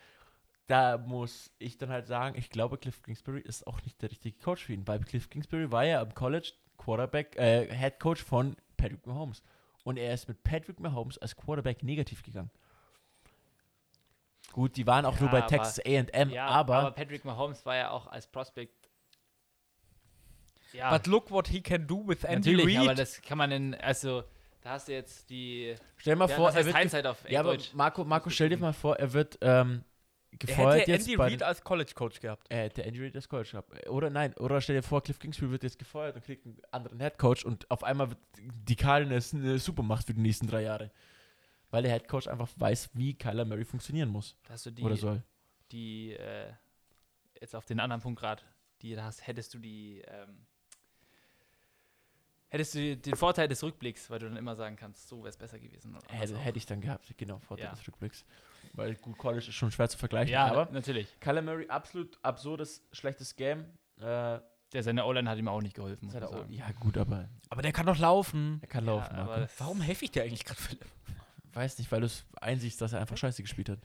da 0.67 0.99
muss 0.99 1.51
ich 1.59 1.79
dann 1.79 1.91
halt 1.91 2.07
sagen, 2.07 2.37
ich 2.39 2.51
glaube, 2.51 2.79
Cliff 2.79 3.03
Kingsbury 3.03 3.41
ist 3.41 3.67
auch 3.67 3.83
nicht 3.83 4.01
der 4.03 4.11
richtige 4.11 4.39
Coach 4.39 4.65
für 4.65 4.73
ihn, 4.73 4.87
weil 4.87 5.01
Cliff 5.01 5.29
Kingsbury 5.31 5.71
war 5.73 5.85
ja 5.85 6.01
am 6.01 6.15
College 6.15 6.53
Quarterback, 6.77 7.37
äh, 7.37 7.75
Head 7.75 7.99
Coach 8.01 8.23
von 8.23 8.57
Patrick 8.77 9.07
Mahomes. 9.07 9.43
Und 9.85 9.97
er 9.97 10.13
ist 10.13 10.29
mit 10.29 10.43
Patrick 10.43 10.81
Mahomes 10.81 11.19
als 11.19 11.37
Quarterback 11.37 11.83
negativ 11.83 12.23
gegangen. 12.23 12.51
Gut, 14.53 14.77
die 14.77 14.87
waren 14.87 15.05
auch 15.05 15.15
Ja, 15.17 15.21
nur 15.21 15.31
bei 15.31 15.39
aber- 15.39 15.47
Texas 15.47 15.81
AM, 15.85 16.31
ja, 16.31 16.47
aber, 16.47 16.77
aber 16.79 16.91
Patrick 16.93 17.25
Mahomes 17.25 17.65
war 17.67 17.77
ja 17.77 17.91
auch 17.91 18.07
als 18.07 18.27
Prospect. 18.27 18.73
Ja, 20.73 20.91
But 20.97 21.07
look 21.07 21.31
what 21.31 21.49
he 21.49 21.61
can 21.63 21.87
do 21.87 22.03
with 22.07 22.25
Andy 22.25 22.53
natürlich, 22.53 22.79
aber 22.79 22.89
Reid. 22.91 22.99
das 22.99 23.23
kann 23.23 23.39
man 23.39 23.51
in, 23.53 23.75
also 23.77 24.23
da 24.61 24.71
hast 24.71 24.89
du 24.89 24.93
jetzt 24.93 25.31
die 25.31 25.75
stell 25.97 26.15
dir 26.15 26.19
mal 26.19 26.29
ja, 26.29 26.37
vor, 26.37 26.51
er 26.53 26.65
wird 26.65 26.77
Hindsight 26.77 27.07
auf 27.07 27.29
Ja, 27.31 27.41
aber. 27.41 27.57
Marco, 27.73 28.05
Marco, 28.05 28.29
stell 28.31 28.51
dir 28.51 28.59
mal 28.59 28.73
vor, 28.75 28.97
er 28.97 29.13
wird 29.15 29.39
ähm, 29.41 29.83
er 30.31 30.39
gefeuert 30.39 30.81
hätte 30.81 30.91
jetzt 30.91 31.07
Andy 31.07 31.17
bei 31.17 31.25
Reid 31.29 31.43
als 31.43 31.65
College 31.65 31.93
Coach 31.95 32.21
gehabt. 32.21 32.53
äh, 32.53 32.69
der 32.69 32.85
Andy 32.87 33.03
Reid 33.03 33.15
das 33.15 33.29
College 33.31 33.49
gehabt. 33.53 33.89
Oder 33.89 34.11
nein, 34.11 34.35
oder 34.35 34.61
stell 34.61 34.77
dir 34.77 34.83
vor, 34.83 35.03
Cliff 35.03 35.19
Kingsbury 35.19 35.51
wird 35.53 35.63
jetzt 35.63 35.79
gefeuert 35.79 36.17
und 36.17 36.25
kriegt 36.25 36.45
einen 36.45 36.59
anderen 36.71 37.01
Head 37.01 37.17
Coach 37.17 37.45
und 37.47 37.71
auf 37.71 37.83
einmal 37.83 38.11
wird 38.11 38.19
die 38.39 38.77
Cardinals 38.77 39.33
eine 39.33 39.59
Supermacht 39.59 40.07
für 40.07 40.13
die 40.15 40.21
nächsten 40.21 40.47
drei 40.49 40.63
Jahre. 40.63 40.91
Weil 41.71 41.83
der 41.83 41.93
Head 41.93 42.09
Coach 42.09 42.27
einfach 42.29 42.49
weiß, 42.57 42.91
wie 42.95 43.15
Kyler 43.17 43.45
Murray 43.45 43.65
funktionieren 43.65 44.09
muss 44.09 44.37
hast 44.49 44.65
du 44.67 44.71
die, 44.71 44.83
oder 44.83 44.97
soll. 44.97 45.23
die 45.71 46.13
äh, 46.15 46.53
jetzt 47.41 47.55
auf 47.55 47.67
den 47.67 47.79
anderen 47.81 48.01
Punkt 48.03 48.19
gerade, 48.21 48.43
die 48.81 48.95
da 48.95 49.05
hast, 49.05 49.27
hättest 49.27 49.53
du 49.55 49.59
die, 49.59 50.03
ähm, 50.07 50.47
hättest 52.49 52.75
du 52.75 52.97
den 52.97 53.17
Vorteil 53.17 53.49
des 53.49 53.63
Rückblicks, 53.63 54.09
weil 54.11 54.19
du 54.19 54.29
dann 54.29 54.37
immer 54.37 54.57
sagen 54.57 54.77
kannst, 54.77 55.09
so 55.09 55.19
wäre 55.19 55.29
es 55.29 55.37
besser 55.37 55.59
gewesen. 55.59 55.97
Hätte, 56.09 56.39
hätte 56.39 56.59
ich 56.59 56.67
dann 56.67 56.81
gehabt, 56.81 57.13
genau, 57.17 57.39
Vorteil 57.41 57.67
Ja. 57.67 57.73
des 57.75 57.87
Rückblicks. 57.87 58.25
Weil 58.73 58.95
gut, 58.97 59.19
College 59.19 59.47
ist 59.49 59.55
schon 59.55 59.71
schwer 59.71 59.89
zu 59.89 59.99
vergleichen, 59.99 60.33
ja, 60.33 60.47
aber 60.47 60.71
natürlich. 60.73 61.19
Kyler 61.21 61.43
Murray, 61.43 61.69
absolut 61.69 62.19
absurdes, 62.23 62.83
schlechtes 62.93 63.37
Game. 63.37 63.67
Äh, 63.99 64.41
Der 64.73 64.83
seine 64.83 65.05
O-Line 65.07 65.29
hat 65.29 65.39
ihm 65.39 65.49
auch 65.49 65.63
nicht 65.63 65.75
geholfen, 65.75 66.11
ja, 66.51 66.71
gut, 66.73 66.99
aber 66.99 67.29
Aber 67.51 67.63
der 67.63 67.73
kann 67.73 67.87
doch 67.87 67.99
laufen. 67.99 68.59
er 68.63 68.69
kann 68.69 68.85
Ja, 68.87 68.93
laufen. 68.95 69.49
Warum 69.59 69.81
helfe 69.81 70.05
ich 70.05 70.11
dir 70.11 70.23
eigentlich 70.23 70.45
gerade, 70.45 70.61
Philipp? 70.61 70.85
Weiß 71.59 71.77
nicht, 71.79 71.91
weil 71.91 72.01
du 72.01 72.07
es 72.07 72.25
einsiehst, 72.41 72.81
dass 72.81 72.93
er 72.93 73.01
einfach 73.01 73.17
scheiße 73.17 73.43
gespielt 73.43 73.69
hat. 73.69 73.81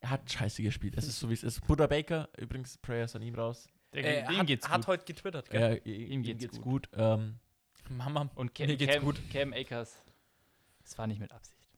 Er 0.00 0.10
hat 0.10 0.30
scheiße 0.30 0.62
gespielt. 0.62 0.94
Es 0.96 1.06
ist 1.06 1.18
so, 1.20 1.28
wie 1.28 1.34
es 1.34 1.42
ist. 1.42 1.66
Buddha 1.66 1.86
Baker, 1.86 2.28
übrigens, 2.38 2.78
Prayers 2.78 3.14
an 3.14 3.20
ihm 3.22 3.34
raus. 3.34 3.68
Der, 3.92 4.04
Er 4.22 4.26
dem 4.28 4.38
hat, 4.38 4.46
geht's 4.46 4.68
hat 4.68 4.76
gut. 4.80 4.86
heute 4.86 5.04
getwittert, 5.04 5.52
Ja, 5.52 5.74
gell? 5.74 5.82
ihm, 5.84 6.22
geht's 6.22 6.40
geht's, 6.40 6.60
gut. 6.60 6.88
Ähm, 6.94 7.38
Mama. 7.90 8.30
Und 8.34 8.54
Cam, 8.54 8.66
Mir 8.68 8.76
geht's 8.76 8.94
Cam, 8.94 9.04
gut. 9.04 9.20
Cam 9.30 9.52
Akers, 9.52 10.02
das 10.82 10.96
war 10.98 11.06
nicht 11.06 11.20
mit 11.20 11.30
Absicht. 11.30 11.68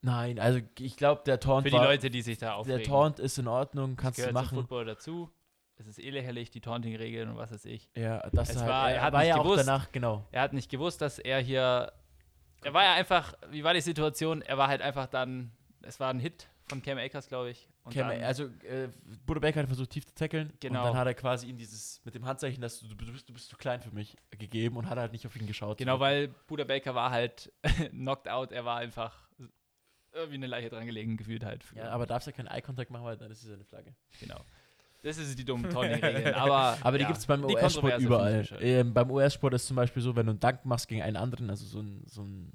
nein, 0.00 0.38
also 0.38 0.60
ich 0.78 0.96
glaube, 0.96 1.22
der 1.26 1.38
Taunt 1.40 1.64
Für 1.64 1.70
die 1.70 1.76
war, 1.76 1.84
Leute, 1.84 2.08
die 2.10 2.22
sich 2.22 2.38
da 2.38 2.54
aufregen. 2.54 2.78
der 2.78 2.86
Taunt 2.88 3.18
ist 3.18 3.38
in 3.38 3.48
Ordnung, 3.48 3.96
kannst 3.96 4.18
du 4.18 4.22
gehört 4.22 4.34
zum 4.36 4.42
machen. 4.44 4.58
Football 4.58 4.86
dazu. 4.86 5.30
Es 5.76 5.86
ist 5.86 5.98
eh 5.98 6.10
lächerlich, 6.10 6.50
die 6.50 6.60
Taunting-Regeln 6.60 7.28
und 7.30 7.36
was 7.36 7.50
weiß 7.52 7.64
ich. 7.66 7.88
Ja, 7.94 8.28
das 8.30 8.50
Es 8.50 8.56
halt, 8.56 8.68
war- 8.68 8.90
er, 8.90 8.96
er 8.96 9.02
hat 9.02 9.12
war 9.12 9.20
nicht 9.20 9.28
ja 9.28 9.36
auch 9.36 9.42
gewusst. 9.44 9.60
danach, 9.68 9.92
genau. 9.92 10.26
Er 10.32 10.42
hat 10.42 10.52
nicht 10.54 10.70
gewusst, 10.70 11.00
dass 11.02 11.18
er 11.18 11.40
hier. 11.40 11.92
Er 12.62 12.72
war 12.74 12.82
ja 12.84 12.94
einfach. 12.94 13.34
Wie 13.50 13.64
war 13.64 13.74
die 13.74 13.80
Situation? 13.80 14.42
Er 14.42 14.58
war 14.58 14.68
halt 14.68 14.82
einfach 14.82 15.06
dann. 15.06 15.50
Es 15.82 15.98
war 16.00 16.10
ein 16.12 16.20
Hit 16.20 16.48
von 16.68 16.82
Cam 16.82 16.98
Akers, 16.98 17.26
glaube 17.28 17.50
ich. 17.50 17.68
Und 17.84 17.94
Cam, 17.94 18.08
dann- 18.08 18.22
also, 18.22 18.44
äh, 18.62 18.88
Buda 19.26 19.40
Baker 19.40 19.60
hat 19.60 19.66
versucht, 19.66 19.90
tief 19.90 20.06
zu 20.06 20.14
tackeln. 20.14 20.52
Genau. 20.60 20.80
Und 20.80 20.86
dann 20.90 20.96
hat 20.98 21.06
er 21.06 21.14
quasi 21.14 21.46
ihm 21.48 21.56
dieses, 21.56 22.00
mit 22.04 22.14
dem 22.14 22.24
Handzeichen, 22.26 22.60
dass 22.60 22.80
du, 22.80 22.88
du, 22.88 22.94
bist, 23.12 23.28
du 23.28 23.32
bist 23.32 23.48
zu 23.48 23.56
klein 23.56 23.80
für 23.80 23.90
mich, 23.90 24.16
gegeben 24.30 24.76
und 24.76 24.88
hat 24.88 24.98
halt 24.98 25.10
nicht 25.12 25.26
auf 25.26 25.34
ihn 25.36 25.46
geschaut. 25.46 25.78
Genau, 25.78 25.98
weil 25.98 26.28
Buda 26.46 26.64
Baker 26.64 26.94
war 26.94 27.10
halt 27.10 27.50
knocked 27.90 28.28
out. 28.28 28.52
Er 28.52 28.64
war 28.64 28.76
einfach 28.78 29.28
irgendwie 30.12 30.34
eine 30.36 30.46
Leiche 30.48 30.68
dran 30.68 30.86
gelegen, 30.86 31.16
gefühlt 31.16 31.44
halt. 31.44 31.64
Ja, 31.74 31.90
aber 31.90 32.06
darfst 32.06 32.26
ja 32.26 32.32
keinen 32.32 32.48
Eye-Contact 32.48 32.90
machen, 32.90 33.04
weil 33.04 33.16
dann 33.16 33.30
ist 33.30 33.42
es 33.42 33.48
ja 33.48 33.54
eine 33.54 33.64
Flagge. 33.64 33.94
genau. 34.20 34.40
Das 35.02 35.16
ist 35.18 35.38
die 35.38 35.44
dummen 35.44 35.70
Tony-Regeln. 35.70 36.34
Aber, 36.34 36.76
Aber 36.80 36.98
die 36.98 37.02
ja, 37.02 37.08
gibt 37.08 37.18
es 37.18 37.26
beim 37.26 37.44
US-Sport 37.44 38.00
überall. 38.00 38.46
Ähm, 38.60 38.92
beim 38.92 39.10
US-Sport 39.10 39.54
ist 39.54 39.66
zum 39.66 39.76
Beispiel 39.76 40.02
so, 40.02 40.14
wenn 40.14 40.26
du 40.26 40.30
einen 40.32 40.40
Dank 40.40 40.64
machst 40.64 40.88
gegen 40.88 41.02
einen 41.02 41.16
anderen, 41.16 41.48
also 41.50 41.64
so 41.64 41.80
ein, 41.80 42.02
so 42.06 42.22
ein, 42.22 42.52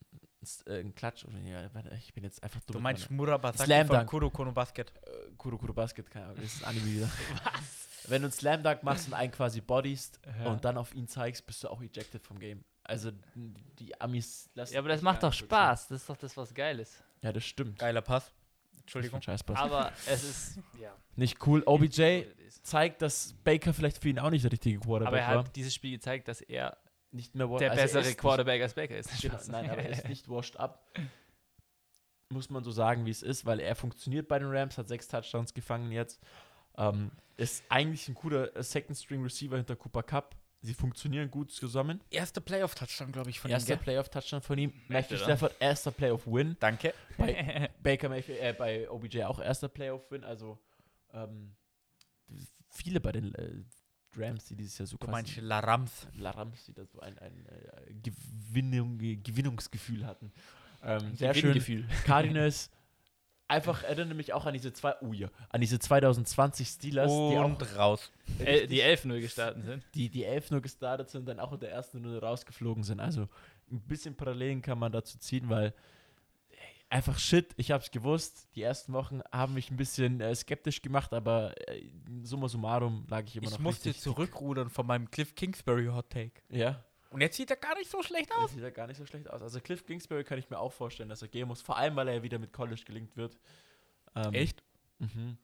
äh, 0.67 0.79
ein 0.79 0.93
Klatsch, 0.93 1.25
ich 1.99 2.13
bin 2.13 2.23
jetzt 2.23 2.43
einfach 2.43 2.59
dumm. 2.61 2.73
Du 2.73 2.79
meinst 2.79 3.09
Murabasaki 3.09 3.85
von. 3.85 4.05
Kuro 4.05 4.29
Kono 4.29 4.51
Basket. 4.51 4.91
äh, 5.05 5.31
Kuro 5.37 5.57
Kuro 5.57 5.73
Basket, 5.73 6.09
keine 6.09 6.25
Ahnung, 6.25 6.37
das 6.41 6.53
ist 6.53 6.63
Anime 6.63 6.85
wieder. 6.85 7.05
Was? 7.43 8.07
Wenn 8.07 8.21
du 8.21 8.27
einen 8.27 8.31
Slam 8.33 8.61
Dunk 8.61 8.83
machst 8.83 9.07
und 9.07 9.15
einen 9.15 9.31
quasi 9.31 9.61
bodyst 9.61 10.19
Ja. 10.43 10.51
und 10.51 10.63
dann 10.63 10.77
auf 10.77 10.93
ihn 10.93 11.07
zeigst, 11.07 11.45
bist 11.47 11.63
du 11.63 11.69
auch 11.69 11.81
ejected 11.81 12.23
vom 12.23 12.37
Game. 12.37 12.63
Also 12.83 13.09
die 13.79 13.99
Amis 13.99 14.47
lassen 14.53 14.75
ja, 14.75 14.79
aber 14.79 14.89
das 14.89 15.01
macht 15.01 15.23
doch 15.23 15.33
Spaß. 15.33 15.87
Das 15.87 16.01
ist 16.01 16.07
doch 16.09 16.17
das, 16.17 16.37
was 16.37 16.53
geil 16.53 16.79
ist. 16.79 17.03
Ja, 17.23 17.33
das 17.33 17.43
stimmt. 17.43 17.79
Geiler 17.79 18.03
Pass. 18.03 18.31
Entschuldigung. 18.85 19.19
Aber 19.55 19.91
es 20.07 20.23
ist. 20.23 20.59
Ja. 20.79 20.95
Nicht 21.15 21.45
cool. 21.47 21.63
OBJ 21.65 22.21
zeigt, 22.61 23.01
dass 23.01 23.33
Baker 23.43 23.73
vielleicht 23.73 23.97
für 23.97 24.09
ihn 24.09 24.19
auch 24.19 24.29
nicht 24.29 24.43
der 24.43 24.51
richtige 24.51 24.79
Quarterback 24.79 25.07
Aber 25.07 25.19
er 25.19 25.35
war. 25.35 25.45
hat 25.45 25.55
dieses 25.55 25.73
Spiel 25.73 25.91
gezeigt, 25.91 26.27
dass 26.27 26.41
er 26.41 26.77
Nicht 27.11 27.33
mehr 27.33 27.47
der 27.47 27.71
also 27.71 27.81
er 27.81 28.01
bessere 28.03 28.13
Quarterback 28.15 28.61
als 28.61 28.75
Baker 28.75 28.95
ist. 28.95 29.09
Genau, 29.21 29.39
nein, 29.47 29.69
aber 29.71 29.81
er 29.81 29.89
ist 29.89 30.07
nicht 30.07 30.29
washed 30.29 30.57
up. 30.59 30.87
Muss 32.29 32.51
man 32.51 32.63
so 32.63 32.69
sagen, 32.71 33.05
wie 33.07 33.11
es 33.11 33.23
ist, 33.23 33.45
weil 33.45 33.59
er 33.59 33.75
funktioniert 33.75 34.27
bei 34.27 34.37
den 34.37 34.49
Rams, 34.49 34.77
hat 34.77 34.87
sechs 34.87 35.07
Touchdowns 35.07 35.53
gefangen 35.53 35.91
jetzt. 35.91 36.21
Ähm, 36.77 37.11
ist 37.37 37.63
eigentlich 37.69 38.07
ein 38.07 38.15
cooler 38.15 38.55
äh, 38.55 38.61
Second-String-Receiver 38.61 39.57
hinter 39.57 39.75
Cooper 39.75 40.03
Cup. 40.03 40.35
Sie 40.65 40.73
funktionieren 40.73 41.29
gut 41.31 41.51
zusammen. 41.51 42.01
Erster 42.09 42.41
Playoff-Touchdown, 42.41 43.11
glaube 43.11 43.29
ich, 43.29 43.39
von 43.39 43.51
Erster 43.51 43.73
ihm. 43.73 43.77
gell? 43.77 43.83
Playoff-Touchdown 43.83 44.41
von 44.41 44.57
ihm. 44.57 44.73
Matthew? 44.87 45.17
Stafford, 45.17 45.55
erster 45.59 45.91
Playoff-Win. 45.91 46.57
Danke. 46.59 46.93
Bei 47.17 47.69
Baker 47.83 48.09
Mayfield, 48.09 48.39
äh, 48.41 48.53
bei 48.57 48.89
OBJ 48.89 49.23
auch 49.23 49.39
erster 49.39 49.67
Playoff-Win. 49.69 50.23
Also 50.23 50.57
ähm, 51.13 51.55
viele 52.69 52.99
bei 52.99 53.11
den 53.11 53.33
äh, 53.35 53.63
Rams, 54.17 54.45
die 54.45 54.55
dieses 54.55 54.77
Jahr 54.77 54.87
so 54.87 54.97
Du 54.97 55.07
meinst 55.07 55.37
La 55.37 55.59
Rams. 55.59 56.07
La 56.15 56.31
Rams, 56.31 56.65
die 56.65 56.73
da 56.73 56.85
so 56.85 56.99
ein, 56.99 57.17
ein 57.19 57.45
äh, 57.45 57.93
Gewinnung, 58.01 58.97
Gewinnungsgefühl 58.97 60.05
hatten. 60.05 60.31
Ähm, 60.83 61.15
sehr 61.15 61.33
schön. 61.33 61.87
Cardinals. 62.05 62.69
Einfach 63.47 63.83
erinnere 63.83 64.15
mich 64.15 64.33
auch 64.33 64.45
an 64.47 64.53
diese 64.53 64.73
zwei, 64.73 64.95
oh 65.01 65.13
ja, 65.13 65.27
an 65.49 65.61
diese 65.61 65.77
2020 65.77 66.67
Steelers, 66.67 67.11
die 67.11 67.37
auch 67.37 67.45
Und 67.45 67.77
raus. 67.77 68.11
Äh, 68.39 68.65
die 68.65 68.81
11-0 68.81 69.21
gestartet 69.21 69.65
sind. 69.65 69.83
die, 69.93 70.09
die 70.09 70.23
11 70.25 70.49
nur 70.51 70.61
gestartet 70.61 71.09
sind, 71.11 71.27
dann 71.27 71.39
auch 71.39 71.53
in 71.53 71.59
der 71.59 71.71
ersten 71.71 71.97
Runde 72.03 72.19
rausgeflogen 72.19 72.83
sind. 72.83 72.99
Also 72.99 73.27
ein 73.71 73.79
bisschen 73.81 74.15
Parallelen 74.15 74.63
kann 74.63 74.79
man 74.79 74.91
dazu 74.91 75.19
ziehen, 75.19 75.47
weil 75.47 75.75
ey, 76.49 76.57
einfach 76.89 77.19
shit, 77.19 77.53
ich 77.57 77.69
hab's 77.69 77.91
gewusst. 77.91 78.47
Die 78.55 78.63
ersten 78.63 78.93
Wochen 78.93 79.21
haben 79.31 79.53
mich 79.53 79.69
ein 79.69 79.77
bisschen 79.77 80.21
äh, 80.21 80.33
skeptisch 80.33 80.81
gemacht, 80.81 81.13
aber 81.13 81.53
äh, 81.69 81.83
summa 82.23 82.47
summarum 82.47 83.05
lag 83.09 83.25
ich 83.27 83.35
immer 83.35 83.45
Ich 83.45 83.51
noch 83.51 83.59
musste 83.59 83.89
richtig- 83.89 84.01
zurückrudern 84.03 84.71
von 84.71 84.87
meinem 84.87 85.11
Cliff 85.11 85.35
Kingsbury 85.35 85.85
Hot 85.87 86.09
Take. 86.09 86.41
Ja, 86.49 86.83
Und 87.15 87.21
jetzt 87.21 87.37
sieht 87.37 87.49
er 87.49 87.55
gar 87.55 87.75
nicht 87.77 87.89
so 87.89 88.03
schlecht 88.03 88.29
aus. 88.33 88.51
sieht 88.51 88.61
ja 88.61 88.69
gar 88.71 88.87
nicht 88.87 88.97
so 88.97 89.05
schlecht 89.05 89.29
aus. 89.29 89.41
Also 89.41 89.61
Cliff 89.61 89.85
Kingsbury 89.85 90.25
kann 90.25 90.37
ich 90.37 90.49
mir 90.49 90.59
auch 90.59 90.73
vorstellen, 90.73 91.07
dass 91.07 91.21
er 91.21 91.29
gehen 91.29 91.47
muss. 91.47 91.61
Vor 91.61 91.77
allem, 91.77 91.95
weil 91.95 92.09
er 92.09 92.15
ja 92.15 92.23
wieder 92.23 92.39
mit 92.39 92.51
College 92.51 92.81
gelingt 92.85 93.15
wird. 93.15 93.37
Ähm, 94.15 94.33
Echt? 94.33 94.61
Mhm. 94.99 95.37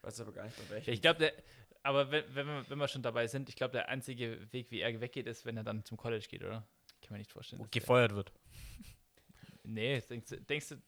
Weiß 0.00 0.18
aber 0.22 0.32
gar 0.32 0.44
nicht, 0.44 0.56
bei 0.56 0.74
welchem. 0.74 0.94
Ich 0.94 1.02
glaube, 1.02 1.18
der. 1.18 1.34
Aber 1.82 2.10
wenn, 2.10 2.24
wenn, 2.34 2.46
wir, 2.46 2.70
wenn 2.70 2.78
wir 2.78 2.88
schon 2.88 3.02
dabei 3.02 3.26
sind, 3.26 3.50
ich 3.50 3.56
glaube, 3.56 3.72
der 3.72 3.90
einzige 3.90 4.50
Weg, 4.52 4.70
wie 4.70 4.80
er 4.80 5.02
weggeht, 5.02 5.26
ist, 5.26 5.44
wenn 5.44 5.58
er 5.58 5.64
dann 5.64 5.84
zum 5.84 5.98
College 5.98 6.24
geht, 6.30 6.42
oder? 6.44 6.66
Kann 7.02 7.10
man 7.10 7.18
nicht 7.18 7.30
vorstellen. 7.30 7.66
Gefeuert 7.70 8.14
wird. 8.14 8.32
Nee, 9.64 10.00
denkst 10.00 10.28
du, 10.28 10.40
denkst 10.40 10.70
du 10.70 10.82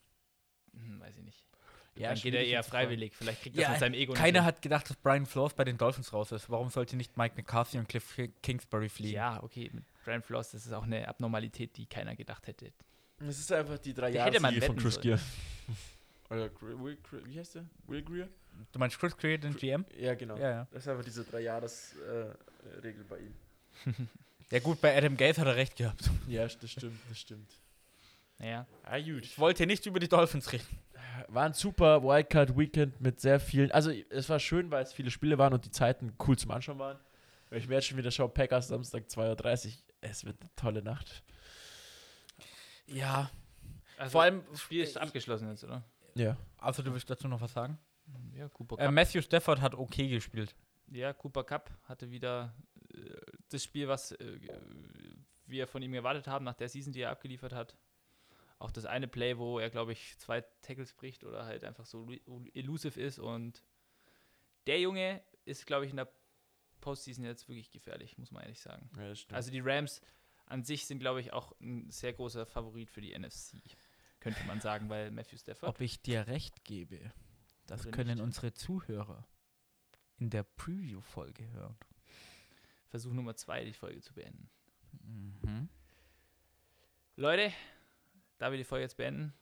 hm, 0.73 1.01
weiß 1.01 1.17
ich 1.19 1.23
nicht. 1.23 1.45
Ja, 1.97 2.09
dann 2.13 2.19
geht 2.21 2.35
er 2.35 2.45
eher 2.45 2.63
freiwillig. 2.65 3.15
Vielleicht 3.15 3.43
kriegt 3.43 3.57
er 3.57 3.63
Ja, 3.63 3.71
mit 3.71 3.79
seinem 3.79 3.95
Ego 3.95 4.15
Keiner 4.15 4.41
nicht 4.41 4.47
hat 4.47 4.63
gedacht, 4.63 4.91
dass 4.91 4.97
Brian 4.97 5.27
Flores 5.27 5.55
bei 5.55 5.65
den 5.65 5.79
Dolphins 5.79 6.13
raus 6.13 6.33
ist. 6.33 6.51
Warum 6.51 6.69
sollte 6.71 6.97
nicht 6.97 7.17
Mike 7.17 7.35
McCarthy 7.37 7.79
und 7.79 7.89
Cliff 7.89 8.19
Kingsbury 8.43 8.85
hin. 8.85 8.91
fliegen? 8.91 9.15
Ja, 9.15 9.43
okay, 9.43 9.71
mit 9.73 9.85
Brian 10.05 10.23
Floss, 10.23 10.51
das 10.51 10.67
ist 10.67 10.73
auch 10.73 10.83
eine 10.83 11.07
Abnormalität, 11.07 11.77
die 11.77 11.87
keiner 11.87 12.17
gedacht 12.17 12.47
hätte. 12.47 12.73
Es 13.21 13.39
ist 13.39 13.53
einfach 13.53 13.79
die 13.79 13.95
drei 13.95 14.11
Jahre 14.11 14.39
von 14.63 14.77
Chris. 14.77 15.01
Gear. 15.01 15.21
Oder 16.31 16.51
Will, 16.61 16.99
wie 17.27 17.39
heißt 17.39 17.55
der? 17.57 17.67
Will 17.87 18.03
Greer? 18.03 18.29
Du 18.73 18.79
meinst 18.79 18.99
Chris 18.99 19.17
Creed, 19.17 19.45
den 19.45 19.57
GM? 19.57 19.85
Ja, 19.97 20.15
genau. 20.15 20.37
Ja, 20.37 20.51
ja. 20.51 20.69
Das 20.73 20.83
ist 20.83 20.89
einfach 20.89 21.05
diese 21.05 21.25
drei 21.25 21.41
Jahres-Regel 21.41 22.37
äh, 22.77 22.81
Regel 22.81 23.05
bei 23.05 23.19
ihm. 23.19 23.35
Ja 24.51 24.61
gut, 24.61 24.81
bei 24.81 24.97
Adam 24.97 25.17
Gates 25.17 25.39
hat 25.39 25.47
er 25.47 25.57
recht 25.57 25.75
gehabt. 25.75 26.11
Ja, 26.29 26.47
das 26.47 26.71
stimmt, 26.71 27.01
das 27.09 27.19
stimmt. 27.19 27.51
Naja, 28.39 28.67
Ah, 28.85 29.01
gut. 29.01 29.25
Ich 29.25 29.39
wollte 29.39 29.67
nicht 29.67 29.87
über 29.87 29.99
die 29.99 30.07
Dolphins 30.07 30.53
reden. 30.53 30.67
War 31.29 31.45
ein 31.47 31.53
super 31.55 32.03
Wildcard-Weekend 32.03 33.01
mit 33.01 33.21
sehr 33.21 33.41
vielen. 33.41 33.71
Also, 33.73 33.91
es 33.91 34.29
war 34.29 34.39
schön, 34.39 34.71
weil 34.71 34.83
es 34.83 34.93
viele 34.93 35.11
Spiele 35.11 35.39
waren 35.39 35.53
und 35.53 35.65
die 35.65 35.71
Zeiten 35.71 36.13
cool 36.27 36.37
zum 36.39 36.51
Anschauen 36.51 36.79
waren. 36.79 36.99
Wenn 37.51 37.59
ich 37.59 37.69
mir 37.69 37.75
jetzt 37.77 37.87
schon 37.87 37.99
wieder 37.99 38.11
schaue, 38.11 38.29
Packers 38.29 38.69
Samstag 38.69 39.05
2.30 39.05 39.67
Uhr, 39.67 39.73
es 40.01 40.25
wird 40.25 40.41
eine 40.41 40.51
tolle 40.57 40.83
Nacht. 40.83 41.23
Ja. 42.87 43.31
also 43.97 44.13
Vor 44.13 44.23
allem, 44.23 44.43
das 44.51 44.61
Spiel 44.61 44.83
ist 44.83 44.97
abgeschlossen 44.99 45.49
jetzt, 45.49 45.65
oder? 45.65 45.83
Ja. 46.15 46.37
also 46.59 46.83
du 46.83 46.93
willst 46.93 47.09
dazu 47.11 47.27
noch 47.29 47.41
was 47.41 47.53
sagen? 47.53 47.79
Ja, 48.37 48.49
Cooper 48.49 48.77
Äh, 48.79 48.85
Cup. 48.87 48.95
Matthew 48.95 49.23
Stafford 49.23 49.61
hat 49.61 49.75
okay 49.75 50.09
gespielt. 50.09 50.55
ja, 50.91 51.13
Cooper 51.13 51.45
Cup 51.45 51.71
hatte 51.85 52.11
wieder 52.11 52.55
äh, 52.93 52.99
das 53.51 53.65
Spiel, 53.65 53.89
was 53.89 54.13
äh, 54.13 54.39
wir 55.47 55.67
von 55.67 55.83
ihm 55.83 55.95
erwartet 55.95 56.27
haben, 56.27 56.45
nach 56.45 56.55
der 56.55 56.69
Season, 56.69 56.93
die 56.93 57.01
er 57.01 57.11
abgeliefert 57.11 57.53
hat. 57.53 57.77
Auch 58.65 58.71
das 58.71 58.87
eine 58.87 59.07
Play, 59.07 59.37
wo 59.37 59.59
er, 59.59 59.69
glaube 59.69 59.93
ich, 59.93 60.17
zwei 60.19 60.41
Tackles 60.63 60.95
bricht 60.95 61.23
oder 61.23 61.45
halt 61.45 61.65
einfach 61.65 61.85
so 61.85 62.07
lu- 62.07 62.47
elusive 62.55 62.99
ist. 62.99 63.19
Und 63.19 63.63
der 64.67 64.81
Junge 64.81 65.23
ist, 65.45 65.67
glaube 65.67 65.85
ich, 65.85 65.91
in 65.91 65.99
der 65.99 66.11
Postseason 66.81 67.27
jetzt 67.27 67.47
wirklich 67.47 67.71
gefährlich, 67.71 68.17
muss 68.17 68.31
man 68.31 68.43
ehrlich 68.43 68.61
sagen. 68.63 68.89
ja. 68.97 69.13
Also 69.37 69.51
die 69.51 69.61
Rams 69.61 70.01
an 70.47 70.65
sich 70.65 70.87
sind, 70.87 70.99
glaube 71.01 71.21
ich, 71.21 71.35
auch 71.35 71.53
ein 71.61 71.91
sehr 71.91 72.15
großer 72.15 72.47
Favorit 72.47 72.91
für 72.91 73.03
die 73.03 73.13
NFC, 73.19 73.61
könnte 74.19 74.43
man 74.45 74.63
sagen, 74.63 74.89
weil 74.89 75.11
Matthew 75.11 75.37
Stafford. 75.37 75.69
Ob 75.69 75.81
ich 75.83 76.01
dir 76.01 76.27
recht 76.27 76.65
gebe, 76.65 77.13
das 77.67 77.91
können 77.91 78.15
nicht. 78.17 78.23
unsere 78.23 78.55
Zuhörer 78.55 79.27
in 80.19 80.31
der 80.31 80.43
Preview-Folge 80.43 81.51
hören. 81.51 81.77
Versuch 82.89 83.13
Nummer 83.13 83.37
zwei, 83.37 83.63
die 83.65 83.75
Folge 83.75 84.01
zu 84.01 84.15
beenden. 84.15 84.49
Mhm. 85.03 85.69
Leute, 87.17 87.53
da 88.45 88.51
wir 88.51 88.59
die 88.59 88.65
Folge 88.65 88.83
jetzt 88.83 88.99
beenden, 88.99 89.33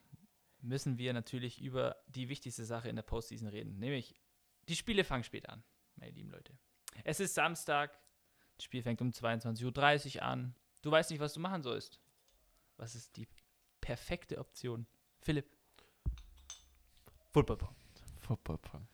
müssen 0.60 0.96
wir 0.96 1.12
natürlich 1.12 1.60
über 1.60 1.96
die 2.06 2.28
wichtigste 2.28 2.64
Sache 2.64 2.88
in 2.88 2.94
der 2.94 3.02
Postseason 3.02 3.48
reden, 3.48 3.80
nämlich 3.80 4.14
die 4.68 4.76
Spiele 4.76 5.02
fangen 5.02 5.24
spät 5.24 5.48
an, 5.48 5.64
meine 5.96 6.12
lieben 6.12 6.30
Leute. 6.30 6.56
Es 7.02 7.18
ist 7.18 7.34
Samstag, 7.34 7.98
das 8.54 8.64
Spiel 8.64 8.80
fängt 8.80 9.00
um 9.00 9.10
22.30 9.10 10.18
Uhr 10.18 10.22
an. 10.22 10.54
Du 10.82 10.92
weißt 10.92 11.10
nicht, 11.10 11.18
was 11.18 11.32
du 11.32 11.40
machen 11.40 11.64
sollst. 11.64 11.98
Was 12.76 12.94
ist 12.94 13.16
die 13.16 13.26
perfekte 13.80 14.38
Option? 14.38 14.86
Philipp. 15.20 15.50
Football 17.32 17.56
Pong. 17.56 17.74
Football 18.20 18.58
Pong. 18.58 18.86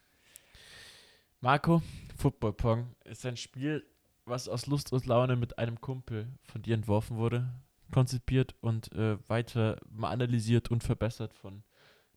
Marco, 1.40 1.82
Football 2.16 2.55
Pong 2.55 2.97
ist 3.05 3.26
ein 3.26 3.36
Spiel, 3.36 3.86
was 4.24 4.48
aus 4.48 4.64
Lust 4.64 4.90
und 4.90 5.05
Laune 5.05 5.36
mit 5.36 5.59
einem 5.59 5.82
Kumpel 5.82 6.32
von 6.44 6.62
dir 6.62 6.74
entworfen 6.76 7.18
wurde, 7.18 7.52
konzipiert 7.93 8.55
und 8.60 8.93
äh, 8.93 9.19
weiter 9.28 9.81
analysiert 10.01 10.70
und 10.70 10.82
verbessert 10.82 11.35
von 11.35 11.62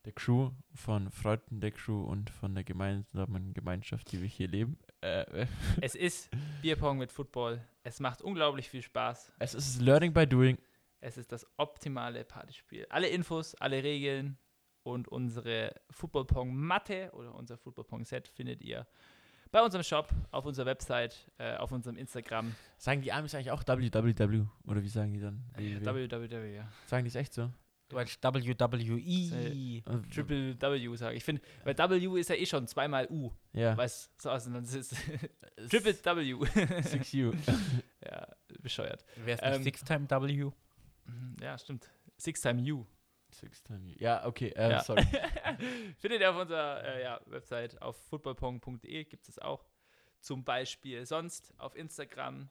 der 0.06 0.14
Crew, 0.14 0.52
von 0.74 1.12
Freunden 1.12 1.60
der 1.62 1.72
Crew 1.72 2.04
und 2.04 2.30
von 2.30 2.56
der 2.56 2.64
gemeinsamen 2.64 3.54
Gemeinschaft, 3.54 4.12
die 4.12 4.22
wir 4.22 4.28
hier 4.28 4.48
leben. 4.48 4.80
Äh, 5.02 5.22
äh, 5.42 5.48
Es 5.82 5.96
ist 5.96 6.30
Bierpong 6.62 6.98
mit 6.98 7.12
Football. 7.12 7.62
Es 7.84 8.00
macht 8.00 8.22
unglaublich 8.22 8.70
viel 8.70 8.82
Spaß. 8.82 9.32
es 9.40 9.54
ist 9.54 9.82
Learning 9.82 10.14
by 10.14 10.26
Doing. 10.26 10.58
Es 11.02 11.18
ist 11.18 11.32
das 11.32 11.48
optimale 11.58 12.24
Partyspiel. 12.24 12.86
Alle 12.90 13.08
Infos, 13.08 13.56
alle 13.56 13.84
Regeln 13.84 14.38
und 14.84 15.08
unsere 15.08 15.76
Football 15.90 16.26
Pong 16.26 16.56
Matte 16.56 17.12
oder 17.14 17.36
unser 17.36 17.58
Football 17.58 17.86
Pong 17.86 18.04
Set 18.04 18.28
findet 18.28 18.62
ihr 18.62 18.88
bei 19.52 19.62
unserem 19.62 19.84
Shop, 19.84 20.10
auf 20.32 20.46
unserer 20.46 20.66
Website, 20.66 21.16
äh, 21.38 21.56
auf 21.58 21.72
unserem 21.72 21.98
Instagram. 21.98 22.56
Sagen 22.78 23.02
die 23.02 23.12
Amis 23.12 23.36
eigentlich 23.36 23.52
auch 23.52 23.64
www? 23.66 24.46
Oder 24.66 24.82
wie 24.84 24.88
sagen 24.88 25.14
die 25.14 25.20
dann? 25.20 25.44
www? 25.56 26.10
www. 26.10 26.56
Ja. 26.56 26.68
Sagen 26.88 27.04
die 27.04 27.10
es 27.10 27.16
echt 27.16 27.34
so? 27.34 27.52
Du 27.90 27.98
meinst 27.98 28.24
WWE. 28.24 28.96
Äh, 28.96 29.82
Triple 30.14 30.56
W 30.62 30.96
sage 30.96 31.18
ich. 31.18 31.24
finde, 31.26 31.42
weil 31.66 31.78
W 31.78 32.20
ist 32.20 32.30
ja 32.30 32.36
eh 32.36 32.46
schon 32.46 32.66
zweimal 32.66 33.08
U. 33.10 33.32
Ja. 33.52 33.76
Weißt 33.76 34.22
so 34.22 34.30
aus, 34.30 34.48
und 34.48 34.54
dann 34.54 34.64
ist 34.64 34.74
es 34.76 34.90
Triple 35.70 35.94
W. 35.94 36.34
6U. 36.36 37.36
ja, 38.06 38.28
bescheuert. 38.62 39.04
Wer 39.18 39.36
ist 39.36 39.42
Ähm, 39.44 39.62
nicht 39.64 39.78
Six-Time 39.78 40.10
W? 40.10 40.52
Ja, 41.42 41.58
stimmt. 41.58 41.90
Six 42.18 42.40
time 42.40 42.62
U. 42.72 42.86
Six 43.32 43.64
time. 43.64 43.94
Ja, 43.98 44.26
okay, 44.26 44.50
äh, 44.56 44.72
Ja. 44.72 44.84
sorry. 44.84 45.04
Findet 45.98 46.22
ihr 46.22 46.30
auf 46.32 46.38
unserer 46.38 46.84
äh, 46.84 47.04
ja, 47.04 47.22
Website 47.26 47.82
auf 47.82 47.96
footballpong.de 48.08 49.06
gibt 49.06 49.28
es 49.30 49.40
auch 49.40 49.66
zum 50.20 50.44
Beispiel. 50.44 51.06
Sonst 51.06 51.54
auf 51.58 51.76
Instagram, 51.76 52.50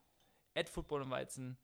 at 0.54 0.68
Football 0.68 1.02
und 1.02 1.10
Weizen, 1.10 1.58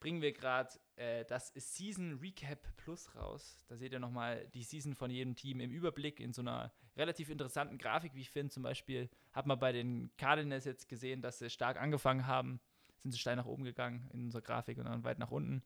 bringen 0.00 0.20
wir 0.20 0.32
gerade 0.32 0.70
äh, 0.96 1.24
das 1.24 1.52
Season 1.54 2.18
Recap 2.20 2.76
Plus 2.76 3.14
raus. 3.14 3.64
Da 3.68 3.76
seht 3.76 3.92
ihr 3.92 4.00
nochmal 4.00 4.48
die 4.48 4.64
Season 4.64 4.94
von 4.94 5.10
jedem 5.10 5.36
Team 5.36 5.60
im 5.60 5.70
Überblick 5.70 6.18
in 6.18 6.32
so 6.32 6.42
einer 6.42 6.72
relativ 6.96 7.30
interessanten 7.30 7.78
Grafik, 7.78 8.14
wie 8.14 8.20
ich 8.22 8.30
finde. 8.30 8.50
Zum 8.52 8.64
Beispiel 8.64 9.08
hat 9.32 9.46
man 9.46 9.58
bei 9.58 9.70
den 9.72 10.10
Cardinals 10.18 10.64
jetzt 10.64 10.88
gesehen, 10.88 11.22
dass 11.22 11.38
sie 11.38 11.50
stark 11.50 11.80
angefangen 11.80 12.26
haben, 12.26 12.60
sind 13.02 13.12
sie 13.12 13.18
steil 13.18 13.36
nach 13.36 13.46
oben 13.46 13.62
gegangen 13.64 14.10
in 14.12 14.24
unserer 14.24 14.42
Grafik 14.42 14.78
und 14.78 14.84
dann 14.86 15.04
weit 15.04 15.18
nach 15.20 15.30
unten. 15.30 15.62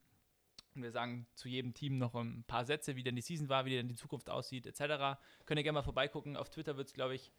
Und 0.76 0.82
wir 0.82 0.90
sagen 0.92 1.26
zu 1.34 1.48
jedem 1.48 1.74
Team 1.74 1.98
noch 1.98 2.14
ein 2.14 2.44
paar 2.46 2.64
Sätze, 2.64 2.96
wie 2.96 3.02
denn 3.02 3.16
die 3.16 3.22
Season 3.22 3.48
war, 3.48 3.64
wie 3.64 3.70
denn 3.70 3.88
die 3.88 3.94
Zukunft 3.94 4.28
aussieht, 4.30 4.66
etc. 4.66 5.18
Könnt 5.46 5.58
ihr 5.58 5.62
gerne 5.64 5.72
mal 5.78 5.82
vorbeigucken. 5.82 6.36
Auf 6.36 6.50
Twitter 6.50 6.76
wird 6.76 6.88
es, 6.88 6.92
glaube 6.94 7.14
ich, 7.14 7.32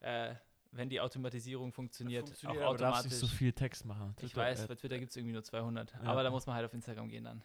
äh, 0.00 0.34
wenn 0.70 0.90
die 0.90 1.00
Automatisierung 1.00 1.72
funktioniert, 1.72 2.26
Funktioniert, 2.26 2.62
auch 2.62 2.68
aber 2.68 2.76
du 2.76 2.82
darfst 2.84 2.98
automatisch. 3.06 3.20
nicht 3.22 3.30
so 3.30 3.36
viel 3.36 3.52
Text 3.52 3.86
machen. 3.86 4.14
ich 4.18 4.32
Twitter, 4.32 4.42
weiß, 4.42 4.64
äh, 4.64 4.66
bei 4.68 4.74
Twitter 4.74 4.98
gibt 4.98 5.10
es 5.10 5.16
irgendwie 5.16 5.32
nur 5.32 5.42
200. 5.42 5.92
Ja. 5.94 6.00
Aber 6.02 6.22
da 6.22 6.30
muss 6.30 6.46
man 6.46 6.56
halt 6.56 6.66
auf 6.66 6.74
Instagram 6.74 7.08
gehen 7.08 7.24
dann. 7.24 7.42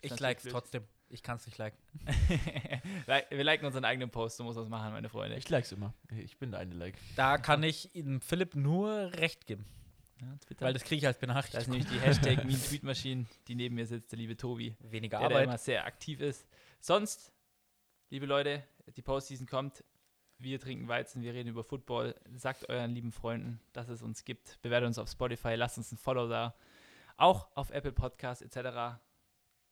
Ich 0.00 0.10
natürlich 0.10 0.20
like 0.20 0.44
es 0.44 0.50
trotzdem. 0.50 0.84
Ich 1.08 1.22
kann 1.22 1.36
es 1.36 1.46
nicht 1.46 1.58
liken. 1.58 1.78
Like- 3.06 3.30
wir 3.30 3.44
liken 3.44 3.66
unseren 3.66 3.84
eigenen 3.84 4.10
Post, 4.10 4.36
so 4.38 4.44
muss 4.44 4.54
man 4.54 4.64
es 4.64 4.70
machen, 4.70 4.92
meine 4.92 5.08
Freunde. 5.08 5.36
Ich 5.36 5.48
likes 5.48 5.72
immer. 5.72 5.92
Ich 6.16 6.38
bin 6.38 6.50
der 6.52 6.60
eine 6.60 6.74
Like. 6.74 6.96
Da 7.16 7.36
kann 7.38 7.62
ich 7.62 7.94
Ihnen 7.94 8.20
Philipp 8.20 8.54
nur 8.54 9.12
recht 9.14 9.46
geben. 9.46 9.66
Ja. 10.22 10.38
Weil 10.60 10.72
das 10.72 10.84
kriege 10.84 10.98
ich 10.98 11.06
als 11.06 11.18
da 11.18 11.26
ist 11.26 11.28
Benachrichtigung. 11.28 11.70
nämlich 11.70 11.90
die 11.90 11.98
Hashtag 11.98 12.44
Mean 12.44 12.60
Tweet 12.60 12.84
Machine, 12.84 13.26
die 13.48 13.54
neben 13.56 13.74
mir 13.74 13.86
sitzt, 13.86 14.12
der 14.12 14.18
liebe 14.18 14.36
Tobi. 14.36 14.76
Weniger 14.80 15.18
der, 15.18 15.28
der 15.28 15.36
Arbeit. 15.36 15.48
immer 15.48 15.58
sehr 15.58 15.84
aktiv 15.84 16.20
ist. 16.20 16.46
Sonst, 16.80 17.32
liebe 18.10 18.26
Leute, 18.26 18.62
die 18.96 19.02
Postseason 19.02 19.46
kommt. 19.46 19.84
Wir 20.38 20.58
trinken 20.60 20.88
Weizen, 20.88 21.22
wir 21.22 21.34
reden 21.34 21.48
über 21.48 21.62
Football. 21.64 22.14
Sagt 22.36 22.68
euren 22.68 22.92
lieben 22.92 23.12
Freunden, 23.12 23.60
dass 23.72 23.88
es 23.88 24.02
uns 24.02 24.24
gibt. 24.24 24.60
Bewertet 24.62 24.88
uns 24.88 24.98
auf 24.98 25.08
Spotify, 25.08 25.54
lasst 25.54 25.78
uns 25.78 25.92
ein 25.92 25.98
Follow 25.98 26.28
da. 26.28 26.54
Auch 27.16 27.48
auf 27.56 27.70
Apple 27.70 27.92
Podcasts 27.92 28.42
etc. 28.42 28.98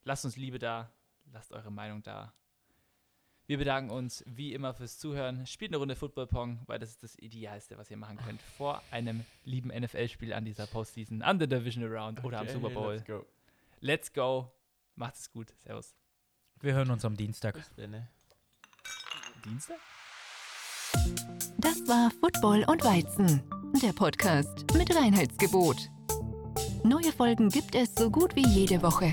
Lasst 0.04 0.24
uns 0.24 0.36
Liebe 0.36 0.58
da, 0.58 0.92
lasst 1.32 1.52
eure 1.52 1.70
Meinung 1.70 2.02
da. 2.02 2.32
Wir 3.50 3.58
bedanken 3.58 3.90
uns 3.90 4.22
wie 4.28 4.54
immer 4.54 4.74
fürs 4.74 5.00
Zuhören. 5.00 5.44
Spielt 5.44 5.72
eine 5.72 5.78
Runde 5.78 5.96
Football 5.96 6.28
Pong, 6.28 6.60
weil 6.66 6.78
das 6.78 6.90
ist 6.90 7.02
das 7.02 7.18
Idealste, 7.18 7.76
was 7.78 7.90
ihr 7.90 7.96
machen 7.96 8.16
könnt 8.24 8.40
vor 8.40 8.80
einem 8.92 9.24
lieben 9.44 9.70
NFL-Spiel 9.76 10.32
an 10.32 10.44
dieser 10.44 10.68
Postseason, 10.68 11.20
an 11.20 11.40
der 11.40 11.48
Divisional 11.48 11.92
Round 11.92 12.22
oder 12.22 12.38
am 12.38 12.48
Super 12.48 12.70
Bowl. 12.70 12.94
Let's 12.94 13.04
go. 13.04 13.26
Let's 13.80 14.12
go. 14.12 14.52
Macht 14.94 15.16
es 15.16 15.32
gut. 15.32 15.52
Servus. 15.64 15.96
Wir 16.60 16.74
hören 16.74 16.92
uns 16.92 17.04
am 17.04 17.16
Dienstag. 17.16 17.60
Dann. 17.74 18.06
Dienstag? 19.44 19.78
Das 21.58 21.88
war 21.88 22.12
Football 22.20 22.64
und 22.68 22.84
Weizen, 22.84 23.42
der 23.82 23.92
Podcast 23.92 24.64
mit 24.74 24.94
Reinheitsgebot. 24.94 25.90
Neue 26.84 27.10
Folgen 27.10 27.48
gibt 27.48 27.74
es 27.74 27.96
so 27.96 28.12
gut 28.12 28.36
wie 28.36 28.46
jede 28.46 28.80
Woche. 28.80 29.12